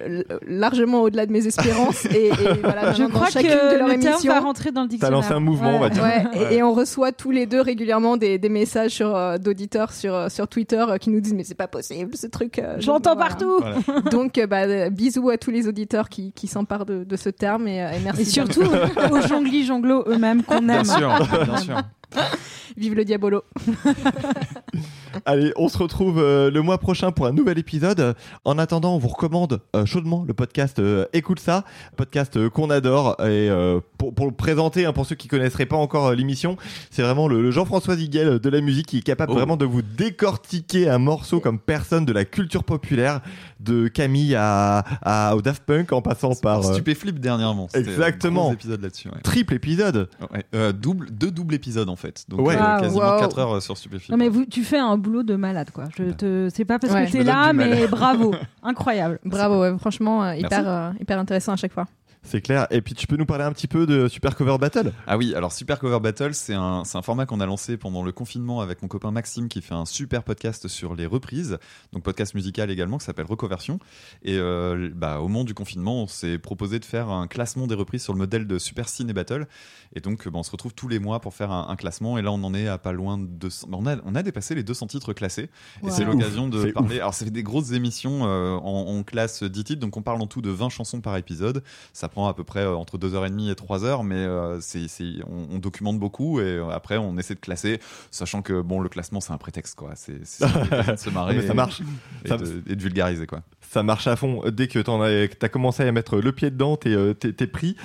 largement 0.47 1.01
au-delà 1.01 1.25
de 1.25 1.31
mes 1.31 1.45
espérances 1.47 2.05
et, 2.05 2.27
et 2.27 2.31
voilà, 2.63 2.93
Je 2.93 3.03
crois 3.03 3.27
que 3.27 3.33
chacune 3.33 3.49
de 3.49 3.77
leurs 3.77 3.87
le 3.87 3.99
terme 3.99 4.21
va 4.27 4.39
rentrer 4.39 4.71
dans 4.71 4.81
le 4.83 4.87
T'as 4.87 4.91
dictionnaire. 4.91 5.19
lancé 5.19 5.31
un 5.33 5.39
mouvement, 5.39 5.75
on 5.75 5.79
va 5.79 5.89
dire. 5.89 6.03
Ouais, 6.03 6.23
et- 6.33 6.37
Ouais. 6.39 6.55
Et, 6.55 6.63
on 6.63 6.73
reçoit 6.73 7.11
tous 7.11 7.31
les 7.31 7.45
deux 7.45 7.61
régulièrement 7.61 8.17
des, 8.17 8.37
des 8.37 8.49
messages 8.49 8.91
sur 8.91 9.39
d'auditeurs 9.39 9.91
sur 9.91 10.29
sur 10.31 10.47
Twitter 10.47 10.83
euh, 10.87 10.97
qui 10.97 11.09
nous 11.09 11.19
disent 11.25 11.33
mais 11.35 11.43
c'est 11.43 11.55
pas 11.55 11.67
possible 11.67 12.15
ce 12.15 12.27
truc. 12.27 12.59
euh, 12.59 12.75
Je 12.79 12.87
l'entends 12.87 13.15
voilà. 13.15 13.29
partout. 13.29 13.59
Voilà. 13.59 14.01
Donc 14.11 14.37
euh, 14.37 14.47
bah, 14.47 14.63
euh, 14.63 14.89
bisous 14.89 15.29
à 15.29 15.37
tous 15.37 15.51
les 15.51 15.67
auditeurs 15.67 16.09
qui, 16.09 16.31
qui 16.31 16.47
s'emparent 16.47 16.85
de, 16.85 17.03
de 17.03 17.15
ce 17.15 17.29
terme 17.29 17.67
et, 17.67 17.83
euh, 17.83 17.91
et 17.91 17.99
merci. 17.99 18.21
Et 18.21 18.25
surtout 18.25 18.63
aux 19.11 19.21
jonglis 19.21 19.65
jonglo 19.65 20.03
eux-mêmes 20.07 20.43
qu'on 20.43 20.61
Bien 20.61 20.79
aime. 20.79 20.85
sûr, 20.85 21.09
bien 21.45 21.57
sûr. 21.57 21.81
vive 22.77 22.93
le 22.95 23.05
diabolo. 23.05 23.43
Allez, 25.25 25.53
on 25.55 25.69
se 25.69 25.77
retrouve 25.77 26.19
euh, 26.19 26.51
le 26.51 26.61
mois 26.61 26.77
prochain 26.77 27.11
pour 27.13 27.25
un 27.25 27.31
nouvel 27.31 27.57
épisode. 27.57 28.15
En 28.43 28.57
attendant, 28.57 28.95
on 28.95 28.97
vous 28.97 29.07
recommande 29.07 29.61
euh, 29.75 29.85
chaudement 29.85 30.25
le 30.27 30.33
podcast 30.33 30.77
euh, 30.79 31.05
Écoute 31.13 31.39
ça, 31.39 31.63
podcast 31.95 32.35
euh, 32.35 32.49
qu'on 32.49 32.69
adore. 32.69 33.11
Et 33.21 33.49
euh, 33.49 33.79
pour, 33.97 34.13
pour 34.13 34.25
le 34.25 34.33
présenter, 34.33 34.85
hein, 34.85 34.91
pour 34.91 35.05
ceux 35.05 35.15
qui 35.15 35.29
connaisseraient 35.29 35.65
pas 35.67 35.77
encore 35.77 36.07
euh, 36.07 36.15
l'émission, 36.15 36.57
c'est 36.91 37.01
vraiment 37.01 37.29
le, 37.29 37.41
le 37.41 37.49
Jean-François 37.51 37.95
Ziguel 37.95 38.39
de 38.39 38.49
la 38.49 38.59
musique 38.59 38.87
qui 38.87 38.97
est 38.97 39.01
capable 39.01 39.31
Oh. 39.31 39.35
vraiment 39.35 39.55
de 39.57 39.65
vous 39.65 39.81
décortiquer 39.81 40.89
un 40.89 40.97
morceau 40.99 41.39
comme 41.39 41.59
personne 41.59 42.03
de 42.05 42.11
la 42.13 42.25
culture 42.25 42.63
populaire, 42.65 43.21
de 43.61 43.87
Camille 43.87 44.35
à, 44.35 44.79
à- 45.01 45.35
au 45.35 45.41
Daft 45.41 45.63
Punk 45.63 45.93
en 45.93 46.01
passant 46.01 46.35
par 46.35 46.59
euh, 46.59 46.73
Stupéflip 46.73 47.19
dernièrement. 47.19 47.67
C'était 47.73 47.87
un 47.89 47.91
Exactement. 47.93 48.43
gros 48.43 48.53
épisode 48.53 48.81
là-dessus. 48.83 49.07
ouais. 49.07 49.21
triple 49.23 49.53
épisode. 49.55 50.09
Ouais, 50.31 50.43
euh, 50.53 50.73
double, 50.73 51.09
deux 51.09 51.31
doubles 51.31 51.55
épisodes 51.55 51.89
en 51.89 51.95
fait. 51.95 52.04
Donc 52.27 52.41
Ouais. 52.47 52.55
euh, 52.55 52.79
quasiment 52.79 53.13
Wow. 53.13 53.19
4 53.19 53.39
heures 53.39 53.61
sur 53.61 53.77
Stupéflip. 53.77 54.09
Non 54.11 54.17
mais 54.17 54.29
vous, 54.29 54.45
tu 54.45 54.63
fais 54.63 54.77
un 54.79 54.97
boulot 54.97 55.23
de 55.23 55.35
malade 55.35 55.69
quoi. 55.71 55.85
Je 55.97 56.03
te, 56.11 56.49
c'est 56.53 56.65
pas 56.65 56.79
parce 56.79 56.93
Ouais. 56.93 57.05
que 57.05 57.11
t'es 57.11 57.17
donne 57.19 57.27
là, 57.27 57.53
mais 57.53 57.87
bravo, 57.89 58.33
incroyable. 58.63 59.19
Bravo, 59.25 59.61
ouais, 59.61 59.77
franchement, 59.79 60.23
euh, 60.23 60.35
hyper, 60.35 60.67
euh, 60.67 60.91
hyper 60.99 61.19
intéressant 61.19 61.53
à 61.53 61.55
chaque 61.57 61.73
fois. 61.73 61.85
C'est 62.27 62.41
clair. 62.41 62.65
Et 62.71 62.81
puis 62.81 62.95
tu 62.95 63.05
peux 63.07 63.17
nous 63.17 63.25
parler 63.25 63.43
un 63.43 63.51
petit 63.53 63.67
peu 63.67 63.85
de 63.85 64.07
Super 64.07 64.35
Cover 64.35 64.57
Battle? 64.57 64.91
Ah 65.07 65.15
oui, 65.17 65.33
alors 65.35 65.53
Super 65.53 65.79
Cover 65.79 65.99
Battle, 65.99 66.33
c'est 66.33 66.55
un, 66.55 66.83
c'est 66.83 66.97
un 66.97 67.01
format 67.03 67.25
qu'on 67.27 67.39
a 67.39 67.45
lancé 67.45 67.77
pendant 67.77 68.01
le 68.03 68.11
confinement 68.11 68.61
avec 68.61 68.81
mon 68.81 68.87
copain 68.87 69.11
Maxime 69.11 69.47
qui 69.47 69.61
fait 69.61 69.75
un 69.75 69.85
super 69.85 70.23
podcast 70.23 70.67
sur 70.67 70.95
les 70.95 71.05
reprises, 71.05 71.57
donc 71.93 72.03
podcast 72.03 72.33
musical 72.33 72.71
également 72.71 72.97
qui 72.97 73.05
s'appelle 73.05 73.27
Recoversion. 73.27 73.79
Et 74.23 74.37
euh, 74.39 74.89
bah, 74.93 75.19
au 75.19 75.27
moment 75.27 75.43
du 75.43 75.53
confinement, 75.53 76.01
on 76.03 76.07
s'est 76.07 76.39
proposé 76.39 76.79
de 76.79 76.85
faire 76.85 77.09
un 77.09 77.27
classement 77.27 77.67
des 77.67 77.75
reprises 77.75 78.01
sur 78.03 78.13
le 78.13 78.17
modèle 78.19 78.47
de 78.47 78.57
Super 78.57 78.89
Ciné 78.89 79.13
Battle. 79.13 79.47
Et 79.95 79.99
donc 80.01 80.27
bah, 80.27 80.39
on 80.39 80.43
se 80.43 80.51
retrouve 80.51 80.73
tous 80.73 80.87
les 80.87 80.97
mois 80.99 81.21
pour 81.21 81.33
faire 81.35 81.51
un, 81.51 81.67
un 81.69 81.75
classement. 81.75 82.17
Et 82.17 82.23
là, 82.23 82.31
on 82.31 82.43
en 82.43 82.53
est 82.55 82.67
à 82.67 82.77
pas 82.79 82.91
loin 82.91 83.17
de 83.19 83.25
200. 83.27 83.67
bah, 83.69 83.77
on, 83.79 83.85
a, 83.85 83.97
on 84.03 84.15
a 84.15 84.23
dépassé 84.23 84.55
les 84.55 84.63
200 84.63 84.87
titres 84.87 85.13
classés. 85.13 85.43
Et 85.83 85.85
Wow. 85.85 85.91
c'est 85.91 86.05
l'occasion 86.05 86.47
de 86.49 86.61
c'est 86.63 86.71
parler. 86.73 86.99
Alors, 86.99 87.13
ça 87.13 87.23
fait 87.25 87.31
des 87.31 87.43
grosses 87.43 87.71
émissions 87.71 88.21
euh, 88.25 88.55
en, 88.55 88.97
en 88.97 89.03
classe 89.03 89.43
10 89.43 89.63
titres, 89.63 89.79
donc 89.81 89.95
on 89.95 90.01
parle 90.01 90.21
en 90.21 90.27
tout 90.27 90.41
de 90.41 90.49
20 90.49 90.69
chansons 90.69 91.01
par 91.01 91.15
épisode. 91.17 91.63
Ça 91.93 92.09
prend 92.15 92.27
à 92.29 92.33
peu 92.33 92.45
près 92.45 92.61
euh, 92.61 92.75
entre 92.75 92.97
2h30 92.97 93.51
et 93.51 93.53
3h, 93.55 94.05
mais 94.05 94.15
euh, 94.15 94.59
c'est, 94.61 94.87
c'est- 94.87 95.21
on, 95.29 95.55
on 95.55 95.59
documente 95.59 95.99
beaucoup 95.99 96.39
et 96.39 96.43
euh, 96.43 96.69
après 96.69 96.97
on 96.97 97.17
essaie 97.17 97.35
de 97.35 97.39
classer, 97.41 97.79
sachant 98.09 98.41
que 98.41 98.61
bon, 98.61 98.79
le 98.79 98.87
classement 98.87 99.19
c'est 99.19 99.33
un 99.33 99.37
prétexte 99.37 99.75
quoi. 99.75 99.91
C'est, 99.95 100.25
se 100.25 101.09
marrer 101.09 101.35
Mais 101.35 101.45
ça 101.45 101.51
et- 101.53 101.55
marche. 101.55 101.81
et, 102.23 102.29
Ça- 102.29 102.37
de, 102.37 102.63
et 102.67 102.75
de 102.75 102.81
vulgariser 102.81 103.27
quoi. 103.27 103.41
Ça 103.75 103.83
marche 103.83 104.07
à 104.07 104.15
fond. 104.15 104.41
Dès 104.53 104.69
que 104.69 104.79
t'en 104.79 105.01
as, 105.01 105.27
commencé 105.49 105.83
à 105.83 105.91
mettre 105.91 106.21
le 106.21 106.31
pied 106.31 106.49
dedans, 106.49 106.77
t'es, 106.77 106.95
euh, 106.95 107.13
t'es, 107.13 107.33
t'es 107.33 107.45
pris. 107.45 107.75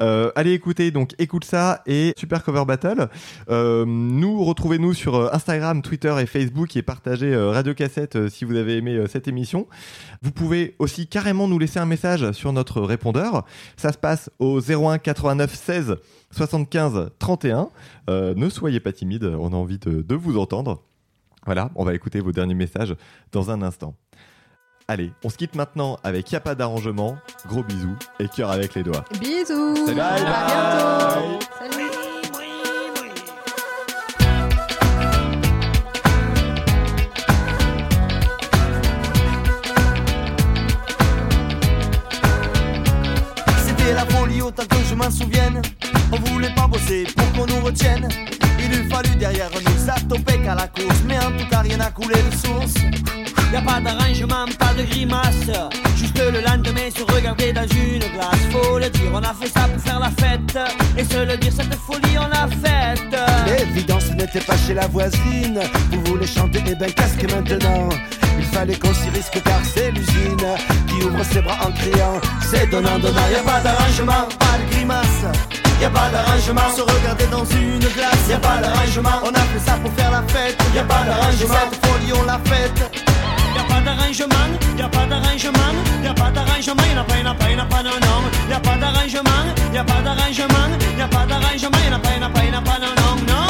Euh, 0.00 0.30
allez 0.36 0.52
écouter, 0.52 0.92
donc 0.92 1.16
écoute 1.18 1.44
ça 1.44 1.82
et 1.86 2.14
Super 2.16 2.44
Cover 2.44 2.64
Battle. 2.64 3.08
Euh, 3.50 3.84
nous, 3.84 4.44
retrouvez-nous 4.44 4.94
sur 4.94 5.34
Instagram, 5.34 5.82
Twitter 5.82 6.14
et 6.20 6.26
Facebook 6.26 6.76
et 6.76 6.82
partagez 6.82 7.36
Radio 7.36 7.74
Cassette 7.74 8.28
si 8.28 8.44
vous 8.44 8.54
avez 8.54 8.76
aimé 8.76 9.06
cette 9.08 9.26
émission. 9.26 9.66
Vous 10.22 10.30
pouvez 10.30 10.76
aussi 10.78 11.08
carrément 11.08 11.48
nous 11.48 11.58
laisser 11.58 11.80
un 11.80 11.86
message 11.86 12.30
sur 12.30 12.52
notre 12.52 12.80
répondeur. 12.80 13.44
Ça 13.76 13.90
se 13.90 13.98
passe 13.98 14.30
au 14.38 14.60
01 14.60 14.98
89 14.98 15.52
16 15.52 15.96
75 16.30 17.10
31. 17.18 17.70
Euh, 18.08 18.34
ne 18.36 18.48
soyez 18.50 18.78
pas 18.78 18.92
timide, 18.92 19.24
on 19.24 19.48
a 19.48 19.56
envie 19.56 19.78
de, 19.78 20.02
de 20.02 20.14
vous 20.14 20.38
entendre. 20.38 20.84
Voilà, 21.44 21.72
on 21.74 21.84
va 21.84 21.94
écouter 21.94 22.20
vos 22.20 22.30
derniers 22.30 22.54
messages 22.54 22.94
dans 23.32 23.50
un 23.50 23.62
instant. 23.62 23.96
Allez, 24.90 25.12
on 25.22 25.28
se 25.28 25.36
quitte 25.36 25.54
maintenant 25.54 26.00
avec 26.02 26.32
Y'a 26.32 26.40
pas 26.40 26.56
d'arrangement. 26.56 27.16
Gros 27.46 27.62
bisous 27.62 27.94
et 28.18 28.26
cœur 28.26 28.50
avec 28.50 28.74
les 28.74 28.82
doigts. 28.82 29.04
Bisous 29.20 29.86
Salut. 29.86 30.00
À 30.00 30.16
Bye. 30.16 30.24
bientôt 30.24 31.46
Salut 31.60 31.90
C'était 43.64 43.94
la 43.94 44.04
folie 44.06 44.42
autant 44.42 44.64
que 44.64 44.76
je 44.88 44.94
m'en 44.96 45.08
souvienne. 45.08 45.62
On 46.10 46.16
voulait 46.16 46.52
pas 46.56 46.66
bosser 46.66 47.04
pour 47.16 47.32
qu'on 47.34 47.46
nous 47.46 47.64
retienne. 47.64 48.08
Il 48.70 48.80
eût 48.80 48.88
fallu 48.88 49.10
derrière 49.16 49.50
nous 49.50 49.70
ça 49.84 49.94
topait 50.08 50.38
qu'à 50.38 50.54
la 50.54 50.68
course. 50.68 51.02
Mais 51.06 51.18
en 51.18 51.32
tout 51.32 51.48
cas, 51.50 51.60
rien 51.60 51.76
n'a 51.78 51.90
coulé 51.90 52.14
de 52.14 52.36
source. 52.36 52.74
Y 53.52 53.56
a 53.56 53.62
pas 53.62 53.80
d'arrangement, 53.80 54.46
pas 54.58 54.72
de 54.74 54.84
grimace. 54.84 55.50
Juste 55.96 56.18
le 56.18 56.40
lendemain 56.40 56.88
se 56.96 57.02
regarder 57.02 57.52
dans 57.52 57.66
une 57.66 57.98
glace. 57.98 58.38
Faut 58.52 58.78
le 58.78 58.88
dire, 58.90 59.10
on 59.12 59.18
a 59.18 59.34
fait 59.34 59.48
ça 59.48 59.66
pour 59.66 59.82
faire 59.82 59.98
la 59.98 60.10
fête. 60.10 60.58
Et 60.96 61.04
se 61.04 61.24
le 61.24 61.36
dire, 61.36 61.52
cette 61.52 61.74
folie, 61.74 62.16
on 62.16 62.28
l'a 62.28 62.46
faite. 62.62 63.16
L'évidence 63.46 64.10
n'était 64.12 64.40
pas 64.40 64.56
chez 64.56 64.74
la 64.74 64.86
voisine. 64.86 65.60
Vous 65.90 66.04
voulez 66.04 66.26
chanter, 66.26 66.62
eh 66.66 66.74
ben 66.76 66.92
casque 66.92 67.22
maintenant? 67.22 67.88
Il 68.38 68.44
fallait 68.44 68.76
qu'on 68.76 68.94
s'y 68.94 69.10
risque 69.10 69.42
car 69.44 69.60
c'est 69.74 69.90
l'usine 69.90 70.46
qui 70.86 71.04
ouvre 71.04 71.22
ses 71.24 71.42
bras 71.42 71.58
en 71.66 71.72
criant. 71.72 72.20
C'est 72.50 72.70
donnant, 72.70 72.98
donnant, 72.98 73.28
Y 73.32 73.36
a 73.36 73.42
pas 73.42 73.60
d'arrangement, 73.60 74.28
pas 74.38 74.58
de 74.58 74.72
grimace. 74.72 75.69
Y 75.80 75.84
a 75.84 75.88
pas 75.88 76.10
d'arrangement, 76.10 76.76
se 76.76 76.82
regarder 76.82 77.26
dans 77.28 77.44
une 77.46 77.78
glace. 77.78 78.28
Y 78.28 78.34
a 78.34 78.38
pas 78.38 78.58
d'arrangement, 78.58 79.18
on 79.24 79.32
a 79.32 79.40
fait 79.40 79.64
ça 79.64 79.78
pour 79.82 79.90
faire 79.94 80.10
la 80.10 80.22
fête. 80.28 80.58
Y 80.74 80.78
a 80.78 80.84
pas 80.84 81.02
d'arrangement, 81.06 81.54
cette 81.72 81.86
folie 81.86 82.12
on 82.12 82.22
l'a 82.24 82.38
faite. 82.44 83.00
Y 83.54 83.58
a 83.58 83.64
pas 83.64 83.80
d'arrangement, 83.80 84.50
y 84.76 84.82
a 84.82 84.88
pas 84.88 85.06
d'arrangement, 85.06 85.74
y 86.02 86.06
a 86.06 86.12
pas 86.12 86.30
d'arrangement, 86.30 86.82
y 86.84 86.94
en 86.94 87.00
a 87.00 87.04
pas, 87.04 87.16
y 87.16 87.22
en 87.22 87.30
a 87.30 87.34
pas, 87.34 87.50
y 87.50 87.54
en 87.54 87.58
a 87.60 87.64
pas, 87.64 87.82
non, 87.82 87.98
non. 87.98 88.20
Y 88.50 88.52
a 88.52 88.60
pas 88.60 88.76
d'arrangement, 88.76 89.44
y 89.72 89.78
a 89.78 89.84
pas 89.84 90.02
d'arrangement, 90.02 90.68
y 90.98 91.00
a 91.00 91.08
pas 91.08 91.26
d'arrangement, 91.26 91.78
y 91.82 91.88
en 91.88 91.94
a 91.94 91.98
pas, 91.98 92.10
y 92.12 92.18
en 92.18 92.22
a 92.22 92.28
pas, 92.28 92.44
y 92.44 92.50
en 92.50 92.58
a 92.58 92.60
pas, 92.60 92.78
non, 92.78 92.92
non, 93.00 93.16
non. 93.26 93.49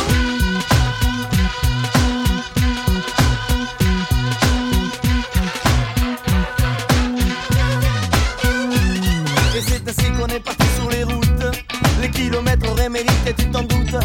Kilomètres 12.21 12.71
auraient 12.71 12.89
mérité, 12.89 13.35
tu 13.37 13.47
t'en 13.47 13.63
doutes. 13.63 13.97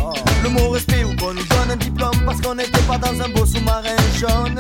Le 0.44 0.50
mot 0.50 0.70
respect 0.70 1.04
ou 1.04 1.16
qu'on 1.18 1.34
nous 1.34 1.44
donne 1.44 1.72
un 1.72 1.76
diplôme 1.76 2.20
parce 2.26 2.40
qu'on 2.42 2.56
n'était 2.56 2.86
pas 2.88 2.98
dans 2.98 3.22
un 3.22 3.30
beau 3.30 3.46
sous-marin 3.46 4.02
jaune. 4.18 4.58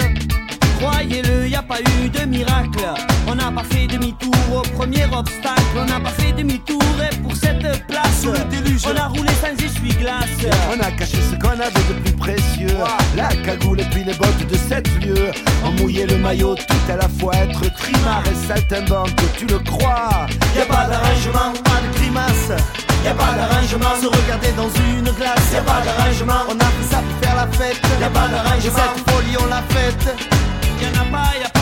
Croyez-le, 0.79 1.47
y 1.47 1.55
a 1.55 1.61
pas 1.61 1.79
eu 1.79 2.09
de 2.09 2.25
miracle. 2.25 2.85
On 3.27 3.35
n'a 3.35 3.51
pas 3.51 3.63
fait 3.63 3.87
demi-tour 3.87 4.35
au 4.53 4.61
premier 4.77 5.05
obstacle. 5.05 5.75
On 5.77 5.85
n'a 5.85 5.99
pas 5.99 6.09
fait 6.09 6.33
demi-tour 6.33 6.83
et 7.09 7.15
pour 7.21 7.35
cette 7.35 7.87
place, 7.87 8.21
Sous 8.21 8.31
le 8.33 8.43
déluge. 8.49 8.81
on 8.85 8.97
a 8.97 9.07
roulé 9.07 9.31
sans 9.41 9.55
essuie-glace. 9.65 10.45
On 10.75 10.79
a 10.81 10.91
caché 10.91 11.17
ce 11.31 11.35
qu'on 11.37 11.57
avait 11.59 11.87
de 11.89 11.99
plus 12.03 12.13
précieux. 12.13 12.77
La 13.15 13.29
cagoule 13.45 13.79
et 13.79 13.85
puis 13.85 14.03
les 14.03 14.13
bottes 14.13 14.45
de 14.47 14.57
sept 14.57 14.87
lieues. 15.01 15.31
On 15.63 15.71
mouillait 15.71 16.07
le 16.07 16.17
maillot 16.17 16.55
tout 16.55 16.91
à 16.91 16.97
la 16.97 17.07
fois. 17.07 17.33
Être 17.35 17.73
trimar 17.73 18.21
et 18.29 18.47
saltimbanque, 18.47 19.15
tu 19.37 19.45
le 19.45 19.59
crois. 19.59 20.27
Y 20.55 20.59
a 20.61 20.65
pas 20.65 20.87
d'arrangement, 20.87 21.53
pas 21.63 21.79
de 21.81 21.97
grimace. 21.97 22.51
Y 23.05 23.07
a 23.07 23.13
pas 23.13 23.33
d'arrangement, 23.37 24.01
se 24.01 24.07
regarder 24.07 24.51
dans 24.53 24.67
une 24.67 25.11
glace. 25.11 25.51
Y 25.53 25.57
a 25.57 25.61
pas 25.61 25.79
d'arrangement, 25.85 26.41
on 26.49 26.59
a 26.59 26.65
fait 26.65 26.89
ça 26.89 27.03
pour 27.03 27.17
faire 27.21 27.35
la 27.35 27.45
fête. 27.55 27.79
Y 28.01 28.03
a 28.03 28.09
pas 28.09 28.27
d'arrangement, 28.27 28.79
cette 28.95 29.09
folie 29.11 29.37
on 29.39 29.45
l'a 29.45 29.61
faite. 29.69 30.15
Y'en 30.81 31.01
a 31.01 31.05
pas, 31.11 31.37
y 31.39 31.43
a 31.43 31.54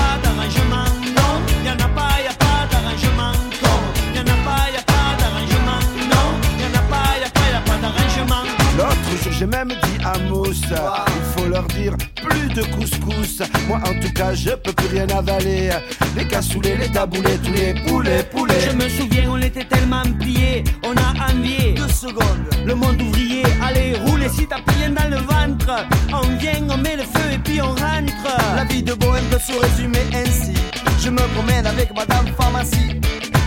j'ai 9.43 9.47
même 9.49 9.67
dit 9.67 10.05
à 10.05 10.17
Mousse, 10.29 10.61
il 10.69 11.23
faut 11.35 11.49
leur 11.49 11.65
dire 11.67 11.97
plus 12.15 12.47
de 12.53 12.63
couscous. 12.63 13.41
Moi, 13.67 13.77
en 13.79 13.99
tout 13.99 14.13
cas, 14.13 14.33
je 14.33 14.51
peux 14.51 14.71
plus 14.71 14.87
rien 14.87 15.05
avaler. 15.09 15.69
Les 16.15 16.25
cassoulets, 16.25 16.77
les 16.77 16.89
taboulets, 16.89 17.37
tous 17.43 17.51
les 17.51 17.73
poulets, 17.73 18.23
poulets. 18.23 18.61
Je 18.61 18.73
me 18.73 18.87
souviens, 18.87 19.29
on 19.29 19.41
était 19.41 19.65
tellement 19.65 20.03
pliés, 20.17 20.63
on 20.85 20.95
a 20.95 21.29
envié 21.29 21.73
Deux 21.73 21.89
secondes. 21.89 22.47
le 22.65 22.73
monde 22.73 23.01
ouvrier. 23.01 23.43
Allez, 23.61 23.97
roulez 24.05 24.29
si 24.29 24.47
t'as 24.47 24.61
rien 24.77 24.91
dans 24.91 25.09
le 25.09 25.17
ventre. 25.17 25.87
On 26.13 26.37
vient, 26.37 26.65
on 26.69 26.77
met 26.77 26.95
le 26.95 27.03
feu 27.03 27.33
et 27.33 27.37
puis 27.39 27.61
on 27.61 27.71
rentre. 27.71 28.37
La 28.55 28.63
vie 28.63 28.83
de 28.83 28.93
bohème 28.93 29.25
peut 29.25 29.39
se 29.39 29.59
résumer 29.59 30.05
ainsi. 30.13 30.53
Je 31.01 31.09
me 31.09 31.21
promène 31.35 31.65
avec 31.65 31.93
madame 31.93 32.27
pharmacie. 32.37 33.01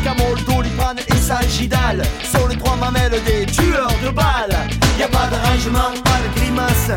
Camol, 0.05 0.39
Doliprane 0.47 0.99
et 1.09 1.17
Sagidal 1.17 2.03
Sont 2.23 2.47
les 2.49 2.57
trois 2.57 2.77
mamelles 2.77 3.21
des 3.27 3.47
tueurs 3.47 3.91
de 4.05 4.11
balles 4.11 4.86
Y 4.99 5.03
a 5.03 5.09
pas 5.09 5.27
d'arrangement, 5.31 5.91
pas 6.05 6.21
de 6.25 6.41
grimace 6.41 6.91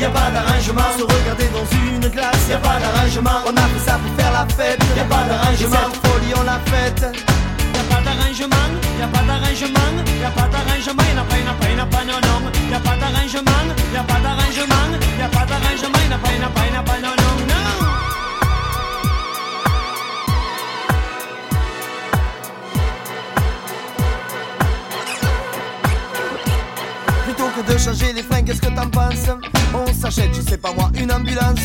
Y 0.00 0.04
a 0.04 0.10
pas 0.10 0.30
d'arrangement, 0.30 0.90
se 0.98 1.04
regarder 1.04 1.48
dans 1.52 1.68
une 1.76 2.08
glace 2.08 2.48
Y 2.48 2.54
a 2.54 2.58
pas 2.58 2.78
d'arrangement, 2.80 3.38
on 3.46 3.56
a 3.56 3.66
fait 3.72 3.90
ça 3.90 3.98
pour 3.98 4.14
faire 4.16 4.32
la 4.32 4.46
fête 4.54 4.80
Y 4.96 5.00
a 5.00 5.04
pas 5.04 5.24
d'arrangement, 5.28 5.92
cette 5.92 6.06
folie 6.06 6.32
on 6.38 6.42
l'a 6.44 6.58
faite 6.66 7.04
Y'a 7.74 7.82
pas 7.84 8.02
d'arrangement, 8.02 8.68
y'a 9.00 9.06
pas 9.06 9.22
d'arrangement, 9.24 9.92
y'a 10.20 10.30
pas 10.30 10.48
d'arrangement, 10.48 11.02
y'en 11.14 11.20
a 11.20 11.24
pas, 11.24 11.36
a 11.36 11.54
pas, 11.54 11.68
y'en 11.70 11.82
a 11.82 11.86
pas, 11.86 12.04
non, 12.04 12.20
non. 12.22 12.50
Y'a 12.70 12.80
pas 12.80 12.96
d'arrangement, 12.96 13.64
y'a 13.94 14.02
pas 14.02 14.20
d'arrangement, 14.20 14.88
y'a 15.18 15.28
pas 15.28 15.46
d'arrangement, 15.46 15.98
y'en 16.08 16.14
a 16.14 16.18
pas, 16.18 16.32
y'en 16.32 16.46
a 16.46 16.50
pas, 16.50 16.78
a 16.78 16.82
pas, 16.82 16.98
non, 17.00 17.14
non, 17.16 17.46
non. 17.48 18.11
De 27.66 27.78
changer 27.78 28.12
les 28.12 28.22
freins, 28.22 28.42
qu'est-ce 28.42 28.60
que 28.60 28.74
t'en 28.74 28.88
penses? 28.88 29.28
On 29.74 29.92
s'achète, 29.92 30.34
je 30.34 30.40
sais 30.42 30.58
pas 30.58 30.72
moi, 30.72 30.90
une 30.98 31.12
ambulance 31.12 31.60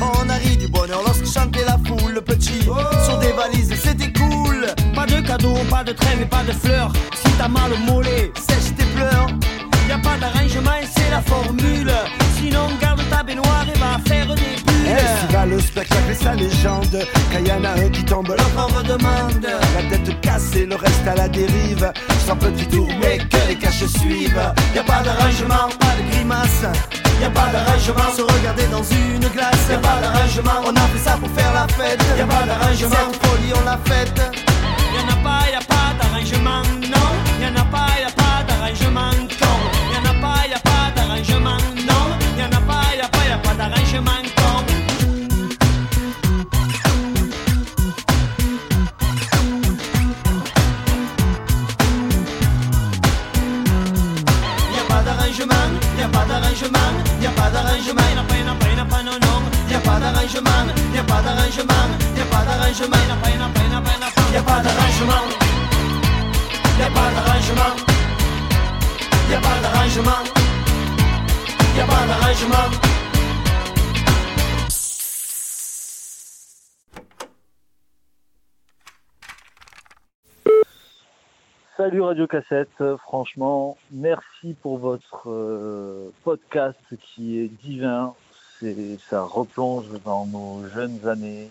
On 0.00 0.28
a 0.28 0.34
ri 0.34 0.56
du 0.56 0.68
bonheur 0.68 1.02
lorsque 1.04 1.26
chantait 1.26 1.64
la 1.64 1.78
foule, 1.86 2.12
le 2.14 2.20
petit. 2.20 2.62
Sur 3.04 3.18
des 3.18 3.32
valises, 3.32 3.72
c'était 3.82 4.12
cool. 4.12 4.66
Pas 4.94 5.06
de 5.06 5.20
cadeaux, 5.20 5.56
pas 5.70 5.84
de 5.84 5.92
trêve 5.92 6.20
et 6.22 6.26
pas 6.26 6.42
de 6.44 6.52
fleurs. 6.52 6.92
Si 7.14 7.30
t'as 7.38 7.48
mal 7.48 7.72
au 7.72 7.92
mollet, 7.92 8.32
Sèche 8.36 8.74
tes 8.76 8.84
pleurs. 8.84 9.28
y 9.88 9.92
a 9.92 9.98
pas 9.98 10.16
d'arrangement 10.18 10.70
c'est 10.94 11.10
la 11.10 11.22
formule. 11.22 11.92
Sinon, 12.36 12.68
garde 12.80 13.02
ta 13.10 13.22
baignoire 13.22 13.66
et 13.74 13.78
va 13.78 13.98
faire 14.04 14.34
des 14.34 14.71
va 15.30 15.46
le 15.46 15.60
spectacle 15.60 16.10
et 16.10 16.14
sa 16.14 16.34
légende. 16.34 16.98
Quand 17.32 17.38
y 17.38 17.52
en 17.52 17.64
a 17.64 17.70
un 17.70 17.88
qui 17.88 18.04
tombe, 18.04 18.28
l'autre 18.28 18.50
On 18.56 18.78
redemande. 18.78 19.46
La 19.74 19.82
tête 19.88 20.20
cassée, 20.20 20.66
le 20.66 20.76
reste 20.76 21.06
à 21.06 21.14
la 21.14 21.28
dérive. 21.28 21.92
Sans 22.26 22.36
petit 22.36 22.66
tour, 22.66 22.88
mais 23.00 23.18
que 23.18 23.48
les 23.48 23.56
caches 23.56 23.86
suivent. 23.86 24.52
Y 24.74 24.78
a 24.78 24.82
pas 24.82 25.02
d'arrangement, 25.02 25.68
pas 25.78 25.94
de 25.98 26.10
grimace. 26.12 26.64
Y 27.20 27.24
a 27.24 27.30
pas 27.30 27.50
d'arrangement, 27.52 28.12
se 28.16 28.22
regarder 28.22 28.66
dans 28.66 28.82
une 28.82 29.28
glace. 29.28 29.68
Y 29.70 29.74
a 29.74 29.78
pas 29.78 30.00
d'arrangement, 30.00 30.60
on 30.66 30.74
a 30.74 30.80
fait 30.80 31.10
ça 31.10 31.16
pour 31.16 31.30
faire 31.30 31.52
la 31.52 31.66
fête. 31.68 32.02
Y 32.18 32.22
a 32.22 32.26
pas 32.26 32.46
d'arrangement, 32.46 33.12
cette 33.12 33.26
folie 33.26 33.52
on 33.60 33.64
l'a 33.64 33.78
faite. 33.84 34.31
Radio 82.12 82.26
Cassette, 82.26 82.68
Euh, 82.82 82.98
franchement, 82.98 83.78
merci 83.90 84.52
pour 84.60 84.76
votre 84.76 85.30
euh, 85.30 86.10
podcast 86.24 86.78
qui 87.00 87.38
est 87.38 87.48
divin. 87.48 88.12
C'est, 88.60 88.98
ça 89.08 89.22
replonge 89.22 89.86
dans 90.04 90.26
nos 90.26 90.68
jeunes 90.68 91.08
années, 91.08 91.50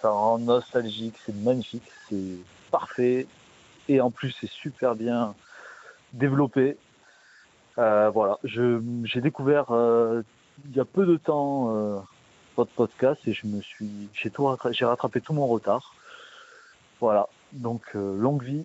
ça 0.00 0.10
rend 0.10 0.38
nostalgique, 0.38 1.16
c'est 1.26 1.34
magnifique, 1.34 1.82
c'est 2.08 2.36
parfait 2.70 3.26
et 3.88 4.00
en 4.00 4.12
plus 4.12 4.32
c'est 4.40 4.48
super 4.48 4.94
bien 4.94 5.34
développé. 6.12 6.76
Euh, 7.78 8.08
voilà, 8.10 8.38
je, 8.44 8.80
j'ai 9.02 9.20
découvert 9.20 9.66
il 9.72 10.76
y 10.76 10.78
a 10.78 10.84
peu 10.84 11.04
de 11.06 11.16
temps 11.16 12.04
votre 12.56 12.70
podcast 12.70 13.20
et 13.26 13.32
je 13.32 13.48
me 13.48 13.60
suis, 13.60 13.90
j'ai 14.14 14.30
tout 14.30 14.44
rattra- 14.44 14.72
j'ai 14.72 14.84
rattrapé 14.84 15.20
tout 15.20 15.32
mon 15.32 15.48
retard. 15.48 15.92
Voilà, 17.00 17.26
donc 17.52 17.82
longue 17.94 18.44
vie 18.44 18.64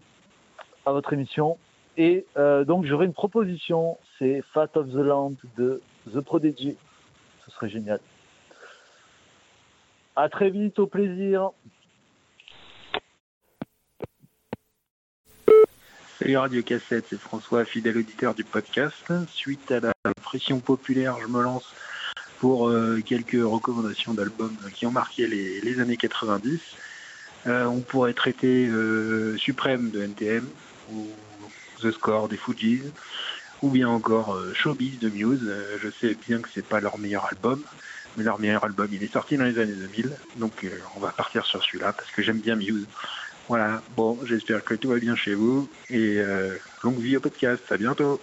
à 0.87 0.93
votre 0.93 1.11
émission. 1.11 1.57
Et 1.97 2.25
euh, 2.37 2.63
donc 2.63 2.85
j'aurais 2.85 3.05
une 3.05 3.13
proposition, 3.13 3.97
c'est 4.17 4.41
Fat 4.53 4.69
of 4.75 4.89
the 4.89 4.95
Land 4.95 5.33
de 5.57 5.81
The 6.13 6.21
Prodigy. 6.21 6.77
Ce 7.45 7.51
serait 7.51 7.69
génial. 7.69 7.99
À 10.15 10.29
très 10.29 10.49
vite, 10.49 10.79
au 10.79 10.87
plaisir. 10.87 11.51
Salut 16.19 16.37
Radio 16.37 16.63
Cassette, 16.63 17.05
c'est 17.09 17.19
François, 17.19 17.65
fidèle 17.65 17.97
auditeur 17.97 18.33
du 18.33 18.43
podcast. 18.43 19.13
Suite 19.27 19.71
à 19.71 19.79
la 19.81 19.93
pression 20.23 20.59
populaire, 20.59 21.17
je 21.21 21.27
me 21.27 21.43
lance 21.43 21.73
pour 22.39 22.69
euh, 22.69 23.01
quelques 23.05 23.43
recommandations 23.43 24.13
d'albums 24.13 24.57
qui 24.73 24.85
ont 24.85 24.91
marqué 24.91 25.27
les, 25.27 25.79
années 25.79 25.97
90. 25.97 26.59
Euh, 27.45 27.65
on 27.65 27.81
pourrait 27.81 28.13
traiter 28.13 28.69
Suprême 29.37 29.91
de 29.91 30.01
NTM 30.01 30.47
ou 30.91 31.07
The 31.81 31.91
Score 31.91 32.27
des 32.27 32.37
Fujis 32.37 32.81
ou 33.61 33.69
bien 33.69 33.89
encore 33.89 34.35
euh, 34.35 34.53
Showbiz 34.53 34.99
de 34.99 35.09
Muse. 35.09 35.41
Euh, 35.47 35.77
je 35.81 35.89
sais 35.89 36.15
bien 36.27 36.39
que 36.39 36.49
c'est 36.53 36.65
pas 36.65 36.79
leur 36.79 36.97
meilleur 36.97 37.25
album, 37.25 37.61
mais 38.15 38.23
leur 38.23 38.39
meilleur 38.39 38.63
album 38.63 38.87
il 38.91 39.03
est 39.03 39.11
sorti 39.11 39.37
dans 39.37 39.45
les 39.45 39.59
années 39.59 39.73
2000, 39.73 40.11
donc 40.37 40.63
euh, 40.63 40.69
on 40.95 40.99
va 40.99 41.09
partir 41.09 41.45
sur 41.45 41.63
celui-là 41.63 41.93
parce 41.93 42.11
que 42.11 42.21
j'aime 42.21 42.39
bien 42.39 42.55
Muse. 42.55 42.85
Voilà, 43.47 43.81
bon, 43.95 44.19
j'espère 44.25 44.63
que 44.63 44.73
tout 44.73 44.89
va 44.89 44.99
bien 44.99 45.15
chez 45.15 45.33
vous 45.33 45.69
et 45.89 46.21
longue 46.83 46.99
vie 46.99 47.15
au 47.15 47.21
podcast, 47.21 47.63
à 47.71 47.77
bientôt. 47.77 48.19